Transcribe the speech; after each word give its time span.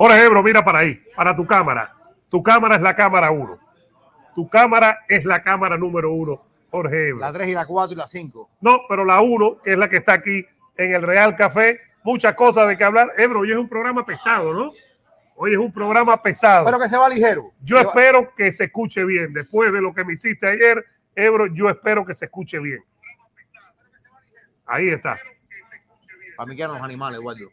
Jorge 0.00 0.24
Ebro, 0.24 0.42
mira 0.42 0.64
para 0.64 0.78
ahí, 0.78 0.94
para 1.14 1.36
tu 1.36 1.46
cámara. 1.46 1.94
Tu 2.30 2.42
cámara 2.42 2.76
es 2.76 2.80
la 2.80 2.96
cámara 2.96 3.30
uno. 3.30 3.58
Tu 4.34 4.48
cámara 4.48 5.00
es 5.06 5.26
la 5.26 5.42
cámara 5.42 5.76
número 5.76 6.10
uno, 6.10 6.42
Jorge 6.70 7.08
Ebro. 7.08 7.20
La 7.20 7.30
3 7.34 7.48
y 7.48 7.52
la 7.52 7.66
4 7.66 7.92
y 7.92 7.96
la 7.98 8.06
5. 8.06 8.50
No, 8.62 8.80
pero 8.88 9.04
la 9.04 9.20
uno, 9.20 9.60
que 9.62 9.72
es 9.72 9.76
la 9.76 9.90
que 9.90 9.98
está 9.98 10.14
aquí 10.14 10.46
en 10.78 10.94
el 10.94 11.02
Real 11.02 11.36
Café, 11.36 11.80
muchas 12.02 12.32
cosas 12.34 12.66
de 12.66 12.78
que 12.78 12.84
hablar. 12.84 13.12
Ebro, 13.18 13.40
hoy 13.40 13.50
es 13.50 13.58
un 13.58 13.68
programa 13.68 14.06
pesado, 14.06 14.54
¿no? 14.54 14.72
Hoy 15.36 15.52
es 15.52 15.58
un 15.58 15.70
programa 15.70 16.22
pesado. 16.22 16.64
Pero 16.64 16.78
que 16.80 16.88
se 16.88 16.96
va 16.96 17.06
ligero. 17.06 17.52
Yo 17.62 17.76
Se 17.76 17.84
va- 17.84 17.90
espero 17.90 18.34
que 18.34 18.52
se 18.52 18.64
escuche 18.64 19.04
bien. 19.04 19.34
Después 19.34 19.70
de 19.70 19.82
lo 19.82 19.92
que 19.92 20.02
me 20.06 20.14
hiciste 20.14 20.48
ayer, 20.48 20.82
Ebro, 21.14 21.46
yo 21.48 21.68
espero 21.68 22.06
que 22.06 22.14
se 22.14 22.24
escuche 22.24 22.58
bien. 22.58 22.82
Ahí 24.64 24.88
está. 24.88 25.18
Para 26.38 26.46
mí 26.46 26.56
que 26.56 26.62
eran 26.62 26.74
los 26.76 26.82
animales, 26.82 27.20
Eduardo. 27.20 27.50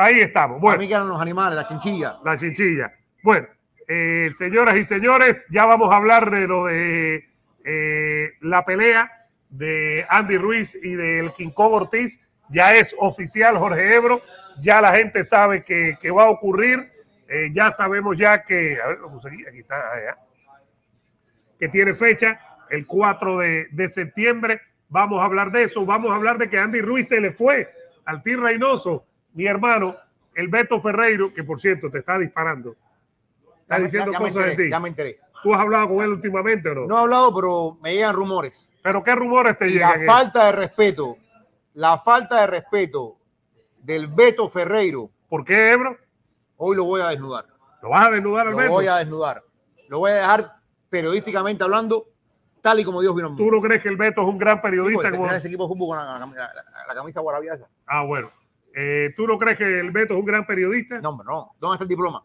Ahí 0.00 0.20
estamos. 0.20 0.60
Bueno, 0.60 0.78
mí 0.78 0.86
que 0.86 0.94
eran 0.94 1.08
los 1.08 1.20
animales, 1.20 1.56
las 1.56 1.66
chinchillas. 1.66 2.14
la 2.24 2.36
chinchilla. 2.36 2.94
Bueno, 3.24 3.48
eh, 3.88 4.30
señoras 4.38 4.76
y 4.76 4.84
señores, 4.84 5.44
ya 5.50 5.64
vamos 5.64 5.92
a 5.92 5.96
hablar 5.96 6.30
de 6.30 6.46
lo 6.46 6.66
de 6.66 7.28
eh, 7.64 8.30
la 8.40 8.64
pelea 8.64 9.10
de 9.50 10.06
Andy 10.08 10.38
Ruiz 10.38 10.78
y 10.80 10.94
del 10.94 11.32
King 11.32 11.50
Kong 11.50 11.72
Ortiz. 11.72 12.20
Ya 12.48 12.76
es 12.76 12.94
oficial, 12.96 13.58
Jorge 13.58 13.96
Ebro. 13.96 14.22
Ya 14.60 14.80
la 14.80 14.94
gente 14.94 15.24
sabe 15.24 15.64
que, 15.64 15.98
que 16.00 16.12
va 16.12 16.26
a 16.26 16.30
ocurrir. 16.30 16.92
Eh, 17.28 17.50
ya 17.52 17.72
sabemos 17.72 18.16
ya 18.16 18.44
que, 18.44 18.80
a 18.80 18.86
ver, 18.86 18.98
lo 19.00 19.10
conseguí, 19.10 19.44
aquí 19.48 19.58
está, 19.58 19.92
allá, 19.92 20.16
que 21.58 21.68
tiene 21.68 21.92
fecha 21.96 22.38
el 22.70 22.86
4 22.86 23.38
de, 23.38 23.66
de 23.72 23.88
septiembre. 23.88 24.60
Vamos 24.88 25.20
a 25.20 25.24
hablar 25.24 25.50
de 25.50 25.64
eso. 25.64 25.84
Vamos 25.84 26.12
a 26.12 26.14
hablar 26.14 26.38
de 26.38 26.48
que 26.48 26.56
Andy 26.56 26.82
Ruiz 26.82 27.08
se 27.08 27.20
le 27.20 27.32
fue 27.32 27.68
al 28.04 28.22
Team 28.22 28.42
Reynoso, 28.42 29.07
mi 29.34 29.46
hermano, 29.46 29.96
el 30.34 30.48
Beto 30.48 30.80
Ferreiro, 30.80 31.32
que 31.32 31.44
por 31.44 31.60
cierto 31.60 31.90
te 31.90 31.98
está 31.98 32.18
disparando. 32.18 32.76
Está 33.62 33.78
Ya 33.78 33.84
diciendo 33.84 34.12
ya- 34.12 34.18
cosas 34.18 34.44
de 34.46 34.56
ti. 34.56 34.70
Ya 34.70 34.80
me 34.80 34.88
enteré. 34.88 35.20
¿Tú 35.42 35.54
has 35.54 35.60
hablado 35.60 35.88
con 35.88 36.00
él 36.04 36.10
últimamente 36.12 36.68
o 36.70 36.74
no? 36.74 36.86
No 36.86 36.96
he 36.96 37.00
hablado, 37.00 37.34
pero 37.34 37.78
me 37.82 37.92
llegan 37.94 38.14
rumores. 38.14 38.72
¿Pero 38.82 39.04
qué 39.04 39.14
rumores 39.14 39.56
te 39.58 39.68
Y 39.68 39.72
llegan? 39.74 40.04
la 40.06 40.12
falta 40.12 40.46
de 40.46 40.52
respeto, 40.52 41.16
la 41.74 41.98
falta 41.98 42.40
de 42.40 42.46
respeto 42.48 43.18
del 43.82 44.08
Beto 44.08 44.48
Ferreiro, 44.48 45.10
¿Por 45.28 45.44
qué, 45.44 45.72
Ebro? 45.72 45.96
hoy 46.56 46.76
lo 46.76 46.84
voy 46.84 47.00
a 47.02 47.08
desnudar. 47.08 47.46
¿Lo 47.82 47.90
vas 47.90 48.06
a 48.06 48.10
desnudar 48.10 48.46
al 48.48 48.52
Lo 48.52 48.58
Beto? 48.58 48.72
voy 48.72 48.86
a 48.88 48.96
desnudar. 48.96 49.42
Lo 49.88 50.00
voy 50.00 50.10
a 50.10 50.14
dejar 50.14 50.56
periodísticamente 50.90 51.62
hablando, 51.62 52.06
tal 52.60 52.80
y 52.80 52.84
como 52.84 53.00
Dios 53.00 53.14
vino. 53.14 53.34
¿Tú 53.36 53.50
no 53.50 53.60
crees 53.60 53.82
que 53.82 53.88
el 53.90 53.96
Beto 53.96 54.22
es 54.22 54.26
un 54.26 54.38
gran 54.38 54.60
periodista? 54.60 55.02
Pues, 55.02 55.12
como- 55.12 55.22
mira 55.24 55.36
ese 55.36 55.46
equipo 55.48 55.64
de 55.64 55.68
fútbol 55.68 55.88
con 55.96 55.98
la, 55.98 56.18
la- 56.18 56.26
la- 56.26 56.86
la 56.88 56.94
camisa 56.94 57.20
guarabía 57.20 57.52
esa. 57.54 57.68
Ah, 57.86 58.02
bueno. 58.04 58.30
Eh, 58.80 59.12
¿Tú 59.16 59.26
no 59.26 59.40
crees 59.40 59.58
que 59.58 59.80
el 59.80 59.90
Beto 59.90 60.14
es 60.14 60.20
un 60.20 60.24
gran 60.24 60.46
periodista? 60.46 61.00
No, 61.00 61.08
hombre, 61.08 61.26
no. 61.28 61.52
¿Dónde 61.58 61.74
está 61.74 61.82
el 61.82 61.88
diploma? 61.88 62.22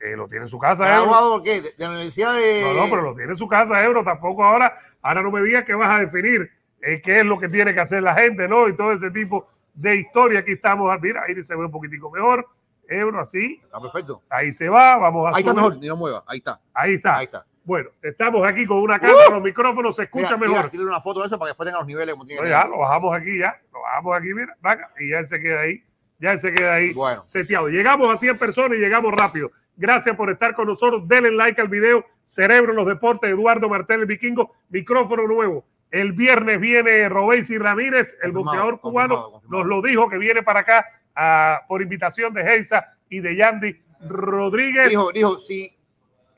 Eh, 0.00 0.16
lo 0.16 0.26
tiene 0.26 0.46
en 0.46 0.48
su 0.48 0.58
casa, 0.58 0.88
Ebro. 0.88 1.08
¿Graduado 1.08 1.42
qué? 1.44 1.60
¿De, 1.60 1.72
la 1.76 1.90
Universidad 1.90 2.34
de...? 2.34 2.62
No, 2.62 2.82
no, 2.82 2.90
pero 2.90 3.02
lo 3.02 3.14
tiene 3.14 3.30
en 3.30 3.38
su 3.38 3.46
casa, 3.46 3.84
Ebro. 3.84 4.02
Tampoco 4.02 4.42
ahora, 4.42 4.76
ahora 5.02 5.22
no 5.22 5.30
me 5.30 5.40
digas 5.42 5.62
que 5.62 5.72
vas 5.72 5.94
a 5.94 6.00
definir 6.00 6.50
eh, 6.82 7.00
qué 7.00 7.20
es 7.20 7.24
lo 7.24 7.38
que 7.38 7.48
tiene 7.48 7.72
que 7.74 7.78
hacer 7.78 8.02
la 8.02 8.16
gente, 8.16 8.48
¿no? 8.48 8.68
Y 8.68 8.76
todo 8.76 8.90
ese 8.90 9.12
tipo 9.12 9.46
de 9.72 9.94
historia. 9.94 10.40
Aquí 10.40 10.50
estamos, 10.50 10.90
ah, 10.90 10.98
mira, 11.00 11.22
ahí 11.24 11.40
se 11.44 11.54
ve 11.54 11.64
un 11.64 11.70
poquitico 11.70 12.10
mejor. 12.10 12.44
Ebro, 12.88 13.20
así, 13.20 13.60
Está 13.62 13.80
perfecto. 13.80 14.20
ahí 14.28 14.52
se 14.52 14.68
va, 14.68 14.98
vamos 14.98 15.28
a 15.28 15.36
Ahí 15.36 15.42
está 15.42 15.54
mejor, 15.54 15.76
ni 15.76 15.86
lo 15.86 15.96
mueva. 15.96 16.24
Ahí 16.26 16.38
está. 16.38 16.60
Ahí 16.74 16.94
está. 16.94 17.18
Ahí 17.18 17.24
está. 17.26 17.46
Bueno, 17.64 17.90
estamos 18.02 18.46
aquí 18.46 18.66
con 18.66 18.78
una 18.78 18.98
cámara, 18.98 19.30
los 19.30 19.42
micrófonos 19.42 19.96
se 19.96 20.02
escuchan 20.04 20.38
Mira, 20.38 20.52
mejor. 20.52 20.70
tírale 20.70 20.88
una 20.90 21.00
foto 21.00 21.20
de 21.20 21.26
eso 21.26 21.38
para 21.38 21.48
que 21.48 21.50
después 21.52 21.66
tenga 21.66 21.78
los 21.78 21.86
niveles 21.86 22.12
como 22.14 22.26
tiene 22.26 22.48
ya, 22.48 22.66
lo 22.66 22.78
bajamos 22.78 23.16
aquí, 23.16 23.38
ya. 23.38 23.58
Lo 23.72 23.80
bajamos 23.80 24.16
aquí, 24.16 24.34
mira, 24.34 24.54
vaca, 24.60 24.90
y 24.98 25.10
ya 25.10 25.18
él 25.20 25.26
se 25.28 25.40
queda 25.40 25.60
ahí. 25.62 25.82
Ya 26.18 26.32
él 26.32 26.40
se 26.40 26.52
queda 26.54 26.74
ahí 26.74 26.92
Bueno. 26.92 27.22
seteado. 27.26 27.68
Llegamos 27.68 28.14
a 28.14 28.18
100 28.18 28.38
personas 28.38 28.78
y 28.78 28.80
llegamos 28.80 29.12
rápido. 29.12 29.50
Gracias 29.76 30.14
por 30.16 30.30
estar 30.30 30.54
con 30.54 30.68
nosotros. 30.68 31.08
Denle 31.08 31.32
like 31.32 31.60
al 31.60 31.68
video. 31.68 32.04
Cerebro 32.26 32.70
en 32.70 32.76
los 32.76 32.86
deportes, 32.86 33.30
Eduardo 33.30 33.68
Martel, 33.68 34.00
el 34.00 34.06
vikingo. 34.06 34.52
Micrófono 34.70 35.26
nuevo. 35.26 35.64
El 35.90 36.12
viernes 36.12 36.60
viene 36.60 37.08
Robéis 37.08 37.48
Ramírez, 37.58 38.12
el 38.22 38.32
Confirmado, 38.32 38.42
boxeador 38.44 38.80
cubano. 38.80 39.14
confirmado, 39.14 39.32
confirmado. 39.32 39.64
Nos 39.64 39.66
lo 39.68 39.82
dijo 39.82 40.08
que 40.08 40.18
viene 40.18 40.42
para 40.42 40.60
acá 40.60 40.86
ah, 41.16 41.60
por 41.68 41.82
invitación 41.82 42.32
de 42.34 42.44
Geisa 42.44 42.94
y 43.08 43.20
de 43.20 43.36
Yandy 43.36 43.82
Rodríguez. 44.08 44.90
Dijo, 44.90 45.10
dijo, 45.12 45.38
si 45.38 45.73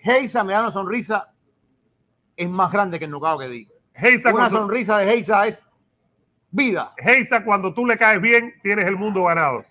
Heisa 0.07 0.45
me 0.45 0.53
da 0.53 0.61
una 0.61 0.71
sonrisa, 0.71 1.33
es 2.37 2.49
más 2.49 2.71
grande 2.73 2.99
que 2.99 3.07
el 3.07 3.11
nocao 3.11 3.39
que 3.39 3.49
di. 3.49 3.69
Una 3.99 4.33
cuando, 4.33 4.59
sonrisa 4.59 4.99
de 4.99 5.11
Heisa 5.11 5.47
es 5.47 5.63
vida. 6.51 6.93
Geisa, 6.99 7.45
cuando 7.45 7.73
tú 7.73 7.87
le 7.87 7.97
caes 7.97 8.21
bien, 8.21 8.55
tienes 8.63 8.87
el 8.87 8.97
mundo 8.97 9.25
ganado. 9.25 9.65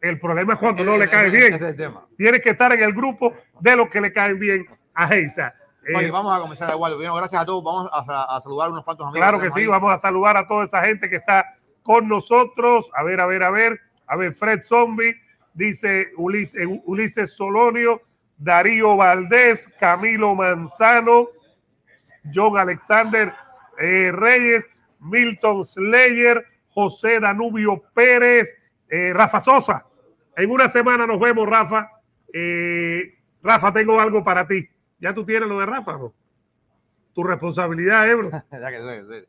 El 0.00 0.18
problema 0.18 0.54
es 0.54 0.58
cuando 0.58 0.84
no 0.84 0.96
le 0.96 1.08
caes 1.08 1.32
bien. 1.32 1.52
Ese 1.52 1.64
es 1.64 1.70
el 1.72 1.76
tema. 1.76 2.06
Tienes 2.16 2.40
que 2.40 2.50
estar 2.50 2.72
en 2.72 2.82
el 2.82 2.92
grupo 2.94 3.34
de 3.60 3.76
los 3.76 3.88
que 3.88 4.00
le 4.00 4.12
caen 4.12 4.38
bien 4.38 4.66
a 4.94 5.08
Geisa. 5.08 5.54
Eh, 5.86 5.96
Oye, 5.96 6.10
vamos 6.10 6.36
a 6.36 6.40
comenzar 6.40 6.72
igual. 6.72 6.94
Bueno, 6.96 7.14
gracias 7.16 7.42
a 7.42 7.44
todos. 7.44 7.62
Vamos 7.62 7.90
a, 7.92 8.36
a 8.36 8.40
saludar 8.40 8.70
unos 8.70 8.84
cuantos 8.84 9.06
amigos. 9.06 9.28
claro 9.28 9.40
que 9.40 9.50
sí, 9.50 9.60
ahí. 9.60 9.66
vamos 9.66 9.92
a 9.92 9.98
saludar 9.98 10.36
a 10.36 10.46
toda 10.46 10.64
esa 10.64 10.82
gente 10.82 11.10
que 11.10 11.16
está 11.16 11.44
con 11.82 12.08
nosotros. 12.08 12.90
A 12.94 13.02
ver, 13.02 13.20
a 13.20 13.26
ver, 13.26 13.42
a 13.42 13.50
ver. 13.50 13.80
A 14.06 14.16
ver, 14.16 14.34
Fred 14.34 14.62
Zombie, 14.64 15.14
dice 15.54 16.10
Ulises, 16.16 16.66
Ulises 16.84 17.32
Solonio, 17.32 18.00
Darío 18.40 18.96
Valdés, 18.96 19.68
Camilo 19.78 20.34
Manzano, 20.34 21.28
John 22.34 22.56
Alexander 22.58 23.32
eh, 23.78 24.10
Reyes, 24.12 24.66
Milton 25.00 25.64
Slayer, 25.64 26.44
José 26.70 27.20
Danubio 27.20 27.82
Pérez, 27.94 28.56
eh, 28.88 29.12
Rafa 29.14 29.40
Sosa. 29.40 29.86
En 30.36 30.50
una 30.50 30.68
semana 30.68 31.06
nos 31.06 31.20
vemos, 31.20 31.48
Rafa. 31.48 31.90
Eh, 32.32 33.18
Rafa, 33.42 33.72
tengo 33.72 34.00
algo 34.00 34.24
para 34.24 34.46
ti. 34.46 34.68
¿Ya 34.98 35.14
tú 35.14 35.24
tienes 35.24 35.48
lo 35.48 35.60
de 35.60 35.66
Rafa, 35.66 35.92
no? 35.92 36.14
Tu 37.14 37.22
responsabilidad, 37.24 38.08
Ebro. 38.08 38.30
Ya 38.50 38.70
que 38.70 38.78
sé, 38.78 39.06
sé. 39.06 39.28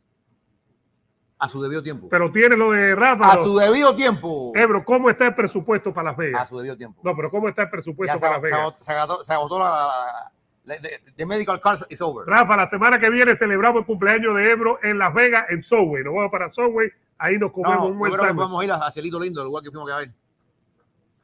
A 1.44 1.50
su 1.50 1.60
debido 1.60 1.82
tiempo. 1.82 2.08
Pero 2.08 2.32
tienes 2.32 2.56
lo 2.58 2.70
de 2.72 2.94
Rafa. 2.96 3.32
A 3.32 3.38
su 3.38 3.58
debido 3.58 3.96
tiempo. 3.96 4.52
Ebro, 4.56 4.86
¿cómo 4.86 5.10
está 5.10 5.26
el 5.28 5.34
presupuesto 5.36 5.92
para 5.92 6.12
Las 6.12 6.14
A 6.20 6.22
Vegas? 6.22 6.50
su 6.50 6.58
debido 6.58 6.78
tiempo. 6.78 7.02
No, 7.04 7.16
pero 7.16 7.32
¿cómo 7.32 7.50
está 7.50 7.64
el 7.64 7.70
presupuesto 7.72 8.14
Ya 8.14 8.20
se, 8.20 8.22
para 8.22 8.34
Las 8.34 8.42
Vegas? 8.44 8.76
se 8.80 8.92
agotó- 8.94 9.24
se 9.24 9.34
agotó 9.34 9.58
la, 9.60 10.32
la, 10.66 10.76
the 11.16 11.26
medical 11.26 11.60
card 11.60 11.80
is 11.90 12.00
over. 12.00 12.28
Rafa, 12.28 12.56
la 12.56 12.68
semana 12.68 13.00
que 13.00 13.10
viene 13.10 13.36
celebramos 13.36 13.80
el 13.82 13.86
cumpleaños 13.88 14.36
de 14.36 14.52
Ebro 14.52 14.78
en 14.84 15.00
Las 15.00 15.16
Vegas, 15.16 15.48
en 15.50 15.64
Subway. 15.64 16.04
Nos 16.04 16.14
vamos 16.14 16.30
para 16.32 16.48
Subway, 16.52 16.92
ahí 17.18 17.40
nos 17.40 17.52
comemos 17.52 17.80
No, 17.80 17.86
un 17.88 17.98
buen 17.98 18.12
que 18.12 18.18
sándwich. 18.20 18.36
podemos 18.38 18.64
ir 18.64 18.72
a, 18.74 18.76
a 18.76 18.92
Cielito 18.92 19.20
Lindo, 19.20 19.42
el 19.42 19.48
lugar 19.48 19.64
que 19.64 19.72
fuimos 19.72 19.92
a 19.92 19.98
ver. 19.98 20.12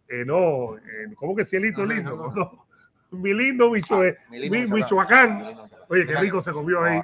Eh, 0.10 0.24
no, 0.26 0.78
eh, 0.78 1.14
¿cómo 1.16 1.36
que 1.36 1.46
cielito 1.46 1.82
No, 1.86 1.94
lindo? 1.94 2.32
no. 2.36 2.66
Mi 3.12 3.34
lindo 3.36 3.70
Michoe- 3.70 4.18
Mi 4.32 4.40
lindo 4.40 4.58
mi- 4.74 4.82
Michoacán. 4.82 5.38
Michoacán. 5.38 5.38
Mi 5.38 5.44
lindo 5.48 5.64
Michoacán. 5.64 5.86
Oye, 5.90 6.06
qué 6.08 6.16
rico 6.16 6.42
se 6.42 6.52
comió 6.52 6.84
ahí. 6.84 7.02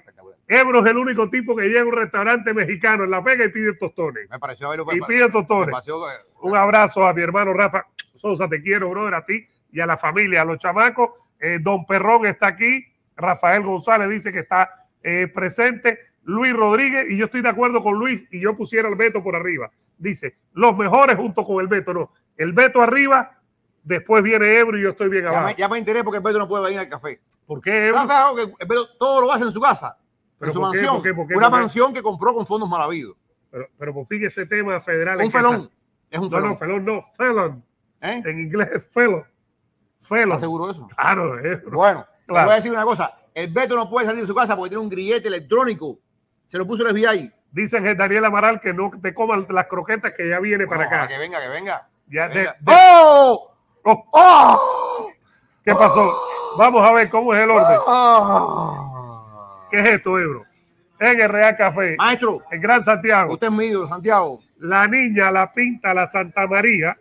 Ebro 0.47 0.79
es 0.79 0.91
el 0.91 0.97
único 0.97 1.29
tipo 1.29 1.55
que 1.55 1.67
llega 1.67 1.81
a 1.81 1.85
un 1.85 1.93
restaurante 1.93 2.53
mexicano 2.53 3.05
en 3.05 3.11
Las 3.11 3.23
Vegas 3.23 3.47
y 3.47 3.51
pide 3.51 3.73
tostones. 3.75 4.29
Me 4.29 4.39
pareció 4.39 4.69
verlo. 4.69 4.85
Y 4.91 5.01
pide 5.01 5.29
tostones. 5.29 5.71
pareció, 5.71 5.99
Un 6.41 6.55
abrazo 6.55 7.05
a 7.07 7.13
mi 7.13 7.21
hermano 7.21 7.53
Rafa 7.53 7.87
Sosa, 8.13 8.49
te 8.49 8.61
quiero, 8.61 8.89
brother, 8.89 9.15
a 9.15 9.25
ti 9.25 9.47
y 9.71 9.79
a 9.79 9.85
la 9.85 9.97
familia, 9.97 10.41
a 10.41 10.45
los 10.45 10.57
chamacos. 10.57 11.11
Eh, 11.39 11.59
Don 11.61 11.85
Perrón 11.85 12.25
está 12.25 12.47
aquí, 12.47 12.85
Rafael 13.15 13.63
González 13.63 14.09
dice 14.09 14.31
que 14.31 14.39
está 14.39 14.87
eh, 15.01 15.27
presente, 15.27 15.99
Luis 16.23 16.53
Rodríguez, 16.53 17.09
y 17.09 17.17
yo 17.17 17.25
estoy 17.25 17.41
de 17.41 17.49
acuerdo 17.49 17.83
con 17.83 17.97
Luis, 17.99 18.23
y 18.31 18.39
yo 18.39 18.55
pusiera 18.55 18.87
el 18.87 18.95
Beto 18.95 19.21
por 19.21 19.35
arriba. 19.35 19.71
Dice, 19.97 20.37
los 20.53 20.77
mejores 20.77 21.17
junto 21.17 21.43
con 21.45 21.59
el 21.59 21.67
Beto, 21.67 21.93
no. 21.93 22.11
El 22.37 22.53
Beto 22.53 22.81
arriba, 22.81 23.39
después 23.83 24.23
viene 24.23 24.57
Ebro 24.57 24.77
y 24.77 24.83
yo 24.83 24.91
estoy 24.91 25.09
bien 25.09 25.23
ya, 25.23 25.29
abajo. 25.29 25.47
me, 25.47 25.55
ya 25.55 25.67
me 25.67 25.77
enteré 25.77 26.03
porque 26.03 26.17
el 26.17 26.23
Beto 26.23 26.39
no 26.39 26.47
puede 26.47 26.63
venir 26.63 26.79
al 26.79 26.89
café. 26.89 27.19
¿Por 27.45 27.61
qué 27.61 27.87
Ebro? 27.87 28.01
¿Estás 28.01 28.17
fijado 28.17 28.35
que 28.35 28.41
el 28.63 28.67
Beto 28.67 28.87
todo 28.97 29.21
lo 29.21 29.31
hace 29.31 29.43
en 29.43 29.51
su 29.51 29.59
casa? 29.59 29.97
¿Pero 30.43 30.53
su 30.53 30.59
por 30.59 30.71
qué? 30.71 30.77
mansión. 30.77 30.95
¿Por 30.95 31.03
qué? 31.03 31.13
¿Por 31.13 31.27
qué? 31.27 31.35
Una 31.35 31.49
mansión 31.49 31.93
que 31.93 32.01
compró 32.03 32.33
con 32.33 32.45
fondos 32.45 32.69
mal 32.69 32.81
habidos. 32.81 33.15
Pero, 33.51 33.67
pero 33.77 33.93
por 33.93 34.07
fin 34.07 34.25
ese 34.25 34.45
tema 34.45 34.79
federal. 34.81 35.19
¿en 35.19 35.25
Un 35.25 35.31
felón. 35.31 35.71
Es 36.09 36.19
un 36.19 36.25
No, 36.25 36.29
felón. 36.31 36.49
no, 36.51 36.57
felón 36.57 36.85
no, 36.85 37.03
felon. 37.17 37.63
¿Eh? 38.01 38.21
En 38.25 38.39
inglés 38.39 38.69
es 38.73 38.87
felon. 38.91 39.23
Felon. 39.99 40.29
¿Estás 40.31 40.41
seguro 40.41 40.69
eso? 40.71 40.87
Claro, 40.95 41.39
Ebro. 41.39 41.77
Bueno, 41.77 42.05
te 42.05 42.25
Claro. 42.27 42.45
voy 42.47 42.53
a 42.53 42.55
decir 42.57 42.71
una 42.71 42.83
cosa. 42.83 43.15
El 43.33 43.51
Beto 43.53 43.75
no 43.75 43.89
puede 43.89 44.05
salir 44.05 44.21
de 44.21 44.27
su 44.27 44.35
casa 44.35 44.55
porque 44.55 44.69
tiene 44.71 44.83
un 44.83 44.89
grillete 44.89 45.27
electrónico. 45.27 45.97
Se 46.47 46.57
lo 46.57 46.67
puso 46.67 46.85
el 46.87 46.93
FBI. 46.95 47.31
Dicen 47.51 47.83
que 47.83 47.95
Daniel 47.95 48.25
Amaral 48.25 48.59
que 48.59 48.73
no 48.73 48.91
te 49.01 49.13
coman 49.13 49.45
las 49.49 49.65
croquetas 49.67 50.13
que 50.17 50.27
ya 50.29 50.39
viene 50.39 50.67
para 50.67 50.85
acá. 50.85 51.07
Que 51.07 51.17
venga, 51.17 51.39
que 51.41 51.47
venga. 51.47 51.87
Ya 52.07 52.27
de- 52.27 52.35
Venga. 52.35 52.55
de- 52.59 52.73
¡Oh! 52.75 53.55
oh, 53.85 54.05
¡Oh! 54.11 55.07
¿Qué 55.63 55.73
pasó? 55.73 56.11
Vamos 56.57 56.87
a 56.87 56.91
ver 56.93 57.09
cómo 57.09 57.33
es 57.33 57.43
el 57.43 57.49
orden. 57.51 57.77
¿Qué 59.73 59.79
es 59.79 59.89
esto, 59.89 60.19
Ebro? 60.19 60.45
En 60.99 61.19
el 61.19 61.29
Real 61.29 61.57
Café, 61.57 61.95
Maestro, 61.97 62.43
el 62.51 62.59
Gran 62.59 62.83
Santiago, 62.83 63.33
usted 63.33 63.47
es 63.47 63.53
mío, 63.53 63.87
Santiago. 63.87 64.39
la 64.59 64.87
niña, 64.87 65.31
la 65.31 65.51
pinta, 65.51 65.95
la 65.95 66.05
Santa 66.05 66.45
María, 66.47 66.95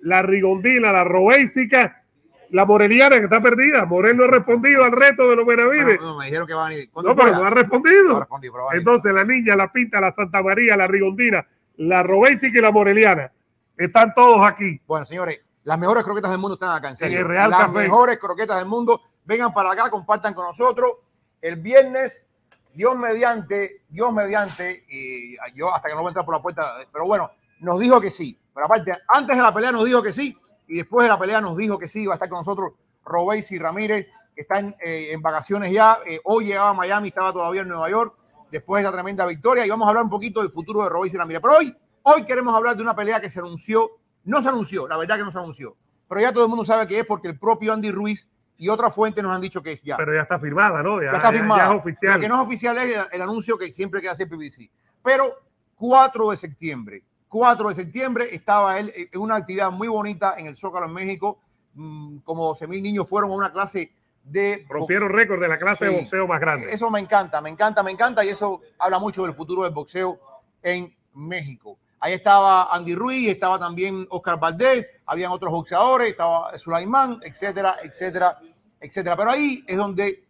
la 0.00 0.22
rigondina, 0.22 0.90
la 0.92 1.04
robésica, 1.04 2.02
la 2.48 2.64
moreliana 2.64 3.18
que 3.18 3.24
está 3.24 3.42
perdida. 3.42 3.84
Morel 3.84 4.16
no 4.16 4.24
ha 4.24 4.28
respondido 4.28 4.82
al 4.82 4.92
reto 4.92 5.28
de 5.28 5.36
los 5.36 5.44
Benavides. 5.44 5.84
Bueno, 5.98 6.02
no, 6.14 6.18
me 6.18 6.24
dijeron 6.24 6.46
que 6.48 6.54
van 6.54 6.72
a. 6.72 6.76
¿Cuándo 6.90 7.10
No, 7.10 7.16
pero 7.16 7.32
no 7.36 7.44
ha 7.44 7.50
No 7.50 7.54
respondido. 7.56 8.18
respondí, 8.18 8.48
pero 8.50 8.64
va 8.64 8.70
a 8.70 8.72
venir. 8.72 8.88
Entonces, 8.88 9.12
la 9.12 9.24
niña, 9.24 9.54
la 9.56 9.70
pinta, 9.70 10.00
la 10.00 10.10
Santa 10.10 10.42
María, 10.42 10.74
la 10.74 10.86
rigondina, 10.86 11.46
la 11.76 12.02
robésica 12.02 12.58
y 12.58 12.62
la 12.62 12.72
moreliana. 12.72 13.30
Están 13.76 14.14
todos 14.14 14.40
aquí. 14.48 14.80
Bueno, 14.86 15.04
señores, 15.04 15.38
las 15.64 15.78
mejores 15.78 16.02
croquetas 16.02 16.30
del 16.30 16.40
mundo 16.40 16.54
están 16.54 16.74
acá, 16.74 16.88
en 16.88 16.96
serio. 16.96 17.18
el 17.20 17.26
Real 17.28 17.50
las 17.50 17.66
Café. 17.66 17.78
mejores 17.80 18.18
croquetas 18.18 18.56
del 18.56 18.66
mundo. 18.66 19.02
Vengan 19.26 19.52
para 19.52 19.70
acá, 19.72 19.90
compartan 19.90 20.32
con 20.32 20.46
nosotros. 20.46 20.92
El 21.40 21.56
viernes, 21.56 22.26
Dios 22.74 22.96
mediante, 22.96 23.82
Dios 23.88 24.12
mediante, 24.12 24.84
y 24.88 25.36
yo 25.54 25.74
hasta 25.74 25.88
que 25.88 25.94
no 25.94 26.00
voy 26.00 26.08
a 26.08 26.10
entrar 26.10 26.24
por 26.24 26.34
la 26.34 26.42
puerta, 26.42 26.76
pero 26.92 27.06
bueno, 27.06 27.30
nos 27.60 27.78
dijo 27.78 28.00
que 28.00 28.10
sí. 28.10 28.38
Pero 28.54 28.66
aparte, 28.66 28.92
antes 29.08 29.36
de 29.36 29.42
la 29.42 29.54
pelea 29.54 29.72
nos 29.72 29.84
dijo 29.84 30.02
que 30.02 30.12
sí, 30.12 30.36
y 30.66 30.76
después 30.76 31.04
de 31.04 31.08
la 31.08 31.18
pelea 31.18 31.40
nos 31.40 31.56
dijo 31.56 31.78
que 31.78 31.88
sí, 31.88 32.02
iba 32.02 32.12
a 32.12 32.16
estar 32.16 32.28
con 32.28 32.38
nosotros 32.38 32.72
Robéis 33.04 33.50
y 33.52 33.58
Ramírez, 33.58 34.06
que 34.34 34.42
están 34.42 34.74
eh, 34.84 35.08
en 35.12 35.22
vacaciones 35.22 35.72
ya. 35.72 35.98
Eh, 36.06 36.20
hoy 36.24 36.46
llegaba 36.46 36.70
a 36.70 36.74
Miami, 36.74 37.08
estaba 37.08 37.32
todavía 37.32 37.62
en 37.62 37.68
Nueva 37.68 37.90
York, 37.90 38.14
después 38.50 38.82
de 38.82 38.88
esa 38.88 38.94
tremenda 38.94 39.26
victoria, 39.26 39.66
y 39.66 39.70
vamos 39.70 39.86
a 39.86 39.88
hablar 39.88 40.04
un 40.04 40.10
poquito 40.10 40.40
del 40.40 40.50
futuro 40.50 40.82
de 40.82 40.88
Robéis 40.90 41.14
y 41.14 41.16
Ramírez. 41.16 41.42
Pero 41.42 41.58
hoy, 41.58 41.76
hoy 42.02 42.24
queremos 42.24 42.54
hablar 42.54 42.76
de 42.76 42.82
una 42.82 42.94
pelea 42.94 43.20
que 43.20 43.30
se 43.30 43.40
anunció, 43.40 43.90
no 44.24 44.42
se 44.42 44.48
anunció, 44.48 44.86
la 44.86 44.96
verdad 44.96 45.16
que 45.16 45.24
no 45.24 45.32
se 45.32 45.38
anunció, 45.38 45.76
pero 46.08 46.20
ya 46.20 46.32
todo 46.32 46.44
el 46.44 46.50
mundo 46.50 46.64
sabe 46.64 46.86
que 46.86 47.00
es 47.00 47.06
porque 47.06 47.28
el 47.28 47.38
propio 47.38 47.72
Andy 47.72 47.90
Ruiz 47.90 48.28
y 48.58 48.68
otra 48.68 48.90
fuente 48.90 49.22
nos 49.22 49.34
han 49.34 49.40
dicho 49.40 49.62
que 49.62 49.72
es 49.72 49.82
ya. 49.82 49.96
Pero 49.96 50.12
ya 50.14 50.22
está 50.22 50.38
firmada, 50.38 50.82
¿no? 50.82 51.00
Ya, 51.00 51.12
Ya 51.12 51.16
está 51.18 51.32
firmada. 51.32 51.68
ya 51.68 51.72
es 51.74 51.80
oficial. 51.80 52.14
Lo 52.14 52.20
que 52.20 52.28
no 52.28 52.34
es 52.42 52.46
oficial 52.48 52.76
es 52.78 52.84
el, 52.96 53.06
el 53.12 53.22
anuncio 53.22 53.56
que 53.56 53.72
siempre 53.72 54.00
queda 54.02 54.12
hacer 54.12 54.28
PBC. 54.28 54.70
Pero 55.02 55.32
4 55.76 56.30
de 56.32 56.36
septiembre, 56.36 57.02
4 57.28 57.68
de 57.70 57.74
septiembre 57.76 58.28
estaba 58.34 58.78
él 58.78 58.92
en 58.94 59.20
una 59.20 59.36
actividad 59.36 59.70
muy 59.70 59.86
bonita 59.88 60.34
en 60.38 60.46
el 60.46 60.56
Zócalo 60.56 60.86
en 60.86 60.92
México. 60.92 61.38
Mm, 61.74 62.18
Como 62.18 62.44
12 62.48 62.66
mil 62.66 62.82
niños 62.82 63.08
fueron 63.08 63.30
a 63.30 63.34
una 63.34 63.52
clase 63.52 63.92
de 64.24 64.66
Rompieron 64.68 65.08
récord 65.10 65.40
de 65.40 65.48
la 65.48 65.58
clase 65.58 65.86
Sí. 65.86 65.94
de 65.94 66.00
boxeo 66.00 66.26
más 66.26 66.40
grande. 66.40 66.72
Eso 66.72 66.90
me 66.90 66.98
encanta, 67.00 67.40
me 67.40 67.48
encanta, 67.50 67.82
me 67.82 67.92
encanta 67.92 68.24
y 68.24 68.28
eso 68.28 68.60
habla 68.78 68.98
mucho 68.98 69.22
del 69.24 69.34
futuro 69.34 69.62
del 69.62 69.72
boxeo 69.72 70.18
en 70.62 70.94
México. 71.14 71.78
Ahí 72.00 72.12
estaba 72.12 72.72
Andy 72.74 72.94
Ruiz, 72.94 73.28
estaba 73.28 73.58
también 73.58 74.06
Oscar 74.10 74.38
Valdés, 74.38 74.86
habían 75.06 75.32
otros 75.32 75.50
boxeadores, 75.50 76.08
estaba 76.08 76.56
Sulaimán, 76.56 77.20
etcétera, 77.22 77.76
etcétera, 77.82 78.38
etcétera. 78.80 79.16
Pero 79.16 79.30
ahí 79.30 79.64
es 79.66 79.76
donde 79.76 80.24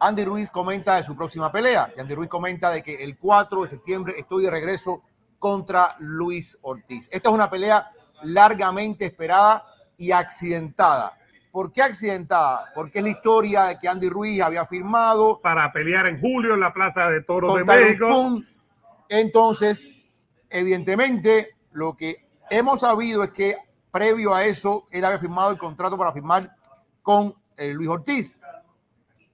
Andy 0.00 0.24
Ruiz 0.24 0.50
comenta 0.50 0.96
de 0.96 1.04
su 1.04 1.16
próxima 1.16 1.50
pelea. 1.50 1.92
Y 1.96 2.00
Andy 2.00 2.14
Ruiz 2.14 2.28
comenta 2.28 2.70
de 2.70 2.82
que 2.82 3.02
el 3.02 3.16
4 3.16 3.62
de 3.62 3.68
septiembre 3.68 4.14
estoy 4.18 4.44
de 4.44 4.50
regreso 4.50 5.02
contra 5.38 5.96
Luis 5.98 6.58
Ortiz. 6.62 7.08
Esta 7.10 7.28
es 7.28 7.34
una 7.34 7.48
pelea 7.48 7.90
largamente 8.22 9.06
esperada 9.06 9.64
y 9.96 10.12
accidentada. 10.12 11.14
¿Por 11.50 11.72
qué 11.72 11.82
accidentada? 11.82 12.70
Porque 12.74 12.98
es 12.98 13.04
la 13.04 13.10
historia 13.10 13.64
de 13.64 13.78
que 13.78 13.88
Andy 13.88 14.08
Ruiz 14.08 14.40
había 14.42 14.66
firmado 14.66 15.40
Para 15.40 15.72
pelear 15.72 16.06
en 16.06 16.20
julio 16.20 16.54
en 16.54 16.60
la 16.60 16.72
Plaza 16.72 17.08
de 17.08 17.22
Toros 17.22 17.56
de 17.56 17.64
México. 17.64 18.42
Entonces, 19.08 19.82
evidentemente, 20.50 21.56
lo 21.72 21.96
que 21.96 22.26
hemos 22.50 22.80
sabido 22.80 23.22
es 23.22 23.30
que 23.30 23.56
previo 23.90 24.34
a 24.34 24.44
eso, 24.44 24.86
él 24.90 25.04
había 25.04 25.18
firmado 25.18 25.50
el 25.50 25.58
contrato 25.58 25.96
para 25.96 26.12
firmar 26.12 26.54
con 27.02 27.34
eh, 27.56 27.72
Luis 27.72 27.88
Ortiz. 27.88 28.34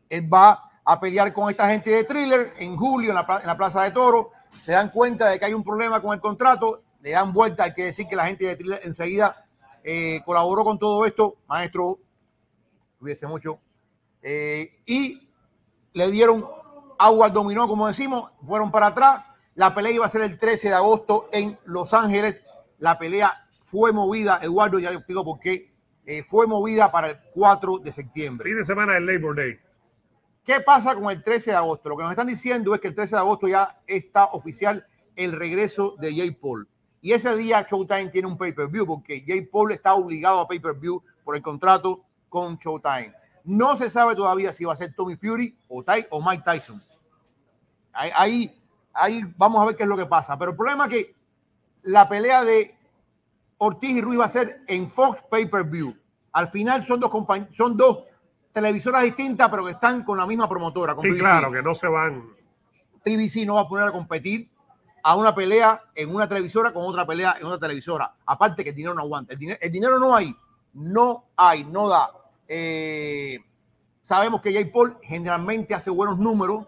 Él 0.09 0.33
va 0.33 0.71
a 0.85 1.01
pelear 1.01 1.33
con 1.33 1.51
esta 1.51 1.69
gente 1.69 1.91
de 1.91 2.05
thriller 2.05 2.55
en 2.59 2.77
julio 2.77 3.11
en 3.11 3.17
la, 3.17 3.57
Plaza 3.57 3.83
de 3.83 3.91
Toro. 3.91 4.31
Se 4.61 4.73
dan 4.73 4.91
cuenta 4.91 5.29
de 5.29 5.39
que 5.39 5.47
hay 5.47 5.55
un 5.55 5.65
problema 5.65 6.01
con 6.01 6.15
el 6.15 6.21
contrato, 6.21 6.83
le 7.01 7.11
dan 7.11 7.33
vuelta. 7.33 7.65
Hay 7.65 7.75
que 7.75 7.85
decir 7.85 8.07
que 8.07 8.17
la 8.17 8.27
gente 8.27 8.47
de 8.47 8.57
thriller 8.57 8.81
enseguida 8.85 9.45
eh, 9.83 10.21
colaboró 10.25 10.65
con 10.65 10.79
todo 10.79 11.05
esto. 11.05 11.37
Maestro, 11.47 11.99
cuídese 12.99 13.27
mucho. 13.27 13.59
Eh, 14.23 14.81
y 14.87 15.29
le 15.93 16.11
dieron 16.11 16.47
agua 16.99 17.27
al 17.27 17.33
dominó, 17.33 17.69
como 17.69 17.87
decimos, 17.87 18.31
fueron 18.47 18.71
para 18.71 18.89
atrás. 18.89 19.25
La 19.55 19.75
pelea 19.75 19.93
iba 19.93 20.07
a 20.07 20.09
ser 20.09 20.23
el 20.23 20.37
13 20.39 20.69
de 20.69 20.75
agosto 20.75 21.29
en 21.33 21.59
Los 21.65 21.95
Ángeles. 21.95 22.45
La 22.79 22.99
pelea 22.99 23.47
fue 23.63 23.93
movida, 23.93 24.41
Eduardo, 24.43 24.79
ya 24.79 24.91
te 24.91 24.97
explico 24.97 25.25
por 25.25 25.39
qué, 25.41 25.73
eh, 26.07 26.23
fue 26.23 26.47
movida 26.47 26.91
para 26.93 27.11
el 27.11 27.19
4 27.33 27.79
de 27.79 27.93
septiembre. 27.93 28.49
Fin 28.51 28.59
de 28.59 28.65
semana 28.65 28.95
del 28.95 29.07
Labor 29.07 29.37
Day. 29.37 29.59
¿Qué 30.45 30.61
pasa 30.61 30.95
con 30.95 31.11
el 31.11 31.23
13 31.23 31.53
de 31.53 31.57
agosto? 31.57 31.89
Lo 31.89 31.97
que 31.97 32.03
nos 32.03 32.11
están 32.11 32.27
diciendo 32.27 32.75
es 32.75 32.81
que 32.81 32.89
el 32.89 32.95
13 32.95 33.15
de 33.17 33.21
agosto 33.21 33.49
ya 33.49 33.81
está 33.87 34.27
oficial 34.27 34.87
el 35.17 35.33
regreso 35.33 35.95
de 35.99 36.15
Jay 36.15 36.33
Paul. 36.33 36.69
Y 37.01 37.13
ese 37.13 37.35
día 37.37 37.67
Showtime 37.69 38.09
tiene 38.09 38.29
un 38.29 38.37
pay-per-view 38.37 38.87
porque 38.87 39.25
Jay 39.27 39.43
Paul 39.43 39.73
está 39.73 39.95
obligado 39.95 40.41
a 40.41 40.49
pay-per-view 40.49 41.03
por 41.25 41.37
el 41.37 41.43
contrato 41.43 42.05
con 42.29 42.57
Showtime. 42.59 43.15
No 43.45 43.77
se 43.77 43.89
sabe 43.89 44.17
todavía 44.17 44.53
si 44.53 44.65
va 44.65 44.73
a 44.73 44.77
ser 44.77 44.95
Tommy 44.95 45.17
Fury 45.17 45.57
o, 45.69 45.83
Ty- 45.83 46.07
o 46.11 46.23
Mike 46.23 46.43
Tyson. 46.45 46.83
Ahí, 47.93 48.11
ahí, 48.15 48.64
ahí 48.95 49.23
vamos 49.37 49.63
a 49.63 49.67
ver 49.67 49.77
qué 49.77 49.83
es 49.83 49.89
lo 49.89 49.97
que 49.97 50.07
pasa. 50.07 50.39
Pero 50.39 50.53
el 50.53 50.57
problema 50.57 50.85
es 50.85 50.91
que 50.91 51.15
la 51.83 52.09
pelea 52.09 52.45
de 52.45 52.75
Ortiz 53.59 53.91
y 53.91 54.01
Ruiz 54.01 54.19
va 54.19 54.25
a 54.25 54.29
ser 54.29 54.63
en 54.67 54.89
Fox 54.89 55.23
Pay-Per-View. 55.31 55.95
Al 56.33 56.49
final 56.49 56.85
son 56.87 57.01
dos, 57.01 57.11
son 57.57 57.77
dos 57.77 58.05
televisoras 58.53 59.03
distintas, 59.03 59.49
pero 59.51 59.65
que 59.65 59.73
están 59.73 60.03
con 60.03 60.17
la 60.17 60.27
misma 60.27 60.49
promotora. 60.49 60.95
Con 60.95 61.05
Sí, 61.05 61.17
claro, 61.19 61.51
que 61.51 61.63
no 61.63 61.75
se 61.75 61.89
van. 61.89 62.25
PBC 63.05 63.45
no 63.45 63.57
va 63.57 63.63
a 63.63 63.69
poner 63.69 63.89
a 63.89 63.93
competir 63.93 64.49
a 65.03 65.15
una 65.17 65.35
pelea 65.35 65.83
en 65.95 66.15
una 66.15 66.27
televisora 66.27 66.73
con 66.73 66.85
otra 66.85 67.07
pelea 67.07 67.37
en 67.39 67.47
otra 67.47 67.59
televisora. 67.59 68.15
Aparte 68.25 68.65
que 68.65 68.71
el 68.71 68.77
dinero 68.77 68.95
no 68.95 69.03
aguanta. 69.03 69.35
El, 69.35 69.39
dinero, 69.39 69.59
el 69.61 69.71
dinero 69.71 69.99
no 69.99 70.17
hay. 70.17 70.35
No 70.73 71.27
hay, 71.37 71.65
no 71.65 71.89
da. 71.89 72.11
Eh, 72.49 73.39
sabemos 74.01 74.41
que 74.41 74.53
Jay 74.53 74.65
Paul 74.65 74.97
generalmente 75.03 75.75
hace 75.75 75.91
buenos 75.91 76.19
números 76.19 76.67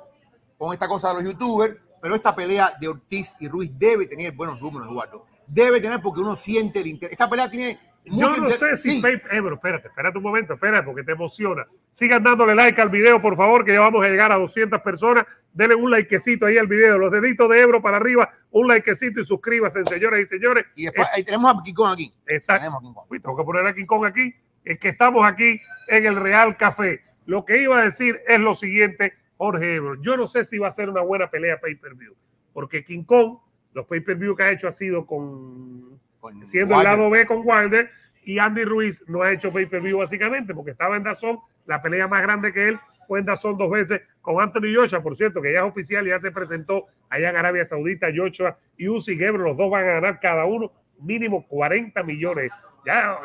con 0.58 0.72
esta 0.72 0.88
cosa 0.88 1.08
de 1.08 1.14
los 1.14 1.24
youtubers, 1.24 1.76
pero 2.06 2.14
esta 2.14 2.36
pelea 2.36 2.72
de 2.80 2.86
Ortiz 2.86 3.34
y 3.40 3.48
Ruiz 3.48 3.68
debe 3.76 4.06
tener 4.06 4.30
buenos 4.30 4.60
números, 4.60 4.86
Eduardo. 4.88 5.26
Debe 5.44 5.80
tener 5.80 6.00
porque 6.00 6.20
uno 6.20 6.36
siente 6.36 6.78
el 6.78 6.86
interés. 6.86 7.10
Esta 7.14 7.28
pelea 7.28 7.50
tiene 7.50 7.80
mucho 8.06 8.28
Yo 8.36 8.42
no 8.42 8.48
inter- 8.48 8.58
sé 8.58 8.76
si 8.76 8.90
Sí. 8.96 9.02
pay- 9.02 9.14
eh, 9.16 9.20
pero 9.42 9.54
espérate, 9.54 9.88
espérate 9.88 10.16
un 10.16 10.22
momento, 10.22 10.54
espérate, 10.54 10.84
porque 10.86 11.02
te 11.02 11.10
emociona. 11.10 11.66
Sigan 11.90 12.22
dándole 12.22 12.54
like 12.54 12.80
al 12.80 12.90
video, 12.90 13.20
por 13.20 13.36
favor, 13.36 13.64
que 13.64 13.72
ya 13.72 13.80
vamos 13.80 14.06
a 14.06 14.08
llegar 14.08 14.30
a 14.30 14.36
200 14.36 14.82
personas. 14.82 15.26
Denle 15.52 15.74
un 15.74 15.90
likecito 15.90 16.46
ahí 16.46 16.58
al 16.58 16.68
video, 16.68 16.96
los 16.96 17.10
deditos 17.10 17.50
de 17.50 17.60
Ebro 17.60 17.82
para 17.82 17.96
arriba, 17.96 18.30
un 18.52 18.68
likecito 18.68 19.20
y 19.20 19.24
suscríbanse, 19.24 19.82
señoras 19.84 20.20
y 20.22 20.26
señores. 20.28 20.64
Y 20.76 20.84
después 20.84 21.08
ahí 21.12 21.24
tenemos 21.24 21.52
a 21.52 21.60
Kikón 21.64 21.90
aquí. 21.92 22.14
Exacto. 22.28 22.60
Tenemos 22.60 22.78
a 22.78 22.82
King 22.86 22.92
Kong. 22.94 23.06
Uy, 23.10 23.18
tengo 23.20 23.36
que 23.36 23.42
poner 23.42 23.66
a 23.66 23.74
King 23.74 23.86
Kong 23.86 24.04
aquí. 24.06 24.32
Es 24.64 24.78
que 24.78 24.90
estamos 24.90 25.26
aquí 25.26 25.58
en 25.88 26.06
el 26.06 26.14
Real 26.14 26.56
Café. 26.56 27.02
Lo 27.24 27.44
que 27.44 27.60
iba 27.62 27.80
a 27.80 27.82
decir 27.82 28.20
es 28.28 28.38
lo 28.38 28.54
siguiente, 28.54 29.14
Jorge 29.36 29.76
Ebro. 29.76 30.00
Yo 30.02 30.16
no 30.16 30.28
sé 30.28 30.44
si 30.44 30.58
va 30.58 30.68
a 30.68 30.72
ser 30.72 30.88
una 30.88 31.02
buena 31.02 31.30
pelea 31.30 31.60
pay-per-view, 31.60 32.14
porque 32.52 32.84
King 32.84 33.04
Kong, 33.04 33.38
los 33.74 33.86
pay-per-view 33.86 34.34
que 34.34 34.42
ha 34.42 34.50
hecho 34.50 34.68
ha 34.68 34.72
sido 34.72 35.06
con 35.06 35.98
Con 36.20 36.46
siendo 36.46 36.74
el 36.74 36.78
Wilder. 36.80 36.98
lado 36.98 37.10
B 37.10 37.26
con 37.26 37.42
Wilder 37.44 37.90
y 38.24 38.38
Andy 38.38 38.64
Ruiz 38.64 39.04
no 39.06 39.22
ha 39.22 39.32
hecho 39.32 39.52
pay-per-view 39.52 39.98
básicamente 39.98 40.54
porque 40.54 40.72
estaba 40.72 40.96
en 40.96 41.04
Dazón, 41.04 41.38
la 41.66 41.80
pelea 41.82 42.08
más 42.08 42.22
grande 42.22 42.52
que 42.52 42.68
él 42.68 42.80
fue 43.06 43.20
en 43.20 43.26
Dazón 43.26 43.56
dos 43.56 43.70
veces 43.70 44.02
con 44.20 44.42
Anthony 44.42 44.74
Joshua, 44.74 45.02
por 45.02 45.14
cierto, 45.14 45.40
que 45.40 45.52
ya 45.52 45.60
es 45.60 45.64
oficial, 45.64 46.04
ya 46.04 46.18
se 46.18 46.32
presentó 46.32 46.86
allá 47.08 47.30
en 47.30 47.36
Arabia 47.36 47.64
Saudita, 47.64 48.08
Joshua 48.14 48.58
y 48.76 48.88
Uzi 48.88 49.16
Gebro, 49.16 49.44
los 49.44 49.56
dos 49.56 49.70
van 49.70 49.84
a 49.84 49.92
ganar 49.92 50.18
cada 50.18 50.44
uno 50.44 50.72
mínimo 51.00 51.46
40 51.46 52.02
millones. 52.02 52.50
Ya, 52.84 53.16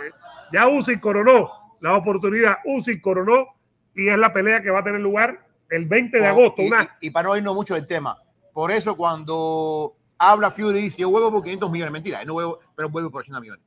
ya 0.51 0.67
Uzi 0.67 0.99
coronó 0.99 1.49
la 1.79 1.95
oportunidad, 1.95 2.57
Uzi 2.65 3.01
coronó 3.01 3.47
y 3.95 4.09
es 4.09 4.17
la 4.17 4.33
pelea 4.33 4.61
que 4.61 4.69
va 4.69 4.79
a 4.79 4.83
tener 4.83 5.01
lugar 5.01 5.39
el 5.71 5.85
20 5.85 6.19
de 6.19 6.27
agosto, 6.27 6.61
Y, 6.61 6.67
una 6.67 6.97
y- 7.01 7.07
y 7.07 7.09
para 7.09 7.29
no 7.29 7.37
irnos 7.37 7.55
mucho 7.55 7.73
del 7.75 7.87
tema. 7.87 8.21
Por 8.53 8.71
eso 8.71 8.95
cuando 8.95 9.95
habla 10.17 10.51
Fury 10.51 10.81
dice, 10.81 11.01
yo 11.01 11.09
vuelvo 11.09 11.31
por 11.31 11.41
500 11.43 11.71
millones. 11.71 11.91
Mentira, 11.91 12.21
él 12.21 12.27
no 12.27 12.33
vuelvo, 12.33 12.59
pero 12.75 12.89
vuelve 12.89 13.09
por 13.09 13.21
80 13.21 13.39
millones. 13.39 13.63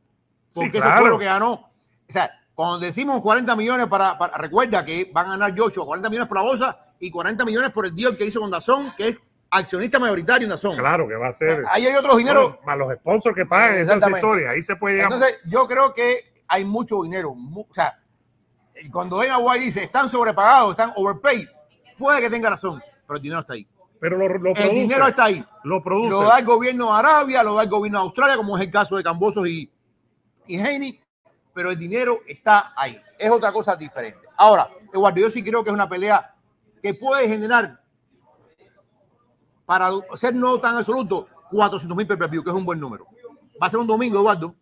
Porque 0.52 0.78
eso 0.78 0.87
claro. 0.87 1.00
fue 1.00 1.11
lo 1.11 1.18
que 1.18 1.25
ganó. 1.25 1.52
O 1.52 1.68
sea, 2.12 2.30
cuando 2.54 2.78
decimos 2.78 3.20
40 3.20 3.56
millones 3.56 3.88
para, 3.88 4.16
para- 4.16 4.38
recuerda 4.38 4.84
que 4.84 5.11
van 5.12 5.26
a 5.26 5.30
ganar 5.30 5.58
Joshua 5.58 5.84
40 5.84 6.08
millones 6.11 6.28
por 6.28 6.37
la 6.37 6.42
bolsa 6.44 6.78
y 7.00 7.11
40 7.11 7.44
millones 7.44 7.70
por 7.70 7.87
el 7.87 7.94
deal 7.96 8.16
que 8.16 8.26
hizo 8.26 8.38
con 8.40 8.50
Dazón, 8.50 8.92
que 8.96 9.08
es 9.08 9.18
accionista 9.50 9.99
mayoritario 9.99 10.44
en 10.46 10.50
Dazón. 10.50 10.76
claro 10.76 11.08
que 11.08 11.14
va 11.16 11.28
a 11.28 11.32
ser 11.32 11.64
Ahí 11.70 11.87
hay 11.87 11.94
otros 11.96 12.16
dineros. 12.18 12.50
bueno, 12.50 12.61
más 12.66 12.78
los 12.78 12.94
sponsors 12.99 13.34
que 13.34 13.46
pagan 13.46 13.73
esa 13.73 13.80
Exactamente. 13.82 14.18
historia, 14.20 14.50
ahí 14.50 14.62
se 14.62 14.76
puede 14.76 14.96
llegar 14.96 15.12
Entonces, 15.12 15.40
yo 15.46 15.66
creo 15.66 15.94
que 15.94 16.34
hay 16.46 16.64
mucho 16.64 17.02
dinero. 17.02 17.34
mu- 17.34 17.62
o 17.68 17.75
sea, 17.75 17.99
cuando 18.92 19.16
Dana 19.18 19.38
White 19.38 19.64
dice 19.64 19.82
están 19.84 20.08
sobrepagados, 20.08 20.70
están 20.70 20.92
overpaid, 20.96 21.46
puede 21.98 22.20
que 22.20 22.30
tenga 22.30 22.50
razón, 22.50 22.82
pero 23.06 23.16
el 23.16 23.22
dinero 23.22 23.40
está 23.40 23.54
ahí. 23.54 23.66
pero 24.00 24.16
lo, 24.18 24.28
lo 24.28 24.50
El 24.50 24.54
produce. 24.54 24.70
dinero 24.74 25.06
está 25.06 25.24
ahí. 25.24 25.44
Lo 25.64 25.82
produce. 25.82 26.10
Lo 26.10 26.22
da 26.22 26.38
el 26.38 26.44
gobierno 26.44 26.92
de 26.92 26.98
Arabia, 26.98 27.42
lo 27.42 27.54
da 27.54 27.62
el 27.62 27.68
gobierno 27.68 27.98
de 27.98 28.04
Australia, 28.04 28.36
como 28.36 28.56
es 28.56 28.64
el 28.64 28.70
caso 28.70 28.96
de 28.96 29.02
Cambosos 29.02 29.48
y, 29.48 29.70
y 30.46 30.58
Haney, 30.58 31.00
pero 31.54 31.70
el 31.70 31.78
dinero 31.78 32.20
está 32.26 32.72
ahí. 32.76 33.00
Es 33.18 33.30
otra 33.30 33.52
cosa 33.52 33.76
diferente. 33.76 34.20
Ahora, 34.36 34.68
Eduardo, 34.92 35.20
yo 35.20 35.30
sí 35.30 35.42
creo 35.42 35.62
que 35.64 35.70
es 35.70 35.74
una 35.74 35.88
pelea 35.88 36.34
que 36.82 36.92
puede 36.94 37.28
generar, 37.28 37.80
para 39.64 39.90
ser 40.14 40.34
no 40.34 40.60
tan 40.60 40.76
absoluto, 40.76 41.28
400 41.50 41.96
mil 41.96 42.06
que 42.06 42.50
es 42.50 42.56
un 42.56 42.64
buen 42.64 42.78
número. 42.78 43.06
Va 43.62 43.68
a 43.68 43.70
ser 43.70 43.80
un 43.80 43.86
domingo, 43.86 44.18
Eduardo. 44.18 44.54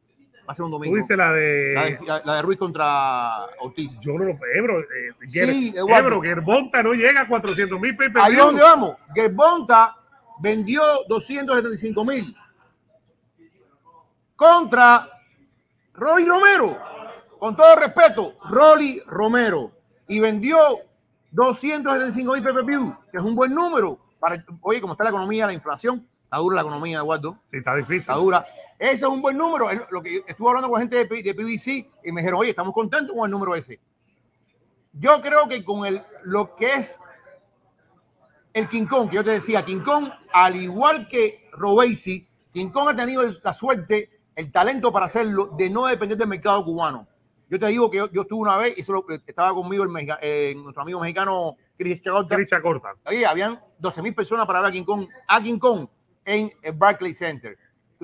Va 0.48 0.52
a 0.52 0.54
ser 0.54 0.64
un 0.64 0.70
Tú 0.70 0.78
domingo. 0.78 0.96
dices 0.96 1.16
la 1.16 1.32
de. 1.32 1.72
La 1.74 1.84
de, 1.84 1.98
la- 2.06 2.22
la 2.24 2.34
de 2.36 2.42
Ruiz 2.42 2.58
contra 2.58 3.46
Ortiz. 3.60 3.98
Yo 4.00 4.12
no 4.14 4.24
lo. 4.24 4.38
Ebro, 4.54 4.80
eh, 4.80 4.84
Sí, 5.24 5.38
Ger- 5.38 5.76
Eduardo. 5.78 5.98
Ebro, 6.08 6.22
Gervonta 6.22 6.82
no 6.82 6.92
llega 6.94 7.20
a 7.22 7.28
400 7.28 7.80
mil 7.80 7.96
pay 7.96 8.08
Ahí 8.16 8.34
donde 8.34 8.60
vamos. 8.62 8.96
Gerbonta 9.14 9.96
vendió 10.40 10.82
275 11.08 12.04
mil 12.04 12.36
contra 14.36 15.08
Rolly 15.94 16.24
Romero, 16.24 16.76
con 17.38 17.54
todo 17.56 17.76
respeto, 17.76 18.34
Rolly 18.50 19.00
Romero, 19.06 19.70
y 20.08 20.18
vendió 20.20 20.56
275 21.30 22.32
mil 22.32 22.42
PPV, 22.42 22.96
que 23.10 23.18
es 23.18 23.22
un 23.22 23.34
buen 23.34 23.54
número. 23.54 23.98
Para, 24.18 24.44
oye, 24.62 24.80
como 24.80 24.94
está 24.94 25.04
la 25.04 25.10
economía, 25.10 25.46
la 25.46 25.52
inflación, 25.52 26.06
está 26.24 26.38
dura 26.38 26.56
la 26.56 26.62
economía, 26.62 26.98
Eduardo. 26.98 27.38
Sí, 27.50 27.58
está 27.58 27.74
difícil. 27.76 28.00
Está 28.00 28.14
dura. 28.14 28.46
Ese 28.82 28.94
es 28.94 29.02
un 29.04 29.22
buen 29.22 29.36
número. 29.36 29.70
Es 29.70 29.80
Lo 29.90 30.02
que 30.02 30.24
estuve 30.26 30.48
hablando 30.48 30.68
con 30.68 30.80
gente 30.80 31.04
de, 31.04 31.22
de 31.22 31.34
PBC 31.34 31.68
y 32.04 32.10
me 32.10 32.20
dijeron, 32.20 32.40
oye, 32.40 32.50
estamos 32.50 32.72
contentos 32.74 33.14
con 33.14 33.24
el 33.26 33.30
número 33.30 33.54
ese. 33.54 33.78
Yo 34.92 35.22
creo 35.22 35.48
que 35.48 35.64
con 35.64 35.86
el, 35.86 36.02
lo 36.24 36.56
que 36.56 36.66
es 36.66 36.98
el 38.52 38.68
King 38.68 38.86
Kong, 38.86 39.08
que 39.08 39.16
yo 39.16 39.24
te 39.24 39.30
decía, 39.30 39.64
King 39.64 39.82
Kong, 39.84 40.10
al 40.32 40.56
igual 40.56 41.06
que 41.06 41.48
Robesi, 41.52 42.26
King 42.52 42.70
Kong 42.70 42.88
ha 42.88 42.96
tenido 42.96 43.22
la 43.44 43.52
suerte, 43.54 44.10
el 44.34 44.50
talento 44.50 44.92
para 44.92 45.06
hacerlo, 45.06 45.54
de 45.56 45.70
no 45.70 45.86
depender 45.86 46.18
del 46.18 46.26
mercado 46.26 46.64
cubano. 46.64 47.06
Yo 47.48 47.60
te 47.60 47.68
digo 47.68 47.88
que 47.88 47.98
yo, 47.98 48.10
yo 48.10 48.22
estuve 48.22 48.40
una 48.40 48.56
vez, 48.56 48.76
y 48.76 48.80
eso 48.80 48.92
lo- 48.92 49.06
estaba 49.26 49.54
conmigo 49.54 49.84
el 49.84 49.90
eh, 50.22 50.54
nuestro 50.56 50.82
amigo 50.82 50.98
mexicano 50.98 51.56
Chris 51.78 52.02
Chagota. 52.02 52.34
Cricha 52.34 52.60
corta. 52.60 52.94
Oye, 53.06 53.24
habían 53.24 53.60
12 53.78 54.02
mil 54.02 54.14
personas 54.14 54.44
para 54.44 54.60
ver 54.60 54.70
a 54.70 54.72
King 54.72 54.84
Kong, 54.84 55.06
a 55.28 55.40
King 55.40 55.58
Kong 55.58 55.86
en 56.24 56.52
el 56.62 56.72
Barclays 56.72 57.18
Center, 57.18 57.56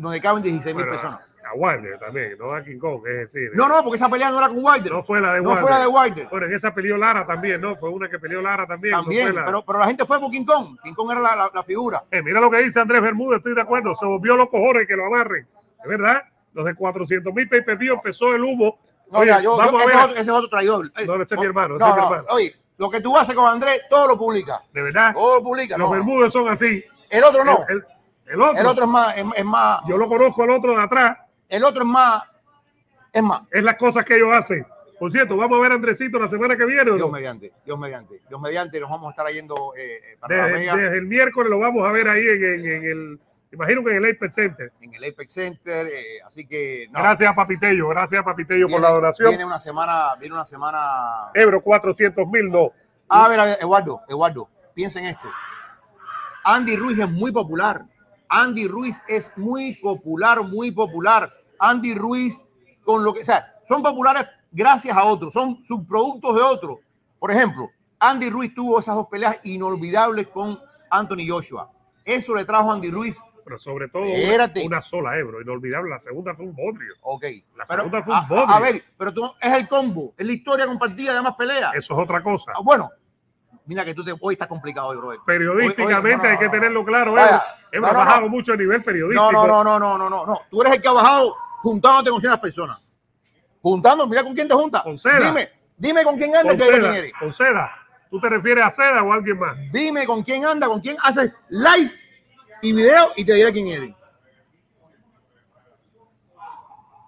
donde 0.03 0.21
caben 0.21 0.43
16 0.43 0.75
mil 0.75 0.87
personas. 0.87 1.21
a 1.45 1.55
Wilder 1.55 1.99
también, 1.99 2.37
no 2.39 2.53
a 2.53 2.63
King 2.63 2.79
Kong, 2.79 3.01
es 3.07 3.33
decir. 3.33 3.51
No, 3.55 3.69
no, 3.69 3.83
porque 3.83 3.97
esa 3.97 4.09
pelea 4.11 4.31
no 4.31 4.39
era 4.39 4.49
con 4.49 4.59
Wilder. 4.63 4.93
No 4.93 5.03
fue 5.03 5.19
la 5.21 5.33
de 5.33 5.41
No 5.41 5.49
Wilder. 5.49 5.63
fue 5.63 5.71
la 5.71 5.79
de 5.81 5.87
Wilder. 5.87 6.29
Bueno, 6.31 6.47
en 6.47 6.53
esa 6.55 6.75
peleó 6.75 6.97
Lara 6.99 7.27
también, 7.27 7.61
¿no? 7.61 7.75
Fue 7.77 7.89
una 7.89 8.09
que 8.11 8.19
peleó 8.19 8.43
Lara 8.43 8.67
también. 8.67 8.93
no 8.93 9.01
También, 9.03 9.35
la- 9.35 9.47
pero, 9.47 9.65
pero 9.65 9.79
la 9.79 9.87
gente 9.87 10.05
fue 10.05 10.21
por 10.21 10.31
King 10.31 10.45
Kong. 10.45 10.77
King 10.85 10.93
Kong 10.93 11.11
era 11.13 11.21
la, 11.21 11.35
la- 11.37 11.51
la 11.55 11.63
figura. 11.63 12.05
Eh, 12.11 12.21
mira 12.23 12.41
lo 12.41 12.51
que 12.51 12.59
dice 12.63 12.81
Andrés 12.81 13.01
Bermúdez, 13.01 13.39
estoy 13.39 13.55
de 13.55 13.63
acuerdo. 13.63 13.97
Se 13.97 14.05
volvió 14.05 14.37
los 14.37 14.49
cojones 14.51 14.87
que 14.87 14.95
lo 14.95 15.07
amarren. 15.07 15.47
Es 15.83 15.89
verdad. 15.89 16.23
Los 16.53 16.67
de 16.67 16.75
400 16.75 17.33
mil 17.33 17.49
pay 17.49 17.63
per 17.63 17.79
empezó 17.83 18.35
el 18.35 18.43
humo. 18.43 18.79
No, 19.11 19.21
Oye, 19.21 19.27
mira, 19.31 19.41
yo, 19.41 19.57
vamos 19.57 19.73
yo- 19.73 19.79
a 19.79 19.83
ese, 19.85 19.89
ver. 19.91 19.97
es 19.97 20.03
otro, 20.05 20.13
ese 20.17 20.23
es 20.23 20.29
otro 20.37 20.49
traidor. 20.51 20.93
Eh, 20.99 21.07
No, 21.07 21.15
ese 21.23 21.35
es 21.35 21.41
mi 21.41 21.47
hermano, 21.47 21.77
ese 21.77 21.85
No, 21.85 21.89
es 21.89 21.95
mi 21.95 22.01
no, 22.01 22.07
hermano. 22.09 22.25
oye, 22.31 22.57
lo 22.77 22.91
que 22.91 23.01
tú 23.01 23.17
haces 23.17 23.35
con 23.35 23.47
Andrés, 23.51 23.81
todo 23.89 24.07
lo 24.09 24.19
publica. 24.19 24.61
De 24.75 24.83
verdad. 24.83 25.15
Todo 25.15 25.37
lo 25.37 25.43
publica. 25.43 25.79
Los 25.79 25.89
no. 25.89 25.95
Bermúdez 25.95 26.31
son 26.31 26.47
así. 26.49 26.85
El 27.09 27.25
otro 27.25 27.43
no. 27.43 27.61
El, 27.71 27.77
el- 27.77 27.85
el 28.31 28.41
otro, 28.41 28.61
El 28.61 28.67
otro 28.67 28.85
es 28.85 28.91
más, 28.91 29.17
es, 29.17 29.25
es 29.37 29.45
más, 29.45 29.81
yo 29.89 29.97
lo 29.97 30.09
conozco 30.09 30.45
el 30.45 30.51
otro 30.51 30.77
de 30.77 30.83
atrás. 30.83 31.19
el 31.49 31.65
otro 31.65 31.83
es 31.83 31.89
más, 31.89 32.23
es 33.13 33.23
más. 33.23 33.43
Es 33.51 33.63
las 33.63 33.77
cosas 33.77 34.05
que 34.05 34.17
ellos 34.17 34.33
hacen. 34.33 34.67
Por 34.99 35.13
cierto, 35.13 35.37
vamos 35.37 35.57
a 35.59 35.63
ver 35.63 35.71
a 35.73 35.75
Andresito 35.77 36.19
la 36.19 36.29
semana 36.29 36.57
que 36.57 36.65
viene. 36.67 36.91
¿o 36.91 36.97
Dios 36.97 37.07
no? 37.07 37.13
mediante, 37.13 37.53
Dios 37.65 37.79
mediante, 37.79 38.21
Dios 38.29 38.41
mediante, 38.41 38.81
nos 38.81 38.91
vamos 38.91 39.07
a 39.09 39.11
estar 39.11 39.29
yendo 39.33 39.73
eh, 39.77 39.95
eh, 40.13 40.17
para 40.19 40.37
la 40.37 40.45
Desde, 40.47 40.59
Vega 40.59 40.77
desde 40.77 40.99
el 40.99 41.07
miércoles 41.07 41.51
lo 41.51 41.59
vamos 41.61 41.89
a 41.89 41.93
ver 41.93 42.09
ahí 42.09 42.27
en, 42.27 42.45
en- 42.45 42.67
en 42.67 42.85
el, 42.85 43.21
imagino 43.53 43.85
que 43.85 43.93
en 43.97 44.05
el 44.05 44.11
Apex 44.13 44.35
Center. 44.35 44.73
en 44.81 44.95
el 44.95 45.05
Apex 45.05 45.33
Center, 45.33 45.87
eh, 45.87 46.21
así 46.27 46.47
que 46.47 46.89
no, 46.91 46.99
Gracias 47.01 47.31
a 47.31 47.35
Papitello, 47.35 47.87
gracias 47.89 48.21
a 48.21 48.25
Papitello 48.25 48.69
por 48.69 48.81
la 48.81 48.91
donación. 48.91 49.29
Viene 49.29 49.45
una 49.45 49.61
semana, 49.61 50.17
viene 50.19 50.35
una 50.35 50.45
semana. 50.45 51.31
Ebro 51.33 51.61
400 51.63 52.27
mil, 52.27 52.51
no. 52.51 52.73
A 53.09 53.29
ver, 53.29 53.39
a 53.41 53.45
ver, 53.45 53.59
Eduardo, 53.61 54.03
Eduardo, 54.09 54.49
piensa 54.75 54.99
en 54.99 55.07
esto. 55.07 55.29
Andy 56.45 56.77
Ruiz 56.77 56.99
es 56.99 57.09
muy 57.09 57.31
popular. 57.31 57.85
Andy 58.29 58.67
Ruiz 58.69 59.03
es 59.09 59.33
muy 59.37 59.75
popular, 59.77 60.43
muy 60.43 60.71
popular. 60.71 61.33
Andy 61.59 61.95
Ruiz, 61.95 62.45
con 62.85 63.03
lo 63.05 63.13
que, 63.15 63.23
o 63.23 63.25
sea, 63.25 63.55
son 63.67 63.83
populares 63.83 64.27
gracias 64.51 64.97
a 64.97 65.05
otros, 65.05 65.33
son 65.33 65.63
subproductos 65.65 66.35
de 66.37 66.43
otros. 66.43 66.79
Por 67.19 67.31
ejemplo, 67.31 67.69
Andy 67.99 68.31
Ruiz 68.31 68.55
tuvo 68.55 68.79
esas 68.79 68.95
dos 68.95 69.07
peleas 69.09 69.39
inolvidables 69.45 70.29
con 70.29 70.59
Anthony 70.91 71.27
Joshua. 71.29 71.71
Eso 72.05 72.35
le 72.35 72.45
trajo 72.45 72.71
a 72.71 72.75
Andy 72.75 72.91
Ruiz. 72.91 73.21
Pero 73.45 73.59
sobre 73.59 73.89
todo 73.89 74.05
Espérate. 74.05 74.67
una, 74.67 74.83
sola 74.83 75.17
Ebro, 75.19 75.41
inolvidable. 75.41 75.89
La 75.91 75.99
segunda 76.01 76.35
fue 76.35 76.45
un 76.45 76.55
bodrio. 76.55 76.93
Ok. 77.01 77.25
La 77.57 77.65
Pero, 77.65 77.83
segunda 77.83 78.03
fue 78.05 78.15
un 78.15 78.29
bodrio. 78.29 78.47
a, 78.47 78.57
a 78.57 78.61
ver, 78.61 78.85
pero 78.99 79.13
tú, 79.15 79.25
es 79.41 79.53
el 79.55 79.67
combo, 79.67 80.13
es 80.19 80.27
la 80.27 80.33
historia 80.35 80.67
compartida 80.67 81.15
de 81.15 81.23
más 81.23 81.35
peleas. 81.35 81.75
Eso 81.75 81.95
es 81.95 82.01
otra 82.01 82.23
cosa. 82.23 82.53
Ah, 82.55 82.61
Bueno, 82.63 82.91
mira 83.69 83.85
que 83.85 83.95
tú 83.95 84.03
te, 84.03 84.15
hoy 84.19 84.33
está 84.33 84.49
complicado 84.49 84.89
hoy, 84.89 84.97
brother. 84.97 85.21
Periodísticamente 85.27 86.27
no, 86.27 86.33
hay 86.33 86.39
que 86.39 86.47
no, 86.47 86.51
tenerlo 86.51 86.85
claro. 86.85 87.13
Vaya, 87.13 87.45
ha 87.73 87.93
bajado 87.93 88.29
mucho 88.29 88.55
a 88.55 88.57
nivel 88.57 88.83
periodístico. 88.83 89.31
No, 89.31 89.47
no, 89.47 89.63
no, 89.63 89.79
no, 89.79 89.99
no, 89.99 90.09
no, 90.11 90.27
no. 90.27 90.41
Tú 90.51 90.63
eres 90.63 90.77
el 90.77 90.83
que 90.83 90.89
ha 90.89 90.93
bajado 90.93 91.37
juntándote 91.61 92.11
con 92.11 92.21
ciertas 92.21 92.41
personas. 92.41 92.91
Juntando, 93.61 94.07
mira 94.09 94.25
con 94.25 94.35
quién 94.35 94.49
te 94.49 94.55
juntas. 94.55 94.83
Con 94.83 94.99
Seda. 94.99 95.27
Dime, 95.27 95.51
dime 95.77 96.03
con 96.03 96.17
quién 96.17 96.35
andas 96.35 96.57
Con 96.57 96.57
y 96.57 96.59
te 96.59 96.65
diré 96.65 96.79
quién 96.79 96.93
seda, 96.93 96.99
eres. 96.99 97.13
con 97.21 97.33
seda. 97.33 97.71
¿Tú 98.11 98.21
te 98.21 98.29
refieres 98.31 98.65
a 98.65 98.71
seda 98.71 99.03
o 99.03 99.13
a 99.13 99.17
alguien 99.17 99.39
más? 99.39 99.57
Dime 99.71 100.07
con 100.07 100.23
quién 100.23 100.47
anda, 100.47 100.67
con 100.67 100.81
quién 100.81 100.97
haces 101.03 101.35
live 101.51 101.93
y 102.63 102.73
video 102.73 103.13
y 103.17 103.25
te 103.25 103.35
diré 103.35 103.53
quién 103.53 103.67
eres. 103.67 103.95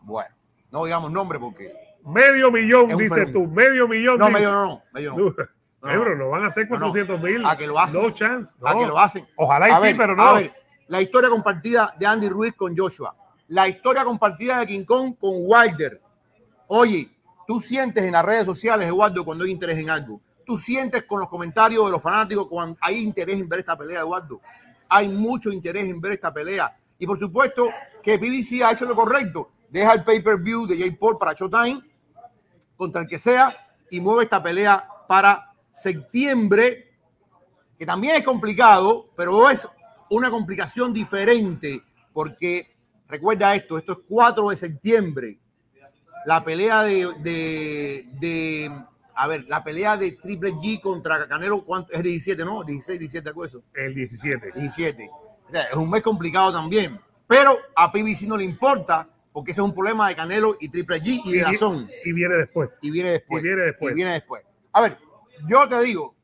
Bueno, 0.02 0.35
no 0.71 0.85
digamos 0.85 1.11
nombre 1.11 1.38
porque. 1.38 1.73
Medio 2.05 2.50
millón, 2.50 2.97
dices 2.99 3.33
tú. 3.33 3.47
Medio 3.47 3.88
millón. 3.88 4.19
No, 4.19 4.31
medio 4.31 4.50
no, 4.50 4.67
no, 4.67 4.83
medio 4.93 5.14
no. 5.14 5.35
No, 5.82 5.88
No. 5.88 5.94
Ebro, 5.94 6.16
no 6.16 6.28
van 6.30 6.44
a 6.44 6.50
ser 6.50 6.68
No, 6.70 6.78
no. 6.78 6.90
400 6.92 7.22
mil. 7.22 7.46
A 7.46 7.56
que 7.56 7.66
lo 7.66 7.78
hacen. 7.78 8.02
No 8.02 8.10
chance. 8.10 8.56
A 8.62 8.72
no. 8.72 8.80
que 8.80 8.87
lo 8.87 8.99
hacen. 8.99 9.26
Ojalá 9.37 9.68
y 9.68 9.72
A 9.72 9.76
sí, 9.76 9.82
ver, 9.82 9.96
pero 9.96 10.12
a 10.12 10.16
no. 10.16 10.34
ver, 10.34 10.54
la 10.88 11.00
historia 11.00 11.30
compartida 11.30 11.94
de 11.99 12.06
Andy 12.06 12.28
Ruiz 12.28 12.54
con 12.54 12.76
Joshua. 12.76 13.14
La 13.49 13.68
historia 13.68 14.04
compartida 14.04 14.60
de 14.60 14.66
King 14.66 14.84
Kong 14.84 15.14
con 15.18 15.32
Wilder. 15.34 16.00
Oye, 16.68 17.10
tú 17.46 17.60
sientes 17.60 18.04
en 18.04 18.12
las 18.12 18.25
redes 18.25 18.44
sociales, 18.44 18.88
Eduardo, 18.88 19.25
cuando 19.25 19.44
hay 19.44 19.50
interés 19.50 19.78
en 19.78 19.90
algo. 19.90 20.20
Tú 20.44 20.58
sientes 20.58 21.04
con 21.04 21.20
los 21.20 21.28
comentarios 21.28 21.84
de 21.87 21.92
los 21.92 22.02
fanáticos 22.02 22.46
cuando 22.49 22.76
hay 22.80 22.99
interés 23.00 23.40
en 23.40 23.49
ver 23.49 23.60
esta 23.60 23.76
pelea, 23.76 24.00
Eduardo. 24.00 24.40
Hay 24.88 25.08
mucho 25.08 25.50
interés 25.50 25.88
en 25.88 26.00
ver 26.00 26.12
esta 26.12 26.32
pelea. 26.32 26.76
Y 26.99 27.06
por 27.06 27.18
supuesto 27.18 27.68
que 28.02 28.18
BBC 28.18 28.62
ha 28.64 28.72
hecho 28.72 28.84
lo 28.84 28.94
correcto. 28.94 29.50
Deja 29.68 29.92
el 29.92 30.04
pay-per-view 30.04 30.66
de 30.66 30.76
Jay 30.78 30.90
Paul 30.90 31.16
para 31.18 31.32
Showtime 31.32 31.80
contra 32.76 33.02
el 33.02 33.08
que 33.08 33.18
sea 33.18 33.54
y 33.90 34.00
mueve 34.00 34.25
esta 34.25 34.42
pelea 34.42 34.87
para 35.06 35.50
septiembre, 35.72 36.92
que 37.78 37.86
también 37.86 38.16
es 38.16 38.22
complicado, 38.24 39.08
pero 39.16 39.48
es 39.50 39.66
una 40.10 40.30
complicación 40.30 40.92
diferente, 40.92 41.82
porque 42.12 42.74
recuerda 43.08 43.54
esto, 43.54 43.78
esto 43.78 43.92
es 43.92 43.98
4 44.08 44.50
de 44.50 44.56
septiembre, 44.56 45.38
la 46.26 46.44
pelea 46.44 46.82
de, 46.82 47.12
de, 47.20 48.08
de- 48.20 48.70
a 49.14 49.26
ver, 49.26 49.44
la 49.48 49.62
pelea 49.62 49.96
de 49.96 50.12
Triple 50.12 50.52
G 50.54 50.80
contra 50.80 51.26
Canelo, 51.28 51.64
¿cuánto? 51.64 51.92
Es 51.92 52.02
17, 52.02 52.44
¿no? 52.44 52.64
16, 52.64 52.98
17, 52.98 53.24
¿de 53.24 53.30
acuerdo? 53.30 53.62
El 53.74 53.94
17. 53.94 54.52
17. 54.54 55.10
O 55.46 55.50
sea, 55.50 55.62
es 55.64 55.74
un 55.74 55.90
mes 55.90 56.00
complicado 56.02 56.52
también, 56.52 56.98
pero 57.26 57.58
a 57.76 57.90
PBC 57.92 58.22
no 58.26 58.36
le 58.36 58.44
importa, 58.44 59.08
porque 59.32 59.50
ese 59.52 59.60
es 59.60 59.64
un 59.64 59.74
problema 59.74 60.08
de 60.08 60.16
Canelo 60.16 60.56
y 60.60 60.68
Triple 60.68 61.02
G 61.02 61.20
y 61.24 61.32
de 61.32 61.40
Dazón 61.42 61.90
y 62.04 62.12
viene 62.12 62.34
después. 62.36 62.70
y 62.80 62.90
viene 62.90 63.10
después. 63.10 63.42
Y 63.42 63.44
viene 63.46 63.62
después. 63.64 63.92
Y 63.92 63.94
viene 63.94 64.12
después. 64.12 64.42
A 64.72 64.80
ver, 64.80 64.98
yo 65.49 65.68
te 65.68 65.80
digo, 65.82 66.14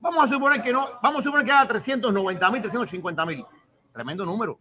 vamos 0.00 0.24
a 0.24 0.28
suponer 0.28 0.62
que 0.62 0.72
no, 0.72 0.86
vamos 1.02 1.20
a 1.20 1.22
suponer 1.22 1.46
que 1.46 1.52
haga 1.52 1.68
390 1.68 2.50
mil, 2.50 2.60
350 2.62 3.26
mil. 3.26 3.44
Tremendo 3.92 4.24
número. 4.24 4.58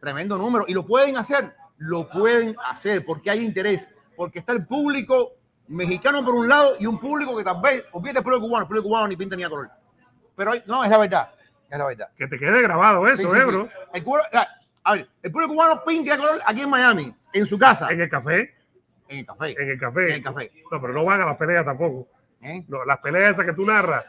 Tremendo 0.00 0.36
número. 0.36 0.64
Y 0.68 0.74
lo 0.74 0.84
pueden 0.84 1.16
hacer, 1.16 1.54
lo 1.78 2.08
pueden 2.08 2.56
hacer 2.68 3.04
porque 3.04 3.30
hay 3.30 3.44
interés, 3.44 3.90
porque 4.16 4.40
está 4.40 4.52
el 4.52 4.66
público 4.66 5.32
mexicano 5.68 6.24
por 6.24 6.34
un 6.34 6.48
lado 6.48 6.74
y 6.78 6.86
un 6.86 6.98
público 6.98 7.36
que 7.36 7.44
tal 7.44 7.60
vez, 7.62 7.84
olvídate 7.92 8.18
el 8.18 8.24
público 8.24 8.42
cubano, 8.46 8.62
el 8.62 8.68
público 8.68 8.88
cubano 8.88 9.08
ni 9.08 9.16
pinta 9.16 9.36
ni 9.36 9.44
a 9.44 9.48
color. 9.48 9.70
Pero 10.36 10.52
no, 10.66 10.82
es 10.84 10.90
la 10.90 10.98
verdad, 10.98 11.30
es 11.70 11.78
la 11.78 11.86
verdad. 11.86 12.08
Que 12.16 12.26
te 12.26 12.38
quede 12.38 12.62
grabado 12.62 13.06
eso, 13.06 13.22
Sí, 13.22 13.28
sí. 13.28 13.58
El 13.94 14.04
cubano- 14.04 14.24
a 14.32 14.46
a 14.84 14.94
ver, 14.94 15.08
el 15.22 15.30
público 15.30 15.54
cubano 15.54 15.84
pinta 15.84 16.10
y 16.10 16.12
a 16.12 16.16
color 16.18 16.40
aquí 16.44 16.62
en 16.62 16.70
Miami, 16.70 17.14
en 17.32 17.46
su 17.46 17.56
casa, 17.58 17.88
En 17.90 18.00
el 18.00 18.10
café. 18.10 18.52
en 19.08 19.18
el 19.18 19.26
café. 19.26 19.54
En 19.56 19.70
el 19.70 19.78
café. 19.78 20.08
En 20.08 20.14
el 20.14 20.22
café. 20.22 20.50
No, 20.70 20.80
pero 20.80 20.92
no 20.92 21.04
van 21.04 21.20
a 21.22 21.26
las 21.26 21.36
peleas 21.36 21.64
tampoco. 21.64 22.08
¿Eh? 22.42 22.64
No, 22.68 22.84
las 22.84 22.98
peleas 22.98 23.32
esas 23.32 23.46
que 23.46 23.52
tú 23.52 23.64
narras, 23.64 24.04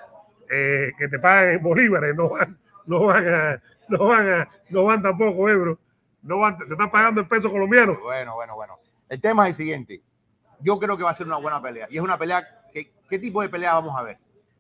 eh, 0.50 0.92
que 0.98 1.08
te 1.08 1.20
pagan 1.20 1.56
en 1.56 1.64
bolívares, 1.64 2.16
no 2.16 2.30
van, 2.30 2.58
no 2.86 3.06
van 3.06 3.28
a, 3.28 3.62
no 3.90 4.06
van 4.08 4.30
a, 4.30 4.50
no 4.70 4.84
van 4.86 5.02
tampoco, 5.02 5.50
Ebro. 5.50 5.80
No 6.22 6.40
van, 6.40 6.58
te 6.58 6.64
están 6.66 6.90
pagando 6.90 7.22
en 7.22 7.28
pesos 7.28 7.52
colombianos. 7.52 8.00
Bueno, 8.02 8.36
bueno, 8.36 8.56
bueno. 8.56 8.80
El 9.10 9.20
tema 9.20 9.44
es 9.44 9.50
el 9.52 9.56
siguiente. 9.56 10.02
Yo 10.62 10.80
creo 10.80 10.96
que 10.98 11.04
va 11.04 11.10
a 11.10 11.16
ser 11.16 11.28
una 11.28 11.38
buena 11.38 11.62
pelea. 11.62 11.88
Y 11.90 11.98
es 11.98 12.02
una 12.02 12.18
pelea 12.18 12.42
que, 12.74 12.92
¿qué 13.10 13.20
tipo 13.20 13.42
de 13.42 13.50
pelea 13.50 13.74
vamos 13.74 13.98
a 14.00 14.04
ver? 14.04 14.18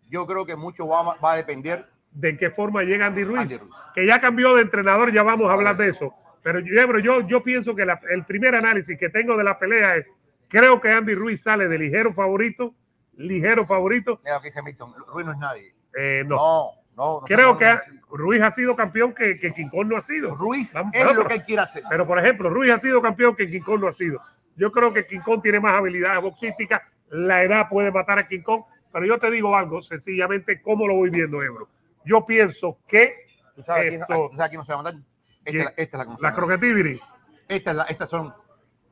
Yo 0.09 0.27
creo 0.27 0.45
que 0.45 0.55
mucho 0.57 0.87
va, 0.87 0.99
a- 1.13 1.15
va 1.19 1.31
a 1.33 1.35
depender 1.37 1.87
de 2.11 2.37
qué 2.37 2.49
forma 2.51 2.83
llega 2.83 3.05
Andy 3.07 3.23
Ruiz, 3.23 3.39
Andy 3.41 3.57
Ruiz. 3.57 3.73
que 3.95 4.05
ya 4.05 4.19
cambió 4.19 4.53
de 4.55 4.61
entrenador, 4.63 5.11
ya 5.13 5.23
vamos 5.23 5.49
a 5.49 5.53
hablar 5.53 5.77
de 5.77 5.89
eso. 5.89 6.13
Pero 6.43 6.59
yo, 6.59 6.99
yo, 6.99 7.21
yo 7.21 7.41
pienso 7.41 7.73
que 7.73 7.85
la- 7.85 8.01
el 8.09 8.25
primer 8.25 8.53
análisis 8.55 8.99
que 8.99 9.09
tengo 9.09 9.37
de 9.37 9.45
la 9.45 9.57
pelea 9.57 9.95
es, 9.95 10.05
creo 10.49 10.81
que 10.81 10.91
Andy 10.91 11.15
Ruiz 11.15 11.41
sale 11.41 11.69
de 11.69 11.77
ligero 11.79 12.13
favorito, 12.13 12.75
ligero 13.17 13.65
favorito. 13.65 14.19
Mira 14.23 14.35
lo 14.35 14.41
que 14.41 14.47
dice 14.47 14.61
Milton. 14.61 14.93
Ruiz 15.07 15.25
no 15.25 15.31
es 15.33 15.37
nadie. 15.37 15.75
Eh, 15.97 16.23
no. 16.25 16.35
No, 16.35 16.71
no. 16.95 17.19
no 17.21 17.21
creo 17.25 17.57
que. 17.57 17.77
Ruiz 18.11 18.41
ha 18.41 18.51
sido 18.51 18.75
campeón 18.75 19.13
que, 19.13 19.39
que 19.39 19.53
King 19.53 19.69
Kong 19.69 19.87
no 19.87 19.97
ha 19.97 20.01
sido. 20.01 20.35
Ruiz 20.35 20.73
Vamos, 20.73 20.93
es 20.93 21.03
pero- 21.03 21.13
lo 21.13 21.27
que 21.27 21.33
él 21.35 21.43
quiere 21.43 21.61
hacer. 21.63 21.83
Pero, 21.89 22.05
por 22.07 22.19
ejemplo, 22.19 22.49
Ruiz 22.49 22.71
ha 22.71 22.79
sido 22.79 23.01
campeón 23.01 23.35
que 23.35 23.49
King 23.49 23.61
Kong 23.61 23.81
no 23.81 23.87
ha 23.87 23.93
sido. 23.93 24.21
Yo 24.55 24.71
creo 24.71 24.93
que 24.93 25.05
King 25.07 25.21
Kong 25.21 25.41
tiene 25.41 25.59
más 25.59 25.73
habilidades 25.75 26.21
boxísticas. 26.21 26.81
La 27.09 27.43
edad 27.43 27.67
puede 27.69 27.91
matar 27.91 28.19
a 28.19 28.27
King 28.27 28.41
Kong. 28.41 28.63
Pero 28.91 29.05
yo 29.07 29.17
te 29.17 29.31
digo 29.31 29.55
algo, 29.55 29.81
sencillamente, 29.81 30.61
¿cómo 30.61 30.87
lo 30.87 30.95
voy 30.95 31.09
viendo, 31.09 31.41
Ebro? 31.41 31.67
Yo 32.05 32.25
pienso 32.27 32.77
que 32.87 33.15
¿Tú 33.55 33.63
sabes, 33.63 33.89
quién, 33.89 34.01
esto- 34.01 34.29
tú 34.31 34.37
sabes 34.37 34.49
quién 34.49 34.59
nos 34.59 34.69
va 34.69 34.73
a 34.73 34.77
mandar? 34.77 34.93
Esta, 34.93 35.51
¿Quién? 35.51 35.57
es 35.57 35.65
la- 35.65 35.69
esta 35.71 35.81
es 35.81 35.93
la 35.93 36.03
la 36.03 36.09
mandar. 36.11 36.35
croquetivity, 36.35 37.01
Esta 37.47 37.71
es 37.71 37.77
la- 37.77 37.83
Estas 37.85 38.09
son 38.09 38.33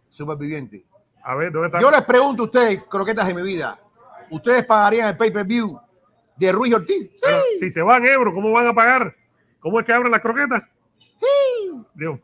supervivientes. 0.10 0.82
A 1.24 1.36
ver, 1.36 1.52
¿dónde 1.52 1.68
está? 1.68 1.80
Yo 1.80 1.92
les 1.92 2.02
pregunto 2.02 2.44
a 2.44 2.46
ustedes, 2.48 2.84
croquetas 2.90 3.28
de 3.28 3.34
mi 3.36 3.42
vida, 3.44 3.80
¿ustedes 4.32 4.66
pagarían 4.66 5.10
el 5.10 5.18
pay-per-view 5.18 5.80
de 6.38 6.52
Ruiz 6.52 6.74
Ortiz? 6.74 7.12
Sí, 7.14 7.20
Pero 7.22 7.42
si 7.60 7.70
se 7.70 7.82
van 7.84 8.04
euros, 8.06 8.34
¿cómo 8.34 8.52
van 8.52 8.66
a 8.68 8.74
pagar? 8.74 9.16
¿Cómo 9.60 9.80
es 9.80 9.86
que 9.86 9.94
abren 9.94 10.12
las 10.12 10.22
croquetas? 10.22 10.64
sí. 10.98 11.28
Dios. 11.94 12.20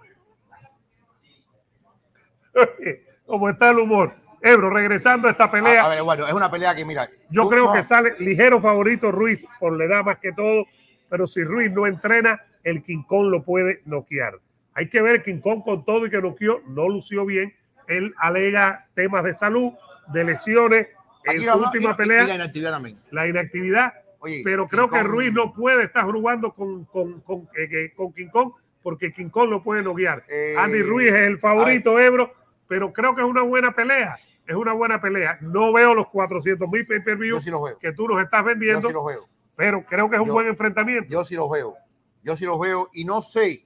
¿Cómo 3.26 3.50
está 3.50 3.70
el 3.72 3.78
humor? 3.80 4.14
Ebro, 4.42 4.70
regresando 4.70 5.28
a 5.28 5.32
esta 5.32 5.50
pelea, 5.52 5.84
A, 5.84 5.88
ver, 5.90 6.04
bueno, 6.04 6.28
es 6.28 6.34
una 6.34 6.50
pelea 6.50 6.74
que, 6.76 6.86
mira. 6.86 7.08
yo 7.30 7.44
tú- 7.44 7.50
creo 7.50 7.66
no, 7.66 7.74
que 7.74 7.84
sale 7.84 8.16
ligero 8.20 8.62
favorito 8.62 9.12
Ruiz 9.12 9.46
por 9.60 9.76
la 9.78 9.86
edad 9.86 10.04
más 10.04 10.20
que 10.20 10.32
todo, 10.32 10.66
pero 11.10 11.28
si 11.28 11.44
Ruiz 11.44 11.72
no 11.72 11.86
entrena, 11.88 12.42
el 12.64 12.84
King 12.84 13.04
Kong 13.04 13.28
lo 13.30 13.44
puede 13.44 13.82
noquear. 13.86 14.40
Hay 14.74 14.90
que 14.90 15.02
ver 15.02 15.24
King 15.24 15.40
Kong 15.42 15.64
con 15.64 15.84
todo 15.86 16.06
y 16.06 16.10
que 16.10 16.22
noqueó, 16.22 16.62
no 16.68 16.88
lució 16.88 17.26
bien. 17.26 17.54
Él 17.88 18.14
alega 18.20 18.88
temas 18.94 19.24
de 19.24 19.34
salud, 19.34 19.74
de 20.14 20.24
lesiones. 20.24 20.88
En 21.34 21.42
su 21.42 21.58
última 21.60 21.92
y- 21.92 21.94
pelea, 21.96 22.24
y 22.24 22.28
la 22.28 22.36
inactividad 22.36 22.72
también. 22.72 22.98
la 23.12 23.28
inactividad, 23.28 23.94
Oye, 24.20 24.42
pero 24.44 24.68
creo 24.68 24.90
que 24.90 24.98
Kong- 25.00 25.08
Ruiz 25.08 25.34
no 25.34 25.54
puede 25.54 25.84
estar 25.84 26.06
jugando 26.06 26.54
con, 26.54 26.86
con, 26.86 27.22
con, 27.22 27.48
eh, 27.56 27.68
que- 27.70 27.94
con 27.96 28.14
King 28.14 28.28
Kong 28.30 28.52
porque 28.82 29.12
King 29.14 29.30
Kong 29.30 29.50
lo 29.50 29.62
puede 29.64 29.84
noquear. 29.84 30.24
Eh, 30.30 30.56
Andy 30.58 30.82
Ruiz 30.82 31.10
es 31.10 31.28
el 31.28 31.40
favorito, 31.40 32.00
Ebro, 32.00 32.34
pero 32.68 32.94
creo 32.94 33.16
que 33.16 33.22
es 33.22 33.28
una 33.28 33.42
buena 33.42 33.74
pelea. 33.76 34.18
Es 34.48 34.56
una 34.56 34.72
buena 34.74 35.02
pelea. 35.02 35.38
No 35.42 35.74
veo 35.74 35.94
los 35.94 36.08
400 36.08 36.70
mil 36.70 36.88
pay 36.88 37.02
per 37.04 37.16
Yo 37.16 37.20
view 37.20 37.42
sí 37.42 37.52
que 37.82 37.92
tú 37.92 38.08
nos 38.08 38.22
estás 38.24 38.42
Yo 38.42 38.46
vendiendo, 38.48 38.88
sí 38.88 38.94
los 38.94 39.06
veo. 39.06 39.28
pero 39.58 39.84
creo 39.86 40.10
que 40.10 40.16
es 40.16 40.22
un 40.22 40.28
Yo- 40.30 40.34
buen 40.34 40.48
enfrentamiento. 40.48 41.10
Yo 41.12 41.26
sí 41.26 41.36
los 41.36 41.50
veo. 41.50 41.76
Yo 42.24 42.36
sí 42.38 42.46
los 42.46 42.58
veo 42.60 42.90
y 42.94 43.04
no 43.04 43.22
sé. 43.22 43.66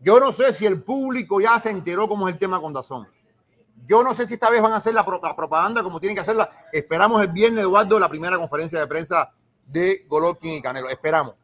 Yo 0.00 0.18
no 0.20 0.32
sé 0.32 0.52
si 0.52 0.66
el 0.66 0.82
público 0.82 1.40
ya 1.40 1.58
se 1.60 1.70
enteró 1.70 2.08
cómo 2.08 2.28
es 2.28 2.34
el 2.34 2.38
tema 2.40 2.60
con 2.60 2.72
Dazón. 2.72 3.06
Yo 3.86 4.02
no 4.02 4.14
sé 4.14 4.26
si 4.26 4.34
esta 4.34 4.50
vez 4.50 4.60
van 4.60 4.72
a 4.72 4.76
hacer 4.76 4.94
la, 4.94 5.04
pro- 5.04 5.20
la 5.22 5.36
propaganda 5.36 5.82
como 5.82 6.00
tienen 6.00 6.14
que 6.16 6.20
hacerla. 6.22 6.50
Esperamos 6.72 7.22
el 7.22 7.28
viernes, 7.28 7.62
Eduardo, 7.64 7.98
la 7.98 8.08
primera 8.08 8.36
conferencia 8.36 8.80
de 8.80 8.86
prensa 8.86 9.32
de 9.66 10.04
Golovkin 10.08 10.54
y 10.54 10.62
Canelo. 10.62 10.88
Esperamos. 10.88 11.34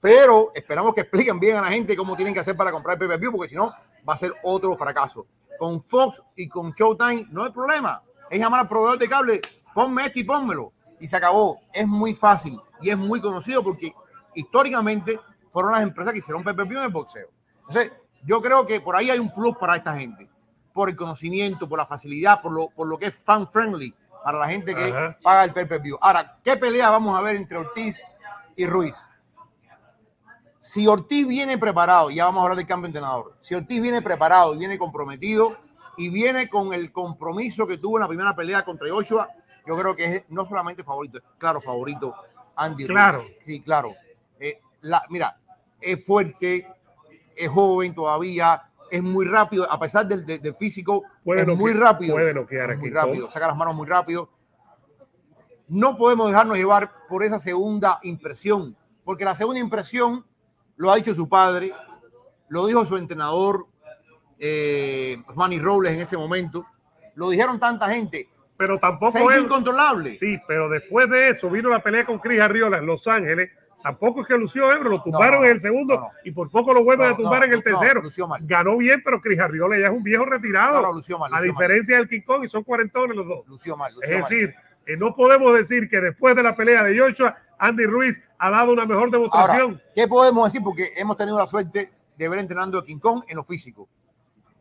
Pero 0.00 0.52
esperamos 0.54 0.94
que 0.94 1.00
expliquen 1.00 1.40
bien 1.40 1.56
a 1.56 1.62
la 1.62 1.68
gente 1.68 1.96
cómo 1.96 2.14
tienen 2.16 2.34
que 2.34 2.40
hacer 2.40 2.56
para 2.56 2.70
comprar 2.70 2.94
el 2.94 2.98
pay-per-view, 2.98 3.32
porque 3.32 3.48
si 3.48 3.56
no, 3.56 3.72
va 4.08 4.14
a 4.14 4.16
ser 4.16 4.34
otro 4.42 4.76
fracaso. 4.76 5.26
Con 5.58 5.82
Fox 5.82 6.22
y 6.36 6.48
con 6.48 6.72
Showtime 6.72 7.26
no 7.30 7.44
hay 7.44 7.50
problema. 7.50 8.02
Es 8.28 8.38
llamar 8.38 8.60
al 8.60 8.68
proveedor 8.68 8.98
de 8.98 9.08
cable, 9.08 9.40
ponme 9.74 10.06
esto 10.06 10.18
y 10.20 10.24
pónmelo. 10.24 10.72
Y 11.00 11.08
se 11.08 11.16
acabó. 11.16 11.60
Es 11.72 11.86
muy 11.86 12.14
fácil 12.14 12.60
y 12.80 12.90
es 12.90 12.96
muy 12.96 13.20
conocido 13.20 13.64
porque 13.64 13.94
históricamente 14.34 15.18
fueron 15.50 15.72
las 15.72 15.82
empresas 15.82 16.12
que 16.12 16.18
hicieron 16.18 16.44
pay-per-view 16.44 16.78
en 16.78 16.84
el 16.84 16.92
boxeo. 16.92 17.28
Entonces, 17.66 17.90
yo 18.24 18.42
creo 18.42 18.66
que 18.66 18.80
por 18.80 18.96
ahí 18.96 19.10
hay 19.10 19.18
un 19.18 19.32
plus 19.32 19.56
para 19.56 19.76
esta 19.76 19.96
gente. 19.96 20.28
Por 20.76 20.90
el 20.90 20.96
conocimiento, 20.96 21.66
por 21.66 21.78
la 21.78 21.86
facilidad, 21.86 22.42
por 22.42 22.52
lo, 22.52 22.68
por 22.68 22.86
lo 22.86 22.98
que 22.98 23.06
es 23.06 23.16
fan 23.16 23.48
friendly 23.48 23.94
para 24.22 24.38
la 24.38 24.46
gente 24.46 24.74
que 24.74 24.84
Ajá. 24.84 25.16
paga 25.22 25.44
el 25.44 25.54
pay-per-view. 25.54 25.96
Ahora, 26.02 26.36
¿qué 26.44 26.58
pelea 26.58 26.90
vamos 26.90 27.18
a 27.18 27.22
ver 27.22 27.36
entre 27.36 27.56
Ortiz 27.56 28.02
y 28.56 28.66
Ruiz? 28.66 29.08
Si 30.60 30.86
Ortiz 30.86 31.26
viene 31.26 31.56
preparado, 31.56 32.10
ya 32.10 32.26
vamos 32.26 32.40
a 32.40 32.42
hablar 32.42 32.58
del 32.58 32.66
cambio 32.66 32.88
de 32.88 32.98
entrenador. 32.98 33.36
Si 33.40 33.54
Ortiz 33.54 33.80
viene 33.80 34.02
preparado 34.02 34.54
y 34.54 34.58
viene 34.58 34.76
comprometido 34.76 35.56
y 35.96 36.10
viene 36.10 36.50
con 36.50 36.74
el 36.74 36.92
compromiso 36.92 37.66
que 37.66 37.78
tuvo 37.78 37.96
en 37.96 38.02
la 38.02 38.08
primera 38.08 38.36
pelea 38.36 38.62
contra 38.62 38.90
Joshua, 38.90 39.30
yo 39.66 39.76
creo 39.78 39.96
que 39.96 40.04
es 40.04 40.24
no 40.28 40.46
solamente 40.46 40.84
favorito, 40.84 41.20
claro 41.38 41.62
favorito 41.62 42.14
Andy 42.54 42.86
Ruiz. 42.86 42.98
Claro. 42.98 43.24
Sí, 43.46 43.62
claro. 43.62 43.94
Eh, 44.38 44.60
la, 44.82 45.04
mira, 45.08 45.38
es 45.80 46.04
fuerte, 46.04 46.68
es 47.34 47.48
joven 47.48 47.94
todavía, 47.94 48.68
es 48.90 49.02
muy 49.02 49.26
rápido, 49.26 49.70
a 49.70 49.78
pesar 49.78 50.06
del, 50.06 50.24
del- 50.26 50.40
del 50.40 50.54
físico, 50.54 51.02
Puede 51.24 51.40
es 51.42 51.46
muy 51.48 51.72
rápido. 51.72 52.14
puede 52.14 52.30
es 52.30 52.78
muy 52.78 52.90
rápido, 52.90 53.30
saca 53.30 53.46
las 53.48 53.56
manos 53.56 53.74
muy 53.74 53.86
rápido. 53.86 54.30
No 55.68 55.96
podemos 55.96 56.28
dejarnos 56.30 56.56
llevar 56.56 56.92
por 57.08 57.24
esa 57.24 57.38
segunda 57.38 57.98
impresión, 58.02 58.76
porque 59.04 59.24
la 59.24 59.34
segunda 59.34 59.60
impresión 59.60 60.24
lo 60.76 60.90
ha 60.92 60.96
dicho 60.96 61.14
su 61.14 61.28
padre, 61.28 61.72
lo 62.48 62.66
dijo 62.66 62.84
su 62.84 62.96
entrenador, 62.96 63.66
eh, 64.38 65.16
Manny 65.34 65.58
Robles 65.58 65.92
en 65.92 66.00
ese 66.00 66.16
momento, 66.16 66.64
lo 67.14 67.30
dijeron 67.30 67.58
tanta 67.58 67.88
gente. 67.88 68.28
Pero 68.58 68.78
tampoco 68.78 69.12
es. 69.30 69.42
incontrolable. 69.42 70.16
Sí, 70.18 70.38
pero 70.46 70.68
después 70.68 71.10
de 71.10 71.28
eso 71.30 71.50
vino 71.50 71.68
la 71.68 71.82
pelea 71.82 72.06
con 72.06 72.18
Chris 72.20 72.40
Arriola 72.40 72.78
en 72.78 72.86
Los 72.86 73.06
Ángeles. 73.06 73.50
Tampoco 73.86 74.22
es 74.22 74.26
que 74.26 74.36
lució 74.36 74.72
Ebro, 74.72 74.90
lo 74.90 75.00
tumbaron 75.00 75.42
no, 75.42 75.46
en 75.46 75.52
el 75.52 75.60
segundo 75.60 75.94
no, 75.94 76.10
y 76.24 76.32
por 76.32 76.50
poco 76.50 76.74
lo 76.74 76.82
vuelven 76.82 77.06
a 77.06 77.16
tumbar 77.16 77.44
en 77.44 77.52
el 77.52 77.62
tercero. 77.62 78.00
Ganó 78.42 78.76
bien, 78.78 79.00
pero 79.04 79.20
Chris 79.20 79.38
Arriola 79.38 79.78
ya 79.78 79.86
es 79.86 79.92
un 79.92 80.02
viejo 80.02 80.24
retirado. 80.24 80.92
Lució 80.92 81.24
a 81.24 81.28
mal. 81.28 81.42
diferencia 81.44 81.96
del 81.96 82.08
King 82.08 82.22
Kong 82.26 82.44
y 82.44 82.48
son 82.48 82.64
cuarentones 82.64 83.16
los 83.16 83.28
dos. 83.28 83.46
Lució 83.46 83.76
mal, 83.76 83.94
lució 83.94 84.10
Es 84.10 84.28
decir, 84.28 84.52
eh, 84.86 84.96
no 84.96 85.14
podemos 85.14 85.54
decir 85.54 85.88
que 85.88 86.00
después 86.00 86.34
de 86.34 86.42
la 86.42 86.56
pelea 86.56 86.82
de 86.82 86.98
Joshua, 86.98 87.36
Andy 87.60 87.86
Ruiz 87.86 88.20
ha 88.38 88.50
dado 88.50 88.72
una 88.72 88.86
mejor 88.86 89.04
Ahora, 89.04 89.18
demostración. 89.18 89.80
¿qué 89.94 90.08
podemos 90.08 90.46
decir? 90.46 90.64
Porque 90.64 90.92
hemos 90.96 91.16
tenido 91.16 91.38
la 91.38 91.46
suerte 91.46 91.92
de 92.18 92.28
ver 92.28 92.40
entrenando 92.40 92.78
a 92.78 92.84
King 92.84 92.98
Kong 92.98 93.22
en 93.28 93.36
lo 93.36 93.44
físico. 93.44 93.88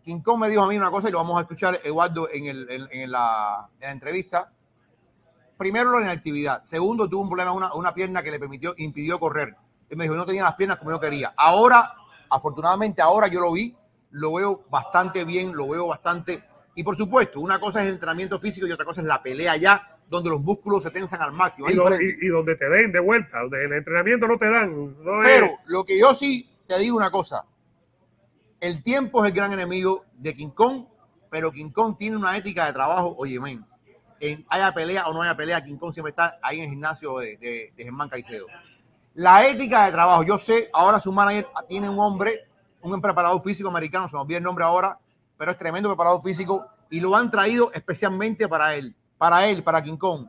King 0.04 0.22
Kong 0.22 0.40
me 0.40 0.50
dijo 0.52 0.62
a 0.62 0.68
mí 0.68 0.78
una 0.78 0.92
cosa 0.92 1.10
y 1.10 1.12
lo 1.12 1.18
vamos 1.18 1.40
a 1.40 1.42
escuchar, 1.42 1.80
Eduardo, 1.84 2.30
en, 2.32 2.46
el- 2.46 2.70
en- 2.70 2.88
en 2.92 3.12
la, 3.12 3.68
en 3.80 3.88
la 3.88 3.92
entrevista. 3.92 4.52
Primero, 5.58 5.98
la 6.00 6.06
inactividad. 6.06 6.64
Segundo, 6.64 7.08
tuvo 7.08 7.22
un 7.24 7.30
problema, 7.30 7.52
una, 7.54 7.74
una 7.74 7.94
pierna 7.94 8.22
que 8.22 8.32
le 8.32 8.40
permitió, 8.40 8.74
impidió 8.78 9.20
correr. 9.20 9.56
Él 9.90 9.98
me 9.98 10.04
dijo, 10.06 10.16
no 10.16 10.26
tenía 10.26 10.44
las 10.44 10.56
piernas 10.56 10.78
como 10.78 10.92
yo 10.92 11.00
quería. 11.00 11.34
Ahora, 11.38 11.94
afortunadamente, 12.30 13.02
ahora 13.02 13.28
yo 13.28 13.40
lo 13.40 13.52
vi, 13.54 13.76
lo 14.12 14.34
veo 14.34 14.66
bastante 14.70 15.24
bien, 15.24 15.56
lo 15.56 15.68
veo 15.70 15.88
bastante. 15.88 16.44
Y 16.76 16.84
por 16.84 16.98
supuesto, 16.98 17.40
una 17.40 17.60
cosa 17.60 17.82
es 17.82 17.88
el 17.88 17.94
entrenamiento 17.94 18.40
físico 18.40 18.68
y 18.68 18.72
otra 18.72 18.86
cosa 18.86 19.02
es 19.02 19.08
la 19.08 19.22
pelea 19.24 19.56
ya, 19.56 19.98
donde 20.10 20.30
los 20.30 20.42
músculos 20.42 20.84
se 20.84 20.92
tensan 20.92 21.22
al 21.22 21.32
máximo. 21.32 21.70
Y, 21.70 22.28
donde 22.28 22.56
te 22.56 22.70
den 22.70 22.92
de 22.92 23.00
vuelta, 23.00 23.40
donde 23.42 23.64
en 23.64 23.72
el 23.72 23.78
entrenamiento 23.78 24.28
no 24.28 24.38
te 24.38 24.50
dan. 24.50 25.04
no 25.04 25.24
es- 25.24 25.30
Pero 25.30 25.58
lo 25.68 25.86
que 25.86 25.98
yo 25.98 26.14
sí 26.14 26.50
te 26.68 26.78
digo 26.80 26.98
una 26.98 27.12
cosa, 27.12 27.46
el 28.60 28.84
tiempo 28.84 29.24
es 29.24 29.30
el 29.32 29.36
gran 29.36 29.54
enemigo 29.54 30.06
de 30.18 30.36
King 30.36 30.50
Kong, 30.50 30.86
pero 31.30 31.52
King 31.52 31.70
Kong 31.72 31.96
tiene 31.98 32.18
una 32.18 32.36
ética 32.38 32.66
de 32.66 32.74
trabajo, 32.74 33.16
oye, 33.18 33.40
men, 33.40 33.66
en 34.20 34.46
haya 34.50 34.74
pelea 34.74 35.08
o 35.08 35.14
no 35.14 35.22
haya 35.22 35.36
pelea, 35.36 35.64
King 35.64 35.78
Kong 35.78 35.94
siempre 35.94 36.12
está 36.12 36.38
ahí 36.42 36.58
en 36.58 36.66
el 36.66 36.70
gimnasio 36.70 37.18
de, 37.20 37.38
de, 37.76 37.84
Germán 37.84 38.10
Caicedo. 38.10 38.48
La 39.14 39.48
ética 39.48 39.86
de 39.86 39.92
trabajo, 39.92 40.24
yo 40.24 40.38
sé, 40.38 40.70
ahora 40.74 41.00
su 41.00 41.12
manager 41.12 41.48
tiene 41.68 41.90
un 41.90 42.00
hombre, 42.00 42.48
un 42.82 43.02
preparador 43.02 43.42
físico 43.42 43.70
americano, 43.70 44.08
se 44.10 44.16
me 44.16 44.22
olvida 44.22 44.38
el 44.38 44.44
nombre 44.44 44.66
ahora, 44.66 45.00
pero 45.38 45.52
es 45.52 45.58
tremendo 45.58 45.90
preparador 45.90 46.22
físico 46.22 46.66
y 46.90 47.00
lo 47.00 47.16
han 47.16 47.32
traído 47.32 47.72
especialmente 47.74 48.48
para 48.48 48.76
él, 48.76 48.96
para 49.18 49.48
él, 49.48 49.64
para 49.64 49.82
King 49.82 49.98
Kong. 49.98 50.28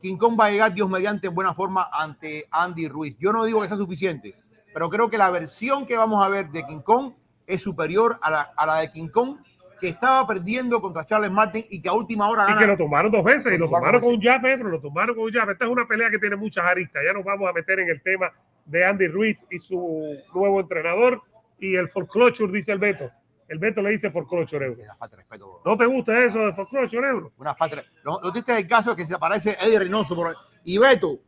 King 0.00 0.16
Kong 0.16 0.38
va 0.38 0.46
a 0.46 0.50
llegar, 0.50 0.74
Dios 0.74 0.88
mediante, 0.88 1.26
en 1.26 1.34
buena 1.34 1.54
forma 1.54 1.88
ante 1.92 2.46
Andy 2.50 2.88
Ruiz. 2.88 3.16
Yo 3.18 3.32
no 3.32 3.44
digo 3.44 3.60
que 3.60 3.68
sea 3.68 3.76
suficiente, 3.76 4.38
pero 4.72 4.90
creo 4.90 5.08
que 5.08 5.18
la 5.18 5.30
versión 5.30 5.86
que 5.86 5.96
vamos 5.96 6.24
a 6.24 6.28
ver 6.28 6.50
de 6.50 6.64
King 6.64 6.82
Kong 6.82 7.12
es 7.46 7.62
superior 7.62 8.18
a 8.22 8.66
la 8.66 8.74
de 8.76 8.90
King 8.90 9.08
Kong 9.08 9.38
que 9.80 9.88
estaba 9.88 10.26
perdiendo 10.26 10.80
contra 10.80 11.04
Charles 11.04 11.30
Martin 11.30 11.64
y 11.68 11.80
que 11.82 11.88
a 11.88 11.92
última 11.92 12.28
hora 12.28 12.44
Y 12.44 12.48
gana. 12.48 12.60
que 12.60 12.66
lo 12.66 12.76
tomaron 12.76 13.12
dos 13.12 13.22
veces 13.24 13.52
y 13.54 13.58
Lo 13.58 13.68
tomaron 13.68 14.00
con 14.00 14.14
un 14.14 14.20
jab, 14.22 14.40
pero 14.42 14.68
lo 14.68 14.80
tomaron 14.80 15.14
con 15.14 15.24
un 15.24 15.32
jab. 15.32 15.50
Esta 15.50 15.64
es 15.66 15.70
una 15.70 15.86
pelea 15.86 16.10
que 16.10 16.18
tiene 16.18 16.36
muchas 16.36 16.64
aristas. 16.64 17.02
Ya 17.06 17.12
nos 17.12 17.24
vamos 17.24 17.48
a 17.48 17.52
meter 17.52 17.80
en 17.80 17.88
el 17.90 18.00
tema 18.02 18.32
de 18.64 18.84
Andy 18.84 19.06
Ruiz 19.08 19.46
y 19.50 19.58
su 19.58 20.16
nuevo 20.34 20.60
entrenador 20.60 21.22
y 21.58 21.76
el 21.76 21.88
foreclosure, 21.88 22.52
dice 22.52 22.72
el 22.72 22.78
Beto. 22.78 23.10
El 23.48 23.58
Beto 23.58 23.80
le 23.80 23.90
dice 23.90 24.10
foreclosure, 24.10 24.66
Ebro. 24.66 24.82
Una 24.82 24.94
falta 24.96 25.16
de 25.16 25.22
respeto, 25.22 25.46
bro. 25.46 25.62
¿No 25.64 25.76
te 25.78 25.86
gusta 25.86 26.24
eso 26.24 26.38
de 26.40 26.52
foreclosure, 26.52 27.08
Ebro? 27.08 27.32
Una 27.38 27.54
falta 27.54 27.76
de- 27.76 27.84
Lo, 28.02 28.18
lo 28.22 28.32
triste 28.32 28.52
del 28.54 28.66
caso 28.66 28.90
es 28.90 28.96
que 28.96 29.06
se 29.06 29.14
aparece 29.14 29.56
Eddie 29.62 29.78
Reynoso 29.78 30.16
por 30.16 30.34
y 30.64 30.78
Beto. 30.78 31.18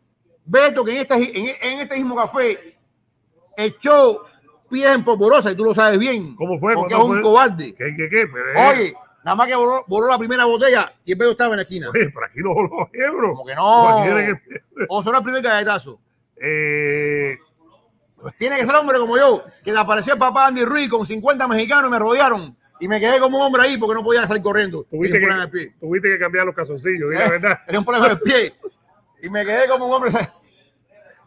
Beto, 0.44 0.84
que 0.84 0.92
en 0.92 0.98
este, 0.98 1.14
en, 1.14 1.46
en 1.74 1.80
este 1.80 1.96
mismo 1.96 2.16
café 2.16 2.76
echó 3.56 4.24
pies 4.68 4.88
en 4.94 5.04
polvorosa 5.04 5.50
y 5.50 5.56
tú 5.56 5.64
lo 5.64 5.74
sabes 5.74 5.98
bien. 5.98 6.34
¿Cómo 6.36 6.58
fue? 6.58 6.74
Porque 6.74 6.94
es 6.94 6.98
¿Cuándo 6.98 7.12
un 7.14 7.20
fue? 7.20 7.22
cobarde. 7.22 7.74
¿Qué, 7.74 7.94
qué, 7.96 8.08
qué? 8.08 8.26
Pero, 8.26 8.50
eh, 8.50 8.68
Oye, 8.70 8.94
nada 9.24 9.34
más 9.34 9.46
que 9.48 9.54
voló, 9.56 9.84
voló 9.88 10.06
la 10.08 10.18
primera 10.18 10.44
botella 10.44 10.92
y 11.04 11.12
el 11.12 11.18
Beto 11.18 11.30
estaba 11.32 11.50
en 11.52 11.56
la 11.56 11.62
esquina. 11.62 11.88
oye, 11.90 12.10
por 12.10 12.24
aquí 12.24 12.38
no 12.42 12.54
voló, 12.54 12.88
Ebro. 12.92 13.30
Como 13.32 13.44
que 13.46 13.54
no. 13.54 14.04
Que- 14.14 14.60
O 14.88 15.02
será 15.02 15.18
el 15.18 15.24
primer 15.24 15.42
galletazo. 15.42 16.00
eh, 16.40 17.36
Tiene 18.38 18.56
que 18.56 18.66
ser 18.66 18.74
hombre 18.74 18.98
como 18.98 19.16
yo, 19.16 19.44
que 19.64 19.70
apareció 19.76 20.12
el 20.14 20.18
papá 20.18 20.46
Andy 20.48 20.64
Ruiz 20.64 20.88
con 20.88 21.06
50 21.06 21.46
mexicanos 21.48 21.88
y 21.88 21.92
me 21.92 21.98
rodearon. 21.98 22.56
Y 22.80 22.86
me 22.86 23.00
quedé 23.00 23.18
como 23.18 23.38
un 23.38 23.44
hombre 23.44 23.62
ahí 23.62 23.76
porque 23.76 23.94
no 23.94 24.04
podía 24.04 24.24
salir 24.26 24.40
corriendo. 24.42 24.84
tuviste, 24.88 25.18
que, 25.20 25.26
pie. 25.50 25.74
tuviste 25.80 26.08
que 26.10 26.18
cambiar 26.18 26.46
los 26.46 26.54
calzoncillos, 26.54 27.10
di 27.10 27.16
la 27.16 27.26
Eh, 27.26 27.30
verdad. 27.30 27.58
Tenía 27.66 27.80
un 27.80 27.84
problema 27.84 28.06
en 28.06 28.12
el 28.12 28.20
pie. 28.20 28.54
Y 29.20 29.28
me 29.30 29.44
quedé 29.44 29.66
como 29.68 29.86
un 29.86 29.94
hombre. 29.94 30.12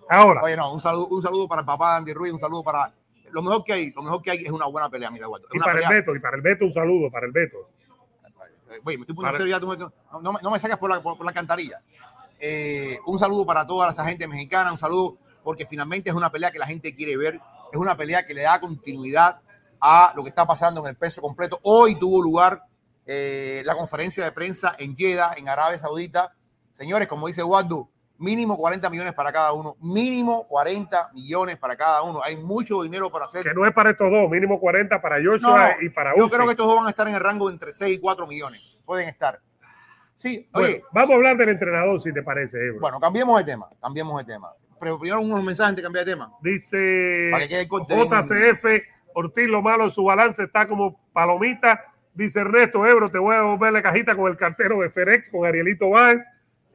Ahora, 0.09 0.41
Oye, 0.43 0.55
no, 0.57 0.73
un 0.73 0.81
saludo, 0.81 1.07
un 1.07 1.21
saludo 1.21 1.47
para 1.47 1.61
el 1.61 1.65
papá 1.65 1.91
de 1.91 1.97
Andy 1.99 2.13
Ruiz, 2.13 2.31
un 2.33 2.39
saludo 2.39 2.63
para. 2.63 2.91
Lo 3.31 3.41
mejor 3.41 3.63
que 3.63 3.73
hay, 3.73 3.91
lo 3.91 4.01
mejor 4.03 4.21
que 4.21 4.31
hay 4.31 4.45
es 4.45 4.51
una 4.51 4.65
buena 4.67 4.89
pelea, 4.89 5.09
mira, 5.11 5.25
Eduardo. 5.25 5.47
Y 5.53 5.59
para 5.59 5.79
el 5.79 5.87
Beto, 5.89 6.15
y 6.15 6.19
para 6.19 6.35
el 6.37 6.41
Beto 6.41 6.65
un 6.65 6.73
saludo, 6.73 7.09
para 7.11 7.25
el 7.25 7.31
Beto. 7.31 7.69
Oye, 8.83 8.97
me 8.97 9.03
estoy 9.03 9.15
poniendo 9.15 9.21
Para- 9.23 9.37
serio 9.37 9.51
ya, 9.55 9.59
tú 9.59 9.67
me- 9.67 9.77
no, 9.77 10.39
no 10.41 10.51
me- 10.51 10.59
sacas 10.59 10.77
por 10.77 10.89
la, 10.89 11.01
por, 11.01 11.17
por 11.17 11.25
la 11.25 11.33
cantarilla. 11.33 11.81
Eh, 12.39 12.97
un 13.05 13.19
saludo 13.19 13.45
para 13.45 13.67
toda 13.67 13.91
esa 13.91 14.05
gente 14.05 14.27
mexicana, 14.27 14.71
un 14.71 14.77
saludo 14.77 15.17
porque 15.43 15.65
finalmente 15.65 16.09
es 16.09 16.15
una 16.15 16.31
pelea 16.31 16.51
que 16.51 16.59
la 16.59 16.65
gente 16.67 16.95
quiere 16.95 17.17
ver, 17.17 17.35
es 17.71 17.77
una 17.77 17.95
pelea 17.97 18.25
que 18.25 18.33
le 18.33 18.43
da 18.43 18.59
continuidad 18.59 19.41
a 19.79 20.13
lo 20.15 20.23
que 20.23 20.29
está 20.29 20.45
pasando 20.45 20.81
en 20.81 20.87
el 20.87 20.95
peso 20.95 21.21
completo. 21.21 21.59
Hoy 21.63 21.95
tuvo 21.99 22.21
lugar 22.21 22.63
eh, 23.05 23.61
la 23.65 23.75
conferencia 23.75 24.23
de 24.23 24.31
prensa 24.31 24.75
en 24.79 24.95
Jeddah, 24.95 25.33
en 25.35 25.49
Arabia 25.49 25.77
Saudita. 25.79 26.33
Señores, 26.71 27.07
como 27.07 27.27
dice 27.27 27.41
Eduardo, 27.41 27.89
mínimo 28.21 28.55
40 28.55 28.89
millones 28.89 29.13
para 29.13 29.33
cada 29.33 29.51
uno, 29.51 29.75
mínimo 29.81 30.47
40 30.47 31.11
millones 31.13 31.57
para 31.57 31.75
cada 31.75 32.03
uno. 32.03 32.21
Hay 32.23 32.37
mucho 32.37 32.83
dinero 32.83 33.11
para 33.11 33.25
hacer. 33.25 33.43
Que 33.43 33.53
no 33.53 33.65
es 33.65 33.73
para 33.73 33.89
estos 33.89 34.09
dos, 34.11 34.29
mínimo 34.29 34.59
40 34.59 35.01
para 35.01 35.17
Joshua 35.17 35.75
No, 35.79 35.85
y 35.85 35.89
para 35.89 36.15
Yo 36.15 36.25
Uzi. 36.25 36.31
creo 36.35 36.45
que 36.45 36.51
estos 36.51 36.67
dos 36.67 36.75
van 36.77 36.85
a 36.85 36.89
estar 36.89 37.07
en 37.07 37.15
el 37.15 37.19
rango 37.19 37.49
entre 37.49 37.73
6 37.73 37.97
y 37.97 37.99
4 37.99 38.27
millones. 38.27 38.61
Pueden 38.85 39.09
estar. 39.09 39.39
Sí, 40.15 40.47
Bueno, 40.53 40.67
oye, 40.67 40.83
vamos 40.93 41.09
a 41.09 41.15
hablar 41.15 41.35
del 41.35 41.49
entrenador, 41.49 41.99
si 41.99 42.13
te 42.13 42.21
parece, 42.21 42.57
Ebro. 42.67 42.79
bueno, 42.81 42.99
cambiemos 42.99 43.37
de 43.43 43.51
tema, 43.51 43.67
cambiemos 43.81 44.23
de 44.23 44.31
tema. 44.31 44.51
Pero 44.79 44.99
primero 44.99 45.21
unos 45.21 45.43
mensajes 45.43 45.69
antes 45.69 45.77
de 45.77 45.83
cambiar 45.83 46.05
de 46.05 46.11
tema. 46.11 46.31
Dice 46.41 47.29
Para 47.31 47.47
que. 47.47 47.65
JCF, 47.67 48.65
Ortiz, 49.15 49.47
lo 49.47 49.61
malo 49.61 49.85
de 49.85 49.91
su 49.91 50.03
balance 50.03 50.43
está 50.43 50.67
como 50.67 50.99
palomita. 51.11 51.83
Dice 52.13 52.41
Ernesto 52.41 52.85
Ebro, 52.85 53.09
te 53.09 53.17
voy 53.19 53.35
a 53.35 53.39
devolver 53.39 53.73
la 53.73 53.81
cajita 53.81 54.15
con 54.15 54.29
el 54.29 54.37
cartero 54.37 54.79
de 54.79 54.89
Ferex, 54.89 55.29
con 55.29 55.45
Arielito 55.45 55.89
Báez. 55.89 56.21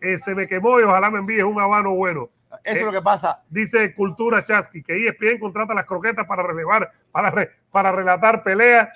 Eh, 0.00 0.18
se 0.18 0.34
me 0.34 0.46
quemó 0.46 0.78
y 0.80 0.84
ojalá 0.84 1.10
me 1.10 1.18
envíes 1.18 1.44
un 1.44 1.60
habano 1.60 1.94
bueno. 1.94 2.28
Eso 2.64 2.76
Eh, 2.76 2.80
es 2.80 2.82
lo 2.86 2.92
que 2.92 3.02
pasa. 3.02 3.42
Dice 3.50 3.94
Cultura 3.94 4.42
Chasqui, 4.42 4.82
que 4.82 5.06
ESPN 5.08 5.38
contrata 5.38 5.74
las 5.74 5.84
croquetas 5.84 6.26
para 6.26 6.42
relevar, 6.42 6.90
para, 7.12 7.30
re- 7.30 7.50
para 7.70 7.92
relatar 7.92 8.42
peleas. 8.42 8.88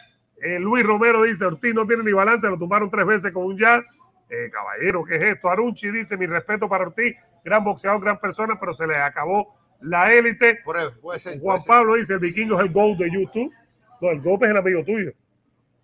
Eh, 0.42 0.58
Luis 0.58 0.84
Romero 0.84 1.22
dice, 1.22 1.44
Ortiz 1.44 1.74
no 1.74 1.86
tiene 1.86 2.02
ni 2.02 2.12
balance, 2.12 2.46
lo 2.48 2.58
tumbaron 2.58 2.90
tres 2.90 3.06
veces 3.06 3.32
con 3.32 3.44
un. 3.44 3.58
Eh, 3.62 4.50
caballero, 4.50 5.04
¿qué 5.04 5.16
es 5.16 5.22
esto? 5.34 5.50
Arunchi 5.50 5.90
dice, 5.90 6.16
mi 6.16 6.26
respeto 6.26 6.68
para 6.68 6.84
Ortiz, 6.84 7.16
gran 7.44 7.64
boxeador, 7.64 8.00
gran 8.00 8.18
persona, 8.18 8.58
pero 8.60 8.72
se 8.72 8.86
le 8.86 8.96
acabó 8.96 9.54
la 9.80 10.12
élite. 10.12 10.60
Puede 10.64 10.82
ser. 11.18 11.40
Juan 11.40 11.40
puede 11.40 11.60
ser. 11.60 11.68
Pablo 11.68 11.94
dice, 11.94 12.12
el 12.14 12.20
vikingo 12.20 12.56
es 12.58 12.66
el 12.66 12.72
GOAT 12.72 12.98
de 12.98 13.10
YouTube. 13.10 13.52
No, 14.00 14.10
el 14.10 14.20
GOAT 14.20 14.44
es 14.44 14.50
el 14.50 14.56
amigo 14.56 14.84
tuyo. 14.84 15.12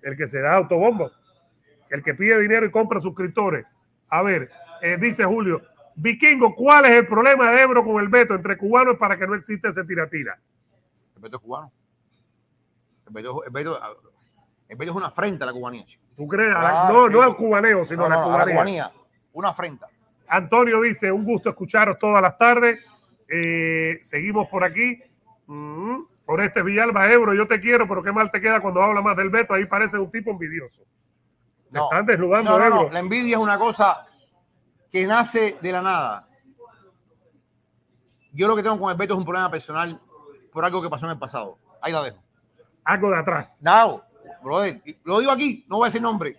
El 0.03 0.17
que 0.17 0.29
se 0.29 0.41
da 0.41 0.55
autobomba. 0.55 1.11
El 1.91 2.03
que 2.03 2.15
pide 2.15 2.39
dinero 2.41 2.65
y 2.67 2.71
compra 2.71 3.01
suscriptores. 3.01 3.67
A 4.09 4.23
ver, 4.23 4.51
eh, 4.83 4.97
dice 5.01 5.25
Julio, 5.25 5.63
vikingo, 5.95 6.55
¿cuál 6.55 6.85
es 6.87 6.93
el 6.93 7.07
problema 7.07 7.51
de 7.51 7.63
Ebro 7.63 7.85
con 7.85 8.03
el 8.03 8.09
veto 8.09 8.35
entre 8.35 8.57
cubanos 8.57 8.97
para 8.97 9.19
que 9.19 9.27
no 9.27 9.35
exista 9.35 9.71
ese 9.71 9.85
tira-tira? 9.85 10.39
El 11.17 11.23
Beto 11.23 11.37
es 11.37 11.43
cubano. 11.43 11.73
El 13.07 13.13
Beto, 13.13 13.45
el 13.45 13.51
Beto 13.53 14.91
es 14.91 14.97
una 14.97 15.07
afrenta 15.07 15.45
a 15.45 15.47
la 15.47 15.53
cubanía. 15.53 15.87
¿Tú 16.17 16.27
crees? 16.27 16.51
La- 16.51 16.89
Ah, 16.89 16.91
no, 16.93 17.07
sí. 17.07 17.13
no 17.13 17.23
al 17.23 17.37
cubaneo, 17.37 17.85
sino 17.85 18.01
No, 18.01 18.07
a 18.07 18.09
la 18.09 18.15
no, 18.17 18.21
a 18.23 18.25
la 18.25 18.45
cubanía. 18.45 18.55
cubanía. 18.55 18.93
Una 19.33 19.49
afrenta. 19.51 19.87
Antonio 20.29 20.81
dice, 20.81 21.13
un 21.13 21.25
gusto 21.25 21.51
escucharos 21.51 21.99
todas 21.99 22.21
las 22.23 22.37
tardes. 22.39 22.79
Eh, 23.29 23.99
seguimos 24.03 24.49
por 24.49 24.65
aquí. 24.65 25.01
Mm, 25.47 25.99
Oreste 26.27 26.63
Villalba, 26.63 27.11
Ebro, 27.13 27.35
yo 27.35 27.47
te 27.47 27.61
quiero, 27.61 27.87
pero 27.87 28.03
qué 28.03 28.13
mal 28.13 28.31
te 28.33 28.41
queda 28.41 28.61
cuando 28.61 28.83
habla 28.83 29.01
más 29.03 29.17
del 29.17 29.31
veto. 29.31 29.55
Ahí 29.55 29.67
parece 29.67 29.99
un 29.99 30.11
tipo 30.11 30.31
envidioso. 30.31 30.83
No. 31.71 31.85
están 31.85 32.07
desnudando, 32.07 32.53
No, 32.53 32.59
no, 32.59 32.71
no. 32.71 32.77
Ebro. 32.81 32.93
La 32.93 33.01
envidia 33.01 33.37
es 33.37 33.43
una 33.43 33.59
cosa 33.59 34.06
que 34.91 35.07
nace 35.07 35.57
de 35.61 35.73
la 35.73 35.83
nada. 35.83 36.29
Yo 38.33 38.47
lo 38.49 38.57
que 38.57 38.63
tengo 38.63 38.79
con 38.79 38.91
el 38.91 38.97
Beto 38.97 39.15
es 39.15 39.19
un 39.19 39.25
problema 39.25 39.51
personal 39.51 39.99
por 40.53 40.65
algo 40.65 40.83
que 40.83 40.91
pasó 40.91 41.07
en 41.07 41.13
el 41.13 41.19
pasado. 41.19 41.59
Ahí 41.81 41.93
la 41.93 42.03
dejo. 42.03 42.19
Algo 42.85 43.11
de 43.11 43.19
atrás. 43.19 43.57
No, 43.61 44.03
brother, 44.43 44.81
lo 45.05 45.19
digo 45.21 45.33
aquí, 45.33 45.65
no 45.69 45.77
voy 45.79 45.87
a 45.87 45.89
decir 45.89 46.03
nombre. 46.03 46.37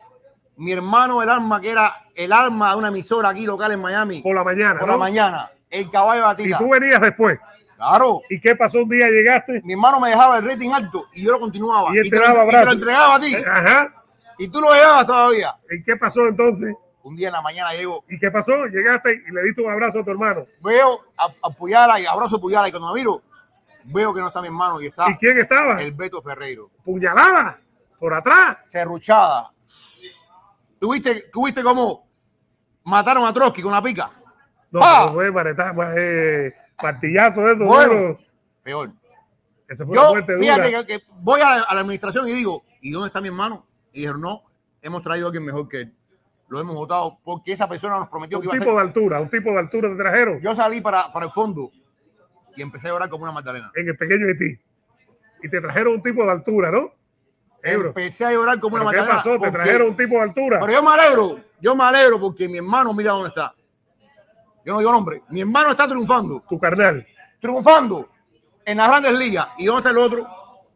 Mi 0.57 0.71
hermano 0.71 1.21
el 1.21 1.29
alma, 1.29 1.59
que 1.61 1.69
era 1.71 2.05
el 2.15 2.31
alma 2.31 2.71
de 2.71 2.77
una 2.77 2.87
emisora 2.87 3.29
aquí 3.29 3.45
local 3.45 3.71
en 3.71 3.79
Miami, 3.81 4.21
Por 4.21 4.35
la 4.35 4.43
mañana. 4.43 4.79
por 4.79 4.87
¿no? 4.87 4.93
la 4.93 4.97
mañana, 4.99 5.51
el 5.69 5.89
caballo 5.91 6.21
de 6.21 6.27
Y 6.43 6.51
batida. 6.51 6.57
tú 6.57 6.69
venías 6.69 7.01
después. 7.01 7.39
Claro, 7.75 8.21
¿Y 8.27 8.39
qué 8.41 8.55
pasó? 8.55 8.79
Un 8.79 8.89
día 8.89 9.07
llegaste. 9.07 9.61
mi 9.63 9.73
hermano 9.73 9.99
me 9.99 10.09
dejaba 10.09 10.39
el 10.39 10.45
rating 10.45 10.71
alto 10.71 11.05
y 11.13 11.23
yo 11.23 11.31
lo 11.31 11.39
continuaba. 11.39 11.89
Y 11.93 11.99
él 11.99 12.09
te 12.09 12.17
te, 12.17 12.27
lo, 12.27 12.33
daba 12.33 12.47
y 12.47 12.49
te 12.55 12.65
lo 12.65 12.71
entregaba 12.71 13.15
a 13.15 13.19
ti. 13.19 13.35
Ajá. 13.35 14.03
Y 14.39 14.47
tú 14.47 14.59
lo 14.61 14.73
llevabas 14.73 15.05
todavía. 15.05 15.55
¿Y 15.69 15.83
qué 15.83 15.95
pasó 15.95 16.27
entonces? 16.27 16.75
Un 17.07 17.15
día 17.15 17.27
en 17.27 17.33
la 17.33 17.41
mañana 17.41 17.71
llego, 17.73 18.03
¿Y 18.09 18.19
qué 18.19 18.29
pasó? 18.29 18.65
Llegaste 18.65 19.23
y 19.27 19.31
le 19.31 19.43
diste 19.43 19.61
un 19.61 19.71
abrazo 19.71 19.99
a 19.99 20.03
tu 20.03 20.11
hermano. 20.11 20.45
veo 20.61 21.05
a, 21.17 21.27
a 21.41 21.49
Puyala 21.51 21.99
y 22.01 22.05
abrazo 22.05 22.35
a 22.35 22.39
Puyala 22.41 22.67
y 22.67 22.71
cuando 22.71 22.89
me 22.93 22.99
miro, 22.99 23.21
veo 23.85 24.13
que 24.13 24.19
no 24.19 24.27
está 24.27 24.41
mi 24.41 24.47
hermano 24.47 24.81
y 24.81 24.87
está 24.87 25.09
¿Y 25.09 25.15
quién 25.15 25.37
estaba? 25.39 25.81
el 25.81 25.93
Beto 25.93 26.21
Ferreiro. 26.21 26.69
Puñalada. 26.83 27.61
Por 27.97 28.13
atrás. 28.13 28.57
Serruchada. 28.63 29.51
¿Tuviste, 30.79 31.29
¿Tuviste 31.33 31.63
cómo 31.63 32.07
mataron 32.83 33.25
a 33.25 33.33
Trotsky 33.33 33.61
con 33.61 33.71
la 33.71 33.81
pica? 33.81 34.11
No, 34.69 34.79
¡Ah! 34.83 35.09
fue 35.13 35.31
mareta- 35.31 35.73
eh, 35.97 36.53
martillazo 36.81 37.47
eso. 37.47 37.65
Bueno. 37.65 37.93
duro. 37.93 38.17
Peor. 38.63 38.91
Esa 39.69 39.85
fue 39.85 39.95
Yo, 39.95 40.09
fíjate 40.13 40.35
dura. 40.69 40.85
que, 40.85 40.99
que 40.99 41.03
voy 41.19 41.39
a 41.41 41.55
la, 41.57 41.61
a 41.63 41.73
la 41.73 41.81
administración 41.81 42.27
y 42.27 42.33
digo, 42.33 42.63
¿y 42.81 42.91
dónde 42.91 43.07
está 43.07 43.21
mi 43.21 43.29
hermano? 43.29 43.65
Y 43.93 44.01
dijeron, 44.01 44.21
no, 44.21 44.43
hemos 44.81 45.01
traído 45.03 45.25
a 45.25 45.29
alguien 45.29 45.45
mejor 45.45 45.67
que 45.69 45.77
él. 45.81 45.93
Lo 46.49 46.59
hemos 46.59 46.75
votado 46.75 47.17
porque 47.23 47.51
esa 47.51 47.67
persona 47.67 47.99
nos 47.99 48.07
prometió 48.09 48.39
que 48.39 48.47
Un 48.47 48.55
iba 48.55 48.55
a 48.55 48.59
tipo 48.59 48.71
ser. 48.71 48.75
de 48.75 48.87
altura, 48.87 49.19
un 49.21 49.29
tipo 49.29 49.51
de 49.51 49.59
altura 49.59 49.89
te 49.89 49.95
trajeron 49.97 50.39
Yo 50.41 50.55
salí 50.55 50.79
para, 50.81 51.11
para 51.11 51.25
el 51.25 51.31
fondo 51.31 51.71
y 52.55 52.61
empecé 52.61 52.87
a 52.87 52.91
llorar 52.91 53.09
como 53.09 53.23
una 53.23 53.33
magdalena. 53.33 53.71
en 53.75 53.87
el 53.89 53.97
pequeño 53.97 54.27
Haití. 54.27 54.59
Y 55.43 55.49
te 55.49 55.61
trajeron 55.61 55.93
un 55.95 56.01
tipo 56.01 56.23
de 56.25 56.31
altura, 56.31 56.71
¿no? 56.71 56.91
Ebro. 57.61 57.89
Empecé 57.89 58.25
a 58.25 58.31
llorar 58.31 58.59
como 58.59 58.75
una 58.77 58.85
¿Pero 58.85 58.91
¿Qué 59.03 59.07
magdalena. 59.09 59.23
pasó? 59.23 59.39
Te 59.39 59.51
trajeron 59.51 59.89
un 59.89 59.97
tipo 59.97 60.15
de 60.15 60.21
altura. 60.21 60.59
Pero 60.61 60.71
yo 60.73 60.83
me 60.83 60.89
alegro, 60.91 61.39
yo 61.59 61.75
me 61.75 61.83
alegro 61.83 62.19
porque 62.19 62.47
mi 62.47 62.57
hermano 62.57 62.93
mira 62.93 63.11
dónde 63.11 63.29
está. 63.29 63.53
Yo 64.65 64.73
no 64.73 64.79
digo 64.79 64.91
nombre. 64.91 65.21
Mi 65.29 65.41
hermano 65.41 65.69
está 65.71 65.87
triunfando, 65.87 66.43
Tu 66.49 66.59
carnal. 66.59 67.05
triunfando 67.39 68.09
en 68.65 68.77
las 68.77 68.87
grandes 68.89 69.13
ligas. 69.19 69.47
¿Y 69.57 69.65
dónde 69.65 69.79
está 69.79 69.91
el 69.91 69.97
otro? 69.97 70.27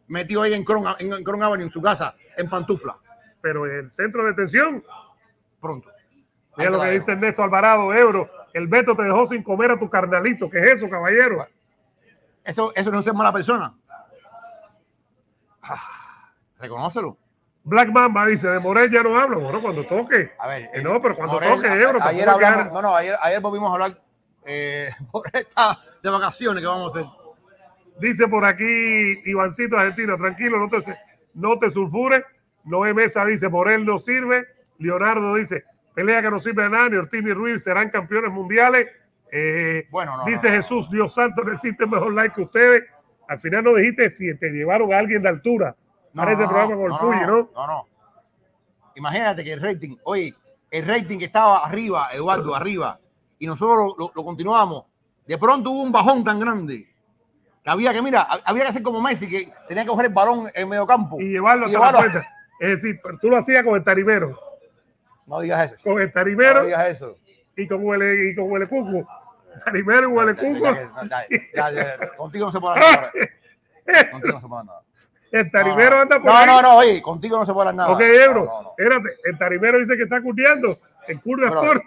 Metido 0.08 0.42
ahí 0.42 0.54
en 0.54 0.64
Cron, 0.64 0.84
en, 0.98 1.12
en 1.12 1.24
Cron 1.24 1.42
Avenue, 1.42 1.64
en 1.64 1.70
su 1.70 1.80
casa, 1.82 2.14
en 2.36 2.48
pantufla. 2.48 2.96
Pero 3.40 3.66
en 3.66 3.78
el 3.86 3.90
centro 3.90 4.22
de 4.24 4.30
detención, 4.30 4.84
Pronto. 5.62 5.88
mira 6.58 6.70
lo 6.70 6.80
que 6.80 6.90
dice 6.90 7.12
Ernesto 7.12 7.42
Alvarado, 7.42 7.94
Ebro. 7.94 8.28
El 8.52 8.66
Beto 8.66 8.94
te 8.94 9.04
dejó 9.04 9.26
sin 9.26 9.42
comer 9.42 9.70
a 9.70 9.78
tu 9.78 9.88
carnalito. 9.88 10.50
¿Qué 10.50 10.58
es 10.58 10.72
eso, 10.72 10.90
caballero? 10.90 11.46
Eso, 12.44 12.72
eso 12.74 12.90
no 12.90 12.98
es 12.98 13.04
ser 13.04 13.14
mala 13.14 13.32
persona. 13.32 13.72
Ah, 15.62 16.32
Reconócelo. 16.58 17.16
Black 17.64 17.90
Mamba 17.90 18.26
dice, 18.26 18.48
de 18.48 18.58
Morel 18.58 18.90
ya 18.90 19.02
no 19.04 19.16
hablo. 19.16 19.38
Bueno, 19.38 19.62
cuando 19.62 19.86
toque. 19.86 20.32
A 20.38 20.48
ver. 20.48 20.68
Eh, 20.74 20.82
no, 20.82 21.00
pero 21.00 21.14
cuando 21.16 21.34
Morel, 21.34 21.54
toque, 21.54 21.68
a- 21.68 21.76
Ebro, 21.80 22.02
Ayer 22.02 22.28
hablamos, 22.28 22.72
no, 22.72 22.82
no, 22.82 22.96
ayer, 22.96 23.16
ayer 23.22 23.40
volvimos 23.40 23.70
a 23.70 23.72
hablar 23.74 24.02
eh, 24.44 24.90
por 25.12 25.22
esta 25.32 25.78
de 26.02 26.10
vacaciones 26.10 26.60
que 26.60 26.66
vamos 26.66 26.94
a 26.96 26.98
hacer. 27.00 27.10
Dice 28.00 28.26
por 28.26 28.44
aquí 28.44 29.20
Ivancito 29.26 29.78
Argentino, 29.78 30.16
tranquilo, 30.16 30.58
no 30.58 30.68
te, 30.68 30.98
no 31.34 31.56
te 31.60 31.70
sulfures. 31.70 32.24
Noé 32.64 32.92
Mesa 32.94 33.24
dice, 33.24 33.48
Morel 33.48 33.86
no 33.86 34.00
sirve. 34.00 34.44
Leonardo 34.78 35.34
dice, 35.34 35.64
pelea 35.94 36.22
que 36.22 36.30
no 36.30 36.40
sirve 36.40 36.62
de 36.64 36.70
nada, 36.70 36.88
ni 36.88 36.96
Ortiz 36.96 37.22
ni 37.22 37.32
Ruiz 37.32 37.62
serán 37.62 37.90
campeones 37.90 38.30
mundiales. 38.32 38.86
Eh, 39.30 39.86
Bueno, 39.90 40.16
no. 40.18 40.24
dice 40.24 40.48
no, 40.48 40.50
no. 40.50 40.56
Jesús, 40.62 40.90
Dios 40.90 41.14
santo, 41.14 41.42
no 41.44 41.52
existe 41.52 41.86
mejor 41.86 42.12
like 42.12 42.34
que 42.34 42.42
ustedes. 42.42 42.84
Al 43.28 43.38
final 43.40 43.64
no 43.64 43.74
dijiste 43.74 44.10
si 44.10 44.34
te 44.36 44.50
llevaron 44.50 44.92
a 44.92 44.98
alguien 44.98 45.22
de 45.22 45.28
altura. 45.28 45.74
No, 46.12 46.22
Para 46.22 46.32
ese 46.32 46.44
programa 46.46 46.74
con 46.74 46.82
el 46.84 46.88
no, 46.90 46.98
Puyi, 46.98 47.20
no, 47.20 47.26
¿no? 47.26 47.50
No. 47.66 47.86
Imagínate 48.94 49.42
que 49.44 49.52
el 49.54 49.62
rating, 49.62 49.96
oye, 50.04 50.34
el 50.70 50.86
rating 50.86 51.18
que 51.18 51.24
estaba 51.26 51.58
arriba, 51.64 52.08
Eduardo, 52.12 52.54
arriba, 52.54 52.98
y 53.38 53.46
nosotros 53.46 53.76
lo, 53.76 54.06
lo- 54.06 54.12
lo 54.14 54.24
continuamos. 54.24 54.84
De 55.26 55.38
pronto 55.38 55.70
hubo 55.70 55.82
un 55.82 55.92
bajón 55.92 56.24
tan 56.24 56.38
grande 56.38 56.88
que 57.64 57.70
había 57.70 57.92
que, 57.94 58.02
mira, 58.02 58.26
hab- 58.28 58.42
había 58.44 58.64
que 58.64 58.68
hacer 58.68 58.82
como 58.82 59.00
Messi, 59.00 59.28
que 59.28 59.50
tenía 59.68 59.84
que 59.84 59.88
coger 59.88 60.06
el 60.06 60.12
balón 60.12 60.50
en 60.54 60.68
medio 60.68 60.86
campo. 60.86 61.18
Y 61.20 61.28
llevarlo 61.30 61.68
Y 61.68 61.74
hasta 61.74 61.78
la 61.78 61.92
llevarlo- 61.92 62.10
puerta. 62.12 62.28
Es 62.60 62.68
decir, 62.82 63.00
tú 63.20 63.30
lo 63.30 63.36
hacías 63.38 63.64
con 63.64 63.74
el 63.76 63.84
tarimero. 63.84 64.38
No 65.26 65.40
digas 65.40 65.72
eso. 65.72 65.82
Con 65.84 66.00
el 66.00 66.08
No 66.08 66.12
tarimero 66.12 66.64
digas 66.64 66.88
eso. 66.88 67.16
y 67.56 67.66
con 67.66 67.84
huele, 67.84 68.30
y 68.30 68.34
con 68.34 68.50
huele 68.50 68.66
cuco. 68.66 69.08
Tarimero 69.64 70.02
y 70.08 70.12
huele 70.12 70.34
ya, 70.34 71.98
Contigo 72.16 72.46
no 72.46 72.52
se 72.52 72.60
puede 72.60 72.74
hablar 72.74 73.12
nada. 73.12 74.10
Contigo 74.10 74.32
no 74.34 74.40
se 74.40 74.48
puede 74.48 74.60
hablar 74.60 74.64
nada. 74.66 74.82
El 75.30 75.50
tarimero 75.50 75.96
anda 75.98 76.16
por 76.16 76.26
No, 76.30 76.36
ahí. 76.36 76.46
no, 76.46 76.62
no, 76.62 76.76
oye, 76.76 77.00
contigo 77.02 77.38
no 77.38 77.46
se 77.46 77.52
puede 77.54 77.68
hablar 77.70 77.86
nada. 77.86 77.94
Ok, 77.94 78.00
Ebro, 78.02 78.44
No, 78.44 78.52
no, 78.52 78.62
no. 78.62 78.74
espérate, 78.76 79.08
el 79.24 79.38
tarimero 79.38 79.78
dice 79.78 79.96
que 79.96 80.02
está 80.02 80.20
curtiendo 80.20 80.68
en 81.08 81.18
Curda 81.20 81.48
Sport. 81.48 81.82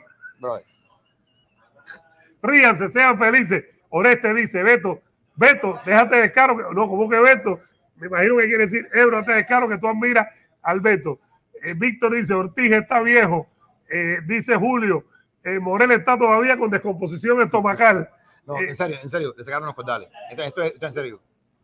Ríanse, 2.41 2.89
sean 2.89 3.17
felices. 3.19 3.63
Oreste 3.89 4.33
dice, 4.33 4.61
Beto, 4.63 5.01
Beto, 5.35 5.79
déjate 5.85 6.15
de 6.17 6.31
caro. 6.31 6.55
No, 6.73 6.87
como 6.87 7.09
que 7.09 7.19
Beto? 7.19 7.59
Me 7.97 8.07
imagino 8.07 8.37
que 8.37 8.45
quiere 8.45 8.65
decir, 8.65 8.89
Ebro, 8.93 9.17
déjate 9.21 9.33
de 9.33 9.45
caro 9.45 9.69
que 9.69 9.77
tú 9.77 9.87
admiras 9.87 10.27
al 10.61 10.79
Beto. 10.81 11.19
Eh, 11.65 11.73
Víctor 11.77 12.13
dice, 12.15 12.33
Ortiz 12.33 12.71
está 12.71 13.01
viejo. 13.01 13.47
Eh, 13.89 14.17
dice 14.25 14.55
Julio, 14.55 15.05
eh, 15.43 15.59
Morel 15.59 15.91
está 15.91 16.17
todavía 16.17 16.57
con 16.57 16.69
descomposición 16.69 17.41
estomacal. 17.41 18.09
No, 18.45 18.59
en 18.59 18.75
serio, 18.75 18.97
en 19.01 19.09
serio, 19.09 19.33
le 19.37 19.43
sacaron 19.43 19.65
los 19.67 19.75
cordales. 19.75 20.09
Esto, 20.29 20.43
esto 20.43 20.61
es- 20.61 20.73
esto 20.73 20.85
es 20.85 20.89
en 20.89 20.93
serio. 20.93 21.19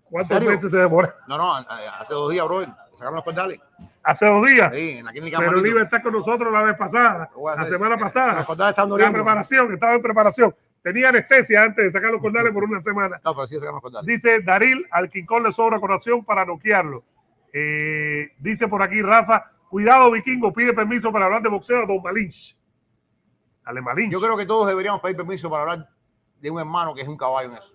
¿Cuántos 0.10 0.36
¿En 0.38 0.46
meses 0.46 0.70
se 0.72 0.78
demora? 0.78 1.16
No, 1.28 1.38
no, 1.38 1.56
hace 1.56 2.14
dos 2.14 2.30
días, 2.32 2.46
brother, 2.46 2.68
le 2.68 2.98
sacaron 2.98 3.16
los 3.16 3.24
cordales. 3.24 3.60
Hace 4.04 4.26
dos 4.26 4.46
días. 4.46 4.72
Sí, 4.74 4.90
en 4.98 5.06
la 5.06 5.12
clínica 5.12 5.38
Pero 5.40 5.60
él 5.60 5.66
iba 5.68 5.80
a 5.80 5.84
estar 5.84 6.02
con 6.04 6.12
nosotros 6.14 6.52
la 6.52 6.64
vez 6.64 6.76
pasada, 6.76 7.30
la 7.56 7.66
semana 7.66 7.98
pasada. 7.98 8.34
Los 8.36 8.46
cordales 8.46 8.72
estaban 8.72 8.90
La 8.90 8.94
doliendo. 8.96 9.14
preparación, 9.18 9.72
estaba 9.72 9.94
en 9.94 10.02
preparación. 10.02 10.56
Tenía 10.84 11.10
anestesia 11.10 11.64
antes 11.64 11.86
de 11.86 11.92
sacar 11.92 12.12
los 12.12 12.20
cordales 12.20 12.52
por 12.52 12.64
una 12.64 12.82
semana. 12.82 13.22
No, 13.24 13.36
pero 13.36 13.48
sí 13.48 13.56
sacaron 13.56 13.76
los 13.76 13.82
cordales. 13.84 14.08
Dice 14.08 14.42
Daril, 14.42 14.86
al 14.92 15.10
Quincón 15.10 15.44
le 15.44 15.54
sobra 15.54 15.80
corazón 15.80 16.26
para 16.26 16.44
noquearlo. 16.46 17.04
Eh, 17.54 18.32
dice 18.40 18.68
por 18.68 18.82
aquí 18.82 19.02
Rafa, 19.02 19.52
Cuidado, 19.72 20.12
vikingo, 20.12 20.52
pide 20.52 20.74
permiso 20.74 21.14
para 21.14 21.26
hablar 21.28 21.42
de 21.42 21.48
boxeo 21.48 21.82
a 21.82 21.86
Don 21.86 22.04
Malinch. 22.04 22.58
Dale, 23.66 23.82
Malinch. 23.82 24.12
Yo 24.12 24.20
creo 24.20 24.36
que 24.36 24.46
todos 24.46 24.68
deberíamos 24.68 25.00
pedir 25.00 25.16
permiso 25.16 25.50
para 25.50 25.62
hablar 25.62 25.90
de 26.42 26.52
un 26.52 26.60
hermano 26.60 26.94
que 26.94 27.04
es 27.04 27.08
un 27.08 27.16
caballo 27.16 27.52
en 27.52 27.58
eso. 27.58 27.72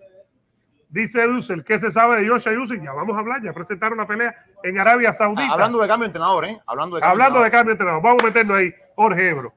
Dice 0.91 1.27
Dussel, 1.27 1.65
¿qué 1.65 1.79
se 1.79 1.91
sabe 1.91 2.21
de 2.21 2.29
Joshua 2.29 2.53
Usyk? 2.53 2.83
Ya 2.83 2.93
vamos 2.93 3.17
a 3.17 3.21
hablar, 3.21 3.43
ya 3.43 3.55
presentaron 3.55 3.97
la 3.97 4.07
pelea 4.07 4.35
en 4.63 4.79
Arabia 4.79 5.15
Saudita. 5.15 5.51
Hablando 5.51 5.81
de 5.81 5.89
cambio 5.89 6.05
de 6.05 6.09
entrenador, 6.09 6.45
¿eh? 6.45 6.61
Hablando 6.67 6.97
de 6.97 7.01
cambio 7.01 7.13
Hablando 7.13 7.43
de 7.43 7.51
cambio 7.51 7.71
de 7.71 7.73
entrenador, 7.73 8.03
vamos 8.03 8.23
a 8.23 8.27
meternos 8.27 8.57
ahí. 8.59 8.75
Jorge 8.95 9.29
Ebro. 9.31 9.55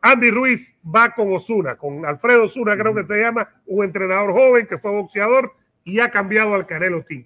Andy 0.00 0.30
Ruiz 0.32 0.76
va 0.84 1.10
con 1.10 1.32
Osuna, 1.32 1.76
con 1.76 2.04
Alfredo 2.04 2.46
Osuna, 2.46 2.76
creo 2.76 2.92
que 2.92 3.06
se 3.06 3.20
llama, 3.20 3.48
un 3.66 3.84
entrenador 3.84 4.32
joven 4.32 4.66
que 4.66 4.78
fue 4.78 4.90
boxeador 4.90 5.54
y 5.84 6.00
ha 6.00 6.10
cambiado 6.10 6.54
al 6.54 6.66
Canelo 6.66 7.04
Team. 7.04 7.24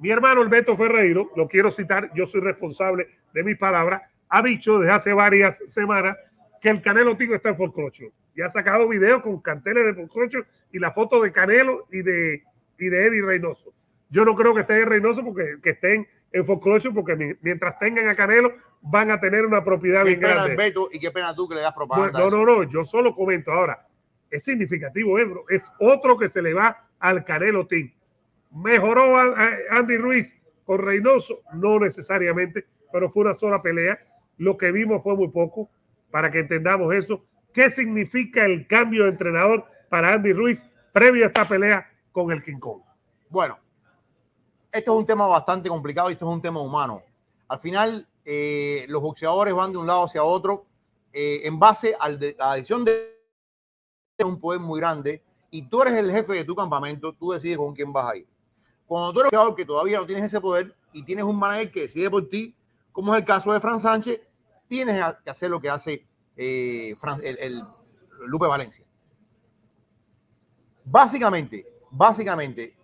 Mi 0.00 0.10
hermano 0.10 0.42
el 0.42 0.48
Beto 0.48 0.76
Ferreiro, 0.76 1.30
lo 1.36 1.46
quiero 1.46 1.70
citar, 1.70 2.10
yo 2.14 2.26
soy 2.26 2.40
responsable 2.40 3.06
de 3.32 3.44
mis 3.44 3.56
palabras, 3.58 4.02
ha 4.28 4.42
dicho 4.42 4.78
desde 4.78 4.92
hace 4.92 5.12
varias 5.12 5.62
semanas 5.66 6.16
que 6.60 6.70
el 6.70 6.82
Canelo 6.82 7.16
Team 7.16 7.34
está 7.34 7.50
en 7.50 7.56
Folcrocho. 7.56 8.04
Y 8.34 8.42
ha 8.42 8.48
sacado 8.48 8.88
videos 8.88 9.20
con 9.22 9.40
carteles 9.40 9.84
de 9.86 9.94
Folcrocho 9.94 10.38
y 10.72 10.78
la 10.78 10.92
foto 10.92 11.20
de 11.22 11.32
Canelo 11.32 11.86
y 11.92 12.02
de, 12.02 12.42
y 12.78 12.88
de 12.88 13.06
Eddie 13.06 13.22
Reynoso. 13.22 13.72
Yo 14.08 14.24
no 14.24 14.34
creo 14.34 14.54
que 14.54 14.60
estén 14.62 14.82
en 14.82 14.88
Reynoso 14.88 15.24
porque 15.24 15.56
que 15.62 15.70
estén 15.70 16.08
en 16.32 16.46
Folcrocho 16.46 16.94
porque 16.94 17.16
mi- 17.16 17.34
mientras 17.42 17.78
tengan 17.78 18.08
a 18.08 18.14
Canelo 18.14 18.52
van 18.82 19.10
a 19.10 19.20
tener 19.20 19.44
una 19.44 19.62
propiedad 19.64 20.00
Qué 20.04 20.10
bien 20.16 20.20
pena 20.20 20.46
grande. 20.46 20.72
y 20.92 20.98
qué 21.00 21.10
pena 21.10 21.34
tú 21.34 21.48
que 21.48 21.54
le 21.56 21.60
das 21.60 21.74
propaganda. 21.74 22.18
no, 22.18 22.30
no, 22.30 22.44
no, 22.46 22.62
yo 22.62 22.84
solo 22.84 23.14
comento 23.14 23.52
ahora. 23.52 23.86
Es 24.30 24.44
significativo, 24.44 25.18
Ebro. 25.18 25.44
Es 25.50 25.62
otro 25.78 26.16
que 26.16 26.28
se 26.28 26.40
le 26.40 26.54
va 26.54 26.88
al 27.00 27.24
Canelo 27.24 27.66
Team. 27.66 27.92
¿Mejoró 28.50 29.16
Andy 29.70 29.96
Ruiz 29.96 30.34
con 30.64 30.78
Reynoso? 30.78 31.40
No 31.54 31.78
necesariamente, 31.78 32.66
pero 32.92 33.10
fue 33.10 33.22
una 33.24 33.34
sola 33.34 33.62
pelea. 33.62 33.98
Lo 34.38 34.56
que 34.56 34.72
vimos 34.72 35.02
fue 35.02 35.16
muy 35.16 35.28
poco 35.28 35.70
para 36.10 36.30
que 36.30 36.40
entendamos 36.40 36.94
eso. 36.94 37.24
¿Qué 37.52 37.70
significa 37.70 38.44
el 38.44 38.66
cambio 38.66 39.04
de 39.04 39.10
entrenador 39.10 39.64
para 39.88 40.14
Andy 40.14 40.32
Ruiz 40.32 40.62
previo 40.92 41.24
a 41.24 41.28
esta 41.28 41.46
pelea 41.46 41.88
con 42.12 42.30
el 42.32 42.42
King 42.42 42.58
Kong? 42.58 42.82
Bueno, 43.28 43.58
esto 44.72 44.92
es 44.92 44.98
un 44.98 45.06
tema 45.06 45.26
bastante 45.26 45.68
complicado 45.68 46.10
y 46.10 46.14
esto 46.14 46.28
es 46.28 46.34
un 46.34 46.42
tema 46.42 46.60
humano. 46.60 47.02
Al 47.48 47.58
final, 47.58 48.06
eh, 48.24 48.84
los 48.88 49.02
boxeadores 49.02 49.54
van 49.54 49.72
de 49.72 49.78
un 49.78 49.86
lado 49.86 50.04
hacia 50.04 50.22
otro 50.22 50.66
eh, 51.12 51.42
en 51.44 51.58
base 51.58 51.96
a 51.98 52.08
la 52.08 52.54
decisión 52.54 52.84
de 52.84 53.16
un 54.24 54.38
poder 54.38 54.60
muy 54.60 54.78
grande 54.78 55.22
y 55.50 55.62
tú 55.62 55.82
eres 55.82 55.94
el 55.94 56.12
jefe 56.12 56.34
de 56.34 56.44
tu 56.44 56.54
campamento, 56.54 57.12
tú 57.12 57.32
decides 57.32 57.58
con 57.58 57.74
quién 57.74 57.92
vas 57.92 58.12
a 58.12 58.16
ir. 58.16 58.26
Cuando 58.90 59.12
tú 59.12 59.20
eres 59.20 59.30
boxeador 59.30 59.54
que 59.54 59.64
todavía 59.64 59.98
no 59.98 60.04
tienes 60.06 60.24
ese 60.24 60.40
poder 60.40 60.74
y 60.92 61.04
tienes 61.04 61.24
un 61.24 61.38
manager 61.38 61.70
que 61.70 61.80
decide 61.82 62.10
por 62.10 62.28
ti, 62.28 62.56
como 62.90 63.14
es 63.14 63.20
el 63.20 63.24
caso 63.24 63.52
de 63.52 63.60
Fran 63.60 63.78
Sánchez, 63.78 64.20
tienes 64.66 65.00
que 65.22 65.30
hacer 65.30 65.48
lo 65.48 65.60
que 65.60 65.70
hace 65.70 66.04
eh, 66.36 66.96
Fran- 66.98 67.20
el, 67.22 67.38
el 67.38 67.64
Lupe 68.26 68.48
Valencia. 68.48 68.84
Básicamente, 70.84 71.72
básicamente, 71.88 72.76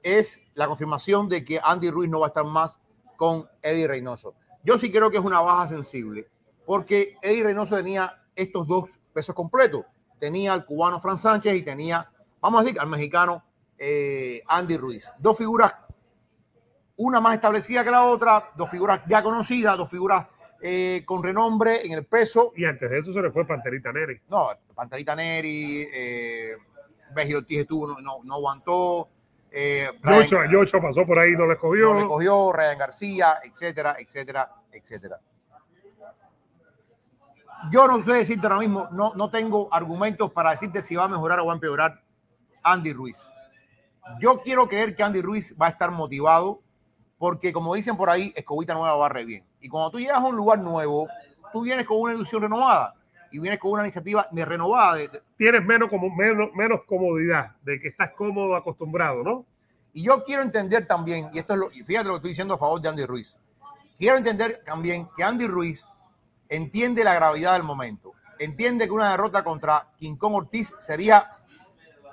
es 0.00 0.40
la 0.54 0.68
confirmación 0.68 1.28
de 1.28 1.44
que 1.44 1.58
Andy 1.60 1.90
Ruiz 1.90 2.08
no 2.08 2.20
va 2.20 2.26
a 2.26 2.28
estar 2.28 2.44
más 2.44 2.78
con 3.16 3.48
Eddie 3.60 3.88
Reynoso. 3.88 4.36
Yo 4.62 4.78
sí 4.78 4.92
creo 4.92 5.10
que 5.10 5.16
es 5.18 5.24
una 5.24 5.40
baja 5.40 5.66
sensible, 5.66 6.28
porque 6.66 7.16
Eddie 7.20 7.42
Reynoso 7.42 7.74
tenía 7.74 8.22
estos 8.36 8.64
dos 8.68 8.84
pesos 9.12 9.34
completos. 9.34 9.84
Tenía 10.20 10.52
al 10.52 10.64
cubano 10.64 11.00
Fran 11.00 11.18
Sánchez 11.18 11.56
y 11.56 11.62
tenía, 11.62 12.08
vamos 12.40 12.60
a 12.60 12.62
decir, 12.62 12.78
al 12.78 12.86
mexicano 12.86 13.42
eh, 13.78 14.42
Andy 14.46 14.76
Ruiz. 14.76 15.12
Dos 15.18 15.36
figuras, 15.38 15.74
una 16.96 17.20
más 17.20 17.34
establecida 17.34 17.84
que 17.84 17.90
la 17.90 18.02
otra, 18.04 18.50
dos 18.56 18.68
figuras 18.70 19.00
ya 19.06 19.22
conocidas, 19.22 19.76
dos 19.76 19.88
figuras 19.88 20.26
eh, 20.60 21.02
con 21.06 21.22
renombre 21.22 21.86
en 21.86 21.92
el 21.92 22.04
peso. 22.04 22.52
Y 22.56 22.64
antes 22.64 22.90
de 22.90 22.98
eso 22.98 23.12
se 23.12 23.22
le 23.22 23.30
fue 23.30 23.46
Panterita 23.46 23.92
Neri. 23.92 24.20
No, 24.28 24.48
Panterita 24.74 25.14
Neri, 25.14 25.88
eh, 25.92 26.56
Beji 27.14 27.34
Ortiz 27.34 27.58
estuvo, 27.60 27.86
no, 27.86 28.00
no, 28.00 28.18
no 28.24 28.34
aguantó. 28.34 29.08
Eh, 29.50 29.88
Ryan- 30.02 30.22
Yocho, 30.24 30.44
Yocho 30.50 30.80
pasó 30.82 31.06
por 31.06 31.18
ahí, 31.18 31.32
no 31.32 31.46
le 31.46 31.54
escogió. 31.54 31.94
no 31.94 32.00
le 32.00 32.06
cogió, 32.06 32.52
Ryan 32.52 32.78
García, 32.78 33.38
etcétera, 33.44 33.96
etcétera, 33.98 34.52
etcétera. 34.72 35.20
Yo 37.70 37.88
no 37.88 38.02
sé 38.04 38.12
decirte 38.12 38.46
ahora 38.46 38.58
mismo, 38.60 38.88
no, 38.92 39.14
no 39.14 39.30
tengo 39.30 39.68
argumentos 39.72 40.30
para 40.32 40.50
decirte 40.50 40.80
si 40.80 40.94
va 40.94 41.04
a 41.04 41.08
mejorar 41.08 41.40
o 41.40 41.46
va 41.46 41.52
a 41.52 41.56
empeorar 41.56 42.02
Andy 42.62 42.92
Ruiz. 42.92 43.30
Yo 44.20 44.40
quiero 44.40 44.68
creer 44.68 44.94
que 44.96 45.02
Andy 45.02 45.20
Ruiz 45.22 45.54
va 45.60 45.66
a 45.66 45.70
estar 45.70 45.90
motivado 45.90 46.60
porque, 47.18 47.52
como 47.52 47.74
dicen 47.74 47.96
por 47.96 48.10
ahí, 48.10 48.32
escobita 48.36 48.74
nueva 48.74 48.94
barre 48.96 49.24
bien. 49.24 49.44
Y 49.60 49.68
cuando 49.68 49.90
tú 49.90 49.98
llegas 49.98 50.18
a 50.18 50.24
un 50.26 50.36
lugar 50.36 50.58
nuevo, 50.60 51.08
tú 51.52 51.62
vienes 51.62 51.84
con 51.86 52.00
una 52.00 52.14
ilusión 52.14 52.42
renovada 52.42 52.94
y 53.30 53.38
vienes 53.38 53.58
con 53.58 53.72
una 53.72 53.82
iniciativa 53.82 54.26
de 54.30 54.44
renovada. 54.44 54.94
de- 54.96 55.08
de- 55.08 55.22
Tienes 55.36 55.64
menos, 55.64 55.88
como, 55.88 56.08
menos, 56.14 56.48
menos 56.54 56.80
comodidad, 56.86 57.56
de 57.62 57.80
que 57.80 57.88
estás 57.88 58.10
cómodo, 58.16 58.56
acostumbrado, 58.56 59.22
¿no? 59.22 59.44
Y 59.92 60.02
yo 60.04 60.24
quiero 60.24 60.42
entender 60.42 60.86
también, 60.86 61.28
y 61.32 61.38
esto 61.38 61.54
es 61.54 61.60
lo, 61.60 61.72
y 61.72 61.82
fíjate 61.82 62.06
lo 62.06 62.14
que 62.14 62.16
estoy 62.18 62.30
diciendo 62.30 62.54
a 62.54 62.58
favor 62.58 62.80
de 62.80 62.88
Andy 62.88 63.04
Ruiz. 63.04 63.36
Quiero 63.98 64.16
entender 64.16 64.62
también 64.64 65.08
que 65.16 65.24
Andy 65.24 65.46
Ruiz 65.46 65.88
entiende 66.48 67.02
la 67.04 67.14
gravedad 67.14 67.54
del 67.54 67.64
momento. 67.64 68.12
Entiende 68.38 68.86
que 68.86 68.92
una 68.92 69.10
derrota 69.10 69.42
contra 69.42 69.88
King 69.98 70.16
Kong 70.16 70.34
Ortiz 70.34 70.74
sería 70.78 71.28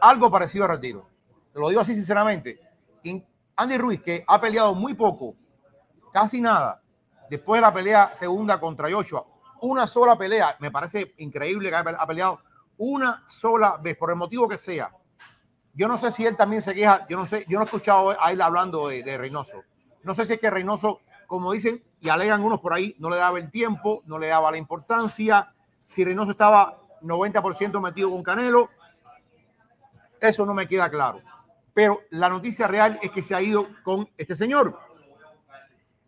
algo 0.02 0.32
parecido 0.32 0.66
a 0.66 0.70
retiro. 0.70 1.08
Te 1.56 1.62
lo 1.62 1.70
digo 1.70 1.80
así 1.80 1.96
sinceramente. 1.96 2.60
Andy 3.56 3.78
Ruiz, 3.78 4.02
que 4.02 4.26
ha 4.28 4.42
peleado 4.42 4.76
muy 4.76 4.94
poco, 4.94 5.38
casi 6.12 6.42
nada, 6.42 6.82
después 7.30 7.60
de 7.60 7.62
la 7.62 7.74
pelea 7.74 8.14
segunda 8.14 8.60
contra 8.60 8.92
Joshua, 8.92 9.26
una 9.62 9.88
sola 9.88 10.18
pelea, 10.18 10.58
me 10.60 10.70
parece 10.70 11.16
increíble 11.18 11.70
que 11.70 11.76
ha 11.78 12.06
peleado 12.06 12.42
una 12.76 13.24
sola 13.26 13.78
vez, 13.82 13.96
por 13.96 14.10
el 14.10 14.18
motivo 14.18 14.50
que 14.50 14.58
sea. 14.58 14.92
Yo 15.74 15.88
no 15.88 15.98
sé 15.98 16.12
si 16.12 16.26
él 16.26 16.36
también 16.36 16.62
se 16.62 16.76
queja, 16.76 17.08
yo 17.08 17.16
no 17.16 17.26
sé, 17.26 17.46
yo 17.48 17.58
no 17.58 17.64
he 17.64 17.66
escuchado 17.68 18.22
a 18.22 18.34
él 18.34 18.42
hablando 18.42 18.90
de, 18.90 19.02
de 19.02 19.18
Reynoso. 19.18 19.64
No 20.04 20.14
sé 20.14 20.26
si 20.26 20.34
es 20.34 20.40
que 20.42 20.50
Reynoso, 20.50 21.00
como 21.26 21.54
dicen 21.54 21.82
y 22.02 22.10
alegan 22.10 22.44
unos 22.44 22.60
por 22.60 22.74
ahí, 22.74 22.98
no 23.00 23.10
le 23.10 23.16
daba 23.16 23.40
el 23.40 23.50
tiempo, 23.50 24.04
no 24.08 24.20
le 24.20 24.28
daba 24.28 24.52
la 24.52 24.58
importancia. 24.58 25.54
Si 25.88 26.04
Reynoso 26.04 26.32
estaba 26.32 26.82
90% 27.02 27.82
metido 27.82 28.12
con 28.12 28.24
Canelo, 28.24 28.70
eso 30.20 30.46
no 30.46 30.54
me 30.54 30.68
queda 30.68 30.90
claro. 30.90 31.22
Pero 31.76 32.02
la 32.10 32.30
noticia 32.30 32.68
real 32.68 32.98
es 33.04 33.12
que 33.12 33.22
se 33.22 33.36
ha 33.36 33.42
ido 33.42 33.68
con 33.84 34.10
este 34.18 34.34
señor. 34.34 34.80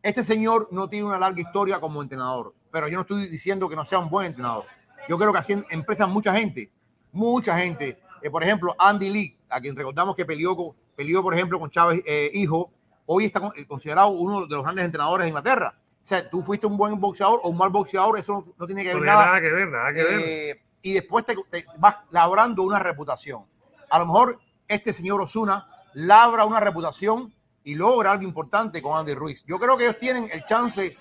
Este 0.02 0.24
señor 0.24 0.70
no 0.72 0.88
tiene 0.90 1.06
una 1.06 1.20
larga 1.20 1.42
historia 1.42 1.82
como 1.82 2.02
entrenador, 2.02 2.56
pero 2.72 2.88
yo 2.88 2.96
no 2.96 3.02
estoy 3.02 3.28
diciendo 3.28 3.68
que 3.68 3.76
no 3.76 3.84
sea 3.84 4.00
un 4.00 4.10
buen 4.10 4.28
entrenador. 4.28 4.64
Yo 5.10 5.18
creo 5.18 5.34
que 5.34 5.40
así 5.40 5.62
empresas 5.70 6.08
mucha 6.08 6.34
gente, 6.34 6.72
mucha 7.12 7.58
gente. 7.60 8.00
Eh, 8.22 8.30
por 8.30 8.44
ejemplo, 8.44 8.74
Andy 8.80 9.10
Lee, 9.10 9.38
a 9.50 9.60
quien 9.60 9.76
recordamos 9.76 10.16
que 10.16 10.26
peleó, 10.26 10.56
con, 10.56 10.74
peleó 10.96 11.22
por 11.22 11.34
ejemplo, 11.34 11.60
con 11.60 11.70
Chávez 11.70 12.02
eh, 12.06 12.32
Hijo, 12.34 12.72
hoy 13.06 13.26
está 13.26 13.52
eh, 13.58 13.66
considerado 13.68 14.08
uno 14.10 14.48
de 14.48 14.56
los 14.56 14.64
grandes 14.64 14.86
entrenadores 14.86 15.26
de 15.26 15.30
Inglaterra. 15.30 15.76
O 16.02 16.08
sea, 16.08 16.30
tú 16.30 16.42
fuiste 16.42 16.66
un 16.66 16.78
buen 16.78 16.98
boxeador 16.98 17.42
o 17.44 17.50
un 17.50 17.58
mal 17.58 17.70
boxeador, 17.72 18.18
eso 18.18 18.32
no, 18.32 18.54
no 18.58 18.66
tiene 18.66 18.84
que 18.84 18.94
No 18.94 19.02
ver 19.02 19.04
tiene 19.04 19.14
nada. 19.18 19.26
nada 19.26 19.42
que 19.42 19.52
ver, 19.52 19.68
nada 19.68 19.94
que 19.94 20.04
ver. 20.04 20.20
Eh, 20.24 20.62
y 20.82 20.94
después 20.94 21.26
te, 21.26 21.36
te 21.50 21.66
vas 21.78 21.98
labrando 22.12 22.64
una 22.64 22.80
reputación. 22.80 23.44
A 23.90 24.00
lo 24.00 24.06
mejor 24.06 24.40
este 24.68 24.94
señor 24.94 25.22
Osuna 25.22 25.68
labra 25.94 26.46
una 26.46 26.60
reputación 26.60 27.34
y 27.64 27.76
logra 27.76 28.12
algo 28.12 28.24
importante 28.24 28.82
con 28.82 28.98
Andy 28.98 29.14
Ruiz. 29.14 29.44
Yo 29.46 29.60
creo 29.60 29.78
que 29.78 29.86
ellos 29.86 30.00
tienen 30.00 30.30
el 30.32 30.46
chance 30.46 30.96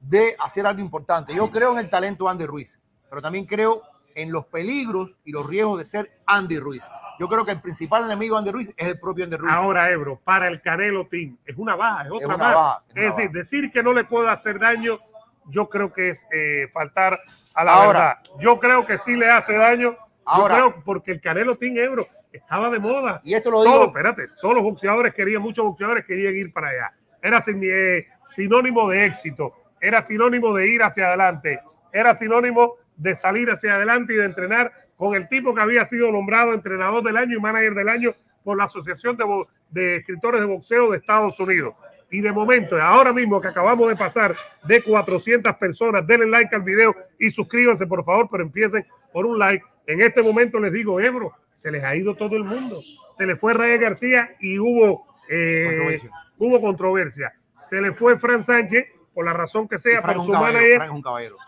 de 0.00 0.36
hacer 0.38 0.66
algo 0.66 0.80
importante. 0.80 1.34
Yo 1.34 1.50
creo 1.50 1.72
en 1.72 1.78
el 1.78 1.88
talento 1.88 2.24
de 2.24 2.30
Andy 2.30 2.46
Ruiz, 2.46 2.80
pero 3.08 3.22
también 3.22 3.46
creo 3.46 3.82
en 4.14 4.30
los 4.30 4.46
peligros 4.46 5.18
y 5.24 5.32
los 5.32 5.46
riesgos 5.46 5.78
de 5.78 5.84
ser 5.84 6.20
Andy 6.26 6.58
Ruiz. 6.58 6.84
Yo 7.18 7.28
creo 7.28 7.44
que 7.44 7.52
el 7.52 7.60
principal 7.60 8.04
enemigo 8.04 8.34
de 8.34 8.40
Andy 8.40 8.50
Ruiz 8.50 8.74
es 8.76 8.88
el 8.88 8.98
propio 8.98 9.24
Andy 9.24 9.36
Ruiz. 9.36 9.52
Ahora, 9.52 9.90
Ebro, 9.90 10.20
para 10.22 10.48
el 10.48 10.60
Canelo 10.60 11.06
Team, 11.06 11.38
es 11.46 11.56
una 11.56 11.76
baja, 11.76 12.04
es 12.04 12.10
otra 12.10 12.36
más. 12.36 12.54
baja, 12.54 12.82
es 12.94 13.04
es 13.04 13.16
decir, 13.16 13.30
decir 13.30 13.72
que 13.72 13.82
no 13.82 13.92
le 13.92 14.04
puede 14.04 14.28
hacer 14.28 14.58
daño, 14.58 14.98
yo 15.46 15.68
creo 15.68 15.92
que 15.92 16.10
es 16.10 16.26
eh, 16.32 16.68
faltar 16.72 17.18
a 17.54 17.64
la 17.64 17.72
Ahora. 17.74 17.98
verdad. 17.98 18.38
Yo 18.40 18.58
creo 18.58 18.86
que 18.86 18.98
sí 18.98 19.16
le 19.16 19.30
hace 19.30 19.56
daño. 19.56 19.96
Ahora. 20.24 20.58
yo 20.58 20.70
creo 20.72 20.84
porque 20.84 21.12
el 21.12 21.20
Canelo 21.20 21.56
Team, 21.56 21.76
Ebro, 21.78 22.06
estaba 22.32 22.70
de 22.70 22.78
moda. 22.78 23.20
y 23.24 23.34
esto 23.34 23.50
lo 23.50 23.62
digo, 23.62 23.84
espérate, 23.86 24.28
todos 24.40 24.54
los 24.54 24.62
boxeadores 24.62 25.14
querían, 25.14 25.42
muchos 25.42 25.64
boxeadores 25.64 26.04
querían 26.04 26.34
ir 26.36 26.52
para 26.52 26.68
allá. 26.68 26.92
Era 27.22 27.40
sin- 27.40 27.60
eh, 27.62 28.06
sinónimo 28.26 28.88
de 28.88 29.04
éxito, 29.06 29.52
era 29.80 30.02
sinónimo 30.02 30.54
de 30.54 30.68
ir 30.68 30.82
hacia 30.82 31.08
adelante, 31.08 31.60
era 31.92 32.16
sinónimo 32.16 32.76
de 32.96 33.14
salir 33.14 33.50
hacia 33.50 33.74
adelante 33.76 34.14
y 34.14 34.16
de 34.16 34.24
entrenar 34.24 34.72
con 34.96 35.14
el 35.14 35.28
tipo 35.28 35.54
que 35.54 35.60
había 35.62 35.84
sido 35.86 36.10
nombrado 36.12 36.52
entrenador 36.54 37.02
del 37.02 37.16
año 37.16 37.36
y 37.36 37.40
manager 37.40 37.74
del 37.74 37.88
año 37.88 38.14
por 38.44 38.56
la 38.56 38.64
Asociación 38.64 39.16
de, 39.16 39.24
de 39.70 39.96
Escritores 39.96 40.40
de 40.40 40.46
Boxeo 40.46 40.90
de 40.90 40.98
Estados 40.98 41.38
Unidos. 41.40 41.74
Y 42.10 42.20
de 42.20 42.30
momento, 42.30 42.80
ahora 42.80 43.12
mismo 43.12 43.40
que 43.40 43.48
acabamos 43.48 43.88
de 43.88 43.96
pasar 43.96 44.36
de 44.64 44.82
400 44.82 45.54
personas, 45.56 46.06
denle 46.06 46.26
like 46.26 46.54
al 46.54 46.62
video 46.62 46.94
y 47.18 47.30
suscríbanse 47.30 47.86
por 47.86 48.04
favor, 48.04 48.28
pero 48.30 48.42
empiecen 48.44 48.86
por 49.12 49.24
un 49.26 49.38
like. 49.38 49.64
En 49.86 50.00
este 50.00 50.22
momento 50.22 50.60
les 50.60 50.72
digo, 50.72 51.00
Ebro, 51.00 51.32
se 51.54 51.70
les 51.70 51.82
ha 51.84 51.94
ido 51.96 52.14
todo 52.14 52.36
el 52.36 52.44
mundo. 52.44 52.80
Se 53.16 53.26
le 53.26 53.36
fue 53.36 53.54
Reyes 53.54 53.80
García 53.80 54.30
y 54.40 54.58
hubo, 54.58 55.06
eh, 55.28 55.64
Controversia. 55.68 56.10
hubo 56.38 56.60
controversia. 56.60 57.32
Se 57.68 57.80
le 57.80 57.92
fue 57.92 58.18
Fran 58.18 58.44
Sánchez 58.44 58.86
por 59.14 59.24
la 59.24 59.32
razón 59.32 59.68
que 59.68 59.78
sea, 59.78 60.00
por 60.00 60.14
su 60.24 60.32
manager. 60.32 60.80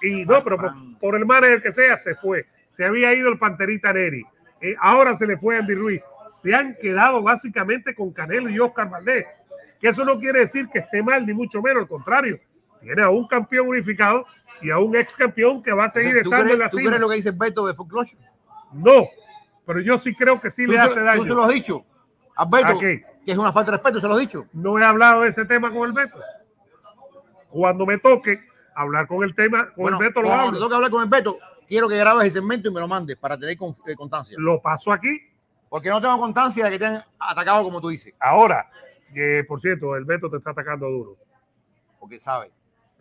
Y 0.03 0.25
Frank- 0.25 0.29
no, 0.29 0.45
pero 0.45 0.57
por, 0.59 0.73
por 1.01 1.17
el 1.17 1.25
manager 1.27 1.63
que 1.63 1.73
sea, 1.73 1.97
se 1.97 2.15
fue. 2.17 2.47
Se 2.71 2.85
había 2.85 3.15
ido 3.15 3.29
el 3.31 3.39
Panterita 3.39 3.93
Neri. 3.93 4.25
Eh, 4.61 4.75
ahora 4.81 5.17
se 5.17 5.27
le 5.27 5.37
fue 5.39 5.57
Andy 5.59 5.75
Ruiz. 5.75 6.03
Se 6.43 6.55
han 6.55 6.75
quedado 6.81 7.23
básicamente 7.23 7.95
con 7.95 8.13
Canelo 8.13 8.51
y 8.51 8.59
Oscar 8.59 8.91
Valdés. 8.91 9.27
Que 9.81 9.89
eso 9.89 10.05
no 10.05 10.19
quiere 10.19 10.41
decir 10.41 10.69
que 10.73 10.81
esté 10.81 11.03
mal, 11.03 11.25
ni 11.27 11.35
mucho 11.35 11.63
menos, 11.63 11.83
al 11.83 11.89
contrario. 11.89 12.39
Tiene 12.81 13.03
a 13.03 13.09
un 13.11 13.27
campeón 13.29 13.69
unificado 13.69 14.27
y 14.63 14.71
a 14.71 14.79
un 14.79 14.97
ex 14.97 15.15
campeón 15.15 15.63
que 15.63 15.73
va 15.73 15.85
a 15.87 15.91
seguir 15.91 16.13
¿Tú 16.15 16.19
estando 16.19 16.37
crees, 16.45 16.55
en 16.55 16.59
la 16.61 16.71
tú 16.71 16.77
cima. 16.79 16.91
crees 16.91 17.01
lo 17.01 17.09
que 17.09 17.17
dice 17.17 17.31
Beto 17.31 17.67
de? 17.67 17.75
No, 18.73 19.09
pero 19.67 19.81
yo 19.81 19.99
sí 19.99 20.15
creo 20.15 20.41
que 20.41 20.51
sí 20.51 20.67
¿Tú 20.67 20.73
le 20.73 20.79
hace 20.79 20.95
¿Tú 20.95 21.01
se 21.01 21.05
daño. 21.05 21.35
lo 21.35 21.43
has 21.45 21.55
dicho? 21.55 21.85
¿A 22.37 22.45
Beto? 22.45 22.67
¿A? 22.69 22.79
Que 22.79 23.05
es 23.27 23.39
una 23.39 23.53
falta 23.53 23.71
de 23.71 23.77
respeto, 23.79 24.01
se 24.01 24.07
lo 24.07 24.15
has 24.15 24.21
dicho. 24.21 24.47
No 24.53 24.79
he 24.79 24.85
hablado 24.85 25.23
de 25.23 25.29
ese 25.31 25.45
tema 25.45 25.73
con 25.73 25.85
el 25.89 25.93
Beto. 25.93 26.19
Cuando 27.49 27.87
me 27.87 27.99
toque 27.99 28.41
hablar 28.75 29.07
con 29.07 29.23
el 29.23 29.35
tema, 29.35 29.67
con 29.67 29.83
Bueno, 29.83 29.99
el 30.01 30.09
Beto 30.09 30.21
lo 30.23 30.29
cuando 30.29 30.47
hablo. 30.49 30.59
toque 30.61 30.75
hablar 30.75 30.91
con 30.91 31.03
el 31.03 31.09
Beto, 31.09 31.39
quiero 31.69 31.89
que 31.89 31.97
grabes 31.97 32.25
el 32.25 32.33
segmento 32.33 32.69
y 32.69 32.73
me 32.73 32.81
lo 32.81 32.89
mandes 32.89 33.17
para 33.17 33.39
tener 33.39 33.57
eh, 33.87 33.95
constancia. 33.97 34.37
Lo 34.39 34.61
paso 34.61 34.93
aquí. 34.93 35.21
Porque 35.69 35.89
no 35.89 36.01
tengo 36.01 36.19
constancia 36.19 36.67
de 36.67 36.71
que 36.73 36.79
te 36.79 36.87
han 36.87 37.05
atacado 37.19 37.65
como 37.65 37.81
tú 37.81 37.89
dices. 37.89 38.15
Ahora, 38.21 38.71
eh, 39.15 39.45
por 39.47 39.61
cierto, 39.61 39.97
el 39.97 40.05
Beto 40.05 40.31
te 40.31 40.37
está 40.37 40.51
atacando 40.51 40.89
duro. 40.89 41.17
Porque 41.99 42.19
sabe. 42.19 42.51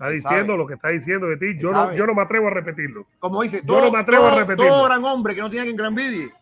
Está 0.07 0.29
diciendo 0.29 0.57
lo 0.57 0.67
que 0.67 0.73
está 0.75 0.89
diciendo 0.89 1.27
de 1.27 1.37
ti. 1.37 1.57
Yo 1.57 1.71
no, 1.71 1.85
sabe. 1.85 1.97
yo 1.97 2.05
no 2.05 2.13
me 2.13 2.21
atrevo 2.21 2.47
a 2.47 2.51
repetirlo. 2.51 3.07
Como 3.19 3.41
dice, 3.41 3.61
Yo 3.61 3.67
todo, 3.67 3.85
no 3.85 3.91
me 3.91 3.99
atrevo 3.99 4.27
a 4.27 4.35
repetirlo. 4.35 4.71
todo 4.71 4.83
gran 4.85 5.03
hombre 5.05 5.35
que 5.35 5.41
no 5.41 5.49
tiene 5.49 5.67
que 5.71 5.77
lo 5.77 5.85
envidie. 5.87 6.33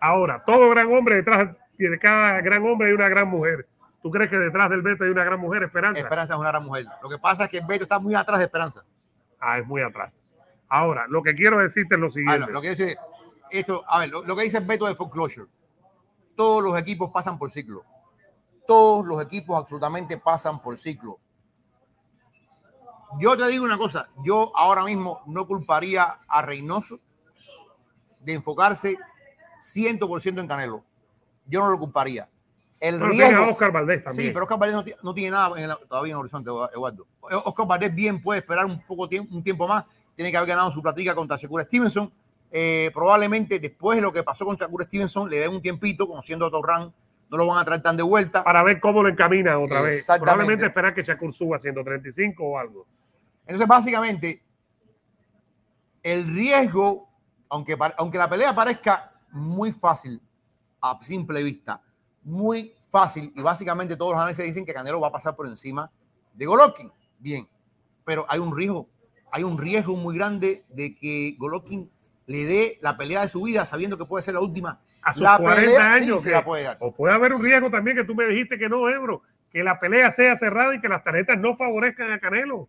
Ahora, 0.00 0.42
todo 0.44 0.68
gran 0.70 0.92
hombre 0.92 1.16
detrás 1.16 1.50
de 1.78 1.98
cada 1.98 2.40
gran 2.40 2.64
hombre 2.66 2.88
hay 2.88 2.94
una 2.94 3.08
gran 3.08 3.28
mujer. 3.28 3.66
¿Tú 4.02 4.10
crees 4.10 4.28
que 4.28 4.36
detrás 4.38 4.68
del 4.68 4.82
Beto 4.82 5.04
hay 5.04 5.10
una 5.10 5.24
gran 5.24 5.40
mujer, 5.40 5.62
Esperanza? 5.62 6.00
Esperanza 6.00 6.34
es 6.34 6.40
una 6.40 6.50
gran 6.50 6.64
mujer. 6.64 6.84
Lo 7.02 7.08
que 7.08 7.18
pasa 7.18 7.44
es 7.44 7.50
que 7.50 7.58
el 7.58 7.66
Beto 7.66 7.84
está 7.84 7.98
muy 7.98 8.14
atrás 8.14 8.38
de 8.38 8.44
Esperanza. 8.44 8.84
Ah, 9.40 9.58
es 9.58 9.66
muy 9.66 9.80
atrás. 9.80 10.22
Ahora, 10.68 11.06
lo 11.08 11.22
que 11.22 11.34
quiero 11.34 11.58
decirte 11.58 11.94
es 11.94 12.00
lo 12.00 12.08
Ah, 12.08 12.10
siguiente. 12.10 12.52
lo 12.52 12.60
que 12.60 12.70
dice 12.70 12.98
esto, 13.50 13.82
a 13.88 14.00
ver, 14.00 14.10
lo, 14.10 14.22
lo 14.24 14.36
que 14.36 14.42
dice 14.42 14.58
el 14.58 14.66
Beto 14.66 14.86
de 14.86 14.94
Foreclosure. 14.94 15.46
Todos 16.36 16.62
los 16.62 16.78
equipos 16.78 17.10
pasan 17.10 17.38
por 17.38 17.50
ciclo. 17.50 17.82
Todos 18.66 19.06
los 19.06 19.22
equipos 19.22 19.56
absolutamente 19.58 20.18
pasan 20.18 20.60
por 20.60 20.76
ciclo. 20.78 21.18
Yo 23.18 23.36
te 23.36 23.46
digo 23.48 23.64
una 23.64 23.78
cosa, 23.78 24.08
yo 24.24 24.52
ahora 24.56 24.84
mismo 24.84 25.22
no 25.26 25.46
culparía 25.46 26.18
a 26.26 26.42
Reynoso 26.42 26.98
de 28.20 28.32
enfocarse 28.34 28.96
100% 29.60 30.40
en 30.40 30.48
Canelo. 30.48 30.84
Yo 31.46 31.60
no 31.60 31.70
lo 31.70 31.78
culparía. 31.78 32.28
El 32.80 32.96
a 32.96 33.08
riesgo, 33.08 33.44
Oscar 33.52 33.72
Valdés 33.72 34.04
también. 34.04 34.26
Sí, 34.28 34.32
pero 34.32 34.44
Oscar 34.44 34.58
Valdés 34.58 34.76
no, 34.76 34.84
ti- 34.84 34.94
no 35.02 35.14
tiene 35.14 35.30
nada 35.30 35.58
en 35.60 35.68
la- 35.68 35.76
todavía 35.76 36.12
en 36.12 36.16
el 36.16 36.20
horizonte, 36.20 36.50
Eduardo. 36.50 37.06
Oscar 37.20 37.66
Valdés 37.66 37.94
bien 37.94 38.20
puede 38.20 38.40
esperar 38.40 38.66
un 38.66 38.80
poco 38.82 39.08
tiempo, 39.08 39.34
un 39.34 39.42
tiempo 39.42 39.66
más. 39.68 39.84
Tiene 40.16 40.30
que 40.30 40.36
haber 40.36 40.48
ganado 40.50 40.70
su 40.70 40.82
platica 40.82 41.14
contra 41.14 41.36
Shakur 41.36 41.62
Stevenson. 41.62 42.12
Eh, 42.50 42.90
probablemente 42.94 43.58
después 43.58 43.96
de 43.96 44.02
lo 44.02 44.12
que 44.12 44.22
pasó 44.22 44.44
con 44.44 44.56
Shakur 44.56 44.84
Stevenson, 44.84 45.28
le 45.30 45.40
den 45.40 45.50
un 45.50 45.62
tiempito, 45.62 46.06
conociendo 46.06 46.46
a 46.46 46.50
Torran, 46.50 46.92
no 47.30 47.36
lo 47.36 47.46
van 47.46 47.58
a 47.58 47.64
traer 47.64 47.82
tan 47.82 47.96
de 47.96 48.02
vuelta. 48.02 48.44
Para 48.44 48.62
ver 48.62 48.80
cómo 48.80 49.02
lo 49.02 49.08
encamina 49.08 49.58
otra 49.58 49.80
vez. 49.80 50.04
Probablemente 50.24 50.64
esperar 50.68 50.94
que 50.94 51.02
Shakur 51.02 51.32
suba 51.32 51.56
a 51.56 51.58
135 51.58 52.44
o 52.44 52.58
algo. 52.58 52.86
Entonces, 53.46 53.68
básicamente, 53.68 54.42
el 56.02 56.34
riesgo, 56.34 57.08
aunque, 57.48 57.76
aunque 57.96 58.18
la 58.18 58.28
pelea 58.28 58.54
parezca 58.54 59.12
muy 59.32 59.72
fácil 59.72 60.20
a 60.80 60.98
simple 61.02 61.42
vista, 61.42 61.80
muy 62.22 62.74
fácil, 62.90 63.32
y 63.34 63.42
básicamente 63.42 63.96
todos 63.96 64.12
los 64.12 64.20
análisis 64.20 64.44
dicen 64.44 64.64
que 64.64 64.72
Canelo 64.74 65.00
va 65.00 65.08
a 65.08 65.12
pasar 65.12 65.34
por 65.34 65.46
encima 65.46 65.90
de 66.34 66.46
Golovkin. 66.46 66.92
Bien, 67.18 67.48
pero 68.04 68.26
hay 68.28 68.38
un 68.38 68.54
riesgo, 68.56 68.88
hay 69.32 69.42
un 69.42 69.58
riesgo 69.58 69.96
muy 69.96 70.16
grande 70.16 70.64
de 70.68 70.94
que 70.94 71.36
Golovkin 71.38 71.90
le 72.26 72.44
dé 72.44 72.78
la 72.82 72.96
pelea 72.96 73.22
de 73.22 73.28
su 73.28 73.42
vida 73.42 73.64
sabiendo 73.66 73.98
que 73.98 74.04
puede 74.04 74.22
ser 74.22 74.34
la 74.34 74.40
última. 74.40 74.80
A 75.02 75.12
sus 75.12 75.22
La 75.22 75.36
40 75.38 75.60
pelea, 75.60 75.76
sí, 75.98 76.04
años. 76.04 76.22
se 76.22 76.28
que- 76.30 76.34
la 76.34 76.44
puede 76.44 76.62
dar. 76.62 76.78
O 76.80 76.92
puede 76.94 77.14
haber 77.14 77.34
un 77.34 77.42
riesgo 77.42 77.70
también 77.70 77.96
que 77.96 78.04
tú 78.04 78.14
me 78.14 78.24
dijiste 78.26 78.58
que 78.58 78.68
no, 78.70 78.88
Ebro, 78.88 79.22
que 79.50 79.62
la 79.62 79.78
pelea 79.78 80.10
sea 80.12 80.36
cerrada 80.36 80.74
y 80.74 80.80
que 80.80 80.88
las 80.88 81.04
tarjetas 81.04 81.38
no 81.38 81.56
favorezcan 81.56 82.10
a 82.12 82.18
Canelo. 82.18 82.68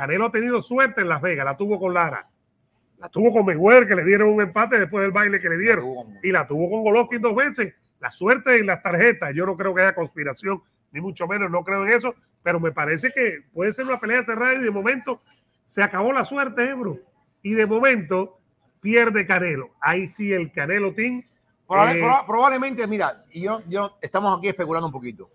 Canelo 0.00 0.26
ha 0.26 0.32
tenido 0.32 0.62
suerte 0.62 1.02
en 1.02 1.08
Las 1.10 1.20
Vegas, 1.20 1.44
la 1.44 1.56
tuvo 1.58 1.78
con 1.78 1.92
Lara, 1.92 2.26
la 2.98 3.08
tuvo 3.10 3.34
con 3.34 3.44
Mayweather, 3.44 3.86
que 3.86 3.94
le 3.96 4.04
dieron 4.04 4.30
un 4.30 4.40
empate 4.40 4.78
después 4.78 5.02
del 5.02 5.12
baile 5.12 5.38
que 5.40 5.48
le 5.50 5.58
dieron, 5.58 5.84
y 6.22 6.32
la 6.32 6.46
tuvo 6.46 6.70
con 6.70 6.82
Golovkin 6.82 7.20
dos 7.20 7.34
veces. 7.34 7.74
La 7.98 8.10
suerte 8.10 8.56
en 8.56 8.64
las 8.64 8.82
tarjetas, 8.82 9.34
yo 9.34 9.44
no 9.44 9.58
creo 9.58 9.74
que 9.74 9.82
haya 9.82 9.94
conspiración, 9.94 10.62
ni 10.90 11.02
mucho 11.02 11.26
menos, 11.26 11.50
no 11.50 11.62
creo 11.64 11.84
en 11.86 11.92
eso, 11.92 12.14
pero 12.42 12.58
me 12.58 12.72
parece 12.72 13.10
que 13.12 13.40
puede 13.52 13.74
ser 13.74 13.84
una 13.84 14.00
pelea 14.00 14.22
cerrada 14.24 14.54
y 14.54 14.60
de 14.60 14.70
momento 14.70 15.20
se 15.66 15.82
acabó 15.82 16.14
la 16.14 16.24
suerte, 16.24 16.70
Ebro, 16.70 16.98
y 17.42 17.52
de 17.52 17.66
momento 17.66 18.38
pierde 18.80 19.26
Canelo. 19.26 19.70
Ahí 19.82 20.08
sí 20.08 20.32
el 20.32 20.50
Canelo 20.50 20.94
Team. 20.94 21.18
Eh, 21.18 22.00
proba- 22.00 22.26
probablemente, 22.26 22.86
mira, 22.86 23.22
y 23.30 23.42
yo, 23.42 23.60
yo 23.68 23.98
estamos 24.00 24.38
aquí 24.38 24.48
especulando 24.48 24.86
un 24.86 24.92
poquito. 24.92 25.28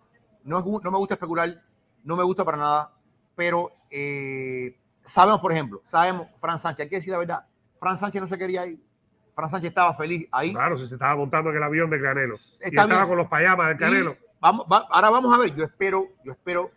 No, 0.44 0.58
es 0.58 0.66
no 0.66 0.92
me 0.92 0.98
gusta 0.98 1.14
especular, 1.14 1.62
no 2.04 2.18
me 2.18 2.24
gusta 2.24 2.44
para 2.44 2.58
nada, 2.58 2.92
pero 3.36 3.72
eh, 3.90 4.78
sabemos, 5.04 5.40
por 5.40 5.52
ejemplo, 5.52 5.82
sabemos, 5.84 6.28
Fran 6.40 6.60
Sánchez, 6.60 6.84
hay 6.86 6.90
que 6.90 6.96
decir 6.98 7.12
la 7.12 7.20
verdad, 7.20 7.46
Fran 7.80 7.98
Sánchez 7.98 8.22
no 8.22 8.28
se 8.28 8.38
quería 8.38 8.66
ir, 8.68 8.80
Fran 9.34 9.50
Sánchez 9.50 9.70
estaba 9.70 9.94
feliz 9.94 10.28
ahí. 10.32 10.54
Claro, 10.54 10.78
si 10.78 10.88
se 10.88 10.96
estaba 10.96 11.16
montando 11.16 11.50
en 11.50 11.58
el 11.58 11.64
avión 11.64 11.90
de 11.90 12.02
Canelo. 12.02 12.36
y 12.36 12.68
Está 12.68 12.84
estaba 12.84 13.08
con 13.08 13.18
los 13.18 13.28
payamas 13.28 13.70
de 13.70 13.78
Canelo. 13.78 14.18
Vamos, 14.40 14.66
va- 14.72 14.88
ahora 14.90 15.10
vamos 15.10 15.34
a 15.34 15.38
ver, 15.38 15.56
yo 15.56 15.64
espero, 15.64 16.08
yo 16.24 16.32
espero, 16.32 16.72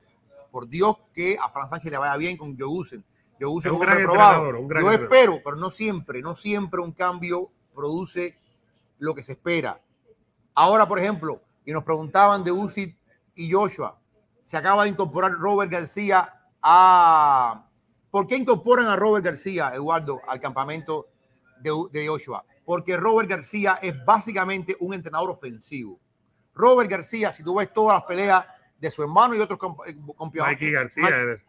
por 0.50 0.68
Dios, 0.68 0.96
que 1.14 1.36
a 1.42 1.48
Fran 1.50 1.68
Sánchez 1.68 1.90
le 1.90 1.98
vaya 1.98 2.16
bien 2.16 2.36
con 2.36 2.56
Joe 2.58 2.66
Gusen. 2.68 3.04
Joe 3.40 3.48
Gusen 3.50 3.70
Es 3.70 3.74
un 3.74 3.80
un 3.80 3.86
gran 3.86 4.00
entrenador, 4.00 4.56
un 4.56 4.66
gran 4.68 4.82
Yo 4.84 4.90
entrenador. 4.92 5.16
espero, 5.16 5.40
pero 5.44 5.56
no 5.56 5.70
siempre, 5.70 6.20
no 6.22 6.34
siempre 6.34 6.80
un 6.80 6.92
cambio 6.92 7.50
produce 7.74 8.36
lo 8.98 9.14
que 9.14 9.22
se 9.22 9.32
espera. 9.32 9.80
Ahora, 10.54 10.88
por 10.88 10.98
ejemplo, 10.98 11.40
y 11.64 11.70
nos 11.72 11.84
preguntaban 11.84 12.42
de 12.42 12.50
Usyk 12.50 12.96
y 13.36 13.52
Joshua, 13.52 14.00
se 14.42 14.56
acaba 14.56 14.82
de 14.84 14.88
incorporar 14.88 15.30
Robert 15.32 15.70
García 15.70 16.34
a... 16.62 17.64
¿Por 18.10 18.26
qué 18.26 18.36
incorporan 18.36 18.86
a 18.86 18.96
Robert 18.96 19.24
García, 19.24 19.70
Eduardo, 19.74 20.20
al 20.26 20.40
campamento 20.40 21.08
de, 21.60 21.70
de 21.92 22.08
Joshua? 22.08 22.44
Porque 22.64 22.96
Robert 22.96 23.28
García 23.28 23.78
es 23.82 23.94
básicamente 24.04 24.76
un 24.80 24.94
entrenador 24.94 25.30
ofensivo. 25.30 25.98
Robert 26.54 26.90
García, 26.90 27.32
si 27.32 27.42
tú 27.42 27.54
ves 27.56 27.72
todas 27.72 27.98
las 27.98 28.04
peleas 28.04 28.44
de 28.78 28.90
su 28.90 29.02
hermano 29.02 29.34
y 29.34 29.40
otros 29.40 29.58
eh, 29.86 29.96
campeones, 30.18 30.58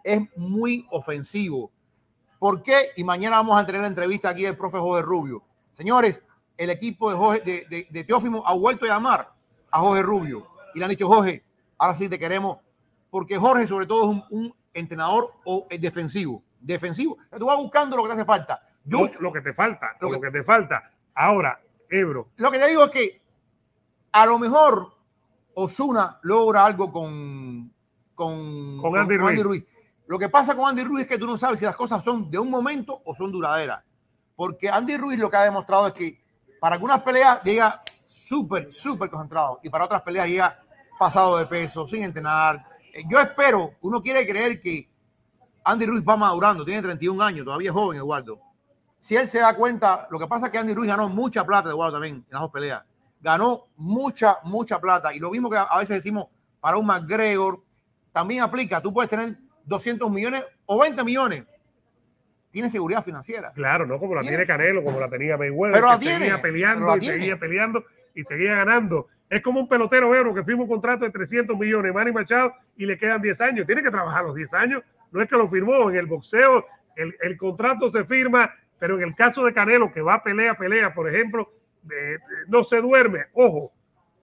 es 0.04 0.22
muy 0.36 0.86
ofensivo. 0.92 1.72
¿Por 2.38 2.62
qué? 2.62 2.90
Y 2.96 3.04
mañana 3.04 3.38
vamos 3.38 3.60
a 3.62 3.66
tener 3.66 3.82
la 3.82 3.88
entrevista 3.88 4.30
aquí 4.30 4.44
del 4.44 4.58
profe 4.58 4.78
Jorge 4.78 5.02
Rubio. 5.02 5.44
Señores, 5.74 6.24
el 6.58 6.70
equipo 6.70 7.10
de, 7.10 7.16
Jorge- 7.18 7.42
de, 7.44 7.66
de- 7.70 7.88
de 7.90 8.04
Teófimo 8.04 8.44
ha 8.46 8.54
vuelto 8.54 8.86
a 8.86 8.90
llamar 8.90 9.32
a 9.72 9.80
Jorge 9.80 10.02
Rubio 10.04 10.48
y 10.76 10.80
le 10.80 10.86
han 10.86 10.90
dicho, 10.92 11.08
Jorge, 11.08 11.44
ahora 11.78 11.94
sí 11.96 12.10
te 12.10 12.20
queremos, 12.20 12.58
porque 13.10 13.38
Jorge 13.38 13.66
sobre 13.68 13.86
todo 13.86 14.04
es 14.04 14.08
un, 14.10 14.24
un 14.30 14.56
entrenador 14.74 15.34
o, 15.46 15.68
eh, 15.70 15.78
defensivo. 15.80 16.44
Defensivo. 16.60 17.14
O 17.14 17.30
sea, 17.30 17.40
Tú 17.40 17.46
vas 17.46 17.58
buscando 17.58 17.96
lo 17.98 18.04
que 18.04 18.10
te 18.10 18.16
hace 18.16 18.26
falta. 18.26 18.62
Yo, 18.84 19.00
lo, 19.06 19.22
lo 19.22 19.34
que 19.34 19.42
te 19.42 19.54
falta, 19.54 19.96
Lo 20.00 20.10
lo, 20.10 20.16
que- 20.16 20.28
que 20.28 20.32
te 20.40 20.44
falta. 20.44 20.92
Ahora, 21.16 21.60
Ebro, 21.90 22.30
lo 22.38 22.52
que 22.52 22.60
te 22.60 22.68
digo 22.68 22.84
es 22.86 22.92
que 22.92 23.22
a 24.12 24.26
lo 24.26 24.40
mejor 24.40 24.94
Osuna 25.54 26.20
logra 26.24 26.66
algo 26.66 26.92
con, 26.92 27.72
con, 28.16 28.78
Con 28.80 28.98
Andy 28.98 29.44
Ruiz. 29.44 29.64
Lo 30.08 30.18
que 30.18 30.30
pasa 30.30 30.56
con 30.56 30.70
Andy 30.70 30.84
Ruiz 30.84 31.04
es 31.04 31.08
que 31.08 31.18
tú 31.18 31.28
no 31.28 31.38
sabes 31.38 31.60
si 31.60 31.66
las 31.66 31.76
cosas 31.76 32.04
son 32.04 32.30
de 32.32 32.40
un 32.40 32.50
momento 32.50 33.02
o 33.06 33.14
son 33.16 33.32
duraderas. 33.32 33.84
Porque 34.36 34.70
Andy 34.70 34.98
Ruiz 34.98 35.20
lo 35.20 35.30
que 35.30 35.38
ha 35.38 35.44
demostrado 35.44 35.88
es 35.88 35.94
que 35.94 36.22
para 36.60 36.76
algunas 36.76 37.00
peleas 37.04 37.44
llega 37.44 37.82
súper, 38.08 38.74
súper 38.74 39.10
concentrado 39.10 39.60
y 39.64 39.70
para 39.70 39.86
otras 39.86 40.02
peleas 40.02 40.28
llega 40.28 40.60
pasado 40.98 41.38
de 41.38 41.46
peso, 41.46 41.86
sin 41.86 42.04
entrenar. 42.04 42.66
Yo 43.10 43.20
espero, 43.20 43.74
uno 43.82 44.02
quiere 44.02 44.26
creer 44.28 44.60
que 44.62 44.90
Andy 45.64 45.86
Ruiz 45.86 46.04
va 46.08 46.18
madurando, 46.18 46.66
tiene 46.66 46.82
31 46.82 47.22
años, 47.24 47.46
todavía 47.46 47.70
es 47.70 47.74
joven, 47.74 47.98
Eduardo. 47.98 48.40
Si 49.00 49.16
él 49.16 49.28
se 49.28 49.40
da 49.40 49.56
cuenta, 49.56 50.08
lo 50.12 50.20
que 50.20 50.28
pasa 50.28 50.48
es 50.48 50.52
que 50.52 50.58
Andy 50.58 50.74
Ruiz 50.74 50.90
ganó 50.90 51.08
mucha 51.08 51.46
plata, 51.46 51.70
Eduardo, 51.70 51.94
también 51.94 52.16
en 52.16 52.26
las 52.30 52.42
dos 52.42 52.52
peleas. 52.52 52.84
Ganó 53.22 53.66
mucha, 53.78 54.38
mucha 54.44 54.80
plata. 54.80 55.14
Y 55.14 55.20
lo 55.20 55.30
mismo 55.32 55.50
que 55.50 55.58
a 55.58 55.78
veces 55.78 55.98
decimos 55.98 56.28
para 56.60 56.78
un 56.78 56.86
McGregor, 56.86 57.62
también 58.12 58.42
aplica. 58.42 58.82
Tú 58.82 58.94
puedes 58.94 59.10
tener 59.10 59.38
200 59.66 60.10
millones 60.12 60.44
o 60.66 60.80
20 60.80 61.04
millones. 61.04 61.46
Tiene 62.52 62.70
seguridad 62.70 63.04
financiera. 63.04 63.52
claro, 63.54 63.86
no 63.86 64.00
como 64.00 64.16
la 64.16 64.22
Tiene. 64.22 64.38
tiene 64.38 64.48
Canelo, 64.48 64.84
como 64.84 65.00
la 65.00 65.08
tenía 65.10 65.38
Mayweather, 65.38 65.74
Pero 65.76 65.88
la 65.88 66.00
que 66.00 66.06
tiene, 66.06 66.18
seguía 66.20 66.42
peleando 66.42 66.88
la 66.88 66.98
y 66.98 67.00
tiene. 67.00 67.16
seguía 67.16 67.38
peleando 67.40 67.86
y 68.16 68.24
seguía 68.24 68.56
ganando. 68.56 69.08
Es 69.30 69.42
como 69.42 69.60
un 69.60 69.68
pelotero, 69.70 70.16
Ebro, 70.16 70.34
que 70.34 70.44
firma 70.44 70.64
un 70.64 70.70
contrato 70.70 71.06
de 71.06 71.12
300 71.12 71.58
millones, 71.58 71.94
Manny 71.94 72.12
Machado, 72.12 72.54
y 72.76 72.86
le 72.86 72.98
quedan 72.98 73.22
10 73.22 73.40
años. 73.42 73.66
Tiene 73.68 73.84
que 73.84 73.92
trabajar 73.92 74.24
los 74.26 74.34
10 74.36 74.54
años. 74.56 74.82
No 75.12 75.22
es 75.22 75.30
que 75.30 75.36
lo 75.38 75.48
firmó 75.50 75.90
en 75.90 75.98
el 75.98 76.08
boxeo, 76.08 76.66
el, 76.96 77.16
el 77.22 77.38
contrato 77.38 77.92
se 77.92 78.06
firma, 78.06 78.52
pero 78.80 78.98
en 78.98 79.04
el 79.04 79.16
caso 79.16 79.44
de 79.46 79.54
Canelo, 79.54 79.92
que 79.92 80.02
va 80.02 80.16
a 80.16 80.24
pelea, 80.24 80.56
pelea, 80.56 80.94
por 80.94 81.08
ejemplo, 81.14 81.52
eh, 81.92 82.16
eh, 82.16 82.20
no 82.48 82.64
se 82.64 82.82
duerme. 82.82 83.26
Ojo, 83.34 83.72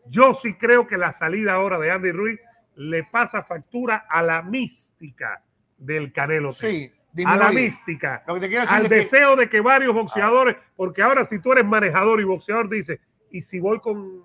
yo 0.06 0.34
sí 0.34 0.54
creo 0.54 0.86
que 0.86 0.96
la 0.96 1.12
salida 1.12 1.54
ahora 1.54 1.78
de 1.78 1.90
Andy 1.90 2.10
Ruiz 2.12 2.40
le 2.74 3.04
pasa 3.04 3.42
factura 3.44 4.06
a 4.08 4.22
la 4.22 4.42
mística 4.42 5.42
del 5.78 6.12
Canelo. 6.12 6.52
Sí, 6.52 6.92
a 7.24 7.36
la 7.36 7.50
mística, 7.52 8.22
Lo 8.26 8.34
que 8.34 8.40
te 8.40 8.48
quiero 8.48 8.62
decir 8.62 8.76
al 8.76 8.88
que- 8.88 8.94
deseo 8.96 9.36
de 9.36 9.48
que 9.48 9.60
varios 9.60 9.94
boxeadores, 9.94 10.56
porque 10.76 11.02
ahora 11.02 11.24
si 11.24 11.38
tú 11.38 11.52
eres 11.52 11.64
manejador 11.64 12.20
y 12.20 12.24
boxeador, 12.24 12.68
dices, 12.68 12.98
y 13.30 13.42
si 13.42 13.58
voy 13.58 13.80
con, 13.80 14.22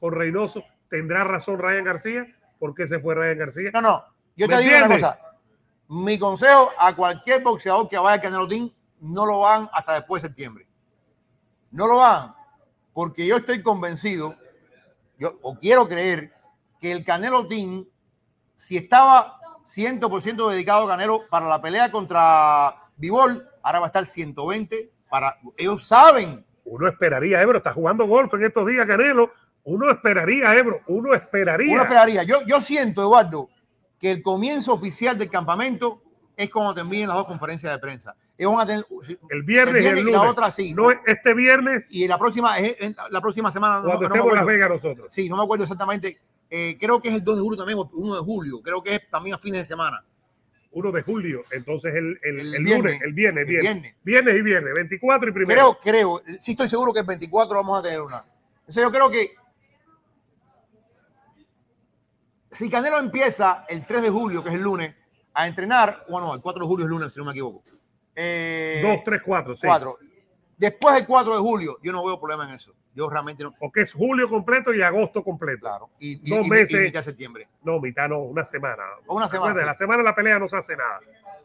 con 0.00 0.12
Reynoso, 0.14 0.64
¿tendrá 0.88 1.24
razón 1.24 1.58
Ryan 1.58 1.84
García? 1.84 2.26
¿Por 2.58 2.74
qué 2.74 2.86
se 2.86 2.98
fue 2.98 3.14
Ryan 3.14 3.38
García? 3.38 3.70
No, 3.72 3.80
no. 3.80 4.04
Yo 4.36 4.46
¿Me 4.46 4.56
te 4.56 4.62
digo 4.62 4.76
una 4.76 4.88
cosa. 4.88 5.18
Mi 5.88 6.18
consejo 6.18 6.70
a 6.78 6.94
cualquier 6.94 7.42
boxeador 7.42 7.88
que 7.88 7.98
vaya 7.98 8.14
al 8.14 8.20
Canelo 8.20 8.46
Team, 8.46 8.70
no 9.00 9.26
lo 9.26 9.40
van 9.40 9.68
hasta 9.72 9.94
después 9.94 10.22
de 10.22 10.28
septiembre. 10.28 10.66
No 11.70 11.86
lo 11.86 11.98
van. 11.98 12.34
Porque 12.92 13.26
yo 13.26 13.36
estoy 13.36 13.62
convencido, 13.62 14.36
yo 15.18 15.38
o 15.42 15.58
quiero 15.58 15.88
creer, 15.88 16.32
que 16.80 16.92
el 16.92 17.04
Canelo 17.04 17.46
Team, 17.46 17.86
si 18.54 18.76
estaba 18.76 19.38
100% 19.64 20.50
dedicado 20.50 20.84
a 20.84 20.88
Canelo 20.88 21.28
para 21.28 21.48
la 21.48 21.60
pelea 21.60 21.90
contra 21.90 22.74
Bivol, 22.96 23.48
ahora 23.62 23.80
va 23.80 23.86
a 23.86 23.88
estar 23.88 24.06
120 24.06 24.92
para... 25.08 25.38
Ellos 25.56 25.86
saben 25.86 26.44
Uno 26.64 26.88
esperaría, 26.88 27.40
Ebro, 27.40 27.58
está 27.58 27.72
jugando 27.72 28.06
golf 28.06 28.32
en 28.34 28.44
estos 28.44 28.66
días, 28.66 28.86
Canelo. 28.86 29.32
Uno 29.68 29.90
esperaría, 29.90 30.56
Ebro, 30.56 30.80
uno 30.86 31.12
esperaría. 31.14 31.74
Uno 31.74 31.82
esperaría. 31.82 32.22
Yo, 32.22 32.38
yo 32.46 32.60
siento, 32.62 33.02
Eduardo, 33.02 33.50
que 34.00 34.10
el 34.10 34.22
comienzo 34.22 34.72
oficial 34.72 35.18
del 35.18 35.28
campamento 35.28 36.00
es 36.36 36.48
cuando 36.50 36.72
terminen 36.74 37.08
las 37.08 37.18
dos 37.18 37.26
conferencias 37.26 37.70
de 37.72 37.78
prensa. 37.78 38.14
Van 38.38 38.60
a 38.60 38.64
tener, 38.66 38.86
el 39.30 39.42
viernes, 39.42 39.84
y 39.84 39.86
el 39.88 39.98
y 39.98 40.02
lunes. 40.02 40.20
la 40.20 40.30
otra 40.30 40.50
sí. 40.50 40.72
No, 40.72 40.90
este 40.90 41.34
viernes, 41.34 41.86
Y 41.90 42.06
la 42.08 42.16
próxima, 42.18 42.54
la 43.10 43.20
próxima 43.20 43.50
semana, 43.50 43.80
no, 43.80 43.84
cuando 43.84 44.00
no 44.08 44.14
estemos 44.14 44.28
en 44.30 44.36
Las. 44.36 44.46
Vegas 44.46 44.70
nosotros. 44.70 45.08
Sí, 45.10 45.28
no 45.28 45.36
me 45.36 45.42
acuerdo 45.42 45.64
exactamente. 45.64 46.18
Eh, 46.48 46.78
creo 46.80 47.02
que 47.02 47.08
es 47.08 47.16
el 47.16 47.24
2 47.24 47.36
de 47.36 47.42
julio 47.42 47.58
también, 47.58 47.78
o 47.78 47.90
1 47.92 48.14
de 48.14 48.22
julio. 48.22 48.62
Creo 48.62 48.82
que 48.82 48.94
es 48.94 49.10
también 49.10 49.34
a 49.34 49.38
fines 49.38 49.60
de 49.60 49.64
semana. 49.66 50.02
1 50.70 50.92
de 50.92 51.02
julio, 51.02 51.42
entonces 51.50 51.92
el, 51.94 52.18
el, 52.22 52.40
El 52.40 52.54
el 52.54 52.64
viernes. 52.64 52.92
lunes, 52.92 53.02
el 53.02 53.12
viernes, 53.12 53.42
El 53.42 53.48
viernes, 53.48 53.72
viernes. 53.82 53.94
viernes 54.04 54.34
y 54.36 54.42
viernes, 54.42 54.74
24 54.74 55.28
y 55.28 55.32
primero. 55.32 55.78
Creo, 55.82 56.20
creo, 56.22 56.38
sí 56.40 56.52
estoy 56.52 56.68
seguro 56.70 56.92
que 56.92 57.00
el 57.00 57.06
24 57.06 57.56
vamos 57.56 57.80
a 57.80 57.82
tener 57.82 58.00
una. 58.00 58.24
Entonces 58.60 58.82
yo 58.82 58.92
creo 58.92 59.10
que 59.10 59.32
si 62.50 62.70
Canelo 62.70 62.98
empieza 62.98 63.64
el 63.68 63.84
3 63.84 64.02
de 64.02 64.10
julio, 64.10 64.42
que 64.42 64.48
es 64.50 64.54
el 64.56 64.62
lunes, 64.62 64.94
a 65.34 65.46
entrenar, 65.46 66.04
bueno, 66.08 66.34
el 66.34 66.40
4 66.40 66.62
de 66.62 66.66
julio 66.66 66.86
es 66.86 66.90
lunes, 66.90 67.12
si 67.12 67.18
no 67.18 67.24
me 67.26 67.32
equivoco. 67.32 67.62
Eh, 68.14 68.80
2, 68.82 69.04
3, 69.04 69.20
4, 69.24 69.56
sí. 69.56 69.66
4. 69.66 69.98
Después 70.56 70.94
del 70.96 71.06
4 71.06 71.34
de 71.34 71.38
julio, 71.40 71.78
yo 71.82 71.92
no 71.92 72.04
veo 72.04 72.18
problema 72.18 72.48
en 72.48 72.56
eso. 72.56 72.74
Yo 72.92 73.08
realmente 73.08 73.44
no. 73.44 73.54
Porque 73.56 73.82
es 73.82 73.92
julio 73.92 74.28
completo 74.28 74.74
y 74.74 74.82
agosto 74.82 75.22
completo. 75.22 75.60
Claro. 75.60 75.90
Y, 76.00 76.16
Dos 76.28 76.40
y- 76.42 76.46
y 76.46 76.50
meses. 76.50 76.80
mitad 76.80 76.98
de 76.98 77.04
septiembre. 77.04 77.46
No, 77.62 77.78
mitad 77.78 78.08
no, 78.08 78.18
una 78.18 78.44
semana. 78.44 78.82
O 79.06 79.14
una 79.14 79.28
semana, 79.28 79.50
Recuerda, 79.52 79.60
sí. 79.60 79.66
La 79.66 79.78
semana 79.78 79.98
de 79.98 80.04
la 80.04 80.14
pelea 80.16 80.38
no 80.40 80.48
se 80.48 80.56
hace 80.56 80.76
nada. 80.76 80.98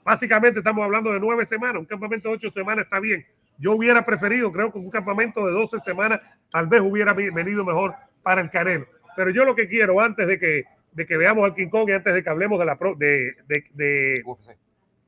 Básicamente 0.04 0.60
estamos 0.60 0.84
hablando 0.84 1.14
de 1.14 1.20
nueve 1.20 1.46
semanas. 1.46 1.78
Un 1.80 1.86
campamento 1.86 2.30
de 2.30 2.36
ocho 2.36 2.52
semanas 2.52 2.86
está 2.86 3.00
bien. 3.00 3.24
Yo 3.60 3.74
hubiera 3.74 4.04
preferido, 4.04 4.52
creo 4.52 4.72
que 4.74 4.80
un 4.80 4.90
campamento 4.90 5.46
de 5.46 5.52
12 5.52 5.80
semamas 5.82 6.20
tal 6.52 6.66
vez 6.66 6.82
hubiera 6.82 7.14
venido 7.14 7.64
mejor 7.64 7.94
para 8.24 8.42
el 8.42 8.50
Canelo. 8.50 8.88
Pero 9.16 9.30
yo 9.30 9.46
lo 9.46 9.54
que 9.54 9.70
quiero, 9.70 10.00
antes 10.02 10.28
de 10.28 10.40
que, 10.40 10.64
de 10.94 11.06
que 11.06 11.18
veamos 11.18 11.46
al 11.46 11.56
King 11.56 11.70
Kong 11.70 11.90
y 11.90 11.94
antes 11.94 12.14
de 12.14 12.24
que 12.24 12.30
hablemos 12.30 12.60
de 12.60 12.66
la 12.66 12.78
pro- 12.78 12.96
de, 12.96 13.36
de, 13.48 14.24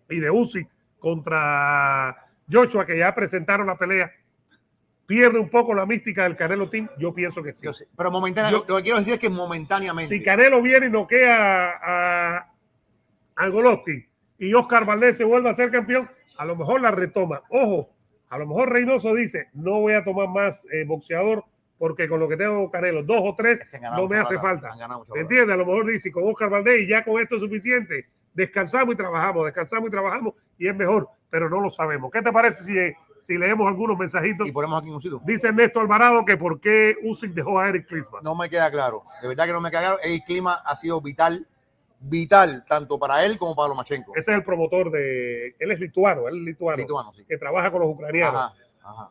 y 0.10 0.20
de 0.20 0.32
Uzi 0.32 0.68
contra 1.00 2.28
Joshua, 2.52 2.86
que 2.86 2.98
ya 2.98 3.14
presentaron 3.14 3.68
la 3.68 3.78
pelea, 3.78 4.12
pierde 5.06 5.40
un 5.40 5.50
poco 5.50 5.74
la 5.74 5.86
mística 5.86 6.24
del 6.24 6.36
Canelo 6.36 6.70
Team. 6.70 6.90
Yo 6.98 7.14
pienso 7.14 7.44
que 7.44 7.54
sí. 7.54 7.68
Sé, 7.74 7.88
Pero 7.96 8.12
momentáneamente, 8.12 8.68
lo 8.68 8.78
que 8.78 8.84
quiero 8.84 8.98
decir 9.00 9.14
es 9.14 9.20
que 9.20 9.30
momentáneamente. 9.30 10.16
Si 10.18 10.24
Canelo 10.24 10.62
viene 10.62 10.88
y 10.88 10.92
noquea 10.92 11.70
a, 11.72 12.38
a, 12.38 12.52
a 13.36 13.48
Golovkin 13.50 14.08
y 14.40 14.54
Oscar 14.54 14.86
Valdés 14.86 15.18
se 15.18 15.24
vuelve 15.24 15.50
a 15.50 15.56
ser 15.56 15.72
campeón, 15.72 16.10
a 16.38 16.46
lo 16.46 16.56
mejor 16.56 16.82
la 16.82 16.92
retoma. 16.92 17.44
Ojo, 17.50 17.90
a 18.30 18.38
lo 18.38 18.48
mejor 18.48 18.72
Reynoso 18.72 19.14
dice, 19.14 19.50
no 19.54 19.80
voy 19.82 19.94
a 19.94 20.04
tomar 20.04 20.28
más 20.30 20.66
eh, 20.72 20.84
boxeador 20.86 21.46
porque 21.78 22.08
con 22.08 22.20
lo 22.20 22.28
que 22.28 22.38
tengo 22.38 22.70
Canelo, 22.72 23.04
dos 23.04 23.22
o 23.22 23.36
tres, 23.36 23.60
Es 23.62 23.80
que 23.80 23.80
no 23.80 24.08
me 24.08 24.18
hace 24.18 24.38
falta. 24.40 24.72
¿Me 25.14 25.22
entiendes? 25.22 25.54
A 25.54 25.58
lo 25.58 25.66
mejor 25.66 25.86
dice, 25.88 26.12
con 26.12 26.24
Oscar 26.28 26.50
Valdés 26.50 26.82
y 26.82 26.88
ya 26.88 27.04
con 27.04 27.20
esto 27.20 27.36
es 27.36 27.42
suficiente. 27.42 28.08
Descansamos 28.34 28.94
y 28.94 28.98
trabajamos, 28.98 29.46
descansamos 29.46 29.88
y 29.88 29.92
trabajamos 29.92 30.34
y 30.58 30.68
es 30.68 30.76
mejor, 30.76 31.10
pero 31.30 31.50
no 31.50 31.62
lo 31.62 31.72
sabemos. 31.72 32.12
¿Qué 32.12 32.22
te 32.22 32.32
parece 32.32 32.64
si, 32.64 32.96
si 33.22 33.38
leemos 33.38 33.68
algunos 33.68 33.98
mensajitos? 33.98 34.48
Y 34.48 34.52
ponemos 34.52 34.82
aquí 34.82 34.90
un 34.90 35.02
sitio. 35.02 35.22
Dice 35.26 35.48
Ernesto 35.48 35.80
Alvarado 35.80 36.26
que 36.26 36.38
por 36.38 36.60
qué 36.60 36.96
Usyk 37.04 37.34
dejó 37.34 37.60
a 37.60 37.70
Eric 37.70 37.88
Klinsmann. 37.88 38.24
No 38.24 38.36
me 38.36 38.50
queda 38.50 38.70
claro. 38.72 39.04
De 39.22 39.28
verdad 39.30 39.46
que 39.46 39.54
no 39.54 39.62
me 39.62 39.70
queda 39.70 39.82
claro. 39.82 39.98
El 40.04 40.22
clima 40.24 40.56
ha 40.66 40.76
sido 40.76 41.00
vital, 41.02 41.48
vital, 42.00 42.64
tanto 42.66 43.00
para 43.00 43.26
él 43.26 43.38
como 43.38 43.56
para 43.56 43.70
Lomachenko. 43.70 44.14
Ese 44.16 44.32
es 44.32 44.38
el 44.38 44.44
promotor 44.44 44.92
de. 44.92 45.56
Él 45.60 45.72
es 45.72 45.80
lituano, 45.80 46.28
él 46.28 46.38
es 46.38 46.44
lituano, 46.44 46.78
Lituano, 46.78 47.14
sí. 47.14 47.24
que 47.26 47.38
trabaja 47.38 47.72
con 47.72 47.82
los 47.82 47.90
ucranianos. 47.90 48.36
Ajá, 48.36 48.54
ajá. 48.84 49.10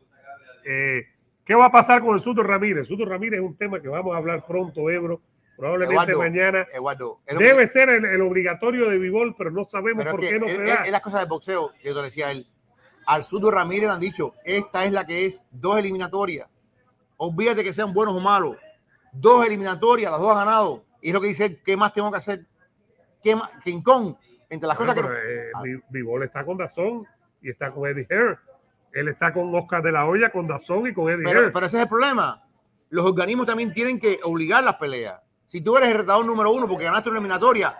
Eh, 0.67 1.07
¿Qué 1.45 1.55
va 1.55 1.67
a 1.67 1.73
pasar 1.73 2.01
con 2.03 2.15
el 2.15 2.21
Suto 2.21 2.43
Ramírez? 2.43 2.89
Suto 2.89 3.05
Ramírez 3.05 3.41
es 3.41 3.47
un 3.47 3.57
tema 3.57 3.81
que 3.81 3.89
vamos 3.89 4.15
a 4.15 4.19
hablar 4.19 4.45
pronto, 4.47 4.89
Ebro. 4.91 5.21
Probablemente 5.57 5.95
Eduardo, 6.13 6.19
mañana. 6.19 6.67
Eduardo, 6.73 7.21
que- 7.27 7.37
Debe 7.37 7.69
ser 7.69 7.89
el, 7.89 8.05
el 8.05 8.21
obligatorio 8.23 8.89
de 8.91 8.99
Bivol, 8.99 9.35
pero 9.37 9.51
no 9.53 9.65
sabemos 9.67 10.03
pero 10.05 10.17
por 10.17 10.21
qué 10.21 10.39
no 10.41 10.47
es, 10.47 10.57
se 10.57 10.65
es- 10.65 10.75
da. 10.75 10.85
es 10.85 10.91
las 10.91 11.01
cosas 11.01 11.21
del 11.21 11.29
boxeo 11.29 11.73
que 11.81 11.89
yo 11.89 11.95
te 11.95 12.03
decía 12.03 12.31
él. 12.33 12.47
Al 13.07 13.23
Sudo 13.23 13.51
Ramírez 13.51 13.89
le 13.89 13.95
han 13.95 14.01
dicho, 14.01 14.35
esta 14.45 14.85
es 14.85 14.91
la 14.93 15.07
que 15.07 15.27
es 15.27 15.47
dos 15.53 15.79
eliminatorias. 15.79 16.49
Olvídate 17.19 17.63
que 17.63 17.73
sean 17.73 17.93
buenos 17.93 18.15
o 18.17 18.21
malos. 18.21 18.57
Dos 19.13 19.47
eliminatorias, 19.47 20.11
las 20.11 20.21
dos 20.21 20.31
han 20.33 20.47
ganado. 20.47 20.85
Y 21.01 21.09
es 21.09 21.15
lo 21.15 21.21
que 21.21 21.29
dice 21.29 21.45
él, 21.45 21.61
¿qué 21.65 21.77
más 21.77 21.93
tengo 21.93 22.11
que 22.11 22.17
hacer? 22.17 22.47
¿Qué 23.23 23.37
más? 23.37 23.51
King 23.63 23.83
Kong, 23.83 24.15
entre 24.51 24.67
las 24.67 24.77
Bueno, 24.77 24.93
cosas 24.95 25.07
que... 25.07 25.09
no- 25.09 25.17
eh, 25.17 25.51
Vi- 25.63 25.83
Bivol 25.91 26.23
está 26.25 26.45
con 26.45 26.57
Dazón 26.57 27.07
y 27.43 27.51
está 27.51 27.71
con 27.71 27.89
Eddie 27.89 28.07
Hare. 28.11 28.39
Él 28.95 29.09
está 29.09 29.33
con 29.33 29.55
Oscar 29.55 29.83
de 29.83 29.93
la 29.93 30.07
Hoya, 30.07 30.31
con 30.31 30.47
Dazón 30.47 30.87
y 30.87 30.95
con 30.95 31.11
Eddie 31.11 31.25
Pero, 31.25 31.53
pero 31.53 31.67
ese 31.67 31.77
es 31.77 31.83
el 31.83 31.89
problema. 31.89 32.43
Los 32.91 33.05
organismos 33.05 33.47
también 33.47 33.73
tienen 33.75 33.99
que 33.99 34.21
obligar 34.23 34.63
las 34.63 34.77
peleas. 34.77 35.21
Si 35.47 35.61
tú 35.61 35.77
eres 35.77 35.89
el 35.91 35.97
retador 35.99 36.25
número 36.25 36.53
uno 36.53 36.69
porque 36.69 36.85
ganaste 36.85 37.11
una 37.11 37.19
eliminatoria, 37.19 37.77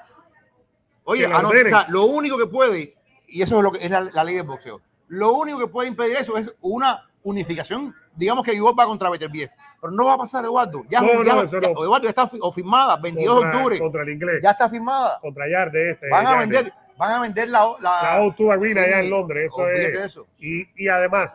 oye, 1.05 1.27
no, 1.29 1.49
o 1.49 1.53
sea, 1.53 1.87
lo 1.89 2.05
único 2.05 2.37
que 2.37 2.47
puede, 2.47 2.95
y 3.29 3.43
eso 3.43 3.57
es 3.59 3.63
lo 3.63 3.73
que 3.73 3.85
es 3.85 3.91
la, 3.91 4.01
la 4.03 4.25
ley 4.25 4.35
del 4.37 4.47
boxeo, 4.47 4.81
lo 5.09 5.33
único 5.35 5.59
que 5.59 5.67
puede 5.69 5.89
impedir 5.89 6.17
eso 6.17 6.37
es 6.37 6.53
una 6.61 7.09
unificación. 7.23 7.95
Digamos 8.17 8.45
que 8.45 8.55
Ivor 8.55 8.79
va 8.79 8.87
contra 8.87 9.11
Beterbiev, 9.11 9.51
pero 9.81 9.93
no 9.93 10.07
va 10.07 10.15
a 10.15 10.19
pasar, 10.19 10.45
Eduardo. 10.45 10.85
Ya, 10.89 11.01
No, 11.01 11.23
ya- 11.25 11.35
no. 11.35 11.43
Eduardo 11.43 12.03
ya 12.05 12.11
está 12.11 12.29
o 12.41 12.53
firmada, 12.53 12.97
22 12.97 13.41
de 13.41 13.47
octubre, 13.49 13.79
contra 13.79 14.03
el 14.03 14.09
inglés. 14.11 14.41
ya 14.43 14.51
está 14.53 14.69
firmada. 14.69 15.19
Contra 15.21 15.49
Yarde 15.49 15.91
este. 15.93 16.09
Van 16.11 16.27
a 16.27 16.37
vender, 16.37 16.73
van 16.97 17.13
a 17.13 17.21
vender 17.21 17.49
la, 17.49 17.65
la, 17.81 18.03
la 18.03 18.23
O2 18.23 18.53
Arena 18.53 18.83
sí, 18.83 18.89
allá 18.89 19.01
en 19.01 19.11
Londres. 19.11 19.49
Eso 19.49 19.69
es. 19.69 19.93
de 19.93 20.05
eso. 20.05 20.27
Y, 20.39 20.67
y 20.77 20.89
además, 20.89 21.35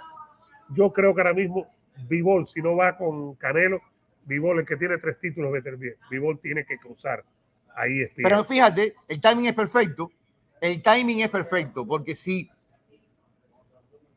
yo 0.69 0.91
creo 0.91 1.13
que 1.13 1.21
ahora 1.21 1.33
mismo 1.33 1.67
Bivol, 2.07 2.47
si 2.47 2.61
no 2.61 2.75
va 2.75 2.97
con 2.97 3.35
Canelo, 3.35 3.81
Bivol, 4.25 4.59
el 4.59 4.65
que 4.65 4.77
tiene 4.77 4.97
tres 4.97 5.19
títulos, 5.19 5.51
Beterbiev, 5.51 5.97
Bivol 6.09 6.39
tiene 6.39 6.65
que 6.65 6.77
cruzar 6.77 7.23
ahí. 7.75 8.01
es 8.01 8.11
Pero 8.15 8.43
fíjate, 8.43 8.95
el 9.07 9.19
timing 9.19 9.47
es 9.47 9.53
perfecto. 9.53 10.11
El 10.61 10.81
timing 10.81 11.21
es 11.21 11.29
perfecto, 11.29 11.85
porque 11.85 12.13
si 12.13 12.49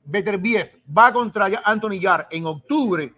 Beterbiev 0.04 0.80
va 0.86 1.12
contra 1.12 1.46
Anthony 1.64 1.98
Yar 2.00 2.28
en 2.30 2.46
octubre, 2.46 3.12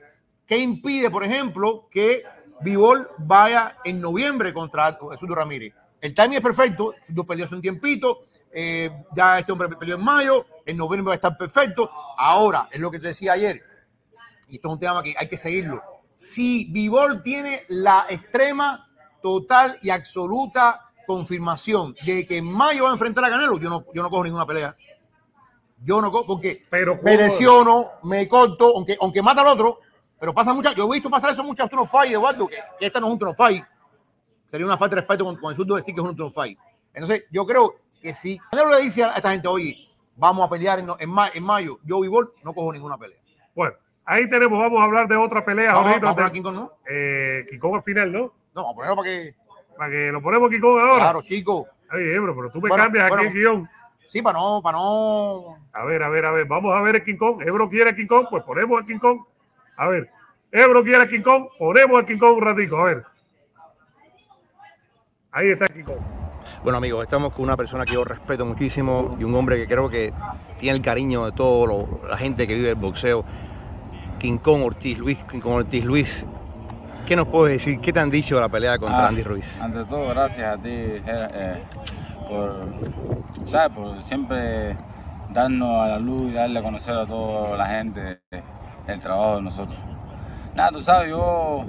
¿qué 0.46 0.58
impide, 0.58 1.10
por 1.10 1.24
ejemplo, 1.24 1.88
que 1.90 2.22
Bivol 2.60 3.08
vaya 3.18 3.78
en 3.84 4.00
noviembre 4.00 4.52
contra 4.52 4.98
Sudo 5.18 5.34
Ramírez? 5.34 5.74
El 6.04 6.12
timing 6.12 6.36
es 6.36 6.42
perfecto, 6.42 6.94
Sudo 7.06 7.24
peleó 7.24 7.46
hace 7.46 7.54
un 7.54 7.62
tiempito, 7.62 8.24
eh, 8.52 8.90
ya 9.16 9.38
este 9.38 9.52
hombre 9.52 9.70
peleó 9.70 9.96
en 9.96 10.04
mayo, 10.04 10.44
en 10.66 10.76
noviembre 10.76 11.08
va 11.08 11.12
a 11.12 11.14
estar 11.14 11.34
perfecto. 11.38 11.90
Ahora, 12.18 12.68
es 12.70 12.78
lo 12.78 12.90
que 12.90 12.98
te 12.98 13.08
decía 13.08 13.32
ayer, 13.32 13.62
y 14.50 14.56
esto 14.56 14.68
es 14.68 14.74
un 14.74 14.78
tema 14.78 15.02
que 15.02 15.14
hay 15.18 15.26
que 15.26 15.38
seguirlo. 15.38 15.82
Si 16.14 16.66
Bivol 16.70 17.22
tiene 17.22 17.64
la 17.68 18.04
extrema, 18.10 18.86
total 19.22 19.78
y 19.80 19.88
absoluta 19.88 20.90
confirmación 21.06 21.96
de 22.04 22.26
que 22.26 22.36
en 22.36 22.52
mayo 22.52 22.84
va 22.84 22.90
a 22.90 22.92
enfrentar 22.92 23.24
a 23.24 23.30
Canelo, 23.30 23.58
yo 23.58 23.70
no, 23.70 23.86
yo 23.94 24.02
no 24.02 24.10
cojo 24.10 24.24
ninguna 24.24 24.44
pelea. 24.44 24.76
Yo 25.82 26.02
no 26.02 26.12
cojo, 26.12 26.26
porque 26.26 26.66
Pero 26.68 27.00
me 27.02 27.16
lesiono, 27.16 27.92
me 28.02 28.28
corto, 28.28 28.76
aunque, 28.76 28.98
aunque 29.00 29.22
mata 29.22 29.40
al 29.40 29.46
otro, 29.46 29.80
pero 30.20 30.34
pasa 30.34 30.52
muchas, 30.52 30.74
yo 30.74 30.84
he 30.84 30.92
visto 30.92 31.08
pasar 31.08 31.32
eso 31.32 31.42
muchas 31.42 31.70
turno 31.70 31.86
fight, 31.86 32.12
Eduardo, 32.12 32.46
que, 32.46 32.58
que 32.78 32.84
esta 32.84 33.00
no 33.00 33.06
es 33.06 33.12
un 33.14 33.18
turno 33.18 33.34
fight. 33.34 33.64
Sería 34.54 34.66
una 34.68 34.78
falta 34.78 34.94
de 34.94 35.00
respeto 35.00 35.24
con, 35.24 35.34
con 35.34 35.50
el 35.50 35.56
surdo 35.56 35.74
decir 35.74 35.96
que 35.96 36.00
es 36.00 36.06
un 36.06 36.32
fight. 36.32 36.56
Entonces, 36.92 37.24
yo 37.32 37.44
creo 37.44 37.74
que 38.00 38.14
si 38.14 38.38
Canelo 38.52 38.70
le 38.70 38.82
dice 38.82 39.02
a 39.02 39.08
esta 39.16 39.32
gente, 39.32 39.48
oye, 39.48 39.76
vamos 40.14 40.46
a 40.46 40.48
pelear 40.48 40.78
en, 40.78 40.86
en, 40.96 41.10
ma- 41.10 41.30
en 41.34 41.42
mayo, 41.42 41.80
yo 41.82 42.00
Bivol 42.00 42.32
no 42.44 42.54
cojo 42.54 42.72
ninguna 42.72 42.96
pelea. 42.96 43.18
Bueno, 43.52 43.74
ahí 44.04 44.30
tenemos, 44.30 44.56
vamos 44.56 44.80
a 44.80 44.84
hablar 44.84 45.08
de 45.08 45.16
otra 45.16 45.44
pelea. 45.44 45.74
Vamos, 45.74 45.88
ahorita, 45.88 46.06
vamos 46.06 46.22
a 46.22 46.30
King 46.32 46.42
Kong, 46.42 46.54
¿no? 46.54 46.72
eh, 46.88 47.44
King 47.50 47.58
Kong 47.58 47.74
al 47.74 47.82
final, 47.82 48.12
¿no? 48.12 48.20
No, 48.54 48.62
vamos 48.62 48.70
a 48.70 48.74
ponerlo 48.76 48.96
para 48.96 49.08
que. 49.08 49.34
Para 49.76 49.90
que 49.90 50.12
lo 50.12 50.22
ponemos 50.22 50.50
King 50.50 50.60
Kong 50.60 50.78
ahora. 50.78 51.00
Claro, 51.00 51.22
chico. 51.22 51.66
Ay, 51.90 52.10
Ebro, 52.10 52.36
pero 52.36 52.50
tú 52.52 52.60
me 52.60 52.68
Bueno, 52.68 52.84
cambias 52.84 53.10
aquí 53.12 53.24
el 53.26 53.32
guion. 53.32 53.68
Sí, 54.08 54.22
para 54.22 54.38
no, 54.38 54.60
para 54.62 54.78
no. 54.78 55.58
A 55.72 55.84
ver, 55.84 56.00
a 56.04 56.08
ver, 56.10 56.26
a 56.26 56.30
ver. 56.30 56.46
Vamos 56.46 56.72
a 56.76 56.80
ver 56.80 56.94
el 56.94 57.04
King 57.04 57.16
Kong. 57.16 57.42
Ebro 57.44 57.68
quiere 57.68 57.90
a 57.90 57.96
King 57.96 58.06
Kong, 58.06 58.26
pues 58.30 58.44
ponemos 58.44 58.80
a 58.80 58.86
King 58.86 59.00
Kong. 59.00 59.18
A 59.76 59.88
ver. 59.88 60.08
Ebro 60.52 60.84
quiere 60.84 61.02
a 61.02 61.08
King 61.08 61.22
Kong, 61.22 61.46
ponemos 61.58 62.00
a 62.00 62.06
King 62.06 62.18
Kong 62.18 62.36
un 62.36 62.42
ratico. 62.44 62.76
A 62.76 62.84
ver. 62.84 63.04
Ahí 65.34 65.48
está 65.48 65.66
King 65.66 65.82
Kong. 65.82 65.96
Bueno 66.62 66.78
amigos, 66.78 67.02
estamos 67.02 67.32
con 67.32 67.42
una 67.44 67.56
persona 67.56 67.84
que 67.84 67.94
yo 67.94 68.04
respeto 68.04 68.46
muchísimo 68.46 69.16
y 69.18 69.24
un 69.24 69.34
hombre 69.34 69.56
que 69.56 69.66
creo 69.66 69.90
que 69.90 70.12
tiene 70.60 70.76
el 70.76 70.82
cariño 70.82 71.24
de 71.26 71.32
toda 71.32 71.86
la 72.08 72.16
gente 72.16 72.46
que 72.46 72.54
vive 72.54 72.70
el 72.70 72.74
boxeo. 72.76 73.24
King 74.18 74.38
Kong 74.38 74.62
Ortiz 74.62 74.96
Luis, 74.96 75.18
King 75.30 75.40
Kong 75.40 75.54
Ortiz 75.54 75.84
Luis, 75.84 76.24
¿qué 77.06 77.16
nos 77.16 77.26
puedes 77.26 77.58
decir? 77.58 77.80
¿Qué 77.80 77.92
te 77.92 77.98
han 78.00 78.10
dicho 78.10 78.36
de 78.36 78.42
la 78.42 78.48
pelea 78.48 78.78
contra 78.78 79.06
Ah, 79.06 79.08
Andy 79.08 79.22
Ruiz? 79.24 79.60
Ante 79.60 79.84
todo, 79.84 80.08
gracias 80.10 80.54
a 80.58 80.62
ti, 80.62 80.68
eh, 80.70 81.62
por, 82.28 82.54
¿sabes? 83.48 83.76
por 83.76 84.02
siempre 84.02 84.76
darnos 85.30 85.84
a 85.84 85.88
la 85.88 85.98
luz 85.98 86.30
y 86.30 86.34
darle 86.34 86.60
a 86.60 86.62
conocer 86.62 86.94
a 86.94 87.04
toda 87.04 87.56
la 87.58 87.66
gente 87.66 88.20
el 88.86 89.00
trabajo 89.00 89.36
de 89.36 89.42
nosotros. 89.42 89.76
Nada, 90.54 90.70
tú 90.70 90.80
sabes, 90.80 91.10
yo 91.10 91.64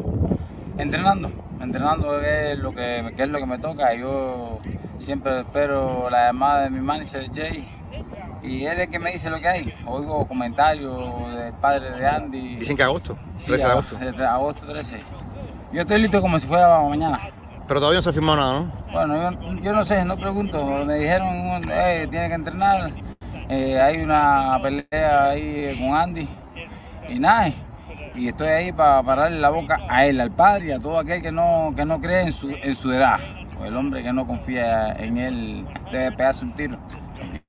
entrenando, 0.77 1.29
entrenando 1.61 2.19
es 2.21 2.57
lo 2.59 2.71
que, 2.71 3.05
que 3.15 3.23
es 3.23 3.29
lo 3.29 3.39
que 3.39 3.45
me 3.45 3.57
toca. 3.57 3.93
Yo 3.93 4.59
siempre 4.97 5.39
espero 5.41 6.09
la 6.09 6.27
llamada 6.27 6.63
de 6.63 6.69
mi 6.69 6.79
manager 6.79 7.29
Jay 7.33 7.67
y 8.43 8.65
él 8.65 8.73
es 8.73 8.85
el 8.85 8.89
que 8.89 8.99
me 8.99 9.11
dice 9.11 9.29
lo 9.29 9.39
que 9.39 9.47
hay. 9.47 9.73
Oigo 9.85 10.25
comentarios 10.27 11.35
del 11.35 11.53
padre 11.53 11.91
de 11.91 12.07
Andy. 12.07 12.55
Dicen 12.57 12.77
que 12.77 12.83
agosto, 12.83 13.17
Sí, 13.37 13.47
13 13.47 13.65
de 13.65 13.71
agosto. 13.71 13.97
agosto 14.27 14.65
13. 14.67 14.99
Yo 15.73 15.81
estoy 15.81 16.01
listo 16.01 16.21
como 16.21 16.39
si 16.39 16.47
fuera 16.47 16.79
mañana. 16.81 17.19
Pero 17.67 17.79
todavía 17.79 17.97
no 17.99 18.03
se 18.03 18.09
ha 18.11 18.13
firmado 18.13 18.37
nada, 18.37 18.59
¿no? 18.59 18.71
Bueno, 18.91 19.31
yo, 19.55 19.61
yo 19.61 19.73
no 19.73 19.83
sé, 19.83 20.05
no 20.05 20.15
pregunto. 20.15 20.63
Me 20.85 20.95
dijeron, 20.99 21.27
eh, 21.71 22.07
tiene 22.09 22.27
que 22.29 22.33
entrenar. 22.35 22.91
eh, 23.49 23.81
hay 23.81 24.01
una 24.01 24.59
pelea 24.61 25.29
ahí 25.29 25.75
con 25.79 25.97
Andy. 25.97 26.29
Y 27.09 27.19
nada, 27.19 27.51
y 28.15 28.27
estoy 28.27 28.47
ahí 28.47 28.71
para 28.71 29.01
pararle 29.03 29.39
la 29.39 29.49
boca 29.49 29.79
a 29.89 30.05
él, 30.05 30.19
al 30.21 30.31
padre 30.31 30.67
y 30.67 30.71
a 30.71 30.79
todo 30.79 30.97
aquel 30.99 31.21
que 31.21 31.31
no, 31.31 31.73
que 31.75 31.85
no 31.85 31.99
cree 31.99 32.21
en 32.21 32.33
su, 32.33 32.49
en 32.49 32.75
su 32.75 32.91
edad. 32.91 33.19
El 33.63 33.75
hombre 33.75 34.03
que 34.03 34.13
no 34.13 34.27
confía 34.27 34.93
en 34.93 35.17
él 35.17 35.65
debe 35.91 36.11
pegarse 36.11 36.43
un 36.43 36.53
tiro. 36.53 36.77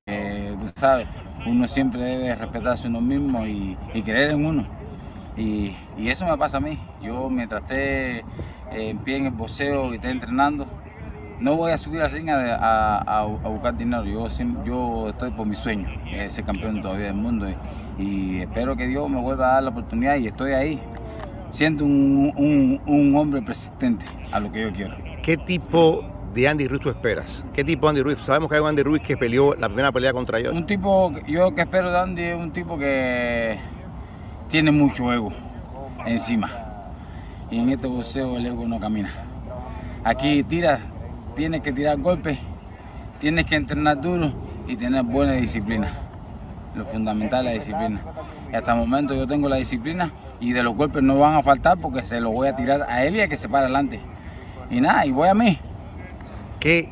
Eh, 0.07 0.57
tú 0.61 0.71
sabes, 0.75 1.09
uno 1.47 1.69
siempre 1.69 2.01
debe 2.01 2.35
respetarse 2.35 2.89
uno 2.89 3.01
mismo 3.01 3.47
y, 3.47 3.77
creer 4.05 4.31
en 4.31 4.45
uno. 4.45 4.67
Y, 5.37 5.77
y 5.99 6.09
eso 6.09 6.27
me 6.27 6.37
pasa 6.39 6.59
a 6.59 6.61
mí. 6.61 6.79
Yo 7.03 7.29
mientras 7.29 7.62
esté 7.62 8.19
eh, 8.19 8.25
en 8.73 8.99
pie 8.99 9.17
en 9.17 9.27
el 9.27 9.33
boxeo 9.33 9.93
y 9.93 9.97
esté 9.97 10.11
entrenando, 10.11 10.67
no 11.41 11.55
voy 11.57 11.72
a 11.72 11.76
subir 11.78 12.01
al 12.03 12.11
ring 12.11 12.28
a, 12.30 12.55
a- 12.57 12.99
a- 12.99 13.20
a 13.22 13.49
buscar 13.49 13.76
dinero. 13.76 14.05
Yo, 14.05 14.26
yo 14.64 15.09
estoy 15.11 15.30
por 15.32 15.47
mi 15.47 15.55
sueño, 15.57 15.87
es 16.11 16.34
ser 16.34 16.45
campeón 16.45 16.80
todavía 16.82 17.07
del 17.07 17.14
mundo. 17.14 17.47
Y, 17.49 17.57
y 18.03 18.41
espero 18.41 18.76
que 18.76 18.87
Dios 18.87 19.09
me 19.11 19.20
vuelva 19.20 19.51
a 19.51 19.55
dar 19.55 19.62
la 19.64 19.70
oportunidad 19.70 20.16
y 20.16 20.26
estoy 20.26 20.53
ahí, 20.53 20.80
siendo 21.51 21.84
un, 21.84 22.32
un- 22.37 22.80
un 22.87 23.16
hombre 23.16 23.43
persistente 23.43 24.05
a 24.32 24.41
lo 24.41 24.51
que 24.53 24.62
yo 24.62 24.72
quiero. 24.72 24.95
¿Qué 25.22 25.37
tipo 25.37 26.05
de 26.34 26.49
Andy 26.49 26.68
Ruiz 26.68 26.80
tú 26.82 26.89
esperas? 26.91 27.45
¿Qué 27.53 27.64
tipo 27.64 27.87
de 27.87 27.91
Andy 27.91 28.03
Ruiz? 28.03 28.18
Sabemos 28.24 28.49
que 28.49 28.57
hay 28.57 28.61
un 28.62 28.68
Andy 28.68 28.82
Ruiz 28.82 29.03
que 29.03 29.16
peleó 29.16 29.55
la 29.55 29.68
primera 29.68 29.91
pelea 29.93 30.12
contra 30.12 30.39
yo. 30.41 30.53
Un 30.53 30.66
tipo, 30.66 31.12
yo 31.26 31.55
que 31.55 31.62
espero 31.62 31.91
de 31.91 31.99
Andy 31.99 32.22
es 32.22 32.37
un 32.37 32.51
tipo 32.53 32.78
que 32.78 33.59
tiene 34.49 34.70
mucho 34.70 35.12
ego 35.12 35.30
encima. 36.07 36.51
Y 37.51 37.59
en 37.59 37.70
este 37.70 37.87
boxeo 37.87 38.37
el 38.37 38.47
ego 38.47 38.66
no 38.66 38.78
camina. 38.80 39.11
Aquí 40.05 40.43
tira, 40.45 40.78
tienes 41.37 41.61
que 41.61 41.72
tirar 41.72 41.99
golpes, 41.99 42.39
tienes 43.20 43.47
que 43.47 43.55
entrenar 43.55 44.01
duro 44.01 44.32
y 44.66 44.76
tener 44.76 45.05
buena 45.05 45.34
disciplina. 45.34 45.89
Lo 46.74 46.84
fundamental 46.87 47.41
es 47.41 47.45
la 47.45 47.53
disciplina. 47.53 48.01
Y 48.53 48.57
hasta 48.57 48.72
el 48.72 48.78
momento 48.78 49.14
yo 49.14 49.26
tengo 49.26 49.49
la 49.49 49.57
disciplina 49.57 50.11
y 50.41 50.53
de 50.53 50.62
los 50.62 50.74
golpes 50.74 51.03
no 51.03 51.18
van 51.18 51.34
a 51.34 51.43
faltar 51.43 51.78
porque 51.78 52.03
se 52.03 52.20
los 52.20 52.32
voy 52.32 52.49
a 52.49 52.57
tirar 52.57 52.82
a 52.82 53.05
él 53.05 53.16
y 53.16 53.20
a 53.20 53.28
que 53.28 53.37
se 53.37 53.49
para 53.49 53.64
adelante. 53.64 54.01
Y 54.70 54.80
nada, 54.80 55.07
y 55.07 55.12
voy 55.12 55.28
a 55.28 55.34
mí. 55.34 55.59
que 56.59 56.89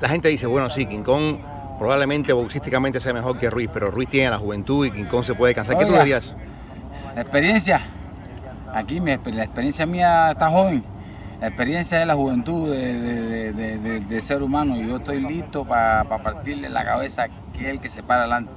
la 0.00 0.08
gente 0.08 0.28
dice, 0.28 0.46
bueno, 0.46 0.70
sí, 0.70 0.86
King 0.86 1.02
Kong 1.02 1.36
probablemente 1.78 2.32
boxísticamente 2.32 3.00
sea 3.00 3.12
mejor 3.12 3.38
que 3.38 3.50
Ruiz, 3.50 3.68
pero 3.72 3.90
Ruiz 3.90 4.08
tiene 4.08 4.30
la 4.30 4.38
juventud 4.38 4.86
y 4.86 4.90
King 4.90 5.04
Kong 5.04 5.24
se 5.24 5.34
puede 5.34 5.54
cansar. 5.54 5.76
¿Qué 5.76 5.84
tú 5.84 5.90
Oiga. 5.90 6.04
dirías? 6.04 6.34
La 7.14 7.20
experiencia, 7.22 7.80
aquí 8.72 9.00
mi 9.00 9.10
la 9.10 9.44
experiencia 9.44 9.86
mía 9.86 10.30
está 10.32 10.48
joven. 10.50 10.84
La 11.40 11.48
experiencia 11.48 12.00
es 12.00 12.06
la 12.06 12.14
juventud 12.14 12.70
de, 12.70 12.94
de- 13.00 13.52
de- 13.52 13.78
de- 13.78 14.00
de 14.00 14.20
ser 14.20 14.42
humano 14.42 14.76
yo 14.76 14.96
estoy 14.96 15.20
listo 15.20 15.64
para 15.64 16.04
partirle 16.04 16.68
la 16.68 16.84
cabeza 16.84 17.22
a 17.22 17.24
aquel 17.26 17.80
que 17.80 17.88
se 17.88 18.02
para 18.02 18.22
adelante. 18.22 18.50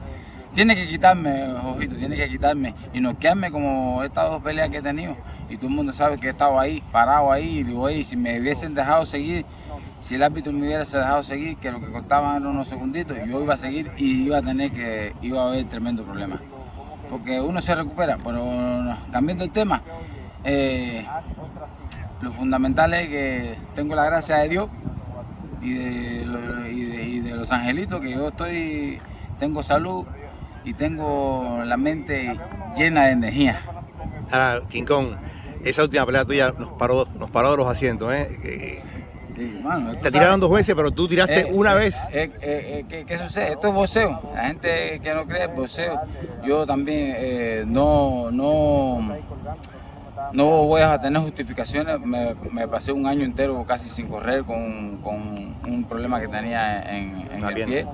Tiene 0.55 0.75
que 0.75 0.87
quitarme, 0.87 1.53
ojito, 1.53 1.95
tiene 1.95 2.15
que 2.17 2.27
quitarme 2.27 2.73
y 2.91 2.99
noquearme 2.99 3.51
como 3.51 4.03
estas 4.03 4.29
dos 4.31 4.41
peleas 4.41 4.69
que 4.69 4.77
he 4.77 4.81
tenido. 4.81 5.15
Y 5.49 5.57
todo 5.57 5.67
el 5.67 5.75
mundo 5.75 5.93
sabe 5.93 6.17
que 6.17 6.27
he 6.27 6.29
estado 6.31 6.59
ahí, 6.59 6.81
parado 6.91 7.31
ahí, 7.31 7.59
y 7.59 7.63
digo, 7.63 7.87
"Ey, 7.87 8.03
si 8.03 8.17
me 8.17 8.37
hubiesen 8.39 8.73
dejado 8.73 9.05
seguir, 9.05 9.45
si 10.01 10.15
el 10.15 10.23
árbitro 10.23 10.51
me 10.51 10.65
hubiese 10.65 10.97
dejado 10.97 11.21
seguir, 11.23 11.57
que 11.57 11.71
lo 11.71 11.79
que 11.79 11.89
contaban 11.91 12.37
eran 12.41 12.47
unos 12.47 12.67
segunditos, 12.67 13.15
yo 13.27 13.41
iba 13.43 13.53
a 13.53 13.57
seguir 13.57 13.91
y 13.97 14.23
iba 14.23 14.39
a 14.39 14.41
tener 14.41 14.71
que, 14.71 15.13
iba 15.21 15.41
a 15.43 15.47
haber 15.49 15.65
tremendo 15.65 16.03
problema 16.03 16.41
porque 17.09 17.41
uno 17.41 17.59
se 17.61 17.75
recupera, 17.75 18.17
pero 18.23 18.41
cambiando 19.11 19.43
el 19.43 19.51
tema, 19.51 19.81
eh, 20.45 21.05
lo 22.21 22.31
fundamental 22.33 22.93
es 22.93 23.07
que 23.09 23.55
tengo 23.75 23.95
la 23.95 24.05
gracia 24.05 24.37
de 24.37 24.49
Dios 24.49 24.67
y 25.61 25.73
de, 25.73 26.25
lo- 26.25 26.67
y 26.67 26.83
de- 26.85 27.03
y 27.03 27.19
de 27.19 27.31
los 27.31 27.51
angelitos, 27.51 28.01
que 28.01 28.11
yo 28.11 28.29
estoy, 28.29 28.99
tengo 29.39 29.63
salud 29.63 30.05
y 30.63 30.73
tengo 30.73 31.61
la 31.65 31.77
mente 31.77 32.37
llena 32.75 33.05
de 33.07 33.11
energía. 33.13 33.61
Ahora, 34.31 34.61
King 34.69 34.85
Kong, 34.85 35.07
esa 35.63 35.83
última 35.83 36.05
pelea 36.05 36.25
tuya 36.25 36.53
nos 36.57 36.69
paró, 36.73 37.05
nos 37.17 37.29
paró 37.31 37.51
de 37.51 37.57
los 37.57 37.67
asientos. 37.67 38.11
¿eh? 38.13 38.39
Eh, 38.43 38.79
Sí, 39.35 39.59
mano, 39.63 39.87
tú 39.91 39.95
Te 39.95 39.99
sabes. 40.01 40.13
tiraron 40.13 40.39
dos 40.39 40.51
veces, 40.51 40.75
pero 40.75 40.91
tú 40.91 41.07
tiraste 41.07 41.39
Eh, 41.39 41.49
una 41.51 41.71
eh, 41.71 41.75
vez. 41.75 41.95
eh, 42.11 42.85
¿qué, 42.87 43.05
qué 43.05 43.17
sucede? 43.17 43.53
Esto 43.53 43.69
es 43.69 43.73
boxeo. 43.73 44.21
La 44.35 44.43
gente 44.47 44.99
que 45.01 45.13
no 45.15 45.25
cree 45.25 45.45
es 45.45 45.55
boxeo. 45.55 45.99
Yo 46.45 46.65
también 46.67 47.71
no, 47.71 48.29
no, 48.29 49.15
no 50.33 50.63
voy 50.65 50.81
a 50.81 50.99
tener 50.99 51.21
justificaciones. 51.21 51.99
Me, 51.99 52.35
me 52.51 52.67
pasé 52.67 52.91
un 52.91 53.05
año 53.05 53.23
entero 53.23 53.63
casi 53.65 53.89
sin 53.89 54.07
correr 54.07 54.43
con, 54.43 54.97
con 54.97 55.35
un 55.67 55.85
problema 55.87 56.19
que 56.19 56.27
tenía 56.27 56.81
en, 56.83 57.27
el 57.31 57.53
pie. 57.65 57.87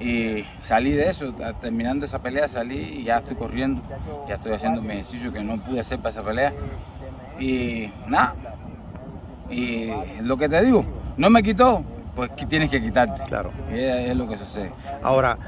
Y 0.00 0.44
salí 0.62 0.92
de 0.92 1.10
eso, 1.10 1.32
terminando 1.60 2.04
esa 2.04 2.20
pelea 2.20 2.48
salí 2.48 2.78
y 2.78 3.04
ya 3.04 3.18
estoy 3.18 3.36
corriendo, 3.36 3.82
ya 4.28 4.34
estoy 4.34 4.52
haciendo 4.52 4.82
mi 4.82 4.92
ejercicio 4.92 5.32
que 5.32 5.42
no 5.42 5.58
pude 5.58 5.80
hacer 5.80 5.98
para 5.98 6.10
esa 6.10 6.22
pelea. 6.22 6.52
Y 7.38 7.90
nada, 8.06 8.34
y 9.48 9.90
lo 10.20 10.36
que 10.36 10.48
te 10.48 10.62
digo, 10.62 10.84
no 11.16 11.30
me 11.30 11.42
quitó, 11.42 11.84
pues 12.16 12.30
tienes 12.48 12.70
que 12.70 12.82
quitarte. 12.82 13.22
Claro. 13.24 13.52
Y 13.72 13.78
es, 13.78 14.10
es 14.10 14.16
lo 14.16 14.28
que 14.28 14.36
sucede. 14.36 14.72
Ahora, 15.02 15.38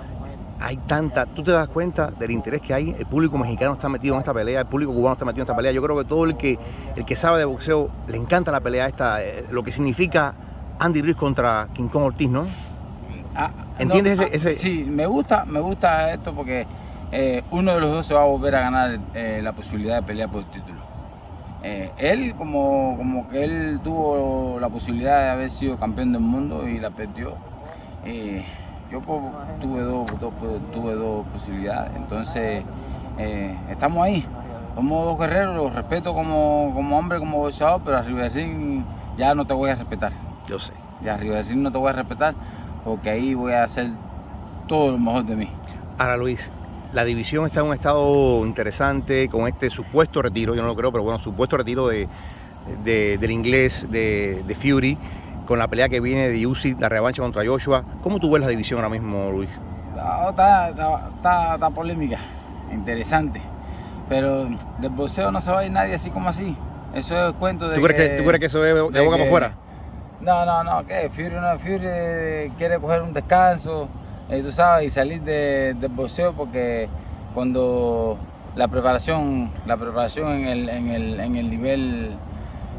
hay 0.64 0.76
tanta, 0.78 1.26
tú 1.26 1.42
te 1.42 1.50
das 1.50 1.68
cuenta 1.68 2.10
del 2.10 2.30
interés 2.30 2.60
que 2.60 2.72
hay, 2.72 2.94
el 2.98 3.06
público 3.06 3.36
mexicano 3.36 3.72
está 3.74 3.88
metido 3.88 4.14
en 4.14 4.20
esta 4.20 4.32
pelea, 4.32 4.60
el 4.60 4.66
público 4.66 4.92
cubano 4.92 5.12
está 5.14 5.24
metido 5.24 5.42
en 5.42 5.46
esta 5.46 5.56
pelea. 5.56 5.72
Yo 5.72 5.82
creo 5.82 5.96
que 5.98 6.04
todo 6.04 6.24
el 6.24 6.36
que, 6.36 6.58
el 6.96 7.04
que 7.04 7.16
sabe 7.16 7.38
de 7.38 7.44
boxeo 7.44 7.90
le 8.08 8.16
encanta 8.16 8.52
la 8.52 8.60
pelea 8.60 8.86
esta, 8.86 9.22
eh, 9.22 9.44
lo 9.50 9.62
que 9.62 9.72
significa 9.72 10.34
Andy 10.78 11.02
Ruiz 11.02 11.16
contra 11.16 11.68
King 11.74 11.88
Kong 11.88 12.04
Ortiz, 12.04 12.28
¿no? 12.30 12.46
Ah, 13.34 13.50
¿Entiendes 13.78 14.18
no, 14.18 14.24
ese- 14.24 14.36
ese- 14.36 14.56
Sí, 14.56 14.84
me 14.88 15.06
gusta, 15.06 15.44
me 15.46 15.58
gusta 15.60 16.12
esto 16.12 16.34
porque 16.34 16.66
eh, 17.10 17.42
uno 17.50 17.74
de 17.74 17.80
los 17.80 17.90
dos 17.90 18.06
se 18.06 18.14
va 18.14 18.22
a 18.22 18.26
volver 18.26 18.54
a 18.56 18.60
ganar 18.60 18.98
eh, 19.14 19.40
la 19.42 19.52
posibilidad 19.52 19.96
de 19.96 20.02
pelear 20.02 20.30
por 20.30 20.40
el 20.40 20.46
título. 20.50 20.80
Él, 21.64 22.34
como, 22.36 22.94
como 22.96 23.28
que 23.28 23.44
él 23.44 23.80
tuvo 23.84 24.58
la 24.60 24.68
posibilidad 24.68 25.22
de 25.22 25.30
haber 25.30 25.50
sido 25.50 25.76
campeón 25.76 26.10
del 26.12 26.20
mundo 26.20 26.66
y 26.68 26.78
la 26.78 26.90
perdió. 26.90 27.34
Eh, 28.04 28.44
yo 28.92 29.00
tuve 29.60 29.80
dos, 29.82 30.06
dos- 30.20 30.32
tuve 30.72 30.94
dos 30.94 31.26
posibilidades, 31.28 31.92
entonces 31.96 32.62
eh, 33.18 33.56
estamos 33.70 34.04
ahí. 34.04 34.24
Somos 34.74 35.04
dos 35.04 35.18
guerreros, 35.18 35.54
los 35.56 35.74
respeto 35.74 36.14
como, 36.14 36.72
como 36.74 36.98
hombre, 36.98 37.18
como 37.18 37.38
boxeador, 37.38 37.80
pero 37.84 37.98
arriba 37.98 38.22
del 38.22 38.32
ring 38.32 38.82
ya 39.18 39.34
no 39.34 39.46
te 39.46 39.52
voy 39.54 39.70
a 39.70 39.74
respetar. 39.74 40.12
Yo 40.46 40.58
sé. 40.58 40.72
Y 41.04 41.08
arriba 41.08 41.36
del 41.36 41.46
ring 41.46 41.58
no 41.60 41.70
te 41.72 41.78
voy 41.78 41.90
a 41.90 41.92
respetar 41.92 42.34
porque 42.84 43.10
ahí 43.10 43.34
voy 43.34 43.52
a 43.52 43.64
hacer 43.64 43.88
todo 44.66 44.92
lo 44.92 44.98
mejor 44.98 45.24
de 45.24 45.36
mí. 45.36 45.48
Ahora 45.98 46.16
Luis, 46.16 46.50
la 46.92 47.04
división 47.04 47.44
está 47.46 47.60
en 47.60 47.66
un 47.66 47.74
estado 47.74 48.44
interesante 48.46 49.28
con 49.28 49.46
este 49.46 49.68
supuesto 49.70 50.22
retiro, 50.22 50.54
yo 50.54 50.62
no 50.62 50.68
lo 50.68 50.76
creo, 50.76 50.90
pero 50.90 51.04
bueno, 51.04 51.18
supuesto 51.18 51.56
retiro 51.58 51.88
de, 51.88 52.08
de- 52.84 53.18
del 53.18 53.30
inglés 53.30 53.86
de, 53.90 54.42
de 54.46 54.54
Fury 54.54 54.96
con 55.52 55.58
la 55.58 55.68
pelea 55.68 55.90
que 55.90 56.00
viene 56.00 56.30
de 56.30 56.46
Usyk, 56.46 56.80
la 56.80 56.88
revancha 56.88 57.20
contra 57.20 57.44
Joshua. 57.44 57.84
¿Cómo 58.02 58.18
tú 58.18 58.30
ves 58.30 58.40
la 58.40 58.48
división 58.48 58.78
ahora 58.78 58.88
mismo, 58.88 59.30
Luis? 59.30 59.50
No, 59.94 60.30
está, 60.30 60.70
está, 60.70 61.08
está- 61.14 61.54
está 61.56 61.68
polémica, 61.68 62.16
interesante. 62.72 63.38
Pero 64.08 64.46
del 64.78 64.88
boxeo 64.88 65.30
no 65.30 65.42
se 65.42 65.50
va 65.52 65.58
a 65.58 65.64
ir 65.66 65.70
nadie 65.70 65.92
así 65.92 66.08
como 66.08 66.30
así. 66.30 66.56
Eso 66.94 67.28
es 67.28 67.34
cuento 67.34 67.68
de 67.68 67.74
¿Tú 67.74 67.82
crees 67.82 68.00
que, 68.12 68.16
tú 68.16 68.24
crees 68.24 68.40
que 68.40 68.46
eso 68.46 68.64
es 68.64 68.74
de, 68.74 68.80
de 68.80 68.80
boca 68.80 68.94
que- 68.94 69.10
para 69.10 69.24
afuera? 69.26 69.52
No, 70.22 70.46
no, 70.46 70.64
no, 70.64 70.86
que 70.86 71.10
Fury, 71.10 71.34
no, 71.38 71.58
Fury 71.58 72.50
quiere 72.56 72.78
coger 72.80 73.02
un 73.02 73.12
descanso, 73.12 73.88
eh, 74.30 74.40
tú 74.42 74.52
sabes, 74.52 74.86
y 74.86 74.88
salir 74.88 75.20
de- 75.20 75.74
del 75.78 75.92
boxeo 75.92 76.32
porque 76.32 76.88
cuando 77.34 78.16
la 78.56 78.68
preparación, 78.68 79.50
la 79.66 79.76
preparación 79.76 80.32
en 80.32 80.46
el, 80.46 80.68
en 80.70 80.88
el, 80.88 81.20
en 81.20 81.36
el 81.36 81.50
nivel 81.50 82.16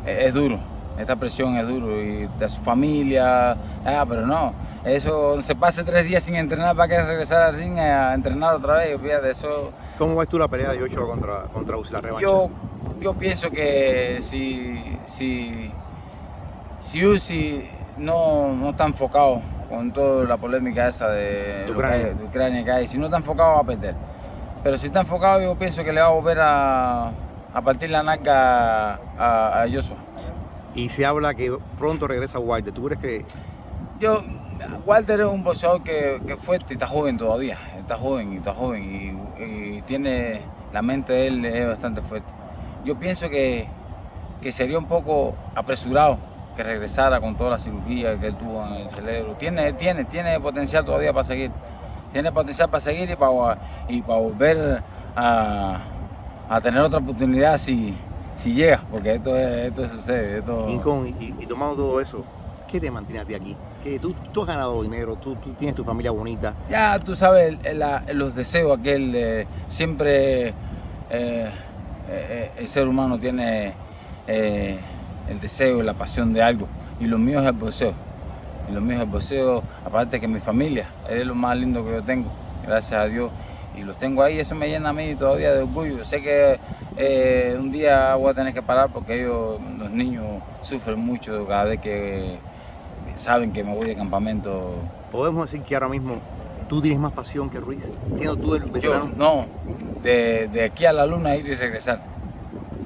eh, 0.07 0.23
es 0.25 0.33
duro. 0.33 0.72
Esta 0.97 1.15
presión 1.15 1.57
es 1.57 1.67
duro 1.67 2.01
y 2.01 2.27
de 2.39 2.49
su 2.49 2.61
familia, 2.61 3.57
ah, 3.85 4.05
pero 4.07 4.25
no, 4.25 4.53
eso 4.83 5.41
se 5.41 5.55
pase 5.55 5.83
tres 5.83 6.05
días 6.05 6.23
sin 6.23 6.35
entrenar 6.35 6.75
para 6.75 6.87
que 6.87 7.01
regresar 7.01 7.41
al 7.41 7.55
ring 7.55 7.77
a 7.79 8.13
entrenar 8.13 8.55
otra 8.55 8.77
vez, 8.77 9.01
de 9.01 9.31
eso. 9.31 9.71
¿Cómo 9.97 10.15
ves 10.15 10.27
tú 10.27 10.37
la 10.37 10.47
pelea 10.47 10.71
de 10.71 10.79
Joshua 10.79 11.07
contra, 11.07 11.43
contra 11.53 11.77
Uzi, 11.77 11.93
la 11.93 12.01
revancha? 12.01 12.25
Yo, 12.25 12.49
yo 12.99 13.13
pienso 13.13 13.49
que 13.49 14.17
si, 14.21 14.99
si, 15.05 15.71
si 16.79 17.05
Uzi 17.05 17.67
no, 17.97 18.53
no 18.53 18.69
está 18.71 18.85
enfocado 18.85 19.41
con 19.69 19.91
toda 19.91 20.25
la 20.25 20.37
polémica 20.37 20.87
esa 20.87 21.09
de, 21.09 21.65
Ucrania. 21.71 22.13
de 22.13 22.23
Ucrania 22.23 22.63
que 22.63 22.71
hay, 22.71 22.87
si 22.87 22.97
no 22.97 23.05
está 23.05 23.17
enfocado 23.17 23.55
va 23.55 23.61
a 23.61 23.63
perder. 23.63 23.95
Pero 24.63 24.77
si 24.77 24.87
está 24.87 25.01
enfocado 25.01 25.41
yo 25.41 25.55
pienso 25.55 25.83
que 25.83 25.91
le 25.91 26.01
va 26.01 26.07
a 26.07 26.11
volver 26.11 26.39
a, 26.39 27.07
a 27.53 27.61
partir 27.63 27.89
la 27.89 28.03
naca 28.03 28.99
a, 29.17 29.63
a 29.63 29.65
Joshua. 29.71 29.97
Y 30.75 30.89
se 30.89 31.05
habla 31.05 31.33
que 31.33 31.55
pronto 31.77 32.07
regresa 32.07 32.39
Wilder. 32.39 32.73
¿Tú 32.73 32.85
crees 32.85 32.99
que.? 32.99 33.25
Yo, 33.99 34.23
Walter 34.85 35.21
es 35.21 35.27
un 35.27 35.43
boxeador 35.43 35.83
que, 35.83 36.21
que 36.25 36.35
fuerte 36.37 36.67
y 36.69 36.73
está 36.73 36.87
joven 36.87 37.17
todavía. 37.17 37.57
Está 37.79 37.97
joven 37.97 38.33
y 38.33 38.37
está 38.37 38.53
joven 38.53 39.27
y, 39.39 39.43
y 39.43 39.81
tiene. 39.83 40.41
La 40.71 40.81
mente 40.81 41.13
de 41.13 41.27
él 41.27 41.45
es 41.45 41.67
bastante 41.67 42.01
fuerte. 42.01 42.33
Yo 42.83 42.97
pienso 42.97 43.29
que, 43.29 43.67
que 44.41 44.51
sería 44.51 44.79
un 44.79 44.87
poco 44.87 45.35
apresurado 45.53 46.17
que 46.55 46.63
regresara 46.63 47.21
con 47.21 47.35
toda 47.35 47.51
la 47.51 47.57
cirugía 47.59 48.19
que 48.19 48.27
él 48.27 48.35
tuvo 48.35 48.65
en 48.65 48.73
el 48.73 48.89
cerebro. 48.89 49.35
Tiene, 49.37 49.73
tiene, 49.73 50.05
tiene 50.05 50.39
potencial 50.39 50.83
todavía 50.83 51.13
para 51.13 51.25
seguir. 51.25 51.51
Tiene 52.11 52.31
potencial 52.31 52.69
para 52.69 52.81
seguir 52.81 53.09
y 53.09 53.15
para, 53.15 53.57
y 53.87 54.01
para 54.01 54.19
volver 54.19 54.83
a, 55.15 55.77
a 56.49 56.61
tener 56.61 56.81
otra 56.81 56.99
oportunidad 56.99 57.57
si, 57.57 57.95
si 58.35 58.53
llega, 58.53 58.83
porque 58.91 59.15
esto, 59.15 59.37
es, 59.37 59.67
esto 59.67 59.87
sucede. 59.87 60.39
Esto... 60.39 60.65
King 60.67 60.79
Kong, 60.79 61.07
y, 61.19 61.35
y, 61.39 61.45
tomando 61.45 61.75
todo 61.75 62.01
eso, 62.01 62.23
¿qué 62.67 62.79
te 62.79 62.89
mantiene 62.89 63.21
a 63.21 63.25
ti 63.25 63.33
aquí? 63.33 63.55
Que 63.83 63.99
tú, 63.99 64.13
tú 64.31 64.41
has 64.41 64.47
ganado 64.47 64.81
dinero, 64.81 65.15
tú, 65.15 65.35
tú, 65.35 65.53
tienes 65.53 65.75
tu 65.75 65.83
familia 65.83 66.11
bonita. 66.11 66.53
Ya, 66.69 66.97
tú 66.99 67.15
sabes, 67.15 67.57
la, 67.75 68.03
los 68.13 68.35
deseos 68.35 68.79
aquel, 68.79 69.13
eh, 69.15 69.47
siempre 69.67 70.53
eh, 71.09 71.49
eh, 72.09 72.51
el 72.57 72.67
ser 72.67 72.87
humano 72.87 73.19
tiene 73.19 73.73
eh, 74.27 74.77
el 75.29 75.39
deseo 75.39 75.79
y 75.79 75.83
la 75.83 75.93
pasión 75.93 76.33
de 76.33 76.41
algo, 76.41 76.67
y 76.99 77.05
lo 77.05 77.17
mío 77.17 77.39
es 77.39 77.45
el 77.45 77.53
boxeo. 77.53 77.93
Y 78.69 78.73
lo 78.73 78.81
mío 78.81 78.95
es 78.95 79.03
el 79.03 79.09
boxeo, 79.09 79.63
aparte 79.85 80.19
que 80.19 80.27
mi 80.27 80.39
familia, 80.39 80.87
es 81.09 81.25
lo 81.25 81.35
más 81.35 81.57
lindo 81.57 81.83
que 81.83 81.91
yo 81.91 82.03
tengo, 82.03 82.31
gracias 82.65 83.01
a 83.01 83.05
Dios 83.05 83.29
y 83.75 83.81
los 83.81 83.97
tengo 83.97 84.23
ahí, 84.23 84.39
eso 84.39 84.55
me 84.55 84.69
llena 84.69 84.89
a 84.89 84.93
mí 84.93 85.15
todavía 85.15 85.53
de 85.53 85.63
orgullo. 85.63 85.97
Yo 85.97 86.05
sé 86.05 86.21
que 86.21 86.59
eh, 86.97 87.57
un 87.59 87.71
día 87.71 88.15
voy 88.15 88.31
a 88.31 88.33
tener 88.33 88.53
que 88.53 88.61
parar 88.61 88.89
porque 88.91 89.21
ellos, 89.21 89.59
los 89.77 89.89
niños, 89.89 90.25
sufren 90.61 90.99
mucho 90.99 91.45
cada 91.47 91.65
vez 91.65 91.81
que 91.81 92.37
saben 93.15 93.51
que 93.51 93.63
me 93.63 93.73
voy 93.73 93.87
de 93.87 93.95
campamento. 93.95 94.75
¿Podemos 95.11 95.49
decir 95.49 95.65
que 95.65 95.75
ahora 95.75 95.89
mismo 95.89 96.15
tú 96.67 96.81
tienes 96.81 96.99
más 96.99 97.13
pasión 97.13 97.49
que 97.49 97.59
Ruiz? 97.59 97.91
Siendo 98.15 98.35
tú 98.35 98.55
el 98.55 98.63
veterano. 98.63 99.09
Yo, 99.09 99.15
no, 99.15 99.45
de, 100.01 100.47
de, 100.49 100.65
aquí 100.65 100.85
a 100.85 100.93
la 100.93 101.05
luna 101.05 101.35
ir 101.35 101.47
y 101.47 101.55
regresar. 101.55 102.01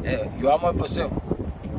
Eh, 0.03 0.29
yo 0.39 0.53
amo 0.53 0.69
el 0.69 0.77
poseo. 0.77 1.09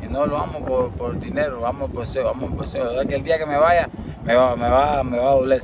Y 0.03 0.11
no 0.11 0.25
lo 0.25 0.37
amo 0.37 0.63
por, 0.63 0.91
por 0.91 1.19
dinero, 1.19 1.65
amo 1.65 1.85
el 1.85 1.91
poseo, 1.91 2.29
amo 2.29 2.47
el 2.47 2.53
poseo. 2.53 3.07
que 3.07 3.15
el 3.15 3.23
día 3.23 3.37
que 3.37 3.45
me 3.45 3.57
vaya 3.57 3.89
me 4.23 4.35
va, 4.35 4.55
me 4.55 4.69
va, 4.69 5.03
me 5.03 5.17
va 5.17 5.31
a 5.31 5.35
doler. 5.35 5.63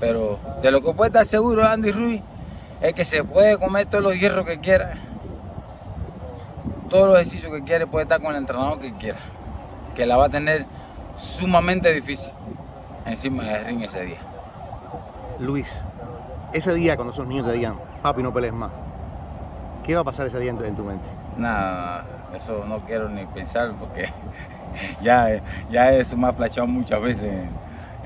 Pero 0.00 0.38
de 0.60 0.70
lo 0.72 0.82
que 0.82 0.92
puede 0.92 1.08
estar 1.08 1.24
seguro 1.24 1.64
Andy 1.64 1.92
Ruiz 1.92 2.22
es 2.82 2.94
que 2.94 3.04
se 3.04 3.22
puede 3.22 3.58
comer 3.58 3.86
todos 3.86 4.02
los 4.02 4.18
hierros 4.18 4.44
que 4.44 4.58
quiera, 4.58 4.94
todos 6.90 7.06
los 7.06 7.14
ejercicios 7.14 7.52
que 7.52 7.62
quiera, 7.62 7.86
puede 7.86 8.02
estar 8.02 8.20
con 8.20 8.32
el 8.32 8.38
entrenador 8.38 8.80
que 8.80 8.92
quiera, 8.94 9.18
que 9.94 10.04
la 10.04 10.16
va 10.16 10.26
a 10.26 10.28
tener 10.28 10.66
sumamente 11.16 11.92
difícil 11.92 12.32
encima 13.06 13.44
del 13.44 13.64
ring 13.66 13.82
ese 13.82 14.04
día. 14.04 14.18
Luis, 15.38 15.84
ese 16.52 16.74
día 16.74 16.96
cuando 16.96 17.12
esos 17.12 17.26
niños 17.26 17.46
te 17.46 17.52
digan, 17.52 17.76
papi, 18.02 18.22
no 18.22 18.32
pelees 18.32 18.52
más, 18.52 18.72
¿qué 19.84 19.94
va 19.94 20.00
a 20.00 20.04
pasar 20.04 20.26
ese 20.26 20.40
día 20.40 20.50
en 20.50 20.74
tu 20.74 20.84
mente? 20.84 21.06
Nada, 21.36 22.04
eso 22.34 22.64
no 22.66 22.78
quiero 22.80 23.08
ni 23.08 23.24
pensar 23.26 23.72
porque 23.78 24.08
ya, 25.02 25.40
ya 25.70 25.92
eso 25.92 26.16
me 26.16 26.26
ha 26.26 26.32
flashado 26.32 26.66
muchas 26.66 27.00
veces 27.00 27.32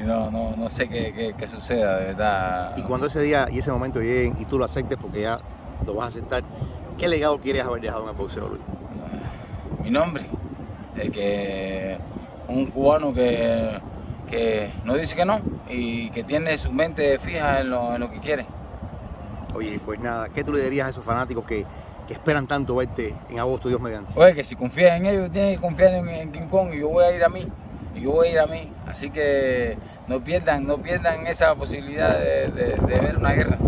no, 0.05 0.31
no, 0.31 0.55
no 0.57 0.69
sé 0.69 0.89
qué, 0.89 1.13
qué, 1.15 1.35
qué, 1.37 1.47
suceda, 1.47 1.99
de 1.99 2.07
verdad. 2.07 2.77
Y 2.77 2.83
cuando 2.83 3.07
ese 3.07 3.21
día 3.23 3.49
y 3.51 3.59
ese 3.59 3.71
momento 3.71 4.01
lleguen 4.01 4.37
y 4.39 4.45
tú 4.45 4.59
lo 4.59 4.65
aceptes 4.65 4.99
porque 5.01 5.23
ya 5.23 5.41
lo 5.87 5.95
vas 5.95 6.07
a 6.07 6.09
aceptar, 6.09 6.43
¿qué 6.99 7.09
legado 7.09 7.39
quieres 7.41 7.65
haber 7.65 7.81
dejado 7.81 8.05
en 8.05 8.11
el 8.11 8.17
boxeo, 8.17 8.49
Luis? 8.49 8.61
Mi 9.83 9.91
nombre, 9.91 10.27
es 10.97 11.11
que 11.11 11.99
un 12.49 12.67
cubano 12.67 13.15
que, 13.15 13.81
que 14.29 14.71
no 14.85 14.95
dice 14.95 15.15
que 15.15 15.25
no 15.25 15.41
y 15.69 16.11
que 16.11 16.25
tiene 16.25 16.57
su 16.59 16.73
mente 16.73 17.19
fija 17.19 17.61
en 17.61 17.71
lo, 17.71 17.95
en 17.95 18.01
lo 18.01 18.11
que 18.11 18.21
quiere. 18.21 18.47
Oye, 19.55 19.81
pues 19.85 20.01
nada, 20.01 20.29
¿qué 20.29 20.45
tú 20.45 20.53
le 20.53 20.63
dirías 20.63 20.89
a 20.89 20.91
esos 20.91 21.05
fanáticos 21.05 21.45
que, 21.45 21.65
que 22.07 22.13
esperan 22.13 22.47
tanto 22.47 22.77
verte 22.77 23.15
en 23.31 23.39
agosto, 23.39 23.69
Dios 23.69 23.81
mediante? 23.81 24.13
Oye, 24.19 24.35
que 24.35 24.45
si 24.45 24.57
confían 24.57 25.07
en 25.07 25.07
ellos, 25.07 25.31
tienen 25.31 25.55
que 25.55 25.61
confiar 25.61 25.95
en, 25.95 26.09
en 26.09 26.33
King 26.33 26.49
Kong 26.49 26.75
y 26.75 26.81
yo 26.81 26.89
voy 26.89 27.05
a 27.05 27.15
ir 27.15 27.25
a 27.25 27.29
mí 27.29 27.47
y 27.97 28.03
yo 28.03 28.13
voy 28.13 28.29
a 28.29 28.33
ir 28.33 28.39
a 28.39 28.47
mí. 28.47 28.73
Así 28.87 29.11
que 29.11 29.77
no 30.07 30.21
pierdan, 30.21 30.67
no 30.67 30.79
pierdan 30.79 31.27
esa 31.27 31.55
posibilidad 31.55 32.19
de, 32.19 32.49
de, 32.49 32.75
de, 32.75 33.01
ver 33.01 33.17
una 33.17 33.33
guerra. 33.33 33.59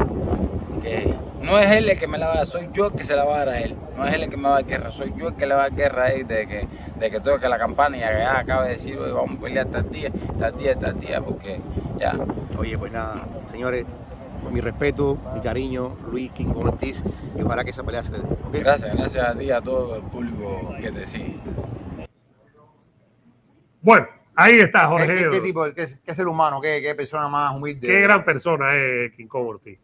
Que 0.83 1.15
no 1.43 1.59
es 1.59 1.71
él 1.71 1.89
el 1.89 1.99
que 1.99 2.07
me 2.07 2.19
la 2.19 2.27
va 2.27 2.33
a 2.35 2.37
dar, 2.37 2.47
soy 2.47 2.69
yo 2.73 2.87
el 2.87 2.93
que 2.93 3.05
se 3.05 3.17
la 3.17 3.25
va 3.25 3.37
a 3.37 3.39
dar 3.39 3.49
a 3.51 3.61
él. 3.61 3.75
No 3.97 4.07
es 4.07 4.15
él 4.15 4.23
el 4.23 4.31
que 4.31 4.37
me 4.37 4.45
va 4.45 4.51
a 4.51 4.63
dar 4.63 4.67
guerra, 4.67 4.91
soy 4.91 5.13
yo 5.17 5.29
el 5.29 5.35
que 5.35 5.47
le 5.47 5.55
va 5.55 5.65
a 5.65 5.69
dar 5.71 5.77
guerra 5.77 6.05
a 6.05 6.09
él 6.09 6.27
de 6.27 6.47
que, 6.47 6.69
de 6.99 7.11
que 7.11 7.21
toque 7.21 7.49
la 7.49 7.59
campana 7.59 7.97
y 7.97 8.01
ya 8.01 8.39
acaba 8.39 8.65
de 8.65 8.71
decir, 8.71 8.99
vamos 8.99 9.39
a 9.39 9.41
pelear 9.41 9.67
tal 9.67 9.91
día, 9.91 10.11
tal 10.39 10.57
día, 10.57 10.77
tal 10.77 11.01
día, 11.01 11.21
porque 11.21 11.61
ya. 11.99 12.15
Oye, 12.57 12.79
pues 12.79 12.93
nada, 12.93 13.27
señores, 13.47 13.87
mi 14.51 14.61
respeto, 14.61 15.19
mi 15.35 15.41
cariño, 15.41 15.97
Luis 16.11 16.31
King 16.33 16.53
Ortiz, 16.55 17.03
y 17.37 17.43
ojalá 17.43 17.65
que 17.65 17.71
esa 17.71 17.83
pelea 17.83 18.03
se 18.03 18.13
te 18.13 18.19
dé. 18.19 18.29
¿okay? 18.47 18.61
Gracias, 18.61 18.97
gracias 18.97 19.29
a 19.29 19.35
ti, 19.35 19.51
a 19.51 19.61
todo 19.61 19.97
el 19.97 20.03
público 20.03 20.75
que 20.81 20.93
te 20.93 21.07
sigue. 21.07 21.37
Bueno, 23.83 24.07
Ahí 24.41 24.61
está, 24.61 24.87
Jorge. 24.87 25.17
¿Qué, 25.17 25.31
qué, 25.31 25.41
tipo, 25.41 25.65
qué, 25.75 25.87
qué, 26.07 26.15
ser 26.15 26.29
humano, 26.29 26.61
qué, 26.61 26.81
qué 26.81 26.95
persona 26.95 27.27
más 27.27 27.57
humilde? 27.57 27.85
Qué 27.85 28.03
gran 28.03 28.25
persona 28.25 28.73
es 28.73 29.11
King 29.17 29.27
Kong 29.27 29.49
Ortiz. 29.49 29.81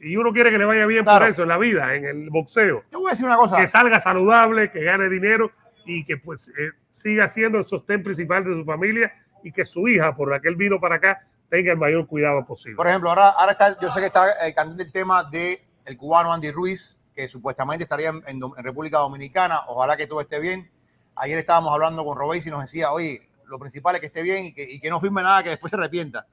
Y 0.00 0.16
uno 0.16 0.32
quiere 0.32 0.50
que 0.50 0.56
le 0.56 0.64
vaya 0.64 0.86
bien 0.86 1.04
claro. 1.04 1.26
por 1.26 1.28
eso 1.28 1.42
en 1.42 1.48
la 1.50 1.58
vida, 1.58 1.94
en 1.94 2.06
el 2.06 2.30
boxeo. 2.30 2.84
Yo 2.90 3.00
voy 3.00 3.08
a 3.08 3.10
decir 3.10 3.26
una 3.26 3.36
cosa. 3.36 3.58
Que 3.58 3.68
salga 3.68 4.00
saludable, 4.00 4.72
que 4.72 4.82
gane 4.82 5.10
dinero 5.10 5.52
y 5.84 6.02
que 6.06 6.16
pues 6.16 6.48
eh, 6.48 6.70
siga 6.94 7.28
siendo 7.28 7.58
el 7.58 7.66
sostén 7.66 8.02
principal 8.02 8.42
de 8.42 8.54
su 8.54 8.64
familia 8.64 9.12
y 9.42 9.52
que 9.52 9.66
su 9.66 9.86
hija, 9.86 10.16
por 10.16 10.30
la 10.30 10.40
que 10.40 10.48
él 10.48 10.56
vino 10.56 10.80
para 10.80 10.94
acá, 10.94 11.26
tenga 11.50 11.72
el 11.72 11.78
mayor 11.78 12.06
cuidado 12.06 12.42
posible. 12.46 12.76
Por 12.76 12.88
ejemplo, 12.88 13.10
ahora, 13.10 13.28
ahora 13.28 13.52
está, 13.52 13.78
yo 13.78 13.90
sé 13.90 14.00
que 14.00 14.06
está 14.06 14.46
eh, 14.46 14.54
candente 14.54 14.84
el 14.84 14.92
tema 14.92 15.24
del 15.24 15.58
de 15.84 15.96
cubano 15.98 16.32
Andy 16.32 16.50
Ruiz, 16.52 16.98
que 17.14 17.28
supuestamente 17.28 17.82
estaría 17.82 18.08
en, 18.08 18.22
en, 18.28 18.40
en, 18.42 18.64
República 18.64 18.96
Dominicana. 18.96 19.60
Ojalá 19.66 19.94
que 19.98 20.06
todo 20.06 20.22
esté 20.22 20.40
bien. 20.40 20.70
Ayer 21.16 21.36
estábamos 21.36 21.70
hablando 21.70 22.02
con 22.02 22.16
Robéis 22.16 22.46
y 22.46 22.50
nos 22.50 22.62
decía, 22.62 22.90
oye, 22.90 23.28
lo 23.46 23.58
principal 23.58 23.94
es 23.94 24.00
que 24.00 24.06
esté 24.06 24.22
bien 24.22 24.46
y 24.46 24.52
que, 24.52 24.62
y 24.62 24.80
que 24.80 24.90
no 24.90 25.00
firme 25.00 25.22
nada 25.22 25.42
que 25.42 25.50
después 25.50 25.70
se 25.70 25.76
arrepienta. 25.76 26.26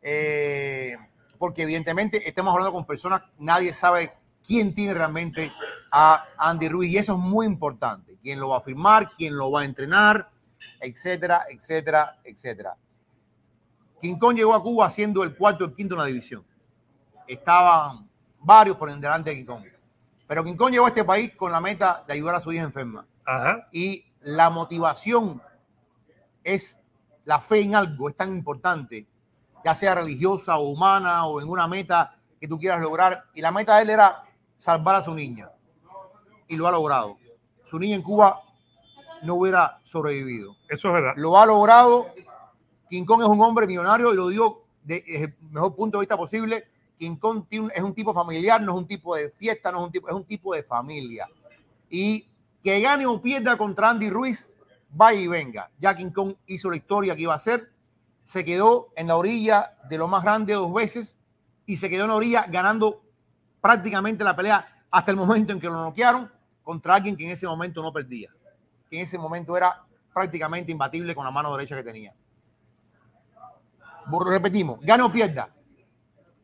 Eh, 0.00 0.96
porque 1.38 1.62
evidentemente 1.62 2.28
estamos 2.28 2.52
hablando 2.52 2.72
con 2.72 2.86
personas, 2.86 3.22
nadie 3.38 3.72
sabe 3.72 4.12
quién 4.46 4.74
tiene 4.74 4.94
realmente 4.94 5.52
a 5.90 6.24
Andy 6.38 6.68
Ruiz 6.68 6.92
y 6.92 6.98
eso 6.98 7.12
es 7.12 7.18
muy 7.18 7.46
importante. 7.46 8.16
Quién 8.22 8.40
lo 8.40 8.50
va 8.50 8.58
a 8.58 8.60
firmar, 8.60 9.12
quién 9.12 9.36
lo 9.36 9.50
va 9.50 9.62
a 9.62 9.64
entrenar, 9.64 10.30
etcétera, 10.80 11.46
etcétera, 11.50 12.18
etcétera. 12.24 12.76
King 14.00 14.16
Kong 14.16 14.36
llegó 14.36 14.54
a 14.54 14.62
Cuba 14.62 14.90
siendo 14.90 15.22
el 15.22 15.36
cuarto 15.36 15.64
o 15.64 15.68
el 15.68 15.74
quinto 15.74 15.94
en 15.94 16.00
la 16.00 16.06
división. 16.06 16.44
Estaban 17.26 18.08
varios 18.40 18.76
por 18.76 18.92
delante 18.92 19.30
de 19.30 19.36
King 19.36 19.46
Kong. 19.46 19.64
Pero 20.26 20.44
King 20.44 20.56
Kong 20.56 20.72
llegó 20.72 20.86
a 20.86 20.88
este 20.88 21.04
país 21.04 21.32
con 21.36 21.52
la 21.52 21.60
meta 21.60 22.04
de 22.06 22.14
ayudar 22.14 22.36
a 22.36 22.40
su 22.40 22.52
hija 22.52 22.64
enferma. 22.64 23.06
Ajá. 23.24 23.68
Y 23.70 24.04
la 24.22 24.50
motivación 24.50 25.40
es 26.44 26.80
la 27.24 27.40
fe 27.40 27.60
en 27.60 27.74
algo, 27.74 28.08
es 28.08 28.16
tan 28.16 28.34
importante, 28.36 29.06
ya 29.64 29.74
sea 29.74 29.94
religiosa 29.94 30.58
o 30.58 30.68
humana 30.68 31.26
o 31.26 31.40
en 31.40 31.48
una 31.48 31.68
meta 31.68 32.16
que 32.40 32.48
tú 32.48 32.58
quieras 32.58 32.80
lograr. 32.80 33.24
Y 33.34 33.40
la 33.40 33.52
meta 33.52 33.76
de 33.76 33.82
él 33.82 33.90
era 33.90 34.24
salvar 34.56 34.96
a 34.96 35.02
su 35.02 35.14
niña. 35.14 35.50
Y 36.48 36.56
lo 36.56 36.66
ha 36.66 36.72
logrado. 36.72 37.16
Su 37.64 37.78
niña 37.78 37.96
en 37.96 38.02
Cuba 38.02 38.40
no 39.22 39.36
hubiera 39.36 39.80
sobrevivido. 39.82 40.56
Eso 40.68 40.88
es 40.88 40.94
verdad. 40.94 41.14
Lo 41.16 41.38
ha 41.38 41.46
logrado. 41.46 42.06
King 42.90 43.04
Kong 43.04 43.22
es 43.22 43.28
un 43.28 43.40
hombre 43.40 43.66
millonario 43.66 44.12
y 44.12 44.16
lo 44.16 44.28
digo 44.28 44.66
desde 44.82 45.24
el 45.24 45.34
mejor 45.50 45.74
punto 45.74 45.98
de 45.98 46.02
vista 46.02 46.16
posible. 46.16 46.66
King 46.98 47.16
Kong 47.16 47.44
es 47.50 47.82
un 47.82 47.94
tipo 47.94 48.12
familiar, 48.12 48.60
no 48.60 48.72
es 48.72 48.78
un 48.78 48.86
tipo 48.86 49.16
de 49.16 49.30
fiesta, 49.30 49.72
no 49.72 49.78
es 49.78 49.84
un 49.86 49.92
tipo, 49.92 50.08
es 50.08 50.14
un 50.14 50.24
tipo 50.24 50.54
de 50.54 50.62
familia. 50.62 51.28
Y 51.88 52.28
que 52.62 52.80
gane 52.80 53.06
o 53.06 53.20
pierda 53.20 53.56
contra 53.56 53.90
Andy 53.90 54.10
Ruiz, 54.10 54.48
vaya 54.92 55.20
y 55.20 55.26
venga. 55.26 55.70
Ya 55.78 55.94
King 55.94 56.10
Kong 56.10 56.34
hizo 56.46 56.70
la 56.70 56.76
historia 56.76 57.16
que 57.16 57.22
iba 57.22 57.32
a 57.32 57.36
hacer, 57.36 57.70
se 58.22 58.44
quedó 58.44 58.92
en 58.96 59.08
la 59.08 59.16
orilla 59.16 59.76
de 59.88 59.98
lo 59.98 60.06
más 60.08 60.22
grande 60.22 60.54
dos 60.54 60.72
veces 60.72 61.16
y 61.66 61.76
se 61.76 61.88
quedó 61.90 62.04
en 62.04 62.10
la 62.10 62.16
orilla 62.16 62.46
ganando 62.48 63.02
prácticamente 63.60 64.22
la 64.24 64.34
pelea 64.36 64.84
hasta 64.90 65.10
el 65.10 65.16
momento 65.16 65.52
en 65.52 65.60
que 65.60 65.66
lo 65.66 65.74
noquearon 65.74 66.30
contra 66.62 66.94
alguien 66.94 67.16
que 67.16 67.24
en 67.24 67.30
ese 67.30 67.46
momento 67.46 67.82
no 67.82 67.92
perdía, 67.92 68.30
que 68.90 68.96
en 68.98 69.02
ese 69.04 69.18
momento 69.18 69.56
era 69.56 69.84
prácticamente 70.14 70.70
imbatible 70.70 71.14
con 71.14 71.24
la 71.24 71.30
mano 71.30 71.50
derecha 71.56 71.74
que 71.76 71.82
tenía. 71.82 72.14
Repetimos, 74.26 74.80
gane 74.82 75.02
o 75.02 75.10
pierda. 75.12 75.48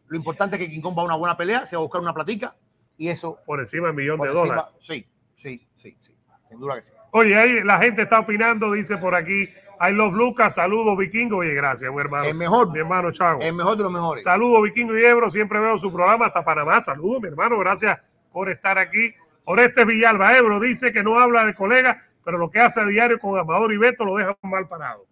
Lo 0.07 0.17
importante 0.17 0.57
es 0.57 0.63
que 0.63 0.71
King 0.71 0.81
Kong 0.81 0.97
va 0.97 1.03
a 1.03 1.05
una 1.05 1.17
buena 1.17 1.37
pelea, 1.37 1.67
se 1.67 1.77
va 1.77 1.81
a 1.81 1.83
buscar 1.85 2.01
una 2.01 2.15
platica 2.15 2.57
y 2.97 3.09
eso 3.09 3.39
Por 3.45 3.61
encima 3.61 3.89
del 3.89 3.97
millón 3.97 4.17
por 4.19 4.29
de 4.29 4.33
encima- 4.35 4.57
dólares. 4.57 4.75
Sí, 4.81 5.07
sí, 5.37 5.69
sí, 5.77 5.97
sí. 6.01 6.18
Sin 6.49 6.61
duda 6.61 6.77
que 6.77 6.85
sí. 6.85 6.93
Oye, 7.13 7.37
ahí 7.37 7.63
la 7.63 7.79
gente 7.79 8.03
está 8.03 8.21
opinando, 8.21 8.73
dice 8.73 8.97
por 8.99 9.15
aquí. 9.15 9.49
I 9.81 9.93
love 9.93 10.15
Lucas, 10.15 10.55
saludos 10.55 10.97
vikingo. 10.97 11.39
Oye, 11.39 11.55
gracias, 11.55 11.93
mi 11.93 12.01
hermano. 12.01 12.25
El 12.25 12.35
mejor. 12.35 12.73
Mi 12.73 12.81
hermano 12.81 13.13
Chavo. 13.13 13.41
El 13.41 13.55
mejor 13.55 13.77
de 13.77 13.85
los 13.85 13.93
mejores. 13.93 14.25
Saludos, 14.25 14.63
Vikingo 14.65 14.99
y 14.99 15.05
Ebro. 15.05 15.31
Siempre 15.31 15.61
veo 15.61 15.79
su 15.79 15.93
programa 15.93 16.27
hasta 16.27 16.45
Panamá. 16.45 16.81
Saludos, 16.81 17.23
mi 17.23 17.29
hermano. 17.29 17.59
Gracias 17.59 17.99
por 18.33 18.49
estar 18.49 18.79
aquí. 18.79 19.15
Orestes 19.45 19.87
Villalba 19.87 20.37
Ebro 20.37 20.61
dice 20.61 20.93
que 20.93 21.03
no 21.03 21.19
habla 21.19 21.47
de 21.47 21.55
colegas, 21.55 21.97
pero 22.25 22.39
lo 22.39 22.51
que 22.51 22.61
hace 22.61 22.81
a 22.81 22.85
diario 22.85 23.19
con 23.19 23.39
Amador 23.39 23.73
y 23.73 23.79
Beto 23.79 24.05
lo 24.05 24.17
deja 24.17 24.37
mal 24.43 24.69
parado. 24.69 25.07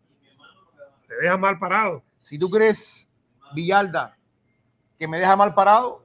Te 1.08 1.14
deja 1.14 1.36
mal 1.36 1.58
parado. 1.58 2.02
Si 2.20 2.38
tú 2.38 2.50
crees, 2.50 3.08
Villalda, 3.54 4.16
que 4.98 5.06
me 5.06 5.18
deja 5.18 5.36
mal 5.36 5.54
parado, 5.54 6.04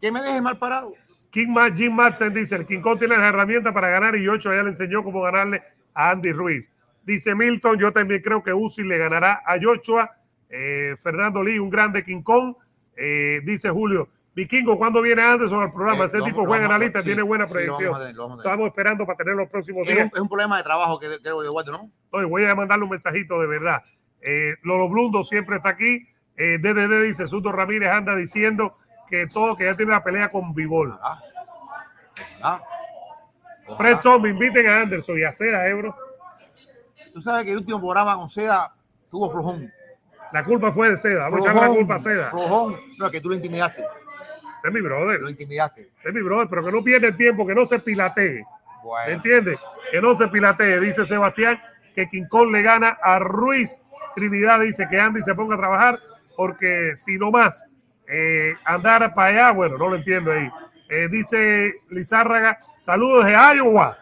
que 0.00 0.12
me 0.12 0.20
deje 0.20 0.40
mal 0.40 0.58
parado. 0.58 0.92
King 1.34 1.48
Ma- 1.48 1.72
Jim 1.74 1.92
Madsen 1.92 2.32
dice: 2.32 2.54
el 2.54 2.64
King 2.64 2.80
Kong 2.80 2.96
tiene 3.00 3.16
las 3.18 3.26
herramientas 3.26 3.72
para 3.74 3.88
ganar 3.88 4.14
y 4.14 4.28
Ocho 4.28 4.54
ya 4.54 4.62
le 4.62 4.70
enseñó 4.70 5.02
cómo 5.02 5.20
ganarle 5.20 5.62
a 5.92 6.12
Andy 6.12 6.30
Ruiz. 6.30 6.70
Dice 7.02 7.34
Milton: 7.34 7.76
Yo 7.76 7.90
también 7.92 8.22
creo 8.22 8.40
que 8.44 8.52
Uzi 8.52 8.84
le 8.84 8.96
ganará 8.98 9.42
a 9.44 9.56
Joshua. 9.60 10.12
Eh, 10.48 10.94
Fernando 11.02 11.42
Lee, 11.42 11.58
un 11.58 11.70
grande 11.70 12.04
King 12.04 12.22
Kong. 12.22 12.54
Eh, 12.96 13.40
dice 13.44 13.68
Julio: 13.70 14.08
Vikingo, 14.36 14.78
¿cuándo 14.78 15.02
viene 15.02 15.22
Anderson 15.22 15.60
al 15.62 15.72
programa? 15.72 16.04
Eh, 16.04 16.06
Ese 16.06 16.22
tipo 16.22 16.46
vamos- 16.46 16.58
analista, 16.64 17.00
sí, 17.00 17.06
tiene 17.06 17.22
buena 17.22 17.48
proyección. 17.48 17.92
tener. 17.98 18.14
Estamos 18.38 18.68
esperando 18.68 19.04
para 19.04 19.16
tener 19.18 19.34
los 19.34 19.48
próximos 19.48 19.88
Es 19.88 19.92
días. 19.94 20.04
un, 20.12 20.12
es 20.16 20.20
un 20.22 20.28
problema 20.28 20.56
de 20.58 20.62
trabajo 20.62 21.00
que 21.00 21.08
creo 21.20 21.42
que 21.42 21.48
guardo, 21.48 21.72
¿no? 21.72 21.90
Oye, 22.10 22.26
voy 22.26 22.44
a 22.44 22.54
mandarle 22.54 22.84
un 22.84 22.90
mensajito 22.90 23.40
de 23.40 23.48
verdad. 23.48 23.82
Eh, 24.22 24.54
Lolo 24.62 24.88
Blundo 24.88 25.24
siempre 25.24 25.56
está 25.56 25.70
aquí. 25.70 26.06
DDD 26.36 27.02
dice: 27.02 27.26
Suto 27.26 27.50
Ramírez 27.52 27.90
anda 27.90 28.14
diciendo 28.16 28.76
que 29.08 29.26
todo, 29.26 29.56
que 29.56 29.64
ya 29.64 29.76
tiene 29.76 29.92
la 29.92 30.02
pelea 30.02 30.30
con 30.30 30.54
Vivol. 30.54 30.98
Ah. 31.02 31.20
Ah. 32.42 32.62
Fred 33.76 33.98
Zombie, 33.98 34.30
inviten 34.30 34.66
a 34.68 34.82
Anderson 34.82 35.18
y 35.18 35.22
a 35.24 35.32
Seda, 35.32 35.66
Ebro. 35.68 35.96
Tú 37.12 37.22
sabes 37.22 37.44
que 37.44 37.52
el 37.52 37.58
último 37.58 37.80
programa 37.80 38.16
con 38.16 38.28
Seda 38.28 38.74
tuvo 39.10 39.30
flojón. 39.30 39.72
La 40.32 40.44
culpa 40.44 40.72
fue 40.72 40.90
de 40.90 40.98
Seda. 40.98 41.24
Vamos 41.24 41.40
a 41.40 41.42
echarle 41.50 41.68
la 41.68 41.74
culpa 41.76 41.94
a 41.94 41.98
Seda. 42.00 42.30
Flojón. 42.30 42.76
No, 42.98 43.10
que 43.10 43.20
tú 43.20 43.28
lo 43.28 43.34
intimidaste. 43.36 43.82
Ese 43.82 44.68
es 44.68 44.72
mi 44.72 44.80
brother. 44.80 45.20
Lo 45.20 45.30
intimidaste. 45.30 45.90
Ese 45.98 46.08
es 46.08 46.14
mi 46.14 46.22
brother, 46.22 46.48
pero 46.48 46.64
que 46.64 46.72
no 46.72 46.82
pierda 46.82 47.08
el 47.08 47.16
tiempo, 47.16 47.46
que 47.46 47.54
no 47.54 47.64
se 47.66 47.78
pilatee. 47.78 48.38
¿Me 48.40 48.44
Bueno. 48.82 49.12
entiendes? 49.12 49.56
Que 49.90 50.00
no 50.02 50.14
se 50.16 50.28
pilatee. 50.28 50.80
Dice 50.80 51.06
Sebastián 51.06 51.60
que 51.94 52.08
King 52.08 52.26
Kong 52.28 52.50
le 52.50 52.62
gana 52.62 52.98
a 53.00 53.18
Ruiz. 53.18 53.76
Trinidad 54.14 54.60
dice 54.60 54.86
que 54.90 55.00
Andy 55.00 55.22
se 55.22 55.34
ponga 55.34 55.54
a 55.54 55.58
trabajar 55.58 56.00
porque 56.36 56.94
si 56.96 57.16
no 57.16 57.30
más 57.30 57.66
eh, 58.08 58.54
andar 58.64 59.14
para 59.14 59.28
allá, 59.28 59.50
bueno, 59.52 59.78
no 59.78 59.88
lo 59.88 59.96
entiendo 59.96 60.32
ahí. 60.32 60.50
Eh, 60.88 61.08
dice 61.10 61.82
Lizárraga, 61.90 62.60
saludos 62.78 63.26
de 63.26 63.32
Iowa 63.32 63.98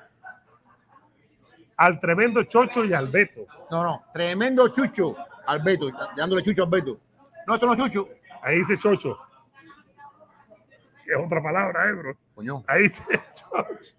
al 1.77 1.99
tremendo 2.01 2.43
Chocho 2.45 2.85
y 2.85 2.93
al 2.93 3.09
Beto. 3.09 3.47
No, 3.71 3.83
no. 3.83 4.05
Tremendo 4.13 4.69
chucho 4.69 5.17
al 5.47 5.63
Beto. 5.63 5.91
Dándole 6.17 6.43
chucho 6.43 6.65
al 6.65 6.71
Beto. 6.71 7.01
No, 7.47 7.55
esto 7.55 7.67
no 7.67 7.73
es 7.73 7.81
chucho. 7.81 8.09
Ahí 8.43 8.59
dice 8.59 8.79
Chocho. 8.79 9.19
Que 11.05 11.13
es 11.13 11.19
otra 11.19 11.43
palabra, 11.43 11.89
eh, 11.89 11.93
bro. 11.93 12.17
Coño. 12.35 12.63
Ahí 12.69 12.83
dice 12.83 13.03
Chocho. 13.35 13.97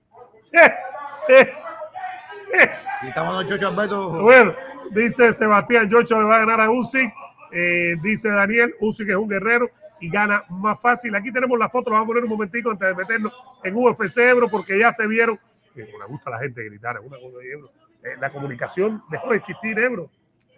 Si 3.02 3.08
estamos 3.08 3.36
dando 3.36 3.50
chucho 3.52 3.68
al 3.68 3.76
Beto. 3.76 4.10
Bueno, 4.22 4.56
dice 4.92 5.34
Sebastián, 5.34 5.90
Chocho 5.90 6.22
le 6.22 6.26
va 6.28 6.36
a 6.36 6.40
ganar 6.40 6.62
a 6.62 6.70
Usyk. 6.70 7.14
Eh, 7.52 7.96
dice 8.02 8.30
Daniel, 8.30 8.76
Usyk 8.80 9.10
es 9.10 9.16
un 9.16 9.28
guerrero 9.28 9.70
y 10.06 10.10
gana 10.10 10.44
más 10.50 10.80
fácil. 10.82 11.16
Aquí 11.16 11.32
tenemos 11.32 11.58
la 11.58 11.70
foto, 11.70 11.90
la 11.90 11.98
vamos 11.98 12.06
a 12.06 12.10
poner 12.10 12.24
un 12.24 12.30
momentico 12.30 12.72
antes 12.72 12.88
de 12.88 12.96
meternos 12.96 13.34
en 13.64 13.76
UFC 13.76 14.18
Ebro, 14.18 14.50
porque 14.50 14.78
ya 14.80 14.92
se 14.94 15.08
vieron. 15.08 15.40
que 15.74 15.82
Me 16.00 16.06
gusta 16.08 16.30
la 16.30 16.40
gente 16.40 16.64
gritar, 16.66 17.00
una 17.00 17.18
cosa 17.18 17.38
de 17.40 17.52
Ebro. 17.54 17.70
Eh, 18.04 18.18
la 18.20 18.30
comunicación 18.32 19.02
dejó 19.10 19.30
de 19.30 19.38
existir, 19.38 19.80
Ebro. 19.80 20.10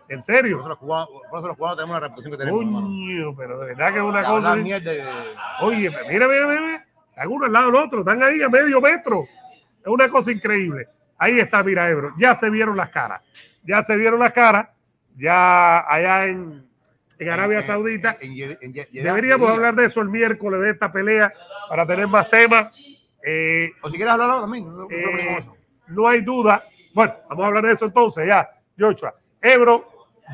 En 0.10 0.18
Por 0.18 0.24
serio. 0.26 0.58
por 0.58 1.40
eso 1.40 1.48
los 1.48 1.58
cubanos 1.58 1.78
tenemos 1.78 1.94
la 1.96 2.00
reputación 2.00 2.32
que 2.32 2.38
tenemos. 2.38 2.62
Coño, 2.62 3.36
pero 3.36 3.60
de 3.60 3.66
verdad 3.68 3.92
que 3.92 3.98
es 3.98 4.04
una 4.04 4.24
cosa. 4.24 4.56
mierda 4.56 4.92
de- 4.92 5.04
Oye, 5.62 5.90
mira, 6.10 6.28
mira, 6.28 6.28
mira, 6.48 6.62
mira. 6.62 6.86
Están 7.10 7.28
uno 7.30 7.46
al 7.46 7.54
lado 7.54 7.66
del 7.68 7.76
otro, 7.76 8.00
están 8.02 8.22
ahí 8.24 8.42
a 8.42 8.50
medio 8.50 8.82
metro. 8.82 9.24
Es 9.82 9.88
una 9.88 10.10
cosa 10.10 10.32
increíble. 10.32 10.88
Ahí 11.18 11.40
está, 11.40 11.64
mira, 11.64 11.88
Ebro. 11.90 12.14
Ya 12.18 12.36
se 12.36 12.50
vieron 12.50 12.76
las 12.76 12.90
caras. 12.90 13.22
Ya 13.64 13.82
se 13.84 13.96
vieron 13.96 14.20
las 14.20 14.34
caras. 14.34 14.68
Ya 15.16 15.80
allá 15.92 16.26
en, 16.28 16.65
en 17.20 17.30
Arabia 17.30 17.62
Saudita. 17.62 18.18
en- 18.20 18.58
en- 18.62 18.74
Deberíamos 18.92 19.50
hablar 19.50 19.76
de 19.76 19.86
eso 19.86 20.02
el 20.02 20.10
miércoles, 20.10 20.62
de 20.62 20.72
esta 20.72 20.92
pelea, 20.92 21.34
para 21.70 21.86
tener 21.86 22.08
más 22.08 22.30
temas. 22.30 22.68
Eh, 23.26 23.72
O 23.82 23.90
si 23.90 23.96
quieres 23.96 24.14
hablarlo 24.14 24.42
también. 24.42 24.66
No, 24.66 24.88
eh, 24.90 25.46
no 25.88 26.08
hay 26.08 26.22
duda. 26.22 26.64
Bueno, 26.94 27.14
vamos 27.30 27.44
a 27.44 27.48
hablar 27.48 27.66
de 27.66 27.74
eso 27.74 27.86
entonces 27.86 28.28
ya, 28.28 28.50
Joshua. 28.78 29.16
Ebro, 29.42 29.88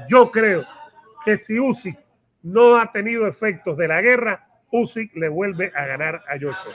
yo 0.08 0.30
creo 0.32 0.66
que 1.26 1.38
si 1.38 1.60
Usyk 1.60 1.98
no 2.44 2.78
ha 2.78 2.92
tenido 2.92 3.28
efectos 3.28 3.78
de 3.78 3.88
la 3.88 4.02
guerra, 4.02 4.46
Usyk 4.72 5.16
le 5.16 5.30
vuelve 5.30 5.72
a 5.76 5.86
ganar 5.86 6.16
a 6.28 6.34
Joshua. 6.34 6.74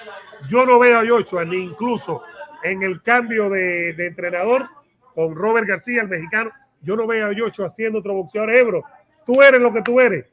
Yo 0.49 0.65
no 0.67 0.79
veo 0.79 1.01
a 1.01 1.07
Joshua 1.07 1.45
ni 1.45 1.57
incluso 1.59 2.23
en 2.63 2.83
el 2.83 3.03
cambio 3.03 3.49
de, 3.51 3.93
de 3.95 4.07
entrenador 4.07 4.67
con 5.15 5.35
Robert 5.35 5.67
García, 5.67 6.03
el 6.03 6.09
mexicano, 6.09 6.51
yo 6.83 6.95
no 6.97 7.07
veo 7.07 7.31
a 7.31 7.35
Joshua 7.37 7.67
haciendo 7.69 8.01
otro 8.01 8.15
boxeador. 8.15 8.53
Ebro, 8.55 8.85
tú 9.27 9.43
eres 9.43 9.61
lo 9.61 9.73
que 9.73 9.83
tú 9.83 10.01
eres. 10.01 10.25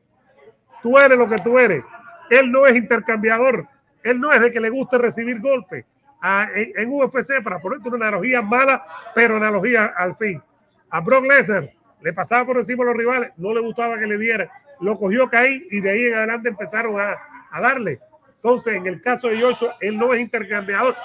Tú 0.81 0.97
eres 0.97 1.17
lo 1.17 1.27
que 1.27 1.37
tú 1.37 1.59
eres. 1.59 1.83
Él 2.29 2.51
no 2.51 2.65
es 2.65 2.75
intercambiador. 2.75 3.67
Él 4.03 4.19
no 4.19 4.31
es 4.31 4.41
de 4.41 4.51
que 4.51 4.59
le 4.59 4.69
guste 4.69 4.97
recibir 4.97 5.41
golpes. 5.41 5.85
Ah, 6.21 6.47
en, 6.55 6.89
UFC, 6.89 7.43
para 7.43 7.59
ponerte 7.59 7.89
una 7.89 8.07
analogía 8.07 8.41
mala, 8.41 8.85
pero 9.13 9.37
analogía 9.37 9.93
al 9.97 10.15
fin. 10.15 10.41
A 10.89 11.01
Brock 11.01 11.25
Lesnar 11.25 11.69
le 12.01 12.13
pasaba 12.13 12.45
por 12.45 12.57
encima 12.57 12.83
a 12.83 12.87
los 12.87 12.95
rivales, 12.95 13.31
no 13.37 13.53
le 13.53 13.61
gustaba 13.61 13.97
que 13.97 14.07
le 14.07 14.17
diera, 14.17 14.49
lo 14.79 14.97
cogió 14.97 15.29
Caín 15.29 15.65
y 15.71 15.81
de 15.81 15.89
ahí 15.89 16.03
en 16.05 16.15
adelante 16.15 16.49
empezaron 16.49 16.99
a, 16.99 17.17
a 17.51 17.61
darle. 17.61 17.99
Entonces, 18.35 18.73
en 18.73 18.87
el 18.87 19.01
caso 19.01 19.29
de 19.29 19.39
Yocho, 19.39 19.71
él 19.79 19.97
no 19.97 20.13
es 20.13 20.19
intercambiador. 20.19 20.95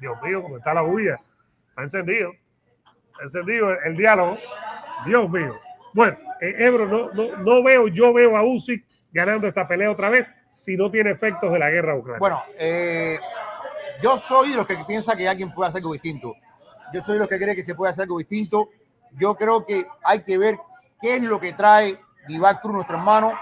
Dios 0.00 0.22
mío, 0.22 0.42
cómo 0.42 0.56
está 0.56 0.72
la 0.72 0.82
bulla. 0.82 1.20
Está 1.70 1.82
encendido. 1.82 2.32
Está 3.12 3.24
encendido 3.24 3.72
el 3.82 3.96
diálogo. 3.96 4.38
Dios 5.04 5.28
mío. 5.30 5.58
Bueno, 5.98 6.16
eh, 6.40 6.54
Ebro, 6.58 6.86
no, 6.86 7.10
no, 7.12 7.36
no 7.38 7.60
veo, 7.64 7.88
yo 7.88 8.12
veo 8.12 8.36
a 8.36 8.44
Usyk 8.44 8.86
ganando 9.10 9.48
esta 9.48 9.66
pelea 9.66 9.90
otra 9.90 10.08
vez 10.08 10.28
si 10.52 10.76
no 10.76 10.92
tiene 10.92 11.10
efectos 11.10 11.52
de 11.52 11.58
la 11.58 11.70
guerra 11.70 11.96
ucraniana. 11.96 12.20
Bueno, 12.20 12.42
eh, 12.56 13.18
yo 14.00 14.16
soy 14.16 14.50
de 14.50 14.54
los 14.54 14.64
que 14.64 14.76
piensa 14.86 15.16
que 15.16 15.28
alguien 15.28 15.52
puede 15.52 15.70
hacer 15.70 15.80
algo 15.80 15.94
distinto. 15.94 16.36
Yo 16.94 17.00
soy 17.00 17.14
de 17.14 17.18
los 17.18 17.28
que 17.28 17.36
cree 17.36 17.56
que 17.56 17.64
se 17.64 17.74
puede 17.74 17.90
hacer 17.90 18.02
algo 18.04 18.18
distinto. 18.18 18.68
Yo 19.18 19.34
creo 19.34 19.66
que 19.66 19.86
hay 20.04 20.22
que 20.22 20.38
ver 20.38 20.56
qué 21.00 21.16
es 21.16 21.22
lo 21.24 21.40
que 21.40 21.52
trae 21.54 21.98
Divac 22.28 22.60
Cruz, 22.62 22.74
nuestro 22.74 22.96
hermano. 22.96 23.32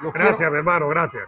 Los 0.00 0.10
gracias, 0.10 0.36
quiero- 0.38 0.52
mi 0.52 0.58
hermano, 0.60 0.88
gracias. 0.88 1.24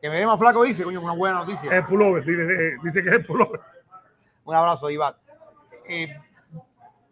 que 0.00 0.08
me 0.08 0.20
ve 0.20 0.26
más 0.26 0.38
flaco, 0.38 0.62
dice, 0.62 0.84
coño, 0.84 1.00
una 1.00 1.14
buena 1.14 1.38
noticia. 1.40 1.76
Es 1.76 1.84
pullover, 1.86 2.24
dice, 2.24 2.42
eh, 2.42 2.76
dice 2.84 3.02
que 3.02 3.08
es 3.10 3.26
pullover. 3.26 3.60
Un 4.44 4.54
abrazo, 4.54 4.86
Divac. 4.86 5.16
Eh, 5.88 6.16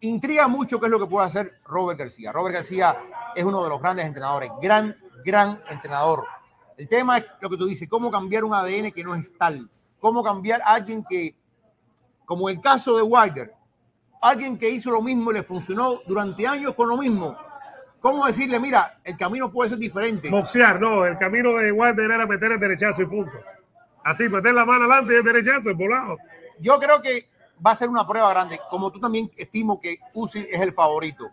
intriga 0.01 0.49
mucho 0.49 0.81
qué 0.81 0.87
es 0.87 0.93
lo 0.93 0.99
que 0.99 1.07
puede 1.07 1.27
hacer 1.27 1.61
Robert 1.65 1.99
García. 1.99 2.33
Robert 2.33 2.55
García 2.55 2.97
es 3.35 3.45
uno 3.45 3.63
de 3.63 3.69
los 3.69 3.81
grandes 3.81 4.07
entrenadores, 4.07 4.51
gran, 4.61 4.97
gran 5.25 5.61
entrenador. 5.69 6.25
El 6.77 6.89
tema 6.89 7.19
es 7.19 7.27
lo 7.41 7.51
que 7.51 7.57
tú 7.57 7.67
dices, 7.67 7.89
cómo 7.89 8.11
cambiar 8.11 8.45
un 8.45 8.55
ADN 8.55 8.91
que 8.93 9.05
no 9.05 9.15
es 9.15 9.37
tal, 9.37 9.69
cómo 9.99 10.23
cambiar 10.23 10.63
a 10.63 10.75
alguien 10.75 11.05
que, 11.09 11.35
como 12.25 12.49
el 12.49 12.61
caso 12.61 12.97
de 12.97 13.03
Wilder, 13.03 13.53
alguien 14.23 14.57
que 14.57 14.69
hizo 14.69 14.91
lo 14.91 15.03
mismo 15.03 15.31
y 15.31 15.35
le 15.35 15.43
funcionó 15.43 16.01
durante 16.07 16.47
años 16.47 16.75
con 16.75 16.89
lo 16.89 16.97
mismo. 16.97 17.37
¿Cómo 18.01 18.27
decirle, 18.27 18.59
mira, 18.59 18.99
el 19.05 19.17
camino 19.17 19.53
puede 19.53 19.71
ser 19.71 19.79
diferente? 19.79 20.31
Boxear, 20.31 20.81
no, 20.81 21.05
el 21.05 21.19
camino 21.19 21.53
de 21.59 21.71
Wilder 21.71 22.11
era 22.11 22.27
meter 22.27 22.53
el 22.53 22.61
derechazo 22.61 23.03
y 23.03 23.07
punto. 23.07 23.39
Así, 24.03 24.27
meter 24.27 24.55
la 24.55 24.65
mano 24.65 24.85
adelante 24.87 25.13
y 25.13 25.17
el 25.17 25.25
derechazo, 25.25 25.69
el 25.69 25.75
volado. 25.75 26.17
Yo 26.59 26.79
creo 26.79 27.03
que 27.03 27.29
va 27.65 27.73
a 27.73 27.77
ser 27.77 27.89
una 27.89 28.07
prueba 28.07 28.31
grande. 28.31 28.61
Como 28.71 28.91
tú 28.91 29.01
también 29.01 29.31
estimo 29.37 29.81
que 29.81 29.99
Uzi 30.15 30.47
es 30.51 30.61
el 30.61 30.73
favorito. 30.73 31.31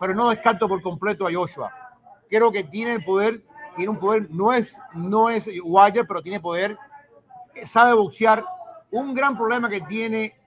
Pero 0.00 0.14
no 0.14 0.30
descarto 0.30 0.68
por 0.68 0.82
completo 0.82 1.26
a 1.26 1.32
Joshua. 1.32 1.72
Creo 2.28 2.52
que 2.52 2.64
tiene 2.64 2.94
el 2.94 3.04
poder, 3.04 3.42
tiene 3.76 3.90
un 3.90 3.98
poder, 3.98 4.28
no 4.30 4.52
es, 4.52 4.78
no 4.94 5.30
es 5.30 5.48
Wilder, 5.62 6.06
pero 6.06 6.22
tiene 6.22 6.40
poder, 6.40 6.76
sabe 7.64 7.94
boxear. 7.94 8.44
Un 8.90 9.14
gran 9.14 9.36
problema 9.36 9.68
que 9.68 9.80
tiene 9.82 10.38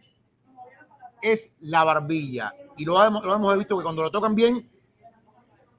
es 1.22 1.52
la 1.60 1.84
barbilla. 1.84 2.54
Y 2.78 2.86
lo 2.86 3.04
hemos, 3.04 3.24
lo 3.24 3.36
hemos 3.36 3.58
visto 3.58 3.78
que 3.78 3.84
cuando 3.84 4.04
lo 4.04 4.12
tocan 4.12 4.36
bien, 4.36 4.68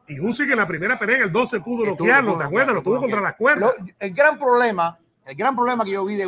Y 0.06 0.20
Usyk 0.20 0.50
en 0.50 0.58
la 0.58 0.66
primera 0.66 0.98
pelea 0.98 1.16
en 1.16 1.22
el 1.22 1.32
12 1.32 1.60
pudo 1.60 1.84
estuvo 1.84 2.06
¿te 2.06 2.44
acuerdas? 2.44 2.74
Lo 2.74 2.82
tuvo 2.82 3.00
contra 3.00 3.20
las 3.20 3.36
cuerdas. 3.36 3.74
El 3.98 4.12
gran 4.12 4.38
problema, 4.38 4.98
el 5.24 5.34
gran 5.34 5.56
problema 5.56 5.84
que 5.84 5.92
yo 5.92 6.04
vi 6.04 6.16
de 6.16 6.26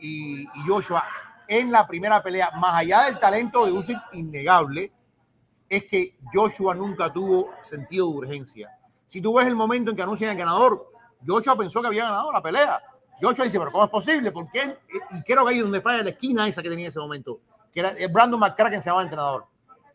y, 0.00 0.42
y 0.42 0.60
Joshua 0.66 1.04
en 1.50 1.72
la 1.72 1.84
primera 1.84 2.22
pelea, 2.22 2.52
más 2.52 2.76
allá 2.76 3.02
del 3.06 3.18
talento 3.18 3.66
de 3.66 3.72
Usyk 3.72 3.98
innegable, 4.12 4.92
es 5.68 5.84
que 5.84 6.16
Joshua 6.32 6.76
nunca 6.76 7.12
tuvo 7.12 7.50
sentido 7.60 8.08
de 8.08 8.18
urgencia. 8.18 8.70
Si 9.08 9.20
tú 9.20 9.34
ves 9.34 9.48
el 9.48 9.56
momento 9.56 9.90
en 9.90 9.96
que 9.96 10.02
anuncian 10.04 10.30
el 10.30 10.36
ganador, 10.36 10.92
Joshua 11.26 11.56
pensó 11.56 11.80
que 11.80 11.88
había 11.88 12.04
ganado 12.04 12.30
la 12.30 12.40
pelea. 12.40 12.80
Joshua 13.20 13.46
dice, 13.46 13.58
pero 13.58 13.72
¿cómo 13.72 13.84
es 13.84 13.90
posible? 13.90 14.30
¿Por 14.30 14.48
qué? 14.48 14.78
Y 15.10 15.22
creo 15.22 15.44
que 15.44 15.50
ahí 15.50 15.58
donde 15.58 15.80
falla 15.80 16.04
la 16.04 16.10
esquina 16.10 16.46
esa 16.46 16.62
que 16.62 16.68
tenía 16.68 16.86
en 16.86 16.90
ese 16.90 17.00
momento, 17.00 17.40
que 17.72 17.80
era 17.80 17.94
Brandon 18.08 18.38
McCracken 18.38 18.80
se 18.80 18.88
llamaba 18.88 19.02
el 19.02 19.06
entrenador. 19.06 19.46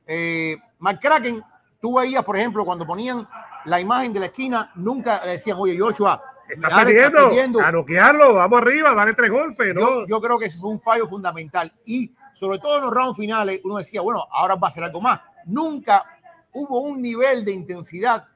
Eh, 0.06 0.58
McCracken, 0.80 1.42
tú 1.82 1.98
veías, 1.98 2.26
por 2.26 2.36
ejemplo, 2.36 2.66
cuando 2.66 2.86
ponían 2.86 3.26
la 3.64 3.80
imagen 3.80 4.12
de 4.12 4.20
la 4.20 4.26
esquina, 4.26 4.74
nunca 4.76 5.24
le 5.24 5.32
decían, 5.32 5.58
oye, 5.58 5.80
Joshua, 5.80 6.22
Está 6.48 6.86
perdiendo, 6.86 7.60
a 7.60 7.72
noquearlo, 7.72 8.36
vamos 8.36 8.62
arriba, 8.62 8.94
dale 8.94 9.14
tres 9.14 9.32
golpes. 9.32 9.74
¿no? 9.74 9.82
Yo, 9.82 10.08
yo, 10.08 10.22
creo 10.22 10.38
que 10.38 10.50
fue 10.52 10.70
un 10.70 10.80
fallo 10.80 11.08
fundamental. 11.08 11.72
Y 11.86 12.14
sobre 12.34 12.60
todo 12.60 12.78
en 12.78 12.84
los 12.84 12.92
rounds 12.92 13.18
finales, 13.18 13.62
uno 13.64 13.78
decía, 13.78 14.02
bueno, 14.02 14.26
ahora 14.32 14.56
va 14.56 14.68
a 14.68 14.72
ser 14.72 14.84
algo 14.84 15.02
más. 15.02 15.22
Nunca 15.46 16.06
hubo 16.54 16.82
un 16.82 17.02
nivel 17.02 17.44
de 17.44 17.52
intensidad 17.52 18.28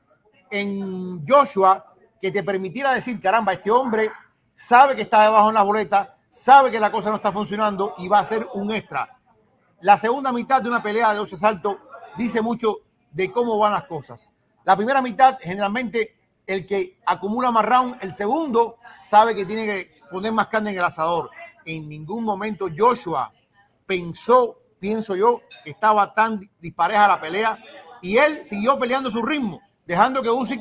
en 0.49 1.25
Joshua 1.27 1.85
que 2.21 2.31
te 2.31 2.43
permitiera 2.43 2.93
decir, 2.93 3.19
caramba, 3.21 3.53
este 3.53 3.71
hombre 3.71 4.11
sabe 4.53 4.95
que 4.95 5.03
está 5.03 5.23
debajo 5.23 5.49
en 5.49 5.55
la 5.55 5.63
boleta, 5.63 6.17
sabe 6.27 6.71
que 6.71 6.79
la 6.79 6.91
cosa 6.91 7.09
no 7.09 7.17
está 7.17 7.31
funcionando 7.31 7.95
y 7.97 8.07
va 8.07 8.19
a 8.19 8.23
ser 8.23 8.47
un 8.53 8.71
extra. 8.71 9.17
La 9.81 9.97
segunda 9.97 10.31
mitad 10.33 10.61
de 10.61 10.69
una 10.69 10.83
pelea 10.83 11.11
de 11.11 11.17
12 11.17 11.37
saltos 11.37 11.77
dice 12.17 12.41
mucho 12.41 12.79
de 13.11 13.31
cómo 13.31 13.57
van 13.57 13.71
las 13.71 13.83
cosas. 13.83 14.29
La 14.65 14.75
primera 14.75 15.01
mitad, 15.01 15.37
generalmente, 15.39 16.18
el 16.49 16.65
que 16.65 16.97
acumula 17.05 17.51
más 17.51 17.63
round, 17.63 17.97
el 18.01 18.11
segundo 18.11 18.77
sabe 19.03 19.35
que 19.35 19.45
tiene 19.45 19.67
que 19.67 20.01
poner 20.09 20.33
más 20.33 20.47
carne 20.47 20.71
en 20.71 20.77
el 20.77 20.83
asador. 20.83 21.29
En 21.63 21.87
ningún 21.87 22.23
momento 22.23 22.67
Joshua 22.75 23.31
pensó, 23.85 24.57
pienso 24.79 25.15
yo, 25.15 25.41
que 25.63 25.69
estaba 25.69 26.11
tan 26.11 26.49
dispareja 26.59 27.07
la 27.07 27.21
pelea 27.21 27.59
y 28.01 28.17
él 28.17 28.43
siguió 28.43 28.79
peleando 28.79 29.11
su 29.11 29.21
ritmo, 29.21 29.61
dejando 29.85 30.23
que 30.23 30.29
Usyk 30.31 30.59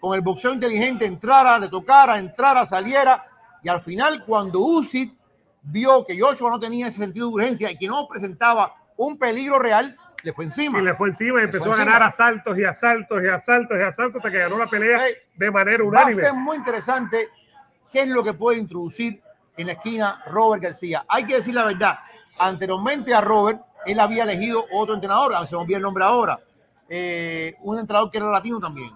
con 0.00 0.16
el 0.16 0.22
boxeo 0.22 0.52
inteligente 0.52 1.06
entrara, 1.06 1.56
le 1.60 1.68
tocara, 1.68 2.18
entrara, 2.18 2.66
saliera 2.66 3.24
y 3.62 3.68
al 3.68 3.80
final 3.80 4.24
cuando 4.24 4.58
Usyk 4.58 5.14
vio 5.62 6.04
que 6.04 6.18
Joshua 6.20 6.50
no 6.50 6.58
tenía 6.58 6.88
ese 6.88 6.98
sentido 6.98 7.28
de 7.28 7.34
urgencia 7.34 7.70
y 7.70 7.76
que 7.76 7.86
no 7.86 8.08
presentaba 8.08 8.74
un 8.96 9.16
peligro 9.16 9.60
real, 9.60 9.96
le 10.22 10.32
fue 10.32 10.44
encima. 10.44 10.78
Y 10.80 10.82
le 10.82 10.94
fue 10.94 11.08
encima 11.08 11.40
y 11.40 11.44
empezó 11.44 11.72
a 11.72 11.76
ganar 11.76 12.02
asaltos 12.02 12.58
y 12.58 12.64
asaltos 12.64 13.22
y 13.22 13.28
asaltos 13.28 13.78
y 13.78 13.82
asaltos 13.82 14.16
hasta 14.16 14.30
que 14.30 14.38
ganó 14.38 14.58
la 14.58 14.68
pelea 14.68 15.00
de 15.36 15.50
manera 15.50 15.84
unánime. 15.84 16.22
Va 16.22 16.28
a 16.28 16.30
ser 16.32 16.34
muy 16.34 16.56
interesante 16.56 17.28
qué 17.90 18.02
es 18.02 18.08
lo 18.08 18.22
que 18.22 18.34
puede 18.34 18.58
introducir 18.58 19.22
en 19.56 19.66
la 19.66 19.72
esquina 19.74 20.22
Robert 20.26 20.62
García. 20.62 21.04
Hay 21.08 21.24
que 21.24 21.36
decir 21.36 21.54
la 21.54 21.64
verdad, 21.64 21.98
anteriormente 22.38 23.14
a 23.14 23.20
Robert, 23.20 23.60
él 23.86 24.00
había 24.00 24.24
elegido 24.24 24.64
otro 24.72 24.94
entrenador, 24.94 25.34
a 25.34 25.40
ver 25.40 25.48
se 25.48 25.56
me 25.56 25.74
el 25.74 25.82
nombre 25.82 26.04
ahora, 26.04 26.40
eh, 26.88 27.56
un 27.60 27.78
entrenador 27.78 28.10
que 28.10 28.18
era 28.18 28.30
latino 28.30 28.60
también. 28.60 28.92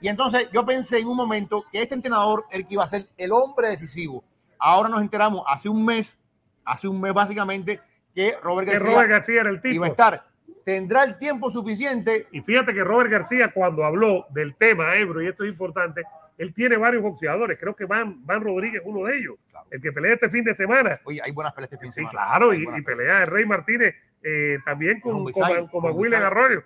Y 0.00 0.08
entonces 0.08 0.48
yo 0.52 0.66
pensé 0.66 0.98
en 0.98 1.06
un 1.06 1.16
momento 1.16 1.64
que 1.70 1.80
este 1.80 1.94
entrenador, 1.94 2.44
el 2.50 2.66
que 2.66 2.74
iba 2.74 2.84
a 2.84 2.88
ser 2.88 3.06
el 3.16 3.30
hombre 3.30 3.68
decisivo. 3.68 4.24
Ahora 4.58 4.88
nos 4.88 5.00
enteramos 5.00 5.44
hace 5.46 5.68
un 5.68 5.84
mes, 5.84 6.20
hace 6.64 6.88
un 6.88 7.00
mes 7.00 7.14
básicamente, 7.14 7.80
que 8.14 8.36
Robert 8.42 8.68
García, 8.68 8.90
Robert 8.90 9.10
García 9.10 9.40
era 9.40 9.50
el 9.50 9.60
tipo. 9.60 9.74
iba 9.74 9.86
a 9.86 9.90
estar. 9.90 10.31
Tendrá 10.64 11.04
el 11.04 11.18
tiempo 11.18 11.50
suficiente. 11.50 12.26
Y 12.30 12.40
fíjate 12.40 12.72
que 12.72 12.84
Robert 12.84 13.10
García, 13.10 13.52
cuando 13.52 13.84
habló 13.84 14.26
del 14.30 14.54
tema 14.54 14.96
Ebro, 14.96 15.22
y 15.22 15.26
esto 15.26 15.44
es 15.44 15.50
importante, 15.50 16.02
él 16.38 16.54
tiene 16.54 16.76
varios 16.76 17.02
boxeadores. 17.02 17.58
Creo 17.58 17.74
que 17.74 17.84
Van, 17.84 18.24
Van 18.26 18.42
Rodríguez 18.42 18.80
es 18.80 18.86
uno 18.86 19.06
de 19.06 19.18
ellos. 19.18 19.36
Claro. 19.50 19.66
El 19.70 19.80
que 19.80 19.92
pelea 19.92 20.14
este 20.14 20.30
fin 20.30 20.44
de 20.44 20.54
semana. 20.54 21.00
Oye, 21.04 21.20
hay 21.22 21.32
buenas 21.32 21.52
peleas 21.52 21.72
este 21.72 21.78
fin 21.78 21.88
de 21.88 21.94
semana. 21.94 22.10
Sí, 22.10 22.16
claro. 22.16 22.54
Y, 22.54 22.62
y, 22.62 22.82
pelea 22.82 23.22
el 23.22 23.26
Rey 23.28 23.44
Martínez 23.44 23.94
eh, 24.22 24.58
también 24.64 25.00
con, 25.00 25.24
con, 25.24 25.32
con, 25.32 25.68
con 25.68 25.82
Maguire 25.82 26.16
Arroyo. 26.16 26.62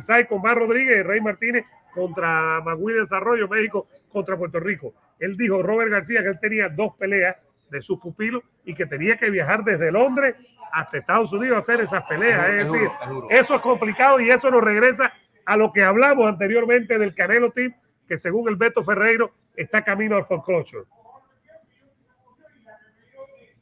Sai 0.00 0.26
con 0.26 0.42
Van 0.42 0.56
Rodríguez 0.56 1.04
Rey 1.06 1.20
Martínez 1.20 1.64
contra 1.94 2.60
Maguire 2.60 3.00
Desarrollo, 3.00 3.48
México 3.48 3.86
contra 4.10 4.36
Puerto 4.36 4.58
Rico. 4.60 4.92
Él 5.18 5.36
dijo, 5.36 5.62
Robert 5.62 5.90
García, 5.90 6.22
que 6.22 6.28
él 6.28 6.40
tenía 6.40 6.68
dos 6.68 6.96
peleas 6.96 7.36
de 7.72 7.82
sus 7.82 7.98
pupilos 7.98 8.42
y 8.64 8.74
que 8.74 8.86
tenía 8.86 9.16
que 9.16 9.30
viajar 9.30 9.64
desde 9.64 9.90
Londres 9.90 10.36
hasta 10.70 10.98
Estados 10.98 11.32
Unidos 11.32 11.56
a 11.56 11.60
hacer 11.60 11.80
esas 11.80 12.04
peleas. 12.04 12.48
Es, 12.48 12.56
decir, 12.66 12.88
duro, 12.88 13.02
es 13.02 13.08
duro. 13.08 13.26
eso 13.30 13.54
es 13.54 13.60
complicado 13.60 14.20
y 14.20 14.30
eso 14.30 14.50
nos 14.50 14.62
regresa 14.62 15.12
a 15.44 15.56
lo 15.56 15.72
que 15.72 15.82
hablamos 15.82 16.28
anteriormente 16.28 16.98
del 16.98 17.14
Canelo 17.14 17.50
Team, 17.50 17.74
que 18.06 18.18
según 18.18 18.48
el 18.48 18.56
Beto 18.56 18.84
Ferreiro 18.84 19.34
está 19.56 19.82
camino 19.82 20.16
al 20.16 20.26
foreclosure. 20.26 20.84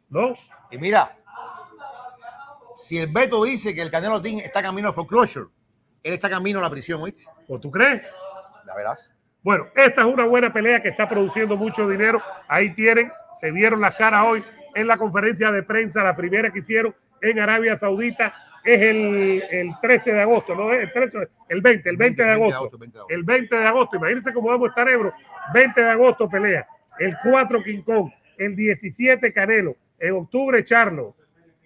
¿No? 0.09 0.35
Y 0.71 0.79
mira, 0.79 1.17
si 2.75 2.99
el 2.99 3.07
Beto 3.13 3.45
dice 3.45 3.75
que 3.75 3.83
el 3.83 3.91
Canelo 3.91 4.21
Team 4.21 4.41
está 4.41 4.61
camino 4.61 4.89
al 4.89 4.95
foreclosure, 4.95 5.47
él 6.03 6.15
está 6.15 6.29
camino 6.29 6.59
a 6.59 6.63
la 6.63 6.71
prisión, 6.71 7.01
¿oíste? 7.01 7.25
¿O 7.49 7.59
tú 7.59 7.71
crees? 7.71 8.03
La 8.65 8.75
verás. 8.75 9.15
Bueno, 9.43 9.69
esta 9.75 10.03
es 10.03 10.07
una 10.07 10.27
buena 10.27 10.53
pelea 10.53 10.83
que 10.83 10.89
está 10.89 11.09
produciendo 11.09 11.57
mucho 11.57 11.89
dinero. 11.89 12.23
Ahí 12.47 12.75
tienen, 12.75 13.11
se 13.39 13.51
vieron 13.51 13.81
las 13.81 13.95
caras 13.97 14.25
hoy 14.27 14.45
en 14.75 14.87
la 14.87 14.97
conferencia 14.97 15.51
de 15.51 15.63
prensa, 15.63 16.03
la 16.03 16.17
primera 16.17 16.51
que 16.51 16.61
hicieron 16.61 16.95
en 17.21 17.39
Arabia 17.39 17.77
Saudita. 17.77 18.35
Es 18.63 18.79
el, 18.79 19.43
el 19.51 19.71
13 19.81 20.13
de 20.13 20.21
agosto, 20.21 20.55
¿no? 20.55 20.71
El, 20.73 20.93
13, 20.93 21.29
el 21.49 21.63
20, 21.63 21.89
el 21.89 21.97
20, 21.97 21.97
20 21.97 22.23
de, 22.23 22.31
agosto, 22.31 22.79
20 22.79 22.95
de 22.95 23.01
agosto. 23.01 23.15
El 23.15 23.25
20 23.25 23.57
de 23.57 23.67
agosto. 23.67 23.97
Imagínense 23.97 24.33
cómo 24.35 24.49
vamos 24.49 24.67
a 24.67 24.71
estar, 24.71 24.89
Ebro. 24.89 25.15
20 25.55 25.81
de 25.81 25.91
agosto 25.91 26.29
pelea. 26.29 26.69
El 26.99 27.17
4 27.23 27.63
King 27.63 27.83
Kong. 27.83 28.11
El 28.37 28.55
17 28.55 29.33
Canelo. 29.33 29.77
En 29.99 30.13
octubre, 30.13 30.63
Charlo. 30.63 31.17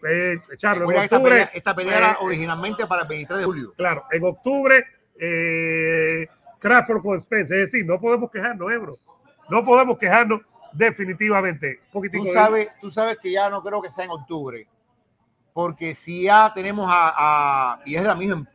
Eh, 0.09 0.39
Charlo, 0.57 0.91
en 0.91 0.99
esta 0.99 1.17
octubre, 1.17 1.33
pelea, 1.33 1.51
esta 1.55 1.75
pelea, 1.75 1.99
era 1.99 2.17
originalmente 2.21 2.87
para 2.87 3.03
el 3.03 3.09
23 3.09 3.39
de 3.39 3.45
julio. 3.45 3.75
Claro, 3.77 4.05
en 4.11 4.25
octubre, 4.25 4.85
eh, 5.19 6.29
Crawford 6.61 7.03
con 7.03 7.19
Spence. 7.21 7.55
Es 7.55 7.73
decir, 7.73 7.87
no 7.87 7.99
podemos 7.99 8.31
quejarnos, 8.31 8.71
Ebro. 8.71 8.99
No 9.49 9.65
podemos 9.65 9.99
quejarnos 9.99 10.43
definitivamente. 10.75 11.81
Tú 11.93 12.25
sabes, 12.33 12.69
tú 12.81 12.91
sabes 12.91 13.19
que 13.23 13.33
ya 13.33 13.49
no 13.49 13.63
creo 13.63 13.81
que 13.81 13.91
sea 13.91 14.05
en 14.05 14.11
octubre. 14.11 14.67
Porque 15.53 15.95
si 15.95 16.25
ya 16.25 16.53
tenemos 16.53 16.87
a, 16.89 17.15
a 17.17 17.81
y 17.85 17.95
es 17.95 18.03
de 18.03 18.09
la 18.09 18.15
misma, 18.15 18.47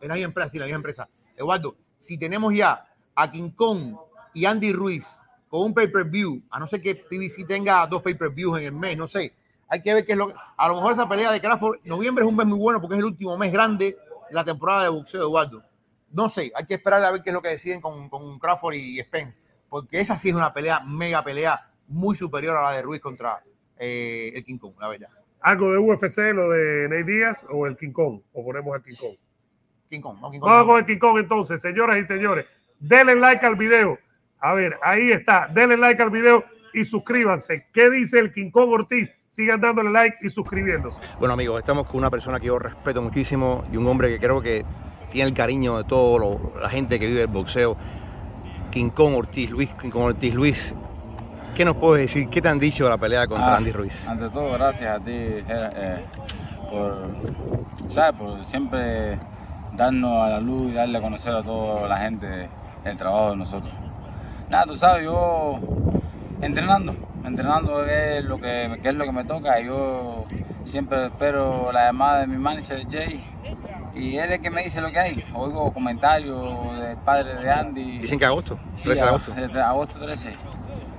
de 0.00 0.08
la 0.08 0.14
misma 0.14 0.28
empresa, 0.28 0.48
sí, 0.50 0.58
la 0.58 0.66
misma 0.66 0.76
empresa. 0.76 1.08
Eduardo, 1.36 1.76
si 1.96 2.18
tenemos 2.18 2.54
ya 2.54 2.86
a 3.14 3.30
King 3.30 3.50
Kong 3.50 3.96
y 4.34 4.44
Andy 4.44 4.72
Ruiz 4.72 5.22
con 5.48 5.62
un 5.62 5.74
pay-per-view, 5.74 6.42
a 6.50 6.58
no 6.58 6.66
ser 6.66 6.80
que 6.80 6.94
PBC 6.94 7.46
tenga 7.46 7.86
dos 7.86 8.02
pay-per-views 8.02 8.58
en 8.58 8.64
el 8.64 8.72
mes, 8.72 8.96
no 8.96 9.06
sé. 9.06 9.34
Hay 9.68 9.82
que 9.82 9.94
ver 9.94 10.04
qué 10.04 10.12
es 10.12 10.18
lo 10.18 10.28
que. 10.28 10.34
A 10.56 10.68
lo 10.68 10.76
mejor 10.76 10.92
esa 10.92 11.08
pelea 11.08 11.32
de 11.32 11.40
Crawford, 11.40 11.80
noviembre 11.84 12.24
es 12.24 12.30
un 12.30 12.36
mes 12.36 12.46
muy 12.46 12.58
bueno 12.58 12.80
porque 12.80 12.96
es 12.96 12.98
el 12.98 13.06
último 13.06 13.36
mes 13.38 13.52
grande 13.52 13.96
de 14.28 14.34
la 14.34 14.44
temporada 14.44 14.82
de 14.82 14.88
boxeo, 14.90 15.22
Eduardo. 15.22 15.62
No 16.10 16.28
sé, 16.28 16.52
hay 16.54 16.66
que 16.66 16.74
esperar 16.74 17.02
a 17.02 17.10
ver 17.10 17.22
qué 17.22 17.30
es 17.30 17.34
lo 17.34 17.40
que 17.40 17.48
deciden 17.48 17.80
con, 17.80 18.08
con 18.10 18.38
Crawford 18.38 18.74
y 18.74 19.00
Spence, 19.00 19.34
porque 19.72 20.00
esa 20.00 20.18
sí 20.18 20.28
es 20.28 20.34
una 20.34 20.52
pelea, 20.52 20.80
mega 20.80 21.24
pelea, 21.24 21.66
muy 21.88 22.14
superior 22.14 22.54
a 22.58 22.62
la 22.62 22.72
de 22.72 22.82
Ruiz 22.82 23.00
contra 23.00 23.42
eh, 23.78 24.30
el 24.34 24.44
King 24.44 24.58
Kong, 24.58 24.74
la 24.78 24.88
verdad. 24.88 25.08
¿Algo 25.40 25.72
de 25.72 25.78
UFC, 25.78 26.18
lo 26.34 26.50
de 26.50 26.90
Ney 26.90 27.04
Díaz 27.04 27.46
o 27.48 27.66
el 27.66 27.78
King 27.78 27.92
Kong? 27.92 28.20
¿O 28.34 28.44
ponemos 28.44 28.74
al 28.74 28.82
King 28.82 28.96
Kong? 29.00 29.16
King 29.88 30.00
Kong, 30.02 30.18
no, 30.20 30.30
King 30.30 30.40
Kong 30.40 30.50
Vamos 30.50 30.66
no. 30.66 30.72
con 30.72 30.78
el 30.80 30.84
King 30.84 30.98
Kong 30.98 31.18
entonces, 31.20 31.62
señoras 31.62 31.96
y 31.96 32.06
señores. 32.06 32.44
Denle 32.80 33.14
like 33.14 33.46
al 33.46 33.56
video. 33.56 33.98
A 34.40 34.52
ver, 34.52 34.78
ahí 34.82 35.10
está. 35.10 35.48
Denle 35.48 35.78
like 35.78 36.02
al 36.02 36.10
video 36.10 36.44
y 36.74 36.84
suscríbanse. 36.84 37.68
¿Qué 37.72 37.88
dice 37.88 38.18
el 38.18 38.30
King 38.30 38.50
Kong 38.50 38.68
Ortiz? 38.72 39.10
Sigan 39.30 39.62
dándole 39.62 39.88
like 39.88 40.18
y 40.20 40.28
suscribiéndose. 40.28 41.00
Bueno, 41.18 41.32
amigos, 41.32 41.58
estamos 41.58 41.86
con 41.86 41.96
una 41.96 42.10
persona 42.10 42.38
que 42.38 42.48
yo 42.48 42.58
respeto 42.58 43.00
muchísimo 43.00 43.64
y 43.72 43.78
un 43.78 43.86
hombre 43.86 44.10
que 44.10 44.18
creo 44.18 44.42
que 44.42 44.66
tiene 45.10 45.30
el 45.30 45.34
cariño 45.34 45.78
de 45.78 45.84
toda 45.84 46.38
la 46.60 46.68
gente 46.68 47.00
que 47.00 47.06
vive 47.06 47.22
el 47.22 47.28
boxeo. 47.28 47.78
Kong 48.94 49.14
Ortiz, 49.14 49.50
Luis, 49.50 49.70
Kong 49.80 49.94
Ortiz, 49.96 50.34
Luis. 50.34 50.74
¿Qué 51.54 51.64
nos 51.64 51.76
puedes 51.76 52.06
decir? 52.06 52.28
¿Qué 52.30 52.40
te 52.40 52.48
han 52.48 52.58
dicho 52.58 52.84
de 52.84 52.90
la 52.90 52.96
pelea 52.98 53.26
contra 53.26 53.54
Ah, 53.54 53.56
Andy 53.58 53.72
Ruiz? 53.72 54.08
Ante 54.08 54.28
todo, 54.30 54.52
gracias 54.52 54.96
a 54.96 55.04
ti 55.04 55.10
eh, 55.12 56.04
por, 56.70 57.06
¿sabes? 57.90 58.18
por 58.18 58.44
siempre 58.44 59.18
darnos 59.74 60.22
a 60.22 60.28
la 60.30 60.40
luz 60.40 60.70
y 60.70 60.74
darle 60.74 60.98
a 60.98 61.00
conocer 61.02 61.34
a 61.34 61.42
toda 61.42 61.86
la 61.88 61.98
gente 61.98 62.48
el 62.84 62.96
trabajo 62.96 63.30
de 63.32 63.36
nosotros. 63.36 63.72
Nada, 64.48 64.64
tú 64.64 64.76
sabes, 64.76 65.04
yo 65.04 65.58
entrenando, 66.40 66.94
entrenando 67.24 67.84
es 67.84 68.24
lo 68.24 68.36
que, 68.38 68.74
que 68.82 68.88
es 68.88 68.94
lo 68.94 69.04
que 69.04 69.12
me 69.12 69.24
toca. 69.24 69.60
Yo 69.60 70.24
siempre 70.64 71.06
espero 71.06 71.70
la 71.72 71.84
llamada 71.86 72.20
de 72.20 72.26
mi 72.28 72.36
manager 72.38 72.86
Jay 72.90 73.22
y 73.94 74.16
él 74.16 74.26
es 74.30 74.36
el 74.36 74.40
que 74.40 74.50
me 74.50 74.62
dice 74.64 74.80
lo 74.80 74.90
que 74.90 74.98
hay. 74.98 75.24
Oigo 75.34 75.72
comentarios 75.72 76.78
del 76.80 76.96
padre 76.98 77.34
de 77.34 77.50
Andy. 77.50 77.98
Dicen 77.98 78.18
que 78.18 78.24
agosto, 78.24 78.58
Sí, 78.74 78.84
13 78.84 79.02
de 79.02 79.08
agosto. 79.08 79.32
agosto 79.64 79.98
13. 79.98 80.32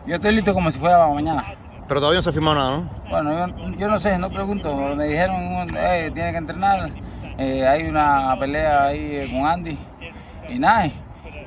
Yo 0.06 0.16
estoy 0.16 0.36
listo 0.36 0.54
como 0.54 0.70
si 0.72 0.80
fuera 0.80 0.98
para 0.98 1.14
mañana. 1.14 1.44
Pero 1.88 2.00
todavía 2.00 2.20
no 2.20 2.24
se 2.24 2.30
ha 2.30 2.34
firmado 2.34 2.56
nada, 2.56 2.78
¿no? 2.78 2.90
Bueno, 3.10 3.48
yo, 3.48 3.78
yo 3.78 3.88
no 3.88 4.00
sé, 4.00 4.18
no 4.18 4.30
pregunto. 4.30 4.76
Me 4.96 5.06
dijeron, 5.08 5.36
eh, 5.78 6.12
tiene 6.14 6.32
que 6.32 6.38
entrenar. 6.38 6.92
Eh, 7.38 7.68
hay 7.68 7.84
una 7.84 8.36
pelea 8.40 8.86
ahí 8.86 9.00
eh, 9.16 9.30
con 9.32 9.46
Andy. 9.48 9.78
Y 10.50 10.60
nada, 10.60 10.90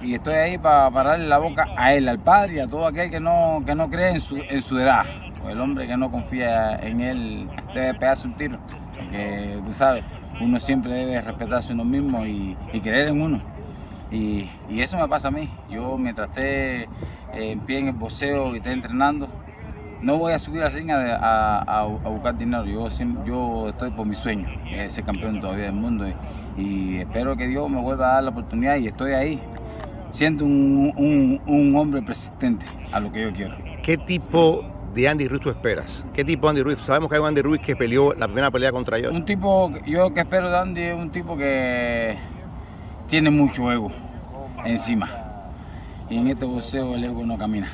y 0.03 0.14
estoy 0.14 0.34
ahí 0.34 0.59
para 0.59 0.90
darle 0.90 1.26
la 1.28 1.38
boca 1.38 1.68
a 1.76 1.92
él, 1.94 2.09
al 2.09 2.18
padre 2.18 2.55
y 2.55 2.59
a 2.61 2.66
todo 2.66 2.86
aquel 2.86 3.11
que 3.11 3.20
no, 3.20 3.62
que 3.64 3.74
no 3.74 3.88
cree 3.88 4.11
en 4.11 4.20
su, 4.20 4.36
en 4.36 4.61
su 4.61 4.78
edad. 4.78 5.05
El 5.49 5.61
hombre 5.61 5.86
que 5.86 5.97
no 5.97 6.11
confía 6.11 6.76
en 6.76 7.01
él 7.01 7.49
debe 7.74 7.94
pegarse 7.94 8.26
un 8.26 8.34
tiro. 8.34 8.59
Porque 8.97 9.61
tú 9.64 9.72
sabes, 9.72 10.05
uno 10.41 10.61
siempre 10.61 10.93
debe 10.93 11.20
respetarse 11.20 11.72
uno 11.72 11.84
mismo 11.84 12.24
y, 12.26 12.57
creer 12.82 13.09
en 13.09 13.20
uno. 13.20 13.41
Y, 14.11 14.49
eso 14.70 14.99
me 14.99 15.09
pasa 15.09 15.28
a 15.28 15.30
mí. 15.30 15.49
Yo 15.70 15.97
mientras 15.99 16.28
esté 16.28 16.82
eh, 16.82 16.89
en 17.32 17.61
pie 17.61 17.78
en 17.78 17.89
el 17.89 17.95
boxeo 17.95 18.55
y 18.55 18.59
esté 18.59 18.72
entrenando, 18.72 19.28
no 20.03 20.18
voy 20.18 20.32
a 20.32 20.39
subir 20.39 20.62
al 20.62 20.72
ring 20.72 20.91
a, 20.91 21.16
a, 21.16 21.80
a, 21.80 22.09
buscar 22.09 22.37
dinero. 22.37 22.64
Yo, 22.64 23.68
estoy 23.68 23.91
por 23.91 24.07
mi 24.07 24.14
sueño, 24.14 24.47
ser 24.89 25.05
campeón 25.05 25.41
todavía 25.41 25.64
del 25.64 25.74
mundo. 25.74 26.07
Y, 26.57 26.99
espero 26.99 27.37
que 27.37 27.47
Dios 27.47 27.68
me 27.68 27.80
vuelva 27.80 28.11
a 28.11 28.14
dar 28.14 28.24
la 28.24 28.30
oportunidad 28.30 28.76
y 28.76 28.87
estoy 28.87 29.12
ahí, 29.12 29.41
siendo 30.11 30.45
un, 30.45 30.93
un, 30.97 31.41
un 31.47 31.76
hombre 31.76 32.03
persistente 32.03 32.66
a 32.93 33.01
lo 33.01 33.11
que 33.11 33.22
yo 33.22 33.32
quiero. 33.32 33.57
¿Qué 33.82 33.97
tipo 33.97 34.64
de 34.97 35.09
Andy 35.09 35.28
Ruiz 35.28 35.42
tú 35.42 35.51
esperas? 35.51 36.03
¿Qué 36.14 36.24
tipo 36.24 36.47
de 36.47 36.53
Andy 36.53 36.62
Ruiz? 36.62 36.78
Sabemos 36.86 37.11
que 37.11 37.16
hay 37.16 37.20
un 37.20 37.28
Andy 37.28 37.42
Ruiz 37.42 37.61
que 37.61 37.76
peleó 37.76 38.14
la 38.14 38.26
primera 38.26 38.51
pelea 38.51 38.72
contra 38.72 38.99
yo. 38.99 39.11
Un 39.11 39.26
tipo, 39.26 39.70
yo 39.84 40.14
que 40.14 40.20
espero 40.20 40.49
de 40.49 40.57
Andy 40.57 40.80
es 40.80 40.97
un 40.97 41.11
tipo 41.11 41.36
que 41.36 42.16
tiene 43.07 43.28
mucho 43.28 43.70
ego 43.70 43.90
encima. 44.64 45.11
Y 46.09 46.16
en 46.16 46.28
este 46.28 46.47
boxeo 46.47 46.94
el 46.94 47.05
ego 47.05 47.26
no 47.26 47.36
camina. 47.36 47.68